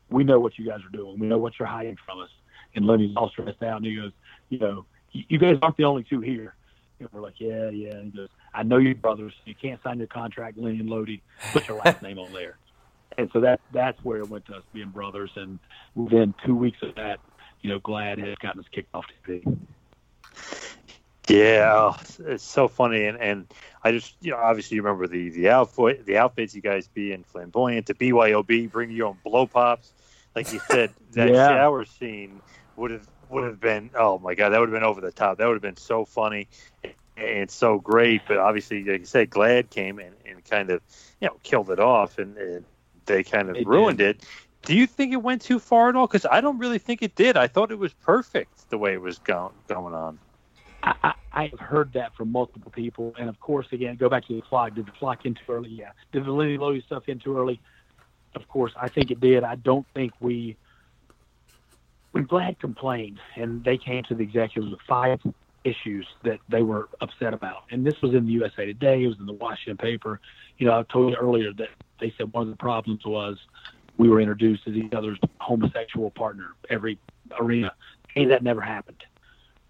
we 0.09 0.23
know 0.23 0.39
what 0.39 0.57
you 0.57 0.65
guys 0.65 0.79
are 0.85 0.95
doing. 0.95 1.19
We 1.19 1.27
know 1.27 1.39
what 1.39 1.53
you're 1.59 1.67
hiding 1.67 1.97
from 2.05 2.19
us. 2.21 2.29
And 2.75 2.85
Lenny's 2.85 3.15
all 3.17 3.29
stressed 3.29 3.61
out, 3.63 3.77
and 3.77 3.85
he 3.85 3.95
goes, 3.95 4.11
you 4.49 4.59
know, 4.59 4.85
you 5.11 5.23
you 5.27 5.37
guys 5.37 5.57
aren't 5.61 5.75
the 5.77 5.83
only 5.83 6.03
two 6.03 6.21
here. 6.21 6.55
And 6.99 7.09
we're 7.11 7.21
like, 7.21 7.39
yeah, 7.39 7.69
yeah. 7.69 7.95
And 7.95 8.11
he 8.13 8.17
goes, 8.17 8.29
I 8.53 8.63
know 8.63 8.77
you're 8.77 8.95
brothers. 8.95 9.33
You 9.45 9.55
can't 9.55 9.81
sign 9.83 9.97
your 9.99 10.07
contract, 10.07 10.57
Lenny 10.57 10.79
and 10.79 10.89
Lodi. 10.89 11.21
Put 11.53 11.67
your 11.67 11.77
last 11.77 12.01
name 12.03 12.19
on 12.19 12.33
there. 12.33 12.57
And 13.17 13.29
so 13.33 13.41
that 13.41 13.59
that's 13.71 14.03
where 14.03 14.19
it 14.19 14.29
went 14.29 14.45
to 14.47 14.55
us 14.55 14.63
being 14.73 14.89
brothers. 14.89 15.31
And 15.35 15.59
within 15.95 16.33
two 16.45 16.55
weeks 16.55 16.77
of 16.81 16.95
that, 16.95 17.19
you 17.61 17.69
know, 17.69 17.79
GLAAD 17.79 18.25
has 18.25 18.37
gotten 18.39 18.59
us 18.61 18.67
kicked 18.71 18.93
off 18.93 19.05
TV. 19.27 19.57
Yeah, 21.27 21.93
it's- 22.19 22.41
so 22.41 22.67
funny, 22.67 23.05
and 23.05 23.17
and 23.19 23.47
I 23.83 23.91
just 23.91 24.15
you 24.21 24.31
know 24.31 24.37
obviously 24.37 24.75
you 24.75 24.81
remember 24.83 25.07
the 25.07 25.29
the 25.29 25.49
outfit 25.49 26.05
the 26.05 26.17
outfits 26.17 26.53
you 26.55 26.61
guys 26.61 26.87
being 26.87 27.23
flamboyant, 27.23 27.85
the 27.85 27.93
BYOB, 27.93 28.69
bring 28.71 28.91
your 28.91 29.07
own 29.07 29.17
blow 29.23 29.45
pops, 29.45 29.93
like 30.35 30.51
you 30.51 30.59
said 30.59 30.91
that 31.11 31.29
Yeah. 31.29 31.47
shower 31.49 31.85
scene 31.85 32.41
would 32.75 32.91
have 32.91 33.07
would 33.29 33.43
have 33.45 33.61
been 33.61 33.91
oh 33.95 34.19
my 34.19 34.35
god 34.35 34.49
that 34.49 34.59
would 34.59 34.67
have 34.67 34.73
been 34.73 34.83
over 34.83 34.99
the 34.99 35.11
top 35.11 35.37
that 35.37 35.45
would 35.45 35.53
have 35.53 35.61
been 35.61 35.77
so 35.77 36.03
funny 36.03 36.49
and 37.21 37.49
so 37.49 37.79
great, 37.79 38.21
but 38.27 38.37
obviously 38.37 38.83
like 38.83 39.01
you 39.01 39.05
said 39.05 39.29
GLAAD 39.29 39.69
came 39.69 39.99
and, 39.99 40.15
and 40.25 40.43
kind 40.45 40.69
of 40.69 40.81
you 41.19 41.27
know 41.27 41.37
killed 41.43 41.69
it 41.69 41.79
off 41.79 42.17
and, 42.17 42.37
and 42.37 42.65
they 43.05 43.23
kind 43.23 43.49
of 43.49 43.55
They 43.55 43.63
ruined 43.63 44.01
it. 44.01 44.23
Do 44.63 44.75
you 44.75 44.85
think 44.85 45.11
it 45.11 45.17
went 45.17 45.41
too 45.41 45.59
far 45.59 45.89
at 45.89 45.95
all? 45.95 46.07
Because 46.07 46.25
I 46.25 46.39
don't 46.39 46.59
really 46.59 46.77
think 46.77 47.01
it 47.01 47.15
did. 47.15 47.35
I 47.35 47.47
thought 47.47 47.71
it 47.71 47.79
was 47.79 47.93
perfect 47.93 48.69
the 48.69 48.77
way 48.77 48.93
it 48.93 49.01
was 49.01 49.17
going 49.19 49.53
going 49.67 49.93
on. 49.93 50.19
I, 50.83 50.95
I, 51.03 51.13
I've 51.33 51.59
heard 51.59 51.93
that 51.93 52.15
from 52.15 52.31
multiple 52.31 52.71
people, 52.71 53.13
and 53.17 53.29
of 53.29 53.39
course, 53.39 53.67
again, 53.71 53.95
go 53.95 54.09
back 54.09 54.25
to 54.27 54.33
the 54.33 54.41
flock. 54.47 54.75
Did 54.75 54.87
the 54.87 54.91
flock 54.93 55.25
in 55.25 55.35
too 55.35 55.41
early? 55.49 55.69
Yeah. 55.69 55.91
Did 56.11 56.25
the 56.25 56.31
Lenny 56.31 56.57
Lodi 56.57 56.81
stuff 56.81 57.07
in 57.07 57.19
too 57.19 57.37
early? 57.37 57.59
Of 58.35 58.47
course, 58.47 58.71
I 58.79 58.87
think 58.87 59.11
it 59.11 59.19
did. 59.19 59.43
I 59.43 59.55
don't 59.55 59.85
think 59.93 60.13
we. 60.19 60.57
When 62.11 62.27
GLAAD 62.27 62.59
complained, 62.59 63.19
and 63.35 63.63
they 63.63 63.77
came 63.77 64.03
to 64.03 64.15
the 64.15 64.23
executives 64.23 64.69
with 64.69 64.81
five 64.81 65.21
issues 65.63 66.07
that 66.23 66.39
they 66.49 66.63
were 66.63 66.89
upset 67.01 67.33
about, 67.33 67.63
and 67.71 67.85
this 67.85 68.01
was 68.01 68.13
in 68.13 68.25
the 68.25 68.31
USA 68.33 68.65
Today, 68.65 69.03
it 69.03 69.07
was 69.07 69.19
in 69.19 69.25
the 69.25 69.33
Washington 69.33 69.77
paper. 69.77 70.19
You 70.57 70.67
know, 70.67 70.79
I 70.79 70.83
told 70.83 71.11
you 71.11 71.17
earlier 71.17 71.53
that 71.53 71.69
they 71.99 72.13
said 72.17 72.31
one 72.33 72.43
of 72.43 72.49
the 72.49 72.57
problems 72.57 73.05
was 73.05 73.37
we 73.97 74.09
were 74.09 74.19
introduced 74.19 74.67
as 74.67 74.73
each 74.73 74.93
other's 74.93 75.19
homosexual 75.39 76.11
partner 76.11 76.55
every 76.69 76.97
arena. 77.39 77.71
Hey, 78.13 78.25
that 78.25 78.43
never 78.43 78.61
happened. 78.61 79.03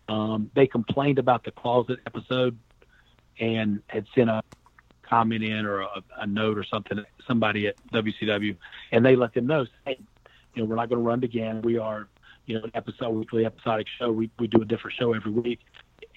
Um, 0.07 0.49
they 0.55 0.67
complained 0.67 1.19
about 1.19 1.43
the 1.43 1.51
closet 1.51 1.99
episode 2.05 2.57
and 3.39 3.81
had 3.87 4.05
sent 4.15 4.29
a 4.29 4.43
comment 5.01 5.43
in 5.43 5.65
or 5.65 5.81
a, 5.81 6.03
a 6.19 6.27
note 6.27 6.57
or 6.57 6.63
something 6.63 7.03
somebody 7.27 7.67
at 7.67 7.75
WCW, 7.93 8.55
and 8.91 9.05
they 9.05 9.15
let 9.15 9.33
them 9.33 9.47
know, 9.47 9.65
hey, 9.85 9.99
you 10.55 10.63
know, 10.63 10.69
we're 10.69 10.75
not 10.75 10.89
going 10.89 11.01
to 11.01 11.07
run 11.07 11.19
it 11.19 11.25
again. 11.25 11.61
We 11.61 11.77
are, 11.77 12.07
you 12.51 12.59
know, 12.59 12.65
an 12.65 12.71
episode 12.73 13.11
weekly 13.11 13.45
episodic 13.45 13.87
show. 13.97 14.11
We 14.11 14.29
we 14.37 14.47
do 14.47 14.61
a 14.61 14.65
different 14.65 14.97
show 14.97 15.13
every 15.13 15.31
week, 15.31 15.59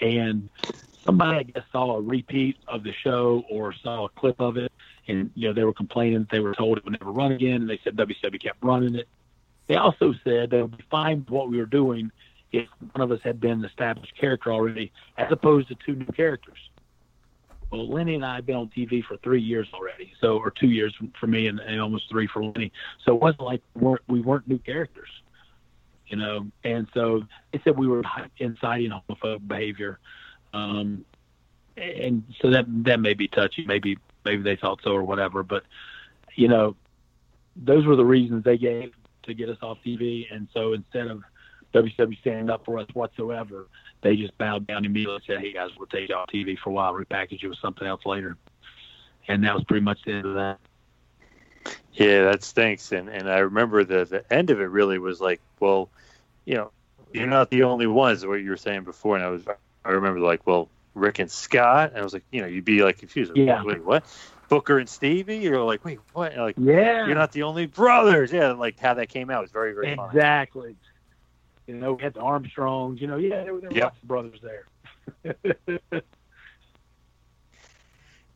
and 0.00 0.48
somebody 1.06 1.38
I 1.38 1.42
guess 1.44 1.62
saw 1.70 1.96
a 1.96 2.00
repeat 2.00 2.56
of 2.66 2.82
the 2.82 2.92
show 2.92 3.44
or 3.48 3.72
saw 3.72 4.06
a 4.06 4.08
clip 4.08 4.40
of 4.40 4.56
it, 4.56 4.72
and 5.06 5.30
you 5.36 5.48
know 5.48 5.54
they 5.54 5.62
were 5.62 5.72
complaining 5.72 6.20
that 6.20 6.30
they 6.30 6.40
were 6.40 6.54
told 6.54 6.78
it 6.78 6.84
would 6.84 6.98
never 6.98 7.12
run 7.12 7.32
again, 7.32 7.62
and 7.62 7.70
they 7.70 7.78
said 7.84 7.96
WCW 7.96 8.42
kept 8.42 8.62
running 8.62 8.96
it. 8.96 9.08
They 9.68 9.76
also 9.76 10.12
said 10.24 10.50
they 10.50 10.60
would 10.60 10.76
be 10.76 10.84
fine 10.90 11.20
with 11.20 11.30
what 11.30 11.50
we 11.50 11.58
were 11.58 11.66
doing 11.66 12.10
if 12.52 12.68
one 12.92 13.00
of 13.00 13.12
us 13.12 13.20
had 13.22 13.40
been 13.40 13.52
an 13.52 13.64
established 13.64 14.16
character 14.16 14.52
already, 14.52 14.92
as 15.16 15.30
opposed 15.30 15.68
to 15.68 15.76
two 15.86 15.94
new 15.94 16.06
characters. 16.06 16.58
Well, 17.70 17.88
Lenny 17.88 18.14
and 18.16 18.24
I 18.24 18.36
have 18.36 18.46
been 18.46 18.56
on 18.56 18.70
TV 18.76 19.04
for 19.04 19.16
three 19.18 19.40
years 19.40 19.68
already, 19.72 20.12
so 20.20 20.36
or 20.38 20.50
two 20.50 20.68
years 20.68 20.94
for 21.18 21.26
me 21.28 21.46
and, 21.46 21.60
and 21.60 21.80
almost 21.80 22.08
three 22.10 22.26
for 22.26 22.44
Lenny. 22.44 22.72
So 23.04 23.14
it 23.14 23.20
wasn't 23.20 23.42
like 23.42 23.62
we 23.74 23.82
weren't, 23.82 24.02
we 24.08 24.20
weren't 24.20 24.48
new 24.48 24.58
characters. 24.58 25.08
You 26.08 26.16
know. 26.16 26.46
And 26.64 26.86
so 26.94 27.22
they 27.52 27.60
said 27.64 27.78
we 27.78 27.88
were 27.88 28.02
inciting 28.38 28.90
homophobic 28.90 29.46
behavior, 29.46 29.98
um, 30.52 31.04
and 31.76 32.24
so 32.40 32.50
that 32.50 32.66
that 32.84 33.00
may 33.00 33.14
be 33.14 33.28
touchy. 33.28 33.64
Maybe 33.66 33.98
maybe 34.24 34.42
they 34.42 34.56
thought 34.56 34.80
so 34.82 34.92
or 34.92 35.02
whatever. 35.02 35.42
But 35.42 35.64
you 36.34 36.48
know, 36.48 36.76
those 37.56 37.86
were 37.86 37.96
the 37.96 38.04
reasons 38.04 38.44
they 38.44 38.58
gave 38.58 38.92
to 39.24 39.34
get 39.34 39.48
us 39.48 39.58
off 39.62 39.78
TV. 39.84 40.26
And 40.30 40.48
so 40.52 40.72
instead 40.72 41.08
of 41.08 41.22
WCW 41.72 42.18
standing 42.20 42.50
up 42.50 42.64
for 42.64 42.78
us 42.78 42.86
whatsoever, 42.92 43.68
they 44.02 44.16
just 44.16 44.36
bowed 44.38 44.66
down 44.66 44.84
immediately 44.84 45.16
and 45.16 45.24
said, 45.26 45.40
"Hey 45.40 45.52
guys, 45.52 45.70
we'll 45.76 45.86
take 45.86 46.08
you 46.08 46.14
off 46.14 46.28
TV 46.28 46.56
for 46.58 46.70
a 46.70 46.72
while, 46.72 46.92
repackage 46.92 47.42
you 47.42 47.48
with 47.48 47.58
something 47.58 47.86
else 47.86 48.04
later." 48.06 48.36
And 49.28 49.42
that 49.44 49.54
was 49.54 49.64
pretty 49.64 49.84
much 49.84 49.98
the 50.04 50.12
end 50.12 50.26
of 50.26 50.34
that. 50.34 50.60
Yeah, 51.92 52.24
that 52.24 52.42
stinks. 52.42 52.92
And 52.92 53.08
and 53.08 53.30
I 53.30 53.38
remember 53.38 53.84
the 53.84 54.04
the 54.04 54.32
end 54.32 54.50
of 54.50 54.60
it 54.60 54.64
really 54.64 54.98
was 54.98 55.20
like, 55.20 55.40
well, 55.60 55.88
you 56.44 56.54
know, 56.54 56.70
you're 57.12 57.26
not 57.26 57.50
the 57.50 57.62
only 57.64 57.86
ones. 57.86 58.26
What 58.26 58.34
you 58.34 58.50
were 58.50 58.56
saying 58.56 58.84
before, 58.84 59.16
and 59.16 59.24
I 59.24 59.28
was 59.28 59.42
I 59.84 59.90
remember 59.90 60.20
like, 60.20 60.46
well, 60.46 60.68
Rick 60.94 61.18
and 61.20 61.30
Scott, 61.30 61.90
and 61.90 61.98
I 61.98 62.02
was 62.02 62.12
like, 62.12 62.24
you 62.32 62.40
know, 62.40 62.46
you'd 62.48 62.64
be 62.64 62.82
like 62.82 62.98
confused. 62.98 63.32
Yeah. 63.36 63.62
Wait, 63.62 63.84
what? 63.84 64.04
Booker 64.48 64.78
and 64.78 64.88
Stevie? 64.88 65.38
You're 65.38 65.62
like, 65.62 65.84
wait, 65.84 65.98
what? 66.12 66.32
And 66.32 66.42
like, 66.42 66.56
Yeah. 66.58 67.06
you're 67.06 67.14
not 67.14 67.32
the 67.32 67.44
only 67.44 67.66
brothers. 67.66 68.32
Yeah, 68.32 68.52
like 68.52 68.78
how 68.78 68.94
that 68.94 69.08
came 69.08 69.30
out 69.30 69.42
was 69.42 69.50
very 69.50 69.72
very 69.72 69.94
funny. 69.96 70.08
Exactly. 70.10 70.76
You 71.66 71.74
know, 71.76 71.94
we 71.94 72.02
had 72.02 72.14
the 72.14 72.20
Armstrongs. 72.20 73.00
You 73.00 73.06
know, 73.06 73.16
yeah, 73.16 73.42
there 73.44 73.54
were, 73.54 73.60
there 73.60 73.70
were 73.70 73.76
Yep. 73.76 73.84
lots 73.84 74.02
of 74.02 74.08
brothers 74.08 74.40
there. 74.42 76.02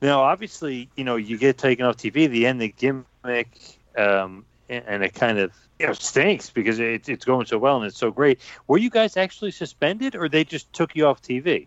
Now, 0.00 0.22
obviously, 0.22 0.88
you 0.96 1.04
know, 1.04 1.16
you 1.16 1.38
get 1.38 1.58
taken 1.58 1.84
off 1.84 1.96
TV. 1.96 2.28
The 2.28 2.46
end, 2.46 2.60
the 2.60 2.68
gimmick, 2.68 3.48
um, 3.96 4.44
and, 4.68 5.02
it 5.02 5.14
kind 5.14 5.38
of 5.38 5.52
you 5.78 5.86
know 5.86 5.92
stinks 5.92 6.50
because 6.50 6.78
it, 6.78 7.08
it's 7.08 7.24
going 7.24 7.46
so 7.46 7.58
well 7.58 7.78
and 7.78 7.86
it's 7.86 7.98
so 7.98 8.10
great. 8.10 8.40
Were 8.66 8.78
you 8.78 8.90
guys 8.90 9.16
actually 9.16 9.50
suspended, 9.50 10.14
or 10.14 10.28
they 10.28 10.44
just 10.44 10.72
took 10.72 10.94
you 10.94 11.06
off 11.06 11.20
TV? 11.22 11.66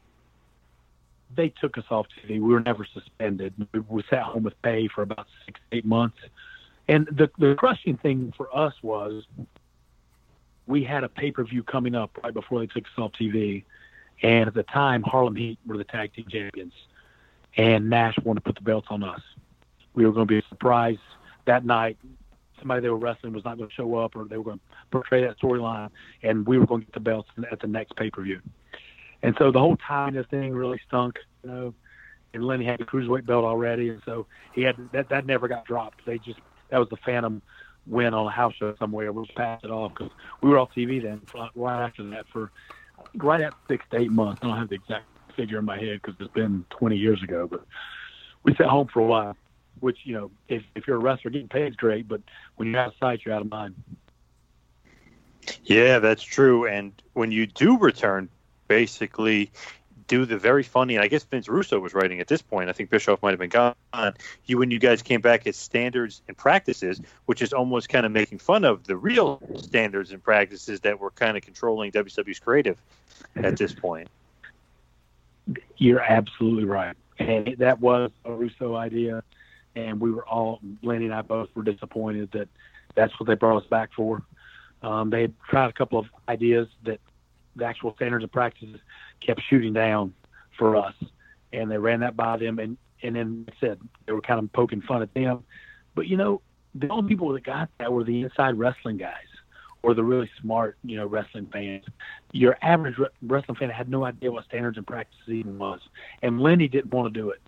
they 1.36 1.50
took 1.50 1.78
us 1.78 1.86
off 1.90 2.08
TV. 2.08 2.32
We 2.32 2.54
were 2.54 2.60
never 2.60 2.86
suspended. 2.86 3.54
We, 3.72 3.80
we 3.82 4.04
sat 4.10 4.24
home 4.24 4.44
with 4.44 4.60
pay 4.62 4.88
for 4.88 5.02
about 5.02 5.28
six, 5.46 5.60
eight 5.72 5.86
months. 5.86 6.18
And 6.88 7.08
the 7.08 7.30
the 7.38 7.56
crushing 7.56 7.98
thing 7.98 8.34
for 8.36 8.56
us 8.56 8.74
was 8.82 9.24
we 10.68 10.84
had 10.84 11.04
a 11.04 11.10
pay 11.10 11.32
per 11.32 11.44
view 11.44 11.64
coming 11.64 11.96
up 11.96 12.18
right 12.24 12.34
before 12.34 12.60
they 12.60 12.68
took 12.68 12.86
us 12.86 12.92
off 12.98 13.12
TV, 13.14 13.64
and 14.22 14.48
at 14.48 14.54
the 14.54 14.64
time 14.64 15.04
Harlem 15.04 15.36
Heat 15.36 15.60
were 15.66 15.78
the 15.78 15.84
tag 15.84 16.14
team 16.14 16.26
champions, 16.30 16.74
and 17.58 17.90
Nash 17.90 18.18
wanted 18.24 18.42
to 18.42 18.46
put 18.46 18.56
the 18.56 18.62
belts 18.62 18.88
on 18.90 19.04
us. 19.04 19.22
We 19.94 20.06
were 20.06 20.12
going 20.12 20.28
to 20.28 20.32
be 20.32 20.40
a 20.40 20.50
surprise 20.50 20.98
that 21.46 21.66
night. 21.66 21.98
Somebody 22.60 22.82
they 22.82 22.90
were 22.90 22.98
wrestling 22.98 23.34
was 23.34 23.44
not 23.44 23.58
going 23.58 23.70
to 23.70 23.76
show 23.76 23.96
up, 23.96 24.16
or 24.16 24.26
they 24.26 24.38
were 24.38 24.44
going 24.44 24.60
to 24.60 24.64
portray 24.92 25.22
that 25.26 25.40
storyline, 25.40 25.90
and 26.22 26.46
we 26.46 26.60
were 26.60 26.68
going 26.68 26.82
to 26.82 26.86
get 26.86 26.94
the 26.94 27.00
belts 27.00 27.30
at 27.52 27.60
the 27.60 27.68
next 27.68 27.96
pay 27.96 28.10
per 28.12 28.22
view. 28.22 28.40
And 29.24 29.36
so 29.38 29.52
the 29.52 29.60
whole 29.60 29.78
of 29.90 30.14
the 30.14 30.24
thing 30.30 30.54
really 30.54 30.80
stunk, 30.88 31.20
you 31.44 31.50
know. 31.50 31.74
And 32.34 32.46
Lenny 32.46 32.64
had 32.64 32.80
the 32.80 32.86
cruiserweight 32.86 33.26
belt 33.26 33.44
already, 33.44 33.90
and 33.90 34.02
so 34.06 34.26
he 34.54 34.62
had 34.62 34.78
that. 34.94 35.10
That 35.10 35.26
never 35.26 35.50
got 35.50 35.66
dropped. 35.66 36.06
They 36.06 36.18
just 36.18 36.40
that 36.70 36.80
was 36.80 36.88
the 36.90 36.98
Phantom 36.98 37.42
win 37.88 38.14
on 38.14 38.26
a 38.28 38.32
house 38.32 38.54
show 38.58 38.74
somewhere. 38.80 39.12
We 39.12 39.26
passed 39.36 39.66
it 39.66 39.72
off 39.72 39.94
because 39.94 40.12
we 40.42 40.50
were 40.50 40.58
off 40.58 40.70
TV 40.76 41.02
then. 41.02 41.22
Right 41.56 41.84
after 41.84 42.04
that, 42.12 42.26
for 42.32 42.52
right 43.16 43.42
at 43.42 43.54
six 43.68 43.84
to 43.92 44.00
eight 44.00 44.12
months. 44.12 44.40
I 44.44 44.48
don't 44.48 44.58
have 44.58 44.70
the 44.70 44.76
exact 44.76 45.06
figure 45.32 45.60
in 45.60 45.66
my 45.66 45.78
head 45.78 46.02
because 46.02 46.16
it's 46.20 46.34
been 46.34 46.66
20 46.72 46.98
years 46.98 47.22
ago, 47.24 47.48
but 47.48 47.66
we 48.44 48.56
sat 48.56 48.68
home 48.68 48.88
for 48.88 49.00
a 49.00 49.06
while. 49.06 49.36
Which 49.80 50.00
you 50.04 50.14
know, 50.14 50.32
if 50.48 50.64
if 50.76 50.86
you're 50.86 50.98
a 50.98 51.00
wrestler, 51.00 51.32
getting 51.32 51.48
paid 51.48 51.70
is 51.70 51.76
great, 51.76 52.08
but 52.08 52.22
when 52.56 52.68
you're 52.68 52.80
out 52.80 52.90
of 52.90 52.94
sight, 53.00 53.22
you're 53.26 53.34
out 53.34 53.42
of 53.42 53.50
mind. 53.50 53.76
Yeah, 55.64 56.00
that's 56.00 56.22
true. 56.22 56.68
And 56.68 56.94
when 57.14 57.32
you 57.32 57.48
do 57.48 57.80
return, 57.80 58.30
basically 58.68 59.52
do 60.12 60.26
the 60.26 60.38
very 60.38 60.64
funny, 60.64 60.96
and 60.96 61.04
I 61.04 61.08
guess 61.08 61.24
Vince 61.24 61.48
Russo 61.48 61.80
was 61.80 61.94
writing 61.94 62.20
at 62.20 62.28
this 62.28 62.42
point. 62.42 62.70
I 62.70 62.74
think 62.74 62.90
Bischoff 62.90 63.22
might 63.24 63.30
have 63.30 63.40
been 63.40 63.50
gone. 63.50 64.14
You 64.46 64.58
when 64.58 64.70
you 64.70 64.78
guys 64.78 65.02
came 65.02 65.22
back 65.22 65.48
as 65.48 65.56
standards 65.56 66.22
and 66.28 66.36
practices, 66.36 67.00
which 67.28 67.42
is 67.42 67.54
almost 67.54 67.88
kind 67.88 68.06
of 68.06 68.12
making 68.12 68.40
fun 68.40 68.66
of 68.66 68.84
the 68.84 68.98
real 68.98 69.42
standards 69.56 70.12
and 70.12 70.22
practices 70.22 70.82
that 70.82 71.00
were 71.00 71.12
kind 71.12 71.38
of 71.38 71.44
controlling 71.44 71.94
WWE's 71.94 72.40
creative 72.40 72.78
at 73.38 73.56
this 73.56 73.74
point. 73.74 74.10
You're 75.82 76.00
absolutely 76.00 76.66
right. 76.66 76.96
And 77.18 77.56
that 77.58 77.80
was 77.80 78.12
a 78.24 78.32
Russo 78.32 78.76
idea. 78.76 79.24
And 79.76 80.00
we 80.00 80.12
were 80.12 80.24
all, 80.28 80.60
Lenny 80.84 81.06
and 81.06 81.14
I 81.14 81.24
both 81.24 81.50
were 81.56 81.64
disappointed 81.64 82.30
that 82.34 82.50
that's 82.94 83.20
what 83.20 83.26
they 83.26 83.34
brought 83.34 83.64
us 83.64 83.68
back 83.68 83.90
for. 83.96 84.22
Um, 84.84 85.10
they 85.10 85.22
had 85.22 85.34
tried 85.50 85.72
a 85.72 85.74
couple 85.74 85.98
of 85.98 86.06
ideas 86.30 86.68
that 86.84 87.00
the 87.56 87.66
actual 87.66 87.96
standards 87.96 88.22
and 88.22 88.32
practices 88.32 88.80
kept 89.22 89.42
shooting 89.50 89.74
down 89.74 90.14
for 90.56 90.76
us. 90.76 90.94
And 91.52 91.72
they 91.72 91.80
ran 91.80 92.02
that 92.02 92.16
by 92.16 92.38
them. 92.38 92.60
And, 92.60 92.78
and 93.02 93.16
then 93.16 93.46
like 93.48 93.58
said, 93.60 93.80
they 94.06 94.14
were 94.14 94.22
kind 94.22 94.38
of 94.38 94.54
poking 94.54 94.82
fun 94.82 95.02
at 95.02 95.12
them. 95.16 95.44
But, 95.96 96.06
you 96.06 96.16
know, 96.16 96.42
the 96.76 96.90
only 96.90 97.10
people 97.10 97.34
that 97.34 97.44
got 97.44 97.70
that 97.80 97.92
were 97.92 98.04
the 98.04 98.22
inside 98.22 98.56
wrestling 98.56 98.98
guys 98.98 99.31
or 99.84 99.94
the 99.94 100.04
really 100.04 100.30
smart, 100.42 100.78
you 100.84 100.98
know, 100.98 101.06
wrestling 101.08 101.48
fans. 101.52 101.86
Your 102.32 102.58
average 102.62 102.96
wrestling 103.22 103.58
fan 103.58 103.70
had 103.70 103.90
no 103.90 104.06
idea 104.06 104.32
what 104.32 104.46
standards 104.46 104.78
and 104.78 104.86
practices 104.86 105.30
even 105.30 105.58
was. 105.58 105.80
And 106.22 106.40
Lenny 106.40 106.68
didn't 106.68 106.94
want 106.94 107.14
to 107.14 107.20
do 107.20 107.30
it. 107.30 107.42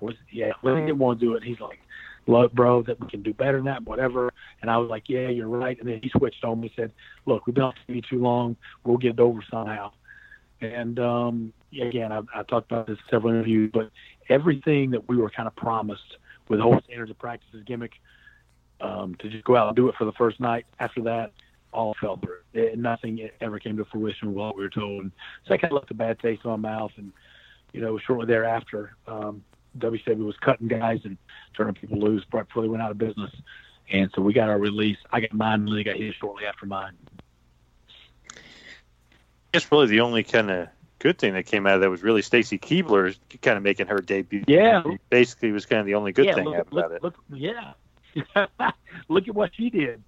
Was 0.00 0.14
yeah, 0.30 0.52
Lenny 0.62 0.82
didn't 0.82 0.98
want 0.98 1.20
to 1.20 1.26
do 1.26 1.34
it. 1.34 1.42
He's 1.42 1.60
like, 1.60 1.80
look, 2.26 2.52
bro, 2.52 2.82
that 2.82 3.00
we 3.00 3.08
can 3.08 3.22
do 3.22 3.32
better 3.32 3.56
than 3.56 3.66
that, 3.66 3.82
whatever. 3.84 4.32
And 4.60 4.70
I 4.70 4.76
was 4.76 4.88
like, 4.88 5.04
yeah, 5.08 5.28
you're 5.28 5.48
right. 5.48 5.78
And 5.78 5.88
then 5.88 6.00
he 6.02 6.10
switched 6.10 6.44
on 6.44 6.60
me, 6.60 6.72
said, 6.76 6.92
look, 7.26 7.46
we've 7.46 7.54
been 7.54 7.64
on 7.64 7.74
TV 7.88 8.06
too 8.08 8.20
long. 8.20 8.56
We'll 8.84 8.98
get 8.98 9.12
it 9.12 9.20
over 9.20 9.40
somehow. 9.50 9.92
And 10.60 10.98
um, 10.98 11.52
again, 11.80 12.12
I, 12.12 12.20
I 12.34 12.42
talked 12.42 12.70
about 12.70 12.86
this 12.86 12.98
in 12.98 13.04
several 13.10 13.32
interviews, 13.32 13.70
but 13.72 13.90
everything 14.28 14.90
that 14.90 15.08
we 15.08 15.16
were 15.16 15.30
kind 15.30 15.46
of 15.46 15.56
promised 15.56 16.16
with 16.48 16.58
the 16.58 16.62
whole 16.62 16.80
standards 16.84 17.10
and 17.10 17.18
practices 17.18 17.62
gimmick, 17.66 17.92
um, 18.80 19.16
to 19.16 19.28
just 19.28 19.44
go 19.44 19.56
out 19.56 19.68
and 19.68 19.76
do 19.76 19.88
it 19.88 19.94
for 19.96 20.04
the 20.04 20.12
first 20.12 20.38
night. 20.38 20.66
After 20.78 21.02
that, 21.02 21.32
all 21.72 21.94
fell 22.00 22.16
through. 22.16 22.38
It, 22.52 22.78
nothing 22.78 23.28
ever 23.40 23.58
came 23.58 23.76
to 23.76 23.84
fruition 23.84 24.34
what 24.34 24.56
we 24.56 24.62
were 24.62 24.70
told. 24.70 25.02
And 25.02 25.12
so 25.46 25.54
I 25.54 25.58
kind 25.58 25.72
of 25.72 25.76
left 25.76 25.90
a 25.90 25.94
bad 25.94 26.18
taste 26.18 26.42
in 26.44 26.50
my 26.50 26.56
mouth. 26.56 26.92
And, 26.96 27.12
you 27.72 27.80
know, 27.80 27.98
shortly 27.98 28.26
thereafter, 28.26 28.96
um, 29.06 29.44
WCW 29.78 30.24
was 30.24 30.36
cutting 30.38 30.68
guys 30.68 31.00
and 31.04 31.18
turning 31.56 31.74
people 31.74 31.98
loose 31.98 32.24
right 32.32 32.46
before 32.46 32.62
they 32.62 32.68
went 32.68 32.82
out 32.82 32.90
of 32.90 32.98
business. 32.98 33.30
And 33.90 34.10
so 34.14 34.22
we 34.22 34.32
got 34.32 34.48
our 34.48 34.58
release. 34.58 34.98
I 35.12 35.20
got 35.20 35.32
mine, 35.32 35.60
and 35.60 35.68
Lee 35.68 35.84
got 35.84 35.96
his 35.96 36.14
shortly 36.14 36.46
after 36.46 36.66
mine. 36.66 36.92
It's 39.54 39.70
really 39.72 39.86
the 39.86 40.00
only 40.00 40.24
kind 40.24 40.50
of 40.50 40.68
good 40.98 41.18
thing 41.18 41.34
that 41.34 41.46
came 41.46 41.66
out 41.66 41.76
of 41.76 41.80
that 41.80 41.90
was 41.90 42.02
really 42.02 42.22
Stacy 42.22 42.58
Keibler 42.58 43.16
kind 43.40 43.56
of 43.56 43.62
making 43.62 43.86
her 43.86 43.98
debut. 43.98 44.44
Yeah. 44.46 44.82
Basically, 45.08 45.52
was 45.52 45.64
kind 45.64 45.80
of 45.80 45.86
the 45.86 45.94
only 45.94 46.12
good 46.12 46.26
yeah, 46.26 46.34
thing 46.34 46.44
look, 46.44 46.54
about 46.54 46.72
look, 46.72 46.92
it. 46.92 47.02
Look, 47.02 47.14
yeah. 47.30 47.72
look 49.08 49.28
at 49.28 49.34
what 49.34 49.52
she 49.54 49.70
did. 49.70 50.02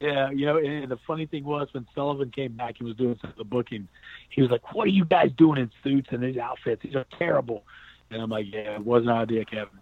Yeah, 0.00 0.30
you 0.30 0.44
know, 0.46 0.58
and 0.58 0.90
the 0.90 0.98
funny 1.06 1.26
thing 1.26 1.44
was 1.44 1.68
when 1.72 1.86
Sullivan 1.94 2.30
came 2.30 2.52
back 2.52 2.76
and 2.78 2.88
was 2.88 2.96
doing 2.96 3.16
some 3.20 3.30
of 3.30 3.36
the 3.36 3.44
booking, 3.44 3.88
he 4.28 4.42
was 4.42 4.50
like, 4.50 4.74
"What 4.74 4.86
are 4.86 4.90
you 4.90 5.04
guys 5.04 5.30
doing 5.36 5.58
in 5.60 5.70
suits 5.82 6.08
and 6.10 6.22
these 6.22 6.36
outfits? 6.36 6.82
These 6.82 6.96
are 6.96 7.06
terrible." 7.18 7.64
And 8.10 8.20
I'm 8.20 8.30
like, 8.30 8.46
"Yeah, 8.52 8.74
it 8.74 8.84
was 8.84 9.04
an 9.04 9.10
idea, 9.10 9.44
Kevin." 9.44 9.78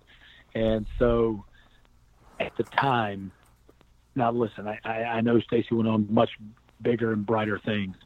And 0.55 0.87
so, 0.99 1.45
at 2.39 2.55
the 2.57 2.65
time, 2.65 3.33
now 4.15 4.31
listen, 4.31 4.69
I 4.69 4.79
I, 4.85 5.03
I 5.05 5.21
know 5.23 5.41
Stacy 5.41 5.75
went 5.75 5.89
on 5.89 6.07
much 6.11 6.31
bigger 6.83 7.13
and 7.13 7.25
brighter 7.25 7.59
things. 7.59 7.97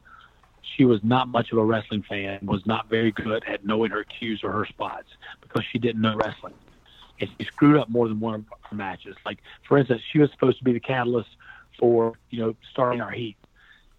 She 0.75 0.85
was 0.85 1.03
not 1.03 1.27
much 1.27 1.51
of 1.51 1.57
a 1.57 1.63
wrestling 1.63 2.03
fan. 2.03 2.39
Was 2.43 2.65
not 2.65 2.89
very 2.89 3.11
good 3.11 3.43
at 3.45 3.65
knowing 3.65 3.91
her 3.91 4.05
cues 4.05 4.41
or 4.43 4.51
her 4.51 4.65
spots 4.65 5.07
because 5.41 5.63
she 5.71 5.77
didn't 5.77 6.01
know 6.01 6.15
wrestling 6.15 6.53
and 7.19 7.29
she 7.37 7.45
screwed 7.45 7.77
up 7.77 7.89
more 7.89 8.07
than 8.07 8.19
one 8.19 8.35
of 8.35 8.45
our 8.51 8.77
matches. 8.77 9.15
Like 9.25 9.39
for 9.67 9.77
instance, 9.77 10.01
she 10.11 10.19
was 10.19 10.29
supposed 10.31 10.57
to 10.59 10.63
be 10.63 10.73
the 10.73 10.79
catalyst 10.79 11.29
for 11.79 12.13
you 12.29 12.39
know 12.39 12.55
starting 12.71 13.01
our 13.01 13.11
heat, 13.11 13.37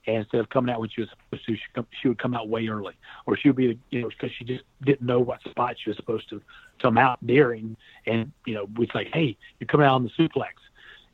and 0.06 0.16
instead 0.18 0.40
of 0.40 0.48
coming 0.48 0.72
out 0.72 0.80
when 0.80 0.88
she 0.88 1.00
was 1.02 1.10
supposed 1.10 1.46
to, 1.46 1.54
she, 1.54 1.62
come, 1.74 1.86
she 2.00 2.08
would 2.08 2.18
come 2.18 2.34
out 2.34 2.48
way 2.48 2.66
early, 2.68 2.94
or 3.26 3.36
she 3.36 3.48
would 3.48 3.56
be 3.56 3.78
you 3.90 4.02
know 4.02 4.08
because 4.08 4.30
she 4.36 4.44
just 4.44 4.64
didn't 4.82 5.02
know 5.02 5.20
what 5.20 5.40
spot 5.42 5.76
she 5.78 5.90
was 5.90 5.96
supposed 5.96 6.28
to 6.30 6.40
come 6.80 6.98
out 6.98 7.24
during, 7.26 7.76
and 8.06 8.32
you 8.46 8.54
know 8.54 8.66
we'd 8.76 8.94
like, 8.94 9.08
hey, 9.12 9.36
you're 9.60 9.66
coming 9.68 9.86
out 9.86 9.94
on 9.94 10.04
the 10.04 10.10
suplex, 10.10 10.52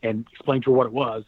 and 0.02 0.26
explain 0.32 0.62
to 0.62 0.70
her 0.70 0.76
what 0.76 0.86
it 0.86 0.92
was, 0.92 1.24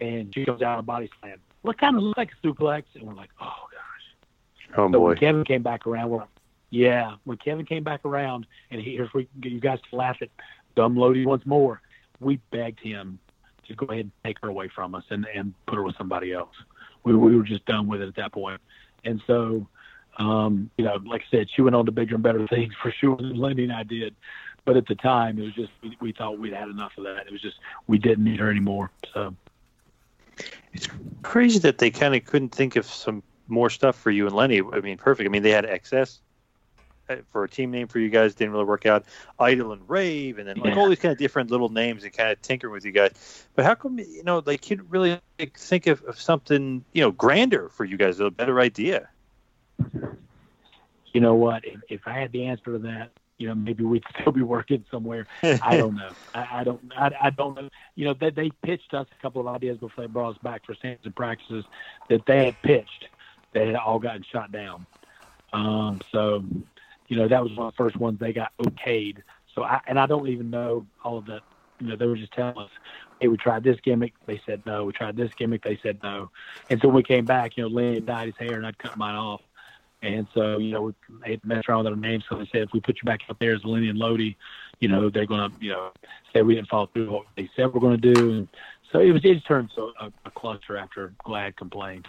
and 0.00 0.32
she 0.34 0.44
comes 0.44 0.62
out 0.62 0.74
on 0.74 0.78
a 0.80 0.82
body 0.82 1.10
slam. 1.20 1.38
Well, 1.62 1.72
it 1.72 1.78
kind 1.78 1.96
of 1.96 2.02
looked 2.02 2.18
like 2.18 2.32
a 2.42 2.46
suplex, 2.46 2.84
and 2.94 3.04
we're 3.04 3.14
like, 3.14 3.30
oh 3.40 3.44
gosh. 3.72 4.76
Oh 4.76 4.90
So 4.92 4.98
boy. 4.98 5.08
when 5.08 5.16
Kevin 5.16 5.44
came 5.44 5.62
back 5.62 5.86
around, 5.86 6.10
we're 6.10 6.18
like, 6.18 6.28
yeah, 6.70 7.14
when 7.24 7.36
Kevin 7.38 7.64
came 7.64 7.84
back 7.84 8.04
around, 8.04 8.46
and 8.70 8.80
he, 8.80 8.96
here's 8.96 9.12
where 9.14 9.24
you 9.42 9.60
guys 9.60 9.78
laugh 9.92 10.16
at 10.20 10.28
dumb 10.74 10.96
Lodi 10.96 11.24
once 11.24 11.46
more. 11.46 11.80
We 12.20 12.36
begged 12.50 12.80
him 12.80 13.18
to 13.68 13.74
go 13.74 13.86
ahead 13.86 14.00
and 14.00 14.12
take 14.24 14.38
her 14.42 14.48
away 14.48 14.68
from 14.68 14.94
us 14.94 15.04
and 15.10 15.26
and 15.34 15.54
put 15.66 15.76
her 15.76 15.82
with 15.82 15.96
somebody 15.96 16.32
else. 16.32 16.54
We 17.04 17.14
we 17.14 17.36
were 17.36 17.42
just 17.42 17.64
done 17.66 17.86
with 17.86 18.00
it 18.00 18.08
at 18.08 18.16
that 18.16 18.32
point, 18.32 18.60
and 19.04 19.22
so. 19.26 19.66
Um, 20.16 20.70
you 20.78 20.84
know, 20.84 20.94
like 21.04 21.22
I 21.22 21.24
said, 21.28 21.48
she 21.50 21.60
went 21.60 21.74
on 21.74 21.86
to 21.86 21.90
bigger 21.90 22.14
and 22.14 22.22
better 22.22 22.46
things 22.46 22.72
for 22.80 22.92
sure 22.92 23.16
than 23.16 23.34
Lindy 23.34 23.64
and 23.64 23.72
I 23.72 23.82
did. 23.82 24.14
But 24.64 24.76
at 24.76 24.86
the 24.86 24.94
time, 24.94 25.40
it 25.40 25.42
was 25.42 25.54
just 25.54 25.72
we, 25.82 25.96
we 26.00 26.12
thought 26.12 26.38
we'd 26.38 26.52
had 26.52 26.68
enough 26.68 26.92
of 26.96 27.02
that. 27.02 27.26
It 27.26 27.32
was 27.32 27.42
just 27.42 27.56
we 27.88 27.98
didn't 27.98 28.22
need 28.22 28.38
her 28.38 28.48
anymore. 28.48 28.92
So 29.12 29.34
It's 30.72 30.88
crazy 31.22 31.58
that 31.60 31.78
they 31.78 31.90
kind 31.90 32.14
of 32.14 32.24
couldn't 32.24 32.54
think 32.54 32.76
of 32.76 32.86
some 32.86 33.24
more 33.48 33.70
stuff 33.70 33.96
for 33.96 34.10
you 34.10 34.26
and 34.26 34.34
Lenny. 34.34 34.62
I 34.72 34.80
mean, 34.80 34.96
perfect. 34.96 35.28
I 35.28 35.30
mean, 35.30 35.42
they 35.42 35.50
had 35.50 35.66
excess 35.66 36.20
for 37.30 37.44
a 37.44 37.48
team 37.48 37.70
name 37.70 37.88
for 37.88 37.98
you 37.98 38.08
guys 38.08 38.34
didn't 38.34 38.52
really 38.52 38.64
work 38.64 38.86
out. 38.86 39.04
Idle 39.38 39.72
and 39.72 39.88
Rave, 39.88 40.38
and 40.38 40.48
then 40.48 40.56
like 40.58 40.74
Yeah. 40.74 40.80
all 40.80 40.88
these 40.88 40.98
kind 40.98 41.12
of 41.12 41.18
different 41.18 41.50
little 41.50 41.68
names 41.68 42.04
and 42.04 42.12
kind 42.12 42.30
of 42.30 42.40
tinker 42.42 42.70
with 42.70 42.84
you 42.84 42.92
guys. 42.92 43.46
But 43.54 43.64
how 43.64 43.74
come 43.74 43.98
you 43.98 44.22
know 44.24 44.40
they 44.40 44.58
couldn't 44.58 44.88
really 44.90 45.20
like, 45.38 45.58
think 45.58 45.86
of, 45.86 46.02
of 46.04 46.20
something 46.20 46.84
you 46.92 47.02
know 47.02 47.10
grander 47.10 47.68
for 47.68 47.84
you 47.84 47.96
guys, 47.96 48.20
a 48.20 48.30
better 48.30 48.60
idea? 48.60 49.08
You 51.12 51.20
know 51.20 51.34
what? 51.34 51.64
If, 51.64 51.80
if 51.88 52.00
I 52.06 52.12
had 52.12 52.32
the 52.32 52.46
answer 52.46 52.72
to 52.72 52.78
that, 52.78 53.10
you 53.38 53.48
know, 53.48 53.54
maybe 53.54 53.84
we'd 53.84 54.02
still 54.20 54.32
be 54.32 54.42
working 54.42 54.84
somewhere. 54.90 55.26
I 55.42 55.76
don't 55.76 55.96
know. 55.96 56.10
I, 56.34 56.60
I 56.60 56.64
don't. 56.64 56.92
I, 56.96 57.10
I 57.22 57.30
don't 57.30 57.54
know. 57.54 57.68
You 57.94 58.06
know, 58.06 58.14
they, 58.14 58.30
they 58.30 58.50
pitched 58.62 58.94
us 58.94 59.06
a 59.16 59.22
couple 59.22 59.40
of 59.40 59.46
ideas 59.46 59.78
before 59.78 60.04
they 60.04 60.12
brought 60.12 60.30
us 60.30 60.38
back 60.42 60.64
for 60.66 60.74
stands 60.74 61.04
and 61.04 61.14
practices 61.14 61.64
that 62.08 62.26
they 62.26 62.46
had 62.46 62.60
pitched 62.62 63.08
They 63.52 63.66
had 63.66 63.76
all 63.76 63.98
gotten 63.98 64.24
shot 64.30 64.50
down. 64.52 64.86
Um, 65.52 66.00
so, 66.10 66.44
you 67.08 67.16
know, 67.16 67.28
that 67.28 67.42
was 67.42 67.54
one 67.56 67.68
of 67.68 67.74
the 67.74 67.76
first 67.76 67.96
ones 67.96 68.18
they 68.18 68.32
got 68.32 68.52
okayed. 68.58 69.18
So, 69.54 69.62
I 69.62 69.80
and 69.86 69.98
I 69.98 70.06
don't 70.06 70.28
even 70.28 70.50
know 70.50 70.86
all 71.04 71.18
of 71.18 71.26
that. 71.26 71.42
You 71.80 71.88
know, 71.88 71.96
they 71.96 72.06
were 72.06 72.16
just 72.16 72.32
telling 72.32 72.56
us, 72.58 72.70
"Hey, 73.20 73.28
we 73.28 73.36
tried 73.36 73.62
this 73.64 73.78
gimmick." 73.80 74.14
They 74.26 74.40
said 74.46 74.62
no. 74.66 74.84
We 74.84 74.92
tried 74.92 75.16
this 75.16 75.32
gimmick. 75.34 75.62
They 75.62 75.78
said 75.82 75.98
no. 76.02 76.30
And 76.70 76.80
so 76.80 76.88
when 76.88 76.96
we 76.96 77.02
came 77.02 77.24
back, 77.24 77.56
you 77.56 77.64
know, 77.64 77.68
Lenny 77.68 78.00
dyed 78.00 78.26
his 78.26 78.36
hair, 78.36 78.56
and 78.56 78.66
I'd 78.66 78.78
cut 78.78 78.96
mine 78.96 79.14
off. 79.14 79.42
And 80.04 80.26
so, 80.34 80.58
you 80.58 80.72
know, 80.72 80.82
we 80.82 80.94
they 81.24 81.40
messed 81.44 81.68
around 81.68 81.84
with 81.84 81.94
our 81.94 81.96
names. 81.98 82.24
So 82.28 82.36
they 82.36 82.46
said 82.52 82.62
if 82.62 82.72
we 82.72 82.80
put 82.80 82.96
you 82.96 83.06
back 83.06 83.20
up 83.28 83.38
there 83.38 83.54
as 83.54 83.64
Lenny 83.64 83.88
and 83.88 83.98
Lodi, 83.98 84.36
you 84.78 84.88
know, 84.88 85.08
they're 85.08 85.24
going 85.24 85.50
to, 85.50 85.56
you 85.64 85.72
know, 85.72 85.92
say 86.32 86.42
we 86.42 86.54
didn't 86.54 86.68
follow 86.68 86.90
through 86.92 87.10
what 87.10 87.24
they 87.36 87.48
said 87.56 87.72
we're 87.72 87.80
going 87.80 87.98
to 87.98 88.14
do. 88.14 88.30
And 88.32 88.48
so 88.92 89.00
it 89.00 89.12
was, 89.12 89.24
it 89.24 89.42
turned 89.46 89.70
to 89.76 89.92
a, 89.98 90.12
a 90.26 90.30
cluster 90.30 90.76
after 90.76 91.14
GLAAD 91.24 91.56
complained. 91.56 92.06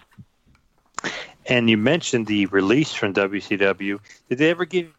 And 1.48 1.70
you 1.70 1.76
mentioned 1.76 2.26
the 2.26 2.46
release 2.46 2.92
from 2.92 3.14
WCW. 3.14 4.00
Did 4.28 4.38
they 4.38 4.50
ever 4.50 4.64
give 4.64 4.92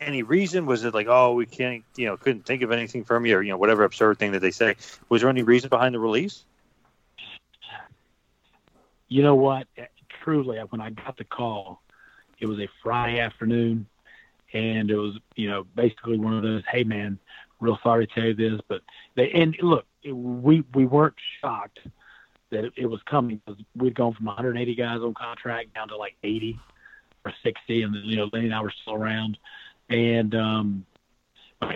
any 0.00 0.22
reason? 0.22 0.66
Was 0.66 0.84
it 0.84 0.94
like, 0.94 1.06
oh, 1.08 1.34
we 1.34 1.46
can't, 1.46 1.84
you 1.96 2.06
know, 2.06 2.16
couldn't 2.16 2.44
think 2.44 2.62
of 2.62 2.70
anything 2.70 3.04
from 3.04 3.24
you, 3.26 3.36
or 3.36 3.42
you 3.42 3.50
know, 3.50 3.56
whatever 3.56 3.84
absurd 3.84 4.18
thing 4.18 4.32
that 4.32 4.40
they 4.40 4.50
say? 4.50 4.76
Was 5.08 5.22
there 5.22 5.30
any 5.30 5.42
reason 5.42 5.68
behind 5.68 5.94
the 5.94 5.98
release? 5.98 6.44
You 9.08 9.22
know 9.22 9.34
what? 9.34 9.66
Truly, 10.22 10.58
when 10.68 10.80
I 10.80 10.90
got 10.90 11.16
the 11.16 11.24
call, 11.24 11.82
it 12.38 12.46
was 12.46 12.58
a 12.58 12.68
Friday 12.82 13.18
afternoon, 13.18 13.86
and 14.52 14.90
it 14.90 14.96
was, 14.96 15.18
you 15.34 15.48
know, 15.48 15.64
basically 15.74 16.18
one 16.18 16.36
of 16.36 16.42
those, 16.42 16.62
hey 16.70 16.84
man, 16.84 17.18
real 17.58 17.78
sorry 17.82 18.06
to 18.06 18.14
tell 18.14 18.24
you 18.24 18.34
this, 18.34 18.60
but 18.68 18.82
they 19.14 19.30
and 19.30 19.56
look, 19.62 19.86
we 20.04 20.62
we 20.74 20.86
weren't 20.86 21.16
shocked 21.40 21.80
that 22.50 22.64
it, 22.64 22.72
it 22.76 22.86
was 22.86 23.00
coming 23.04 23.40
because 23.44 23.62
we'd 23.76 23.94
gone 23.94 24.14
from 24.14 24.26
180 24.26 24.74
guys 24.74 25.00
on 25.00 25.14
contract 25.14 25.74
down 25.74 25.88
to 25.88 25.96
like 25.96 26.16
80 26.22 26.58
or 27.24 27.32
60, 27.42 27.82
and 27.82 27.94
then, 27.94 28.02
you 28.04 28.16
know, 28.16 28.30
Lenny 28.32 28.46
and 28.46 28.54
I 28.54 28.62
were 28.62 28.72
still 28.82 28.94
around, 28.94 29.38
and 29.88 30.34
um, 30.34 30.86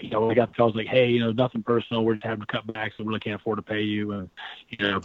you 0.02 0.10
know, 0.10 0.26
we 0.26 0.34
got 0.34 0.48
the 0.50 0.54
calls 0.54 0.74
like, 0.74 0.86
hey, 0.86 1.08
you 1.08 1.20
know, 1.20 1.32
nothing 1.32 1.62
personal, 1.62 2.04
we're 2.04 2.14
just 2.14 2.26
having 2.26 2.40
to 2.40 2.46
cut 2.46 2.72
back, 2.72 2.92
so 2.96 3.04
we 3.04 3.08
really 3.08 3.20
can't 3.20 3.40
afford 3.40 3.58
to 3.58 3.62
pay 3.62 3.82
you, 3.82 4.12
and 4.12 4.30
you 4.70 4.78
know, 4.78 5.00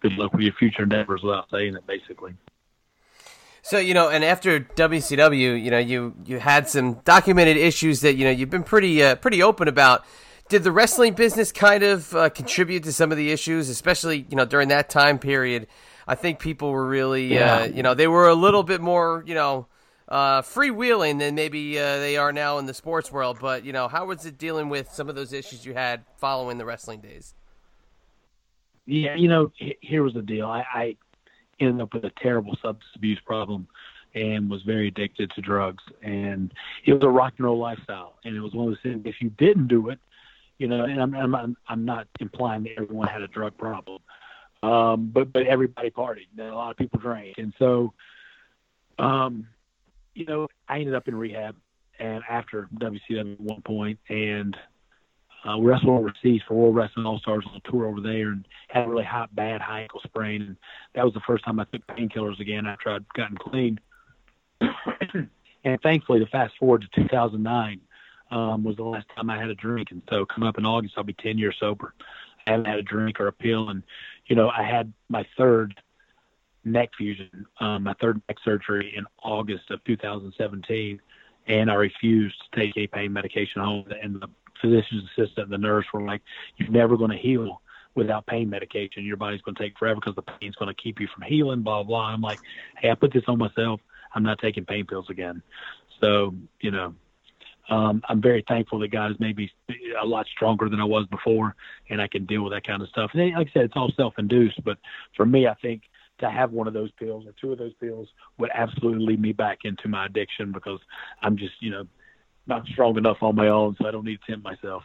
good 0.00 0.12
luck 0.12 0.32
with 0.32 0.42
your 0.42 0.54
future 0.54 0.82
endeavors, 0.82 1.22
without 1.22 1.48
saying 1.50 1.74
it, 1.74 1.86
basically. 1.86 2.34
So 3.62 3.78
you 3.78 3.94
know, 3.94 4.08
and 4.08 4.24
after 4.24 4.60
WCW, 4.60 5.62
you 5.62 5.70
know, 5.70 5.78
you 5.78 6.14
you 6.24 6.38
had 6.38 6.68
some 6.68 6.94
documented 7.04 7.56
issues 7.56 8.00
that 8.00 8.14
you 8.14 8.24
know 8.24 8.30
you've 8.30 8.50
been 8.50 8.62
pretty 8.62 9.02
uh, 9.02 9.16
pretty 9.16 9.42
open 9.42 9.68
about. 9.68 10.04
Did 10.50 10.64
the 10.64 10.72
wrestling 10.72 11.14
business 11.14 11.52
kind 11.52 11.84
of 11.84 12.12
uh, 12.12 12.28
contribute 12.28 12.82
to 12.82 12.92
some 12.92 13.12
of 13.12 13.16
the 13.16 13.30
issues, 13.30 13.68
especially 13.68 14.26
you 14.28 14.34
know 14.36 14.44
during 14.44 14.66
that 14.68 14.90
time 14.90 15.20
period? 15.20 15.68
I 16.08 16.16
think 16.16 16.40
people 16.40 16.72
were 16.72 16.86
really, 16.86 17.28
Yeah. 17.28 17.58
uh, 17.58 17.64
you 17.66 17.84
know, 17.84 17.94
they 17.94 18.08
were 18.08 18.28
a 18.28 18.34
little 18.34 18.64
bit 18.64 18.80
more, 18.80 19.22
you 19.28 19.34
know, 19.34 19.68
uh, 20.08 20.42
freewheeling 20.42 21.20
than 21.20 21.36
maybe 21.36 21.78
uh, 21.78 21.98
they 21.98 22.16
are 22.16 22.32
now 22.32 22.58
in 22.58 22.66
the 22.66 22.74
sports 22.74 23.12
world. 23.12 23.38
But 23.40 23.64
you 23.64 23.72
know, 23.72 23.86
how 23.86 24.06
was 24.06 24.26
it 24.26 24.38
dealing 24.38 24.68
with 24.68 24.90
some 24.90 25.08
of 25.08 25.14
those 25.14 25.32
issues 25.32 25.64
you 25.64 25.74
had 25.74 26.04
following 26.16 26.58
the 26.58 26.64
wrestling 26.64 27.00
days? 27.00 27.32
Yeah, 28.86 29.14
you 29.14 29.28
know, 29.28 29.52
here 29.80 30.02
was 30.02 30.14
the 30.14 30.22
deal. 30.22 30.46
I, 30.46 30.64
I 30.74 30.96
ended 31.60 31.80
up 31.80 31.94
with 31.94 32.04
a 32.04 32.10
terrible 32.20 32.56
substance 32.60 32.90
abuse 32.96 33.20
problem 33.24 33.68
and 34.16 34.50
was 34.50 34.62
very 34.62 34.88
addicted 34.88 35.30
to 35.36 35.40
drugs. 35.42 35.84
And 36.02 36.52
it 36.84 36.92
was 36.92 37.04
a 37.04 37.08
rock 37.08 37.34
and 37.36 37.46
roll 37.46 37.58
lifestyle. 37.58 38.14
And 38.24 38.34
it 38.34 38.40
was 38.40 38.52
one 38.52 38.66
of 38.66 38.72
those 38.72 38.82
things, 38.82 39.02
if 39.04 39.20
you 39.20 39.30
didn't 39.30 39.68
do 39.68 39.90
it, 39.90 40.00
you 40.60 40.68
know, 40.68 40.84
and 40.84 41.00
I'm, 41.00 41.14
I'm, 41.14 41.56
I'm- 41.66 41.84
not 41.86 42.06
implying 42.20 42.64
that 42.64 42.72
everyone 42.76 43.08
had 43.08 43.22
a 43.22 43.28
drug 43.28 43.56
problem, 43.56 43.98
um, 44.62 45.10
but, 45.12 45.32
but 45.32 45.46
everybody 45.46 45.90
partied. 45.90 46.26
A 46.38 46.42
lot 46.54 46.70
of 46.70 46.76
people 46.76 47.00
drank. 47.00 47.38
And 47.38 47.54
so, 47.58 47.94
um, 48.98 49.46
you 50.14 50.26
know, 50.26 50.48
I 50.68 50.78
ended 50.78 50.94
up 50.94 51.08
in 51.08 51.14
rehab 51.14 51.56
and 51.98 52.22
after 52.28 52.68
WCW 52.74 53.32
at 53.32 53.40
one 53.40 53.62
point, 53.62 53.98
and 54.10 54.54
uh, 55.48 55.58
wrestled 55.58 55.98
overseas 55.98 56.42
for 56.46 56.54
World 56.54 56.76
Wrestling 56.76 57.06
All 57.06 57.18
Stars 57.18 57.46
on 57.48 57.60
a 57.64 57.70
tour 57.70 57.86
over 57.86 58.02
there, 58.02 58.28
and 58.28 58.46
had 58.68 58.84
a 58.84 58.88
really 58.88 59.04
hot, 59.04 59.34
bad 59.34 59.62
high 59.62 59.80
ankle 59.80 60.00
sprain, 60.04 60.42
and 60.42 60.56
that 60.94 61.04
was 61.06 61.14
the 61.14 61.20
first 61.26 61.42
time 61.44 61.58
I 61.58 61.64
took 61.64 61.86
painkillers 61.86 62.38
again 62.38 62.66
after 62.66 62.90
I'd 62.90 63.08
gotten 63.14 63.38
clean. 63.38 63.80
and 64.60 65.80
thankfully, 65.82 66.20
to 66.20 66.26
fast 66.26 66.52
forward 66.58 66.82
to 66.94 67.02
2009 67.02 67.80
um, 68.30 68.64
was 68.64 68.76
the 68.76 68.84
last 68.84 69.06
time 69.16 69.30
I 69.30 69.38
had 69.38 69.48
a 69.48 69.54
drink, 69.54 69.90
and 69.90 70.02
so 70.08 70.24
coming 70.26 70.48
up 70.48 70.58
in 70.58 70.64
August, 70.64 70.94
I'll 70.96 71.04
be 71.04 71.14
10 71.14 71.38
years 71.38 71.56
sober. 71.58 71.94
I 72.46 72.52
haven't 72.52 72.66
had 72.66 72.78
a 72.78 72.82
drink 72.82 73.20
or 73.20 73.28
a 73.28 73.32
pill, 73.32 73.70
and 73.70 73.82
you 74.26 74.36
know, 74.36 74.48
I 74.48 74.62
had 74.62 74.92
my 75.08 75.26
third 75.36 75.74
neck 76.64 76.90
fusion, 76.96 77.46
um, 77.60 77.84
my 77.84 77.94
third 78.00 78.20
neck 78.28 78.38
surgery 78.44 78.94
in 78.96 79.04
August 79.22 79.70
of 79.70 79.82
2017, 79.84 81.00
and 81.46 81.70
I 81.70 81.74
refused 81.74 82.36
to 82.52 82.60
take 82.60 82.76
any 82.76 82.86
pain 82.86 83.12
medication 83.12 83.62
home. 83.62 83.86
And 84.02 84.20
the 84.20 84.28
physician's 84.60 85.04
assistant 85.04 85.44
and 85.44 85.52
the 85.52 85.58
nurse 85.58 85.86
were 85.92 86.02
like, 86.02 86.22
"You're 86.56 86.70
never 86.70 86.96
going 86.96 87.10
to 87.10 87.16
heal 87.16 87.60
without 87.94 88.26
pain 88.26 88.48
medication. 88.48 89.04
Your 89.04 89.16
body's 89.16 89.40
going 89.42 89.54
to 89.56 89.62
take 89.62 89.78
forever 89.78 90.00
because 90.00 90.16
the 90.16 90.22
pain's 90.22 90.54
going 90.56 90.74
to 90.74 90.82
keep 90.82 91.00
you 91.00 91.08
from 91.14 91.22
healing." 91.22 91.62
Blah 91.62 91.82
blah. 91.82 92.08
I'm 92.08 92.20
like, 92.20 92.40
"Hey, 92.78 92.90
I 92.90 92.94
put 92.94 93.12
this 93.12 93.24
on 93.26 93.38
myself. 93.38 93.80
I'm 94.14 94.22
not 94.22 94.38
taking 94.38 94.64
pain 94.64 94.86
pills 94.86 95.10
again." 95.10 95.42
So 96.00 96.34
you 96.60 96.70
know, 96.70 96.94
um, 97.68 98.02
I'm 98.08 98.20
very 98.20 98.44
thankful 98.48 98.78
that 98.80 98.88
God 98.88 99.10
has 99.10 99.20
made 99.20 99.36
me 99.36 99.50
a 100.00 100.06
lot 100.06 100.26
stronger 100.26 100.68
than 100.68 100.80
I 100.80 100.84
was 100.84 101.06
before, 101.06 101.54
and 101.88 102.00
I 102.00 102.08
can 102.08 102.26
deal 102.26 102.42
with 102.42 102.52
that 102.52 102.66
kind 102.66 102.82
of 102.82 102.88
stuff. 102.88 103.10
And 103.14 103.34
like 103.34 103.48
I 103.48 103.52
said, 103.52 103.64
it's 103.64 103.76
all 103.76 103.92
self-induced, 103.96 104.64
but 104.64 104.78
for 105.16 105.26
me, 105.26 105.46
I 105.46 105.54
think 105.54 105.82
to 106.20 106.30
have 106.30 106.52
one 106.52 106.66
of 106.66 106.74
those 106.74 106.90
pills 106.92 107.26
or 107.26 107.32
two 107.40 107.52
of 107.52 107.58
those 107.58 107.72
pills 107.74 108.08
would 108.38 108.50
absolutely 108.54 109.06
lead 109.06 109.20
me 109.20 109.32
back 109.32 109.58
into 109.64 109.88
my 109.88 110.06
addiction 110.06 110.52
because 110.52 110.78
I'm 111.22 111.36
just, 111.36 111.54
you 111.60 111.70
know, 111.70 111.86
not 112.46 112.66
strong 112.66 112.96
enough 112.98 113.18
on 113.22 113.36
my 113.36 113.48
own, 113.48 113.76
so 113.80 113.86
I 113.86 113.90
don't 113.90 114.04
need 114.04 114.18
to 114.26 114.32
tempt 114.32 114.44
myself. 114.44 114.82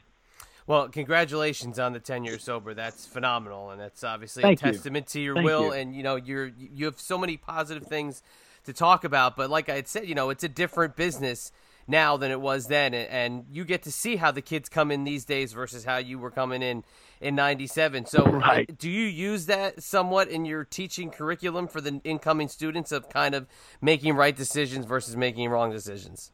Well, 0.67 0.89
congratulations 0.89 1.77
on 1.77 1.93
the 1.93 1.99
ten 1.99 2.23
years 2.23 2.43
sober. 2.43 2.73
That's 2.73 3.05
phenomenal, 3.05 3.69
and 3.69 3.79
that's 3.79 4.03
obviously 4.03 4.41
Thank 4.41 4.61
a 4.61 4.65
you. 4.65 4.71
testament 4.73 5.07
to 5.07 5.19
your 5.19 5.35
Thank 5.35 5.45
will. 5.45 5.65
you. 5.65 5.73
And 5.73 5.95
you 5.95 6.01
know, 6.01 6.15
you're 6.15 6.51
you 6.57 6.85
have 6.85 6.99
so 6.99 7.17
many 7.17 7.37
positive 7.37 7.85
things 7.85 8.23
to 8.65 8.73
talk 8.73 9.03
about. 9.03 9.35
But 9.35 9.49
like 9.49 9.69
I 9.69 9.75
had 9.75 9.87
said, 9.87 10.07
you 10.07 10.15
know, 10.15 10.31
it's 10.31 10.43
a 10.43 10.49
different 10.49 10.95
business 10.95 11.51
now 11.87 12.17
than 12.17 12.31
it 12.31 12.41
was 12.41 12.67
then, 12.67 12.93
and, 12.93 13.45
you 13.51 13.63
get 13.63 13.83
to 13.83 13.91
see 13.91 14.15
how 14.15 14.31
the 14.31 14.41
kids 14.41 14.69
come 14.69 14.91
in 14.91 15.03
these 15.03 15.25
days 15.25 15.53
versus 15.53 15.85
how 15.85 15.97
you 15.97 16.17
were 16.17 16.31
coming 16.31 16.61
in 16.61 16.83
in 17.21 17.35
'97. 17.35 18.05
So, 18.05 18.25
uh, 18.25 18.31
Right. 18.31 18.77
do 18.77 18.89
you 18.89 19.05
use 19.05 19.45
that 19.45 19.83
somewhat 19.83 20.27
in 20.27 20.45
your 20.45 20.63
teaching 20.63 21.11
curriculum 21.11 21.67
for 21.67 21.81
the 21.81 22.01
incoming 22.03 22.47
students 22.47 22.91
of 22.91 23.09
kind 23.09 23.35
of 23.35 23.47
making 23.81 24.15
right 24.15 24.35
decisions 24.35 24.85
versus 24.85 25.15
making 25.15 25.49
wrong 25.49 25.71
decisions? 25.71 26.31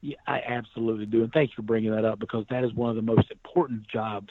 Yeah, 0.00 0.16
I 0.26 0.40
absolutely 0.46 1.06
do. 1.06 1.24
And 1.24 1.32
thank 1.32 1.50
you 1.50 1.56
for 1.56 1.62
bringing 1.62 1.90
that 1.90 2.04
up 2.04 2.18
because 2.18 2.44
that 2.50 2.64
is 2.64 2.72
one 2.74 2.90
of 2.90 2.96
the 2.96 3.02
most 3.02 3.30
important 3.30 3.86
jobs 3.88 4.28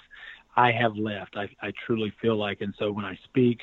I 0.55 0.71
have 0.71 0.95
left. 0.95 1.35
I, 1.35 1.49
I 1.61 1.71
truly 1.85 2.13
feel 2.21 2.37
like, 2.37 2.61
and 2.61 2.73
so 2.79 2.91
when 2.91 3.05
I 3.05 3.17
speak 3.25 3.61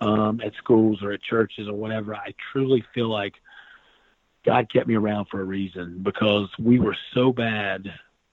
um, 0.00 0.40
at 0.44 0.52
schools 0.58 1.02
or 1.02 1.12
at 1.12 1.22
churches 1.22 1.66
or 1.66 1.74
whatever, 1.74 2.14
I 2.14 2.34
truly 2.52 2.84
feel 2.94 3.08
like 3.10 3.34
God 4.44 4.72
kept 4.72 4.86
me 4.86 4.94
around 4.94 5.26
for 5.30 5.40
a 5.40 5.44
reason 5.44 6.00
because 6.02 6.48
we 6.58 6.78
were 6.78 6.96
so 7.14 7.32
bad, 7.32 7.86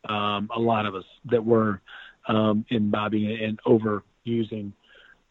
um, 0.08 0.50
a 0.56 0.60
lot 0.60 0.86
of 0.86 0.96
us 0.96 1.06
that 1.26 1.44
were 1.44 1.82
um, 2.28 2.66
imbibing 2.70 3.38
and 3.42 3.60
overusing. 3.64 4.72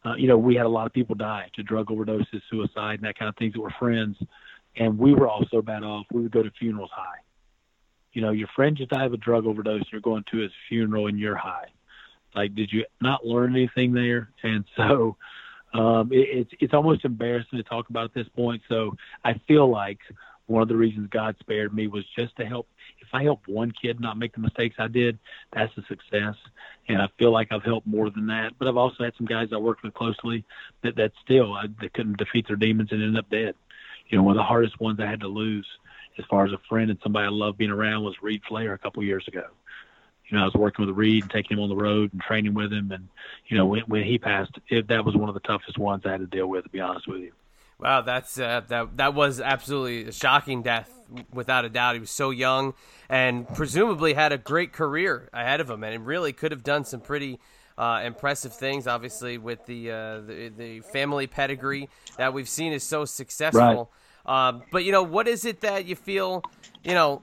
Uh, 0.05 0.15
you 0.17 0.29
know, 0.29 0.37
we 0.37 0.55
had 0.55 0.67
a 0.67 0.69
lot 0.69 0.87
of 0.87 0.93
people 0.93 1.15
die 1.15 1.51
to 1.55 1.63
drug 1.63 1.87
overdoses, 1.87 2.43
suicide, 2.51 2.97
and 2.97 3.05
that 3.05 3.19
kind 3.19 3.29
of 3.29 3.37
things 3.37 3.55
that 3.55 3.61
were 3.61 3.75
friends. 3.79 4.17
And 4.77 4.99
we 4.99 5.15
were 5.15 5.29
all 5.29 5.45
so 5.51 5.63
bad 5.63 5.83
off. 5.85 6.07
We 6.13 6.23
would 6.23 6.33
go 6.33 6.43
to 6.43 6.51
funerals 6.59 6.91
high 6.93 7.21
you 8.15 8.23
know, 8.23 8.31
your 8.31 8.49
friend 8.55 8.77
just 8.77 8.91
died 8.91 9.07
of 9.07 9.13
a 9.13 9.19
drug 9.19 9.45
overdose, 9.45 9.83
you're 9.93 10.01
going 10.01 10.25
to 10.31 10.39
his 10.39 10.53
funeral 10.69 11.09
and 11.09 11.19
you're 11.19 11.37
high. 11.37 11.67
Like, 12.35 12.55
did 12.55 12.73
you 12.73 12.85
not 13.01 13.27
learn 13.27 13.55
anything 13.55 13.93
there? 13.93 14.31
And 14.43 14.65
so, 14.77 15.17
um, 15.75 16.13
it, 16.13 16.29
it's 16.31 16.51
it's 16.61 16.75
almost 16.75 17.05
embarrassing 17.05 17.59
to 17.59 17.65
talk 17.65 17.91
about 17.91 18.05
at 18.05 18.15
this 18.15 18.29
point. 18.29 18.63
So 18.69 18.97
I 19.25 19.41
feel 19.49 19.69
like 19.69 19.99
one 20.47 20.63
of 20.63 20.69
the 20.69 20.77
reasons 20.77 21.09
God 21.11 21.37
spared 21.41 21.75
me 21.75 21.87
was 21.87 22.05
just 22.17 22.37
to 22.37 22.45
help. 22.45 22.69
If 23.01 23.09
I 23.13 23.23
help 23.23 23.47
one 23.47 23.71
kid 23.71 24.01
not 24.01 24.19
make 24.19 24.35
the 24.35 24.41
mistakes 24.41 24.77
I 24.79 24.89
did, 24.89 25.19
that's 25.53 25.77
a 25.79 25.83
success. 25.83 26.35
And 26.89 27.01
I 27.01 27.09
feel 27.19 27.31
like 27.31 27.49
I've 27.51 27.63
helped 27.63 27.87
more 27.87 28.11
than 28.11 28.27
that. 28.27 28.53
But 28.59 28.69
I've 28.69 28.77
also 28.77 29.05
had 29.05 29.15
some 29.17 29.27
guys 29.27 29.49
I 29.53 29.57
worked 29.57 29.83
with 29.83 29.95
closely 29.95 30.45
that 30.83 30.97
that 30.97 31.13
still 31.23 31.55
I, 31.55 31.67
that 31.81 31.95
couldn't 31.95 32.19
defeat 32.19 32.47
their 32.47 32.57
demons 32.57 32.93
and 32.93 33.03
ended 33.03 33.19
up 33.19 33.31
dead. 33.31 33.55
You 34.09 34.19
know, 34.19 34.25
one 34.25 34.33
of 34.33 34.39
the 34.39 34.45
hardest 34.45 34.81
ones 34.81 35.01
I 35.01 35.07
had 35.07 35.21
to 35.21 35.29
lose 35.29 35.67
as 36.19 36.25
far 36.27 36.45
as 36.45 36.53
a 36.53 36.61
friend 36.69 36.91
and 36.91 36.99
somebody 37.03 37.27
I 37.27 37.31
loved 37.31 37.59
being 37.59 37.71
around 37.71 38.05
was 38.05 38.15
Reid 38.23 38.43
Flair 38.47 38.75
a 38.75 38.79
couple 38.79 39.03
years 39.03 39.27
ago. 39.27 39.47
You 40.29 40.37
know, 40.37 40.43
I 40.43 40.47
was 40.47 40.55
working 40.55 40.87
with 40.87 40.97
Reid 40.97 41.25
and 41.25 41.31
taking 41.31 41.57
him 41.57 41.63
on 41.63 41.69
the 41.69 41.77
road 41.77 42.13
and 42.13 42.21
training 42.21 42.55
with 42.55 42.73
him, 42.73 42.93
and 42.93 43.09
you 43.47 43.59
know, 43.59 43.67
when 43.67 43.83
when 43.83 44.05
he 44.05 44.19
passed, 44.19 44.53
it, 44.69 44.89
that 44.89 45.05
was 45.05 45.15
one 45.15 45.29
of 45.29 45.35
the 45.35 45.41
toughest 45.41 45.79
ones 45.79 46.03
I 46.07 46.13
had 46.13 46.21
to 46.21 46.27
deal 46.27 46.47
with. 46.47 46.65
To 46.65 46.71
be 46.71 46.81
honest 46.81 47.07
with 47.07 47.21
you. 47.21 47.33
Wow, 47.79 48.03
that's 48.03 48.39
uh, 48.39 48.63
that 48.69 48.97
that 48.97 49.15
was 49.15 49.41
absolutely 49.41 50.05
a 50.09 50.13
shocking 50.13 50.63
death, 50.63 50.91
without 51.33 51.65
a 51.65 51.69
doubt. 51.69 51.95
He 51.95 52.01
was 52.01 52.11
so 52.11 52.31
young, 52.31 52.75
and 53.09 53.49
presumably 53.55 54.15
had 54.15 54.33
a 54.33 54.39
great 54.39 54.73
career 54.73 55.29
ahead 55.33 55.61
of 55.61 55.69
him, 55.69 55.83
and 55.83 56.07
really 56.07 56.33
could 56.33 56.53
have 56.53 56.63
done 56.63 56.85
some 56.85 57.01
pretty 57.01 57.41
uh, 57.77 58.03
impressive 58.05 58.55
things. 58.55 58.87
Obviously, 58.87 59.39
with 59.39 59.67
the, 59.67 59.91
uh, 59.91 60.21
the, 60.21 60.53
the 60.57 60.81
family 60.81 61.27
pedigree 61.27 61.89
that 62.17 62.33
we've 62.33 62.49
seen 62.49 62.73
is 62.73 62.85
so 62.85 63.05
successful. 63.05 63.91
Right. 64.25 64.49
Um, 64.49 64.63
but 64.71 64.85
you 64.85 64.93
know, 64.93 65.03
what 65.03 65.29
is 65.29 65.45
it 65.45 65.61
that 65.61 65.85
you 65.85 65.97
feel, 65.97 66.43
you 66.83 66.95
know, 66.95 67.23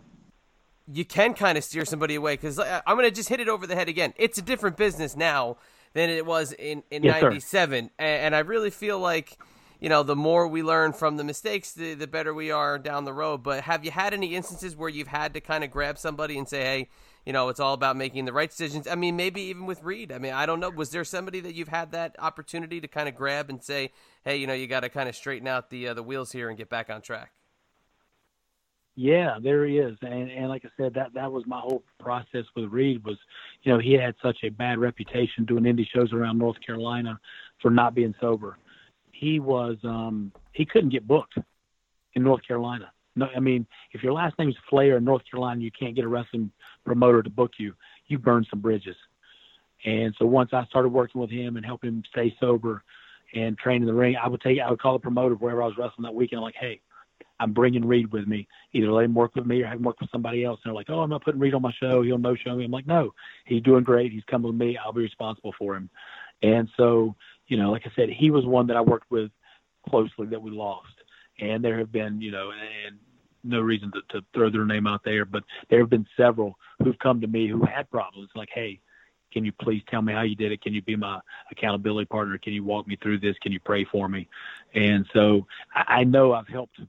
you 0.91 1.05
can 1.05 1.33
kind 1.33 1.57
of 1.57 1.63
steer 1.63 1.85
somebody 1.85 2.15
away? 2.15 2.33
Because 2.33 2.59
uh, 2.59 2.81
I'm 2.85 2.97
going 2.97 3.09
to 3.09 3.15
just 3.15 3.29
hit 3.29 3.39
it 3.39 3.47
over 3.47 3.65
the 3.65 3.75
head 3.75 3.89
again. 3.89 4.13
It's 4.17 4.37
a 4.37 4.41
different 4.41 4.77
business 4.77 5.15
now 5.15 5.57
than 5.93 6.09
it 6.09 6.25
was 6.25 6.53
in 6.53 6.83
in 6.91 7.03
yes, 7.03 7.21
'97, 7.21 7.89
and, 7.97 8.07
and 8.07 8.35
I 8.35 8.39
really 8.39 8.69
feel 8.69 8.99
like 8.99 9.37
you 9.81 9.89
know, 9.89 10.03
the 10.03 10.15
more 10.15 10.47
we 10.47 10.61
learn 10.61 10.93
from 10.93 11.17
the 11.17 11.23
mistakes, 11.23 11.73
the, 11.73 11.95
the 11.95 12.05
better 12.05 12.35
we 12.35 12.51
are 12.51 12.77
down 12.77 13.03
the 13.03 13.11
road. 13.11 13.41
But 13.41 13.63
have 13.63 13.83
you 13.83 13.89
had 13.89 14.13
any 14.13 14.35
instances 14.35 14.75
where 14.75 14.89
you've 14.89 15.07
had 15.07 15.33
to 15.33 15.41
kind 15.41 15.63
of 15.63 15.71
grab 15.71 15.97
somebody 15.97 16.37
and 16.37 16.47
say, 16.47 16.61
hey, 16.61 16.89
you 17.25 17.33
know, 17.33 17.49
it's 17.49 17.59
all 17.59 17.73
about 17.73 17.97
making 17.97 18.25
the 18.25 18.31
right 18.31 18.49
decisions? 18.49 18.87
I 18.87 18.93
mean, 18.93 19.15
maybe 19.15 19.41
even 19.41 19.65
with 19.65 19.81
Reid. 19.81 20.11
I 20.11 20.19
mean, 20.19 20.33
I 20.33 20.45
don't 20.45 20.59
know. 20.59 20.69
Was 20.69 20.91
there 20.91 21.03
somebody 21.03 21.39
that 21.39 21.55
you've 21.55 21.67
had 21.67 21.91
that 21.93 22.15
opportunity 22.19 22.79
to 22.79 22.87
kind 22.87 23.09
of 23.09 23.15
grab 23.15 23.49
and 23.49 23.61
say, 23.63 23.91
hey, 24.23 24.37
you 24.37 24.45
know, 24.45 24.53
you 24.53 24.67
got 24.67 24.81
to 24.81 24.89
kind 24.89 25.09
of 25.09 25.15
straighten 25.15 25.47
out 25.47 25.71
the 25.71 25.87
uh, 25.87 25.93
the 25.95 26.03
wheels 26.03 26.31
here 26.31 26.49
and 26.49 26.59
get 26.59 26.69
back 26.69 26.91
on 26.91 27.01
track? 27.01 27.31
Yeah, 28.95 29.37
there 29.41 29.65
he 29.65 29.79
is, 29.79 29.97
and 30.01 30.29
and 30.29 30.49
like 30.49 30.65
I 30.65 30.69
said, 30.77 30.93
that 30.95 31.13
that 31.13 31.31
was 31.31 31.43
my 31.47 31.59
whole 31.59 31.81
process 31.99 32.43
with 32.55 32.65
Reid 32.65 33.03
was, 33.05 33.17
you 33.63 33.71
know, 33.71 33.79
he 33.79 33.93
had 33.93 34.15
such 34.21 34.39
a 34.43 34.49
bad 34.49 34.79
reputation 34.79 35.45
doing 35.45 35.63
indie 35.63 35.87
shows 35.87 36.11
around 36.11 36.37
North 36.37 36.57
Carolina 36.63 37.19
for 37.61 37.71
not 37.71 37.95
being 37.95 38.13
sober 38.19 38.57
he 39.21 39.39
was 39.39 39.77
um, 39.83 40.31
he 40.51 40.65
couldn't 40.65 40.89
get 40.89 41.07
booked 41.07 41.37
in 42.15 42.23
North 42.23 42.41
Carolina. 42.45 42.91
No, 43.15 43.27
I 43.35 43.39
mean, 43.39 43.67
if 43.91 44.01
your 44.01 44.13
last 44.13 44.37
name 44.39 44.49
is 44.49 44.55
Flair 44.67 44.97
in 44.97 45.03
North 45.03 45.21
Carolina, 45.29 45.61
you 45.61 45.69
can't 45.71 45.95
get 45.95 46.05
a 46.05 46.07
wrestling 46.07 46.51
promoter 46.83 47.21
to 47.21 47.29
book 47.29 47.51
you. 47.59 47.73
You 48.07 48.17
burn 48.17 48.47
some 48.49 48.61
bridges. 48.61 48.95
And 49.85 50.15
so 50.17 50.25
once 50.25 50.49
I 50.53 50.65
started 50.65 50.89
working 50.89 51.21
with 51.21 51.29
him 51.29 51.55
and 51.55 51.65
helping 51.65 51.89
him 51.89 52.03
stay 52.09 52.35
sober 52.39 52.83
and 53.35 53.57
train 53.59 53.81
in 53.81 53.87
the 53.87 53.93
ring, 53.93 54.15
I 54.15 54.27
would 54.27 54.41
take 54.41 54.59
I 54.59 54.71
would 54.71 54.81
call 54.81 54.93
the 54.93 54.99
promoter 54.99 55.35
wherever 55.35 55.61
I 55.61 55.67
was 55.67 55.77
wrestling 55.77 56.03
that 56.03 56.15
weekend. 56.15 56.39
I'm 56.39 56.43
like, 56.43 56.55
hey, 56.59 56.81
I'm 57.39 57.53
bringing 57.53 57.85
Reid 57.85 58.11
with 58.11 58.27
me. 58.27 58.47
Either 58.73 58.91
let 58.91 59.05
him 59.05 59.13
work 59.13 59.35
with 59.35 59.45
me 59.45 59.61
or 59.61 59.67
have 59.67 59.77
him 59.77 59.83
work 59.83 60.01
with 60.01 60.09
somebody 60.09 60.43
else. 60.43 60.59
And 60.63 60.71
they're 60.71 60.75
like, 60.75 60.89
oh, 60.89 61.01
I'm 61.01 61.11
not 61.11 61.23
putting 61.23 61.39
Reid 61.39 61.53
on 61.53 61.61
my 61.61 61.73
show. 61.79 62.01
He'll 62.01 62.17
no 62.17 62.35
show 62.35 62.55
me. 62.55 62.65
I'm 62.65 62.71
like, 62.71 62.87
no, 62.87 63.13
he's 63.45 63.61
doing 63.61 63.83
great. 63.83 64.11
He's 64.11 64.23
coming 64.23 64.47
with 64.47 64.59
me. 64.59 64.77
I'll 64.77 64.93
be 64.93 65.01
responsible 65.01 65.53
for 65.59 65.75
him. 65.75 65.91
And 66.41 66.67
so 66.75 67.15
you 67.51 67.57
know, 67.57 67.69
like 67.69 67.85
I 67.85 67.91
said, 67.97 68.09
he 68.09 68.31
was 68.31 68.45
one 68.45 68.65
that 68.67 68.77
I 68.77 68.81
worked 68.81 69.11
with 69.11 69.29
closely 69.89 70.25
that 70.27 70.41
we 70.41 70.51
lost. 70.51 70.93
And 71.41 71.61
there 71.61 71.77
have 71.79 71.91
been, 71.91 72.21
you 72.21 72.31
know, 72.31 72.51
and 72.51 72.97
no 73.43 73.59
reason 73.59 73.91
to, 73.91 74.01
to 74.13 74.25
throw 74.33 74.49
their 74.49 74.63
name 74.63 74.87
out 74.87 75.01
there, 75.03 75.25
but 75.25 75.43
there 75.69 75.79
have 75.79 75.89
been 75.89 76.07
several 76.15 76.57
who've 76.81 76.97
come 76.99 77.19
to 77.19 77.27
me 77.27 77.49
who 77.49 77.65
had 77.65 77.91
problems 77.91 78.29
like, 78.35 78.47
hey, 78.53 78.79
can 79.33 79.43
you 79.43 79.51
please 79.51 79.81
tell 79.89 80.01
me 80.01 80.13
how 80.13 80.21
you 80.21 80.35
did 80.35 80.53
it? 80.53 80.61
Can 80.61 80.73
you 80.73 80.81
be 80.81 80.95
my 80.95 81.19
accountability 81.51 82.05
partner? 82.05 82.37
Can 82.37 82.53
you 82.53 82.63
walk 82.63 82.87
me 82.87 82.97
through 83.01 83.19
this? 83.19 83.35
Can 83.41 83.51
you 83.51 83.59
pray 83.59 83.83
for 83.83 84.07
me? 84.07 84.29
And 84.73 85.05
so 85.13 85.45
I, 85.75 85.99
I 85.99 86.03
know 86.05 86.31
I've 86.31 86.47
helped 86.47 86.79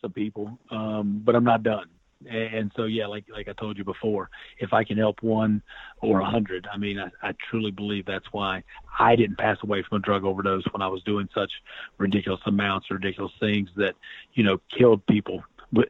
some 0.00 0.12
people, 0.12 0.56
um, 0.70 1.20
but 1.24 1.34
I'm 1.34 1.44
not 1.44 1.64
done. 1.64 1.86
And 2.30 2.72
so, 2.76 2.84
yeah, 2.84 3.06
like 3.06 3.24
like 3.30 3.48
I 3.48 3.52
told 3.52 3.78
you 3.78 3.84
before, 3.84 4.30
if 4.58 4.72
I 4.72 4.84
can 4.84 4.98
help 4.98 5.22
one 5.22 5.62
or 6.00 6.20
a 6.20 6.24
hundred, 6.24 6.66
I 6.72 6.76
mean, 6.76 6.98
I, 6.98 7.10
I 7.22 7.32
truly 7.50 7.70
believe 7.70 8.06
that's 8.06 8.26
why 8.32 8.62
I 8.98 9.16
didn't 9.16 9.38
pass 9.38 9.58
away 9.62 9.82
from 9.82 9.98
a 9.98 10.00
drug 10.00 10.24
overdose 10.24 10.64
when 10.72 10.82
I 10.82 10.88
was 10.88 11.02
doing 11.02 11.28
such 11.34 11.50
ridiculous 11.98 12.40
amounts, 12.46 12.90
ridiculous 12.90 13.32
things 13.40 13.70
that 13.76 13.94
you 14.34 14.44
know 14.44 14.60
killed 14.76 15.06
people 15.06 15.42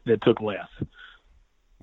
that 0.05 0.21
took 0.21 0.41
less. 0.41 0.67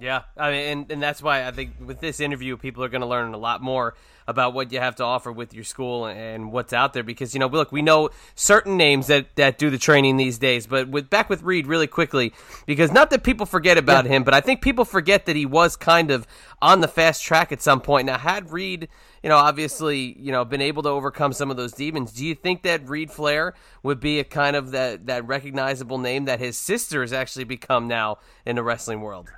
Yeah, 0.01 0.23
I 0.35 0.51
mean, 0.51 0.67
and, 0.67 0.93
and 0.93 1.03
that's 1.03 1.23
why 1.23 1.47
I 1.47 1.51
think 1.51 1.73
with 1.79 2.01
this 2.01 2.21
interview, 2.21 2.57
people 2.57 2.83
are 2.83 2.89
going 2.89 3.03
to 3.03 3.07
learn 3.07 3.35
a 3.35 3.39
lot 3.39 3.61
more 3.61 3.95
about 4.27 4.55
what 4.55 4.73
you 4.73 4.79
have 4.79 4.97
to 4.97 5.05
offer 5.05 5.31
with 5.31 5.53
your 5.53 5.65
school 5.65 6.07
and 6.07 6.53
what's 6.53 6.73
out 6.73 6.95
there. 6.95 7.03
Because 7.03 7.35
you 7.35 7.41
know, 7.41 7.49
look, 7.49 7.71
we 7.71 7.83
know 7.83 8.09
certain 8.35 8.79
names 8.79 9.09
that, 9.09 9.37
that 9.37 9.59
do 9.59 9.69
the 9.69 9.77
training 9.77 10.17
these 10.17 10.39
days, 10.39 10.67
but 10.67 10.89
with 10.89 11.11
back 11.11 11.29
with 11.29 11.43
Reid 11.43 11.67
really 11.67 11.87
quickly, 11.87 12.33
because 12.65 12.91
not 12.91 13.11
that 13.11 13.23
people 13.25 13.45
forget 13.45 13.77
about 13.77 14.07
yeah. 14.07 14.13
him, 14.13 14.25
but 14.25 14.33
I 14.33 14.41
think 14.41 14.63
people 14.63 14.87
forget 14.87 15.27
that 15.27 15.37
he 15.37 15.45
was 15.45 15.77
kind 15.77 16.11
of 16.11 16.27
on 16.63 16.81
the 16.81 16.89
fast 16.89 17.23
track 17.23 17.53
at 17.53 17.61
some 17.61 17.83
point. 17.83 18.07
Now, 18.07 18.17
had 18.17 18.51
Reid, 18.51 18.89
you 19.23 19.29
know, 19.29 19.37
obviously, 19.37 20.19
you 20.19 20.33
know, 20.33 20.47
been 20.47 20.63
able 20.63 20.83
to 20.85 20.89
overcome 20.89 21.35
some 21.35 21.51
of 21.51 21.59
those 21.59 21.73
demons, 21.73 22.13
do 22.13 22.25
you 22.25 22.35
think 22.35 22.63
that 22.63 22.89
Reid 22.89 23.11
Flair 23.11 23.53
would 23.83 24.01
be 24.01 24.19
a 24.19 24.25
kind 24.25 24.57
of 24.57 24.71
that 24.71 25.09
that 25.09 25.27
recognizable 25.27 25.99
name 25.99 26.25
that 26.25 26.39
his 26.39 26.57
sister 26.57 27.03
has 27.03 27.13
actually 27.13 27.45
become 27.45 27.87
now 27.87 28.17
in 28.47 28.57
the 28.57 28.63
wrestling 28.63 29.03
world? 29.03 29.29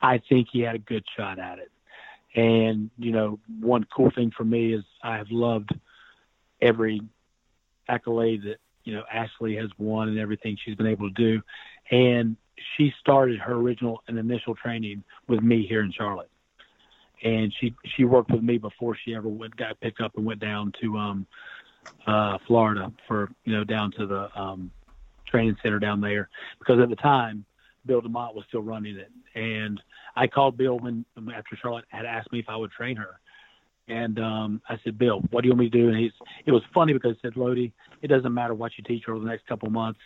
I 0.00 0.18
think 0.28 0.48
he 0.52 0.60
had 0.60 0.74
a 0.74 0.78
good 0.78 1.04
shot 1.16 1.38
at 1.38 1.58
it. 1.58 1.70
And, 2.34 2.90
you 2.98 3.10
know, 3.10 3.38
one 3.60 3.86
cool 3.94 4.10
thing 4.10 4.32
for 4.36 4.44
me 4.44 4.72
is 4.72 4.84
I 5.02 5.16
have 5.16 5.30
loved 5.30 5.70
every 6.60 7.00
accolade 7.88 8.42
that, 8.44 8.58
you 8.84 8.94
know, 8.94 9.02
Ashley 9.12 9.56
has 9.56 9.70
won 9.78 10.08
and 10.08 10.18
everything 10.18 10.56
she's 10.62 10.76
been 10.76 10.86
able 10.86 11.08
to 11.08 11.14
do. 11.14 11.42
And 11.90 12.36
she 12.76 12.92
started 13.00 13.38
her 13.40 13.54
original 13.54 14.02
and 14.08 14.18
initial 14.18 14.54
training 14.54 15.04
with 15.26 15.40
me 15.40 15.66
here 15.66 15.82
in 15.82 15.92
Charlotte. 15.92 16.30
And 17.24 17.52
she 17.60 17.74
she 17.96 18.04
worked 18.04 18.30
with 18.30 18.42
me 18.42 18.58
before 18.58 18.96
she 19.04 19.14
ever 19.14 19.28
went 19.28 19.56
got 19.56 19.80
picked 19.80 20.00
up 20.00 20.16
and 20.16 20.24
went 20.24 20.40
down 20.40 20.72
to 20.80 20.96
um 20.96 21.26
uh 22.06 22.38
Florida 22.46 22.92
for, 23.08 23.30
you 23.44 23.52
know, 23.56 23.64
down 23.64 23.90
to 23.92 24.06
the 24.06 24.40
um 24.40 24.70
training 25.26 25.56
center 25.62 25.78
down 25.78 26.00
there 26.00 26.28
because 26.58 26.78
at 26.80 26.88
the 26.88 26.96
time 26.96 27.44
Bill 27.88 28.00
DeMott 28.00 28.34
was 28.34 28.44
still 28.46 28.62
running 28.62 28.96
it. 28.96 29.10
And 29.34 29.82
I 30.14 30.28
called 30.28 30.56
Bill 30.56 30.78
when 30.78 31.04
after 31.34 31.56
Charlotte 31.60 31.86
had 31.88 32.04
asked 32.04 32.30
me 32.30 32.38
if 32.38 32.48
I 32.48 32.56
would 32.56 32.70
train 32.70 32.96
her. 32.96 33.18
And 33.88 34.18
um, 34.20 34.62
I 34.68 34.78
said, 34.84 34.98
Bill, 34.98 35.22
what 35.30 35.40
do 35.40 35.48
you 35.48 35.54
want 35.54 35.60
me 35.60 35.70
to 35.70 35.78
do? 35.78 35.88
And 35.88 35.98
he's, 35.98 36.12
it 36.44 36.52
was 36.52 36.62
funny 36.74 36.92
because 36.92 37.16
he 37.20 37.26
said, 37.26 37.36
Lodi, 37.36 37.72
it 38.02 38.08
doesn't 38.08 38.32
matter 38.32 38.54
what 38.54 38.72
you 38.76 38.84
teach 38.84 39.04
her 39.06 39.14
over 39.14 39.24
the 39.24 39.30
next 39.30 39.46
couple 39.46 39.66
of 39.66 39.72
months. 39.72 39.98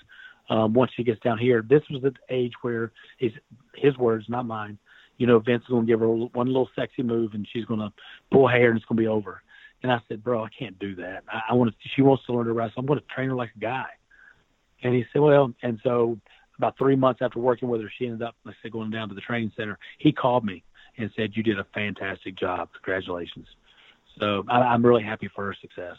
Um, 0.48 0.72
once 0.72 0.92
she 0.96 1.02
gets 1.02 1.20
down 1.20 1.38
here, 1.38 1.64
this 1.68 1.82
was 1.90 2.02
the 2.02 2.12
age 2.30 2.52
where 2.62 2.92
his, 3.18 3.32
his 3.74 3.96
words, 3.98 4.26
not 4.28 4.46
mine. 4.46 4.78
You 5.18 5.26
know, 5.26 5.40
Vince 5.40 5.62
is 5.62 5.68
going 5.68 5.86
to 5.86 5.92
give 5.92 6.00
her 6.00 6.08
one 6.08 6.46
little 6.46 6.68
sexy 6.76 7.02
move 7.02 7.32
and 7.34 7.46
she's 7.52 7.64
going 7.64 7.80
to 7.80 7.92
pull 8.30 8.48
hair 8.48 8.68
and 8.70 8.76
it's 8.76 8.86
going 8.86 8.96
to 8.96 9.02
be 9.02 9.08
over. 9.08 9.42
And 9.82 9.90
I 9.90 9.98
said, 10.08 10.22
bro, 10.22 10.44
I 10.44 10.48
can't 10.56 10.78
do 10.78 10.94
that. 10.96 11.24
I, 11.28 11.40
I 11.50 11.54
want 11.54 11.70
to, 11.70 11.76
she 11.96 12.02
wants 12.02 12.24
to 12.26 12.32
learn 12.32 12.46
to 12.46 12.52
wrestle. 12.52 12.78
I'm 12.78 12.86
going 12.86 13.00
to 13.00 13.06
train 13.06 13.28
her 13.28 13.34
like 13.34 13.50
a 13.56 13.60
guy. 13.60 13.86
And 14.82 14.94
he 14.94 15.04
said, 15.12 15.22
well, 15.22 15.52
and 15.62 15.80
so 15.82 16.18
about 16.62 16.78
three 16.78 16.96
months 16.96 17.20
after 17.22 17.40
working 17.40 17.68
with 17.68 17.80
her, 17.82 17.90
she 17.98 18.06
ended 18.06 18.22
up, 18.22 18.36
like 18.44 18.54
I 18.54 18.62
said, 18.62 18.72
going 18.72 18.90
down 18.90 19.08
to 19.08 19.14
the 19.14 19.20
training 19.20 19.52
center. 19.56 19.78
He 19.98 20.12
called 20.12 20.44
me 20.44 20.62
and 20.96 21.10
said, 21.16 21.36
"You 21.36 21.42
did 21.42 21.58
a 21.58 21.64
fantastic 21.74 22.36
job. 22.36 22.68
Congratulations." 22.72 23.48
So 24.18 24.44
I, 24.48 24.60
I'm 24.60 24.84
really 24.84 25.02
happy 25.02 25.28
for 25.34 25.46
her 25.46 25.56
success. 25.60 25.96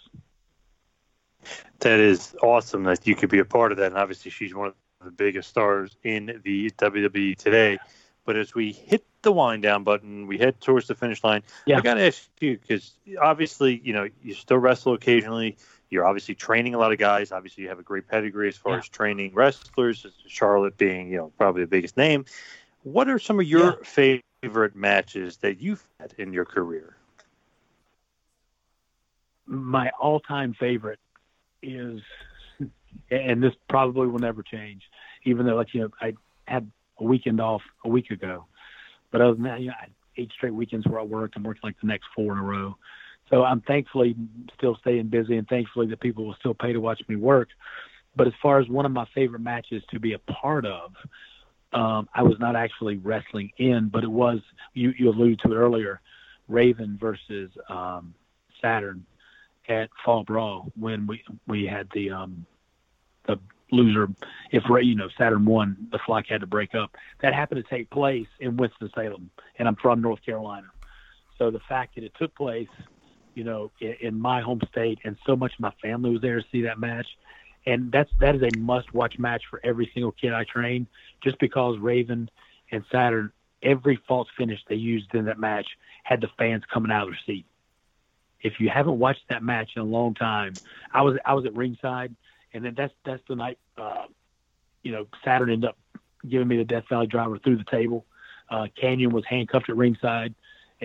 That 1.79 1.99
is 1.99 2.35
awesome 2.41 2.83
that 2.83 3.05
you 3.05 3.15
could 3.15 3.29
be 3.29 3.39
a 3.39 3.45
part 3.45 3.71
of 3.71 3.77
that. 3.79 3.87
And 3.87 3.97
obviously, 3.97 4.31
she's 4.31 4.55
one 4.55 4.67
of 4.67 4.75
the 5.03 5.11
biggest 5.11 5.49
stars 5.49 5.97
in 6.03 6.41
the 6.43 6.69
WWE 6.71 7.35
today. 7.35 7.77
But 8.25 8.37
as 8.37 8.55
we 8.55 8.71
hit 8.71 9.03
the 9.21 9.33
wind 9.33 9.63
down 9.63 9.83
button, 9.83 10.27
we 10.27 10.37
head 10.37 10.61
towards 10.61 10.87
the 10.87 10.95
finish 10.95 11.21
line. 11.25 11.43
Yeah. 11.65 11.79
I 11.79 11.81
got 11.81 11.95
to 11.95 12.07
ask 12.07 12.29
you 12.39 12.57
because 12.57 12.93
obviously, 13.21 13.81
you 13.83 13.91
know, 13.91 14.07
you 14.21 14.33
still 14.33 14.57
wrestle 14.57 14.93
occasionally. 14.93 15.57
You're 15.93 16.07
obviously 16.07 16.33
training 16.33 16.73
a 16.73 16.79
lot 16.79 16.91
of 16.91 16.97
guys. 16.97 17.31
Obviously, 17.31 17.63
you 17.63 17.69
have 17.69 17.77
a 17.77 17.83
great 17.83 18.07
pedigree 18.07 18.47
as 18.47 18.57
far 18.57 18.73
yeah. 18.73 18.79
as 18.79 18.89
training 18.89 19.33
wrestlers. 19.35 20.05
Charlotte 20.27 20.75
being, 20.75 21.11
you 21.11 21.17
know, 21.17 21.31
probably 21.37 21.61
the 21.61 21.67
biggest 21.67 21.97
name. 21.97 22.25
What 22.81 23.07
are 23.07 23.19
some 23.19 23.39
of 23.39 23.45
your 23.45 23.77
yeah. 23.79 24.17
favorite 24.41 24.75
matches 24.75 25.37
that 25.37 25.61
you've 25.61 25.83
had 25.99 26.13
in 26.17 26.33
your 26.33 26.45
career? 26.45 26.97
My 29.45 29.91
all-time 29.99 30.55
favorite 30.59 30.99
is, 31.61 32.01
and 33.11 33.43
this 33.43 33.53
probably 33.69 34.07
will 34.07 34.19
never 34.19 34.41
change, 34.41 34.81
even 35.25 35.45
though, 35.45 35.55
like 35.55 35.73
you 35.73 35.81
know, 35.81 35.89
I 36.01 36.13
had 36.47 36.69
a 36.99 37.03
weekend 37.03 37.39
off 37.39 37.61
a 37.85 37.89
week 37.89 38.09
ago, 38.09 38.47
but 39.11 39.21
other 39.21 39.35
than 39.35 39.43
that, 39.43 39.61
you 39.61 39.67
know, 39.67 39.73
I 39.79 39.83
had 39.83 39.91
eight 40.17 40.31
straight 40.31 40.53
weekends 40.53 40.87
where 40.87 40.99
I 40.99 41.03
worked. 41.03 41.35
I'm 41.35 41.43
working 41.43 41.61
like 41.63 41.79
the 41.79 41.87
next 41.87 42.07
four 42.15 42.33
in 42.33 42.39
a 42.39 42.43
row. 42.43 42.77
So 43.29 43.43
I'm 43.43 43.61
thankfully 43.61 44.15
still 44.57 44.75
staying 44.81 45.07
busy 45.07 45.37
and 45.37 45.47
thankfully 45.47 45.87
that 45.87 45.99
people 45.99 46.25
will 46.25 46.35
still 46.39 46.53
pay 46.53 46.73
to 46.73 46.79
watch 46.79 47.01
me 47.07 47.15
work. 47.15 47.49
But 48.15 48.27
as 48.27 48.33
far 48.41 48.59
as 48.59 48.67
one 48.67 48.85
of 48.85 48.91
my 48.91 49.07
favorite 49.15 49.41
matches 49.41 49.83
to 49.91 49.99
be 49.99 50.13
a 50.13 50.19
part 50.19 50.65
of, 50.65 50.91
um, 51.73 52.07
I 52.13 52.21
was 52.21 52.37
not 52.39 52.55
actually 52.55 52.97
wrestling 52.97 53.51
in, 53.57 53.89
but 53.89 54.03
it 54.03 54.11
was 54.11 54.39
you 54.73 54.93
you 54.97 55.09
alluded 55.09 55.39
to 55.39 55.51
it 55.51 55.55
earlier, 55.55 56.01
Raven 56.47 56.97
versus 56.99 57.49
um, 57.69 58.13
Saturn 58.61 59.05
at 59.67 59.89
Fall 60.03 60.23
Brawl 60.23 60.71
when 60.79 61.07
we 61.07 61.23
we 61.47 61.65
had 61.65 61.87
the 61.93 62.11
um, 62.11 62.45
the 63.25 63.39
loser 63.71 64.07
if 64.51 64.63
you 64.83 64.95
know 64.95 65.09
Saturn 65.17 65.45
won, 65.45 65.87
the 65.91 65.99
flock 66.05 66.25
had 66.27 66.41
to 66.41 66.47
break 66.47 66.75
up. 66.75 66.95
That 67.21 67.33
happened 67.33 67.63
to 67.63 67.75
take 67.75 67.89
place 67.89 68.27
in 68.39 68.57
Winston 68.57 68.91
Salem, 68.93 69.31
and 69.57 69.67
I'm 69.67 69.75
from 69.77 70.01
North 70.01 70.23
Carolina, 70.23 70.67
so 71.39 71.49
the 71.49 71.61
fact 71.67 71.95
that 71.95 72.03
it 72.03 72.13
took 72.19 72.35
place, 72.35 72.69
you 73.35 73.43
know, 73.43 73.71
in, 73.79 73.95
in 74.01 74.19
my 74.19 74.41
home 74.41 74.61
state, 74.71 74.99
and 75.03 75.17
so 75.25 75.35
much 75.35 75.53
of 75.53 75.59
my 75.59 75.73
family 75.81 76.11
was 76.11 76.21
there 76.21 76.39
to 76.39 76.47
see 76.51 76.61
that 76.63 76.79
match, 76.79 77.07
and 77.65 77.91
that's 77.91 78.11
that 78.19 78.35
is 78.35 78.41
a 78.41 78.57
must 78.57 78.93
watch 78.93 79.17
match 79.17 79.43
for 79.49 79.59
every 79.63 79.89
single 79.93 80.11
kid 80.11 80.33
I 80.33 80.43
train, 80.43 80.87
just 81.23 81.39
because 81.39 81.77
Raven 81.79 82.29
and 82.71 82.83
Saturn 82.91 83.31
every 83.63 83.99
false 84.07 84.27
finish 84.37 84.59
they 84.67 84.75
used 84.75 85.13
in 85.15 85.25
that 85.25 85.39
match 85.39 85.67
had 86.03 86.21
the 86.21 86.27
fans 86.37 86.63
coming 86.71 86.91
out 86.91 87.03
of 87.03 87.09
their 87.09 87.19
seat. 87.25 87.45
If 88.41 88.59
you 88.59 88.69
haven't 88.69 88.99
watched 88.99 89.23
that 89.29 89.41
match 89.41 89.71
in 89.75 89.81
a 89.81 89.85
long 89.85 90.13
time, 90.13 90.53
I 90.93 91.01
was 91.01 91.17
I 91.25 91.33
was 91.33 91.45
at 91.45 91.55
ringside, 91.55 92.13
and 92.53 92.63
then 92.65 92.73
that's 92.75 92.93
that's 93.05 93.23
the 93.27 93.35
night, 93.35 93.57
uh, 93.77 94.05
you 94.83 94.91
know, 94.91 95.07
Saturn 95.23 95.49
ended 95.49 95.69
up 95.69 95.77
giving 96.27 96.47
me 96.47 96.57
the 96.57 96.65
Death 96.65 96.83
Valley 96.89 97.07
driver 97.07 97.37
through 97.37 97.57
the 97.57 97.63
table. 97.71 98.05
Uh, 98.49 98.67
Kanyon 98.79 99.11
was 99.11 99.23
handcuffed 99.25 99.69
at 99.69 99.77
ringside. 99.77 100.35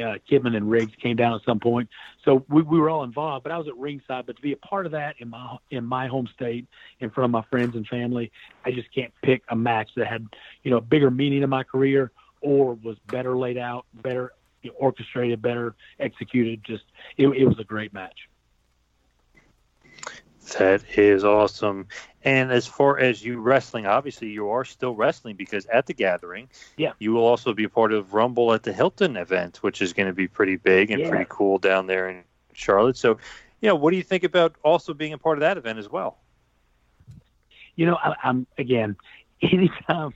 Uh, 0.02 0.18
Kidman 0.30 0.56
and 0.56 0.70
Riggs 0.70 0.92
came 1.00 1.16
down 1.16 1.34
at 1.34 1.42
some 1.44 1.60
point, 1.60 1.88
so 2.24 2.44
we, 2.48 2.62
we 2.62 2.78
were 2.78 2.90
all 2.90 3.04
involved. 3.04 3.42
But 3.42 3.52
I 3.52 3.58
was 3.58 3.68
at 3.68 3.76
ringside. 3.76 4.26
But 4.26 4.36
to 4.36 4.42
be 4.42 4.52
a 4.52 4.56
part 4.56 4.86
of 4.86 4.92
that 4.92 5.16
in 5.18 5.28
my 5.30 5.56
in 5.70 5.84
my 5.84 6.06
home 6.06 6.28
state, 6.34 6.66
in 7.00 7.10
front 7.10 7.26
of 7.26 7.30
my 7.30 7.42
friends 7.50 7.76
and 7.76 7.86
family, 7.86 8.30
I 8.64 8.72
just 8.72 8.92
can't 8.94 9.12
pick 9.22 9.42
a 9.48 9.56
match 9.56 9.90
that 9.96 10.06
had 10.06 10.26
you 10.62 10.70
know 10.70 10.78
a 10.78 10.82
bigger 10.82 11.10
meaning 11.10 11.42
in 11.42 11.50
my 11.50 11.62
career 11.62 12.12
or 12.40 12.74
was 12.74 12.96
better 13.06 13.36
laid 13.36 13.58
out, 13.58 13.86
better 14.02 14.32
orchestrated, 14.76 15.42
better 15.42 15.74
executed. 15.98 16.62
Just 16.64 16.84
it, 17.16 17.28
it 17.28 17.46
was 17.46 17.58
a 17.58 17.64
great 17.64 17.92
match. 17.92 18.28
That 20.56 20.82
is 20.96 21.24
awesome. 21.24 21.88
And 22.24 22.50
as 22.50 22.66
far 22.66 22.98
as 22.98 23.24
you 23.24 23.38
wrestling, 23.40 23.86
obviously 23.86 24.28
you 24.28 24.48
are 24.50 24.64
still 24.64 24.94
wrestling 24.94 25.36
because 25.36 25.66
at 25.66 25.86
the 25.86 25.94
gathering, 25.94 26.48
yeah, 26.76 26.92
you 26.98 27.12
will 27.12 27.24
also 27.24 27.52
be 27.52 27.64
a 27.64 27.68
part 27.68 27.92
of 27.92 28.14
Rumble 28.14 28.52
at 28.52 28.62
the 28.62 28.72
Hilton 28.72 29.16
event, 29.16 29.58
which 29.62 29.82
is 29.82 29.92
going 29.92 30.08
to 30.08 30.12
be 30.12 30.28
pretty 30.28 30.56
big 30.56 30.90
and 30.90 31.02
Yeah. 31.02 31.08
pretty 31.08 31.26
cool 31.28 31.58
down 31.58 31.86
there 31.86 32.08
in 32.08 32.24
Charlotte. 32.52 32.96
So, 32.96 33.18
you 33.60 33.68
know, 33.68 33.74
what 33.74 33.90
do 33.90 33.96
you 33.96 34.02
think 34.02 34.24
about 34.24 34.56
also 34.62 34.94
being 34.94 35.12
a 35.12 35.18
part 35.18 35.38
of 35.38 35.40
that 35.40 35.56
event 35.58 35.78
as 35.78 35.88
well? 35.88 36.18
You 37.76 37.86
know, 37.86 37.96
I, 37.96 38.14
I'm 38.22 38.46
again, 38.56 38.96
anytime 39.42 40.12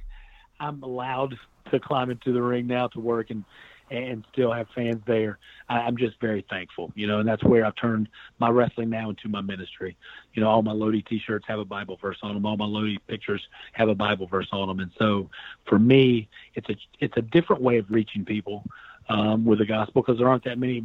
I'm 0.59 0.83
allowed 0.83 1.37
to 1.71 1.79
climb 1.81 2.11
into 2.11 2.33
the 2.33 2.43
ring 2.43 2.67
now 2.67 2.89
to 2.89 3.01
work 3.01 3.31
and 3.31 3.45
and 3.93 4.25
still 4.33 4.53
have 4.53 4.67
fans 4.75 5.03
there, 5.07 5.39
I, 5.69 5.81
I'm 5.81 5.97
just 5.97 6.21
very 6.21 6.45
thankful. 6.49 6.93
You 6.95 7.07
know, 7.07 7.19
and 7.21 7.29
that's 7.29 7.45
where 7.45 7.67
I've 7.67 7.77
turned 7.77 8.09
my 8.39 8.49
wrestling 8.49 8.91
now 8.91 9.11
into 9.11 9.29
my 9.29 9.41
ministry. 9.41 9.97
You 10.35 10.43
know, 10.43 10.49
all 10.49 10.63
my 10.63 10.73
Lodi 10.73 11.03
T-shirts 11.03 11.45
have 11.49 11.59
a 11.59 11.65
Bible 11.65 11.99
verse 12.01 12.19
on 12.23 12.35
them. 12.35 12.47
All 12.47 12.57
my 12.57 12.65
Lodi 12.65 12.99
pictures 13.07 13.43
have 13.73 13.89
a 13.89 13.95
Bible 13.95 14.27
verse 14.27 14.49
on 14.53 14.69
them. 14.69 14.81
And 14.81 14.91
so, 14.99 15.29
for 15.67 15.79
me, 15.79 16.29
it's 16.55 16.69
a 16.69 16.77
it's 17.01 17.17
a 17.17 17.23
different 17.23 17.63
way 17.63 17.79
of 17.79 17.91
reaching 17.91 18.25
people 18.25 18.65
um, 19.09 19.45
with 19.45 19.59
the 19.59 19.67
gospel 19.67 20.03
because 20.03 20.19
there 20.19 20.29
aren't 20.29 20.45
that 20.45 20.59
many 20.59 20.85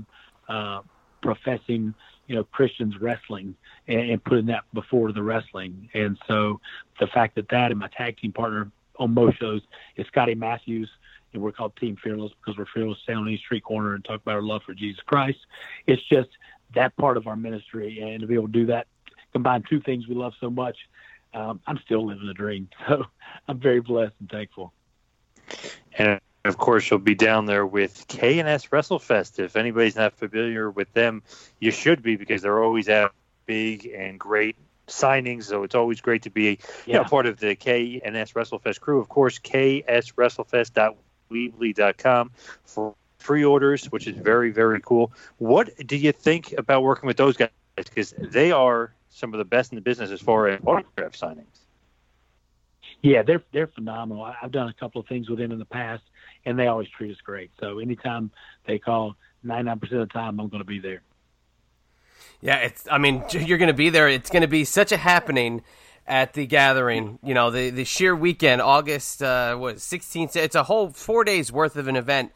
uh, 0.49 0.81
professing 1.21 1.93
you 2.27 2.35
know 2.35 2.43
Christians 2.43 2.99
wrestling 2.99 3.55
and, 3.87 4.11
and 4.11 4.23
putting 4.23 4.47
that 4.47 4.65
before 4.73 5.11
the 5.11 5.23
wrestling. 5.23 5.89
And 5.93 6.17
so 6.27 6.59
the 6.99 7.07
fact 7.07 7.35
that 7.35 7.49
that 7.49 7.71
and 7.71 7.79
my 7.79 7.87
tag 7.87 8.17
team 8.17 8.33
partner 8.33 8.71
on 8.99 9.13
most 9.13 9.39
shows 9.39 9.61
is 9.95 10.05
Scotty 10.07 10.35
Matthews, 10.35 10.89
and 11.37 11.43
we're 11.43 11.51
called 11.51 11.75
Team 11.75 11.95
Fearless 12.03 12.31
because 12.33 12.57
we're 12.57 12.65
fearless 12.73 12.97
down 13.07 13.17
on 13.17 13.29
each 13.29 13.41
street 13.41 13.63
corner 13.63 13.93
and 13.93 14.03
talk 14.03 14.21
about 14.21 14.33
our 14.33 14.41
love 14.41 14.63
for 14.65 14.73
Jesus 14.73 15.01
Christ. 15.05 15.37
It's 15.85 16.01
just 16.09 16.29
that 16.73 16.97
part 16.97 17.15
of 17.15 17.27
our 17.27 17.35
ministry, 17.35 17.99
and 18.01 18.21
to 18.21 18.27
be 18.27 18.33
able 18.33 18.47
to 18.47 18.51
do 18.51 18.65
that, 18.67 18.87
combine 19.33 19.63
two 19.69 19.79
things 19.79 20.07
we 20.07 20.15
love 20.15 20.33
so 20.41 20.49
much. 20.49 20.75
Um, 21.35 21.59
I'm 21.67 21.77
still 21.85 22.07
living 22.07 22.25
the 22.25 22.33
dream, 22.33 22.69
so 22.87 23.05
I'm 23.47 23.59
very 23.59 23.81
blessed 23.81 24.15
and 24.19 24.29
thankful. 24.29 24.73
And 25.95 26.19
of 26.43 26.57
course, 26.57 26.89
you'll 26.89 26.99
be 26.99 27.13
down 27.13 27.45
there 27.45 27.65
with 27.65 28.07
K&S 28.07 28.67
WrestleFest. 28.67 29.37
If 29.37 29.55
anybody's 29.55 29.95
not 29.95 30.13
familiar 30.13 30.71
with 30.71 30.91
them, 30.93 31.21
you 31.59 31.69
should 31.69 32.01
be 32.01 32.15
because 32.15 32.41
they're 32.41 32.63
always 32.63 32.89
out 32.89 33.13
big 33.45 33.85
and 33.85 34.19
great 34.19 34.55
signings. 34.87 35.43
So 35.43 35.61
it's 35.63 35.75
always 35.75 36.01
great 36.01 36.23
to 36.23 36.31
be 36.31 36.57
you 36.87 36.93
know, 36.93 37.03
part 37.03 37.27
of 37.27 37.39
the 37.39 37.55
K&S 37.55 38.33
WrestleFest 38.33 38.79
crew. 38.79 38.99
Of 38.99 39.07
course, 39.07 39.37
kswrestlefest.weebly.com 41.29 42.31
for 42.65 42.95
pre-orders, 43.19 43.85
which 43.85 44.07
is 44.07 44.15
very, 44.15 44.51
very 44.51 44.81
cool. 44.81 45.11
What 45.37 45.75
do 45.85 45.97
you 45.97 46.11
think 46.11 46.53
about 46.57 46.83
working 46.83 47.07
with 47.07 47.17
those 47.17 47.37
guys? 47.37 47.49
Because 47.75 48.13
they 48.17 48.51
are 48.51 48.93
some 49.09 49.33
of 49.33 49.37
the 49.37 49.45
best 49.45 49.71
in 49.71 49.75
the 49.75 49.81
business 49.81 50.11
as 50.11 50.21
far 50.21 50.47
as 50.47 50.59
autograph 50.65 51.13
signings. 51.13 51.45
Yeah, 53.03 53.21
they're 53.21 53.43
they're 53.53 53.67
phenomenal. 53.67 54.23
I've 54.41 54.51
done 54.51 54.69
a 54.69 54.73
couple 54.73 54.99
of 54.99 55.07
things 55.07 55.29
with 55.29 55.37
them 55.37 55.51
in 55.51 55.59
the 55.59 55.65
past, 55.65 56.03
and 56.45 56.57
they 56.57 56.65
always 56.67 56.87
treat 56.89 57.11
us 57.11 57.21
great. 57.23 57.51
So 57.59 57.77
anytime 57.77 58.31
they 58.65 58.79
call, 58.79 59.15
ninety 59.43 59.65
nine 59.65 59.79
percent 59.79 60.01
of 60.01 60.07
the 60.07 60.13
time, 60.13 60.39
I'm 60.39 60.49
going 60.49 60.61
to 60.61 60.67
be 60.67 60.79
there. 60.79 61.01
Yeah, 62.41 62.57
it's. 62.57 62.87
I 62.89 62.97
mean, 62.97 63.23
you're 63.31 63.59
going 63.59 63.67
to 63.67 63.73
be 63.73 63.89
there. 63.89 64.09
It's 64.09 64.31
going 64.31 64.41
to 64.41 64.47
be 64.47 64.65
such 64.65 64.91
a 64.91 64.97
happening 64.97 65.61
at 66.07 66.33
the 66.33 66.45
gathering. 66.45 67.19
You 67.23 67.33
know, 67.33 67.51
the 67.51 67.69
the 67.69 67.83
sheer 67.85 68.15
weekend, 68.15 68.61
August 68.61 69.21
uh, 69.21 69.55
what 69.55 69.77
16th. 69.77 70.35
It's 70.35 70.55
a 70.55 70.63
whole 70.63 70.89
four 70.91 71.23
days 71.23 71.51
worth 71.51 71.75
of 71.75 71.87
an 71.87 71.95
event 71.95 72.31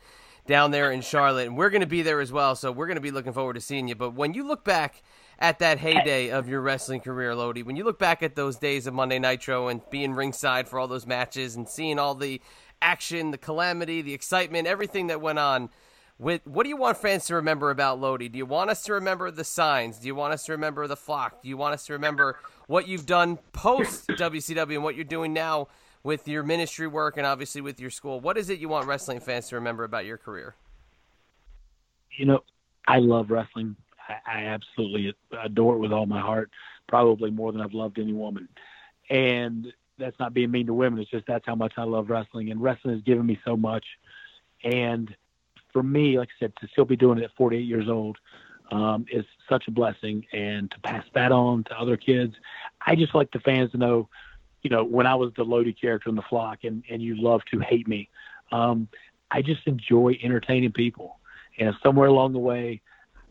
down 0.47 0.71
there 0.71 0.91
in 0.91 1.01
Charlotte, 1.01 1.47
and 1.47 1.57
we're 1.57 1.69
going 1.69 1.81
to 1.81 1.87
be 1.87 2.01
there 2.01 2.19
as 2.19 2.31
well. 2.31 2.55
So 2.55 2.71
we're 2.71 2.87
going 2.87 2.95
to 2.95 3.01
be 3.01 3.11
looking 3.11 3.33
forward 3.33 3.53
to 3.53 3.61
seeing 3.61 3.87
you. 3.87 3.95
But 3.95 4.13
when 4.13 4.33
you 4.33 4.45
look 4.45 4.65
back 4.65 5.03
at 5.39 5.59
that 5.59 5.79
heyday 5.79 6.29
of 6.29 6.49
your 6.49 6.61
wrestling 6.61 6.99
career, 6.99 7.33
Lodi, 7.35 7.63
when 7.63 7.75
you 7.75 7.83
look 7.83 7.99
back 7.99 8.21
at 8.21 8.35
those 8.35 8.57
days 8.57 8.87
of 8.87 8.93
Monday 8.93 9.19
Nitro 9.19 9.67
and 9.67 9.81
being 9.89 10.13
ringside 10.13 10.67
for 10.67 10.77
all 10.79 10.87
those 10.87 11.07
matches 11.07 11.55
and 11.55 11.67
seeing 11.67 11.99
all 11.99 12.15
the 12.15 12.41
action, 12.81 13.31
the 13.31 13.37
calamity, 13.37 14.01
the 14.01 14.13
excitement, 14.13 14.67
everything 14.67 15.07
that 15.07 15.21
went 15.21 15.39
on. 15.39 15.69
With, 16.17 16.45
what 16.45 16.63
do 16.63 16.69
you 16.69 16.77
want 16.77 16.97
fans 16.97 17.25
to 17.27 17.35
remember 17.35 17.71
about 17.71 17.99
Lodi? 17.99 18.29
Do 18.29 18.37
you 18.37 18.45
want 18.45 18.69
us 18.69 18.83
to 18.83 18.93
remember 18.93 19.31
the 19.31 19.43
signs? 19.43 19.97
Do 19.97 20.05
you 20.05 20.13
want 20.13 20.33
us 20.33 20.45
to 20.45 20.51
remember 20.51 20.85
the 20.85 20.95
flock? 20.95 21.41
Do 21.41 21.49
you 21.49 21.57
want 21.57 21.73
us 21.73 21.87
to 21.87 21.93
remember 21.93 22.37
what 22.71 22.87
you've 22.87 23.05
done 23.05 23.37
post 23.51 24.07
WCW 24.07 24.75
and 24.75 24.83
what 24.83 24.95
you're 24.95 25.03
doing 25.03 25.33
now 25.33 25.67
with 26.03 26.25
your 26.25 26.41
ministry 26.41 26.87
work 26.87 27.17
and 27.17 27.25
obviously 27.25 27.59
with 27.59 27.81
your 27.81 27.89
school? 27.89 28.21
What 28.21 28.37
is 28.37 28.49
it 28.49 28.59
you 28.59 28.69
want 28.69 28.87
wrestling 28.87 29.19
fans 29.19 29.49
to 29.49 29.55
remember 29.55 29.83
about 29.83 30.05
your 30.05 30.17
career? 30.17 30.55
You 32.17 32.27
know, 32.27 32.43
I 32.87 32.99
love 32.99 33.29
wrestling. 33.29 33.75
I, 34.07 34.39
I 34.39 34.43
absolutely 34.45 35.13
adore 35.43 35.75
it 35.75 35.79
with 35.79 35.91
all 35.91 36.05
my 36.05 36.21
heart, 36.21 36.49
probably 36.87 37.29
more 37.29 37.51
than 37.51 37.59
I've 37.59 37.73
loved 37.73 37.99
any 37.99 38.13
woman. 38.13 38.47
And 39.09 39.67
that's 39.99 40.17
not 40.17 40.33
being 40.33 40.49
mean 40.49 40.67
to 40.67 40.73
women. 40.73 41.01
It's 41.01 41.11
just 41.11 41.27
that's 41.27 41.45
how 41.45 41.55
much 41.55 41.73
I 41.75 41.83
love 41.83 42.09
wrestling. 42.09 42.51
And 42.51 42.63
wrestling 42.63 42.93
has 42.93 43.03
given 43.03 43.25
me 43.25 43.37
so 43.43 43.57
much. 43.57 43.83
And 44.63 45.13
for 45.73 45.83
me, 45.83 46.17
like 46.17 46.29
I 46.39 46.45
said, 46.45 46.53
to 46.61 46.69
still 46.71 46.85
be 46.85 46.95
doing 46.95 47.17
it 47.17 47.25
at 47.25 47.31
48 47.35 47.59
years 47.59 47.89
old 47.89 48.17
um, 48.71 49.05
is 49.11 49.25
such 49.49 49.67
a 49.67 49.71
blessing. 49.71 50.25
And 50.33 50.71
to 50.71 50.79
pass 50.79 51.05
that 51.13 51.31
on 51.31 51.63
to 51.65 51.79
other 51.79 51.97
kids, 51.97 52.35
I 52.85 52.95
just 52.95 53.13
like 53.13 53.31
the 53.31 53.39
fans 53.39 53.71
to 53.71 53.77
know, 53.77 54.09
you 54.63 54.69
know, 54.69 54.83
when 54.83 55.05
I 55.05 55.15
was 55.15 55.31
the 55.35 55.43
Lodi 55.43 55.73
character 55.73 56.09
in 56.09 56.15
the 56.15 56.21
flock 56.23 56.63
and, 56.63 56.83
and 56.89 57.01
you 57.01 57.21
love 57.21 57.41
to 57.51 57.59
hate 57.59 57.87
me, 57.87 58.09
um, 58.51 58.87
I 59.29 59.41
just 59.41 59.65
enjoy 59.65 60.17
entertaining 60.21 60.71
people. 60.71 61.19
And 61.59 61.75
somewhere 61.83 62.07
along 62.07 62.33
the 62.33 62.39
way, 62.39 62.81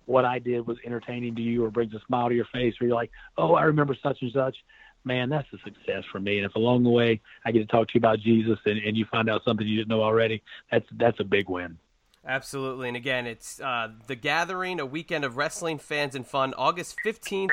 what 0.07 0.25
I 0.25 0.39
did 0.39 0.67
was 0.67 0.79
entertaining 0.85 1.37
to 1.37 1.43
you 1.43 1.65
or 1.65 1.71
brings 1.71 1.95
a 1.95 2.01
smile 2.07 2.29
to 2.29 2.35
your 2.35 2.47
face, 2.47 2.75
or 2.81 2.87
you're 2.87 2.97
like, 2.97 3.11
oh, 3.39 3.55
I 3.55 3.63
remember 3.63 3.97
such 4.03 4.23
and 4.23 4.33
such, 4.33 4.57
man, 5.05 5.29
that's 5.29 5.47
a 5.53 5.59
success 5.59 6.05
for 6.11 6.19
me. 6.19 6.39
And 6.39 6.47
if 6.47 6.55
along 6.57 6.83
the 6.83 6.91
way 6.91 7.21
I 7.45 7.53
get 7.53 7.61
to 7.61 7.67
talk 7.67 7.89
to 7.89 7.95
you 7.95 7.99
about 7.99 8.19
Jesus 8.19 8.59
and, 8.67 8.79
and 8.79 8.97
you 8.97 9.05
find 9.05 9.31
out 9.31 9.45
something 9.45 9.67
you 9.67 9.77
didn't 9.77 9.89
know 9.89 10.03
already, 10.03 10.43
that's 10.71 10.87
that's 10.93 11.21
a 11.21 11.25
big 11.25 11.49
win. 11.49 11.79
Absolutely. 12.27 12.89
And 12.89 12.97
again, 12.97 13.27
it's 13.27 13.61
uh, 13.61 13.89
The 14.07 14.15
Gathering, 14.17 14.79
a 14.79 14.87
weekend 14.87 15.25
of 15.25 15.37
wrestling, 15.37 15.79
fans, 15.79 16.15
and 16.15 16.27
fun, 16.27 16.53
August 16.57 16.97
15th 17.05 17.51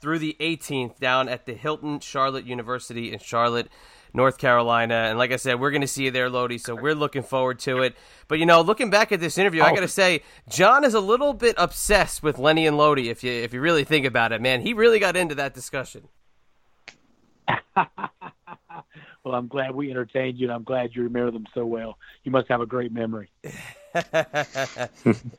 through 0.00 0.18
the 0.18 0.36
18th 0.40 0.98
down 0.98 1.28
at 1.28 1.46
the 1.46 1.54
Hilton 1.54 2.00
Charlotte 2.00 2.44
University 2.44 3.12
in 3.12 3.18
Charlotte, 3.20 3.68
North 4.12 4.38
Carolina. 4.38 4.94
And 4.94 5.18
like 5.18 5.32
I 5.32 5.36
said, 5.36 5.60
we're 5.60 5.70
going 5.70 5.82
to 5.82 5.86
see 5.88 6.04
you 6.04 6.10
there, 6.10 6.28
Lodi, 6.30 6.58
so 6.58 6.74
we're 6.74 6.94
looking 6.94 7.22
forward 7.22 7.58
to 7.60 7.82
it. 7.82 7.94
But, 8.26 8.38
you 8.38 8.46
know, 8.46 8.60
looking 8.60 8.90
back 8.90 9.12
at 9.12 9.20
this 9.20 9.38
interview, 9.38 9.62
I 9.62 9.70
Oh. 9.70 9.74
got 9.74 9.80
to 9.80 9.88
say, 9.88 10.22
John 10.48 10.84
is 10.84 10.94
a 10.94 11.00
little 11.00 11.32
bit 11.32 11.54
obsessed 11.58 12.22
with 12.22 12.38
Lenny 12.38 12.66
and 12.66 12.76
Lodi, 12.76 13.08
if 13.10 13.22
you, 13.24 13.30
if 13.32 13.52
you 13.54 13.60
really 13.60 13.84
think 13.84 14.04
about 14.06 14.32
it, 14.32 14.40
man. 14.40 14.60
He 14.62 14.72
really 14.72 14.98
got 14.98 15.16
into 15.16 15.34
that 15.36 15.54
discussion. 15.54 16.08
Well, 19.28 19.36
I'm 19.36 19.46
glad 19.46 19.74
we 19.74 19.90
entertained 19.90 20.38
you, 20.38 20.46
and 20.46 20.54
I'm 20.54 20.62
glad 20.62 20.94
you 20.94 21.02
remember 21.02 21.30
them 21.30 21.44
so 21.52 21.66
well. 21.66 21.98
You 22.24 22.32
must 22.32 22.48
have 22.48 22.62
a 22.62 22.66
great 22.66 22.92
memory. 22.92 23.28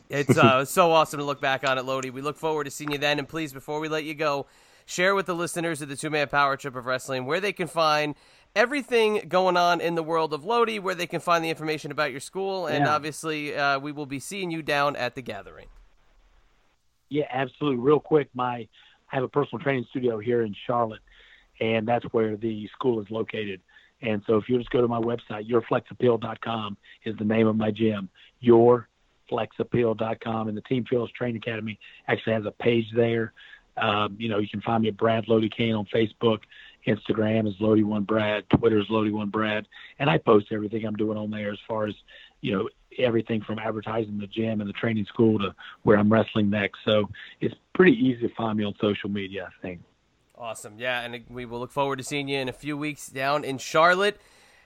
it's 0.10 0.38
uh, 0.38 0.64
so 0.64 0.92
awesome 0.92 1.20
to 1.20 1.26
look 1.26 1.42
back 1.42 1.68
on 1.68 1.80
it, 1.80 1.86
Lodi. 1.86 2.12
We 2.12 2.22
look 2.22 2.38
forward 2.38 2.66
to 2.66 2.72
seeing 2.72 2.92
you 2.92 3.00
then. 3.00 3.18
And 3.18 3.28
please, 3.28 3.52
before 3.52 3.80
we 3.80 3.90
let 3.90 4.04
you 4.04 4.14
go, 4.14 4.46
share 4.86 5.16
with 5.16 5.26
the 5.26 5.34
listeners 5.34 5.82
of 5.82 5.90
the 5.90 5.96
Two 5.96 6.12
Man 6.12 6.28
Power 6.28 6.56
Trip 6.56 6.76
of 6.76 6.86
Wrestling 6.86 7.26
where 7.26 7.40
they 7.40 7.52
can 7.52 7.66
find 7.68 8.14
everything 8.56 9.26
going 9.28 9.58
on 9.58 9.82
in 9.82 9.96
the 9.96 10.04
world 10.04 10.34
of 10.34 10.46
Lodi, 10.46 10.78
where 10.78 10.94
they 10.94 11.08
can 11.08 11.20
find 11.20 11.44
the 11.44 11.50
information 11.50 11.90
about 11.90 12.12
your 12.12 12.20
school, 12.20 12.68
and 12.68 12.86
Yeah. 12.86 12.94
obviously 12.94 13.56
uh, 13.56 13.80
we 13.80 13.92
will 13.92 14.06
be 14.06 14.20
seeing 14.20 14.52
you 14.52 14.62
down 14.62 14.96
at 14.98 15.16
the 15.16 15.24
gathering. 15.24 15.68
Yeah, 17.10 17.26
absolutely. 17.32 17.80
Real 17.80 18.00
quick, 18.00 18.30
my 18.36 18.68
I 19.12 19.16
have 19.16 19.24
a 19.24 19.30
personal 19.30 19.64
training 19.64 19.88
studio 19.90 20.20
here 20.20 20.44
in 20.44 20.56
Charlotte, 20.68 21.02
and 21.60 21.88
that's 21.88 22.06
where 22.12 22.38
the 22.38 22.68
school 22.76 23.02
is 23.02 23.10
located. 23.10 23.62
And 24.02 24.22
so 24.28 24.38
if 24.38 24.48
you 24.48 24.58
just 24.58 24.70
go 24.70 24.82
to 24.82 24.88
my 24.88 25.00
website, 25.00 25.50
yourflexappeal.com 25.50 26.78
is 27.06 27.18
the 27.18 27.26
name 27.26 27.48
of 27.48 27.56
my 27.56 27.72
gym, 27.72 28.10
yourflexappeal.com. 28.44 30.48
And 30.48 30.58
the 30.58 30.62
Team 30.62 30.86
Fields 30.90 31.12
Training 31.14 31.38
Academy 31.38 31.80
actually 32.08 32.34
has 32.34 32.46
a 32.46 32.52
page 32.52 32.86
there. 32.96 33.34
Um, 33.78 34.16
you 34.20 34.30
know, 34.30 34.40
you 34.40 34.50
can 34.50 34.62
find 34.62 34.84
me 34.84 34.90
at 34.90 34.98
Brad 34.98 35.28
Lodi 35.28 35.50
Cain 35.50 35.76
on 35.76 35.86
Facebook. 35.94 36.40
Instagram 36.88 37.48
is 37.48 37.56
Lodi 37.60 37.84
One 37.84 38.04
Brad. 38.04 38.44
Twitter 38.58 38.80
is 38.80 38.86
Lodi 38.90 39.12
One 39.12 39.30
Brad. 39.30 39.68
And 40.00 40.10
I 40.10 40.18
post 40.18 40.48
everything 40.52 40.86
I'm 40.86 40.96
doing 40.96 41.18
on 41.18 41.32
there 41.32 41.52
as 41.52 41.60
far 41.68 41.88
as, 41.88 41.96
you 42.42 42.54
know, 42.54 42.70
everything 42.98 43.42
from 43.42 43.60
advertising 43.60 44.18
the 44.18 44.28
gym 44.28 44.62
and 44.62 44.70
the 44.70 44.74
training 44.74 45.06
school 45.06 45.40
to 45.40 45.54
where 45.84 45.98
I'm 45.98 46.12
wrestling 46.12 46.50
next. 46.50 46.80
So 46.86 47.10
it's 47.40 47.56
pretty 47.74 47.94
easy 47.94 48.28
to 48.28 48.36
find 48.36 48.58
me 48.58 48.64
on 48.64 48.74
social 48.82 49.10
media, 49.10 49.48
I 49.48 49.62
think. 49.62 49.82
Awesome, 50.40 50.76
yeah, 50.78 51.02
and 51.02 51.26
we 51.30 51.46
will 51.46 51.60
look 51.60 51.72
forward 51.72 51.98
to 51.98 52.04
seeing 52.04 52.30
you 52.30 52.40
in 52.40 52.48
a 52.48 52.54
few 52.54 52.78
weeks 52.78 53.08
down 53.08 53.44
in 53.44 53.58
Charlotte. 53.58 54.20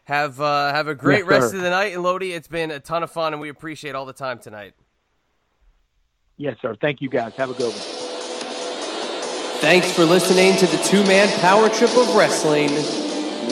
Have 0.03 0.39
uh, 0.39 0.71
have 0.71 0.87
a 0.87 0.93
great 0.93 1.21
Yes, 1.21 1.27
rest 1.27 1.49
sir. 1.51 1.57
of 1.57 1.63
the 1.63 1.69
night 1.71 1.93
in 1.93 2.03
Lodi. 2.03 2.33
It's 2.33 2.47
been 2.47 2.69
a 2.69 2.79
ton 2.79 3.01
of 3.01 3.09
fun, 3.09 3.33
and 3.33 3.41
we 3.41 3.49
appreciate 3.49 3.95
all 3.95 4.05
the 4.05 4.13
time 4.13 4.37
tonight. 4.37 4.73
Yes, 6.37 6.57
sir. 6.61 6.75
Thank 6.79 7.01
you 7.01 7.09
guys. 7.09 7.33
Have 7.35 7.49
a 7.49 7.53
good 7.53 7.71
one. 7.73 8.03
Thanks 9.61 9.91
for 9.91 10.03
listening 10.05 10.57
to 10.57 10.67
the 10.67 10.77
two 10.83 11.03
man 11.05 11.27
power 11.39 11.69
trip 11.69 11.95
of 11.97 12.13
wrestling. 12.15 12.69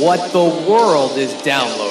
What 0.04 0.32
the 0.32 0.44
world 0.70 1.18
is 1.18 1.34
downloading. 1.42 1.91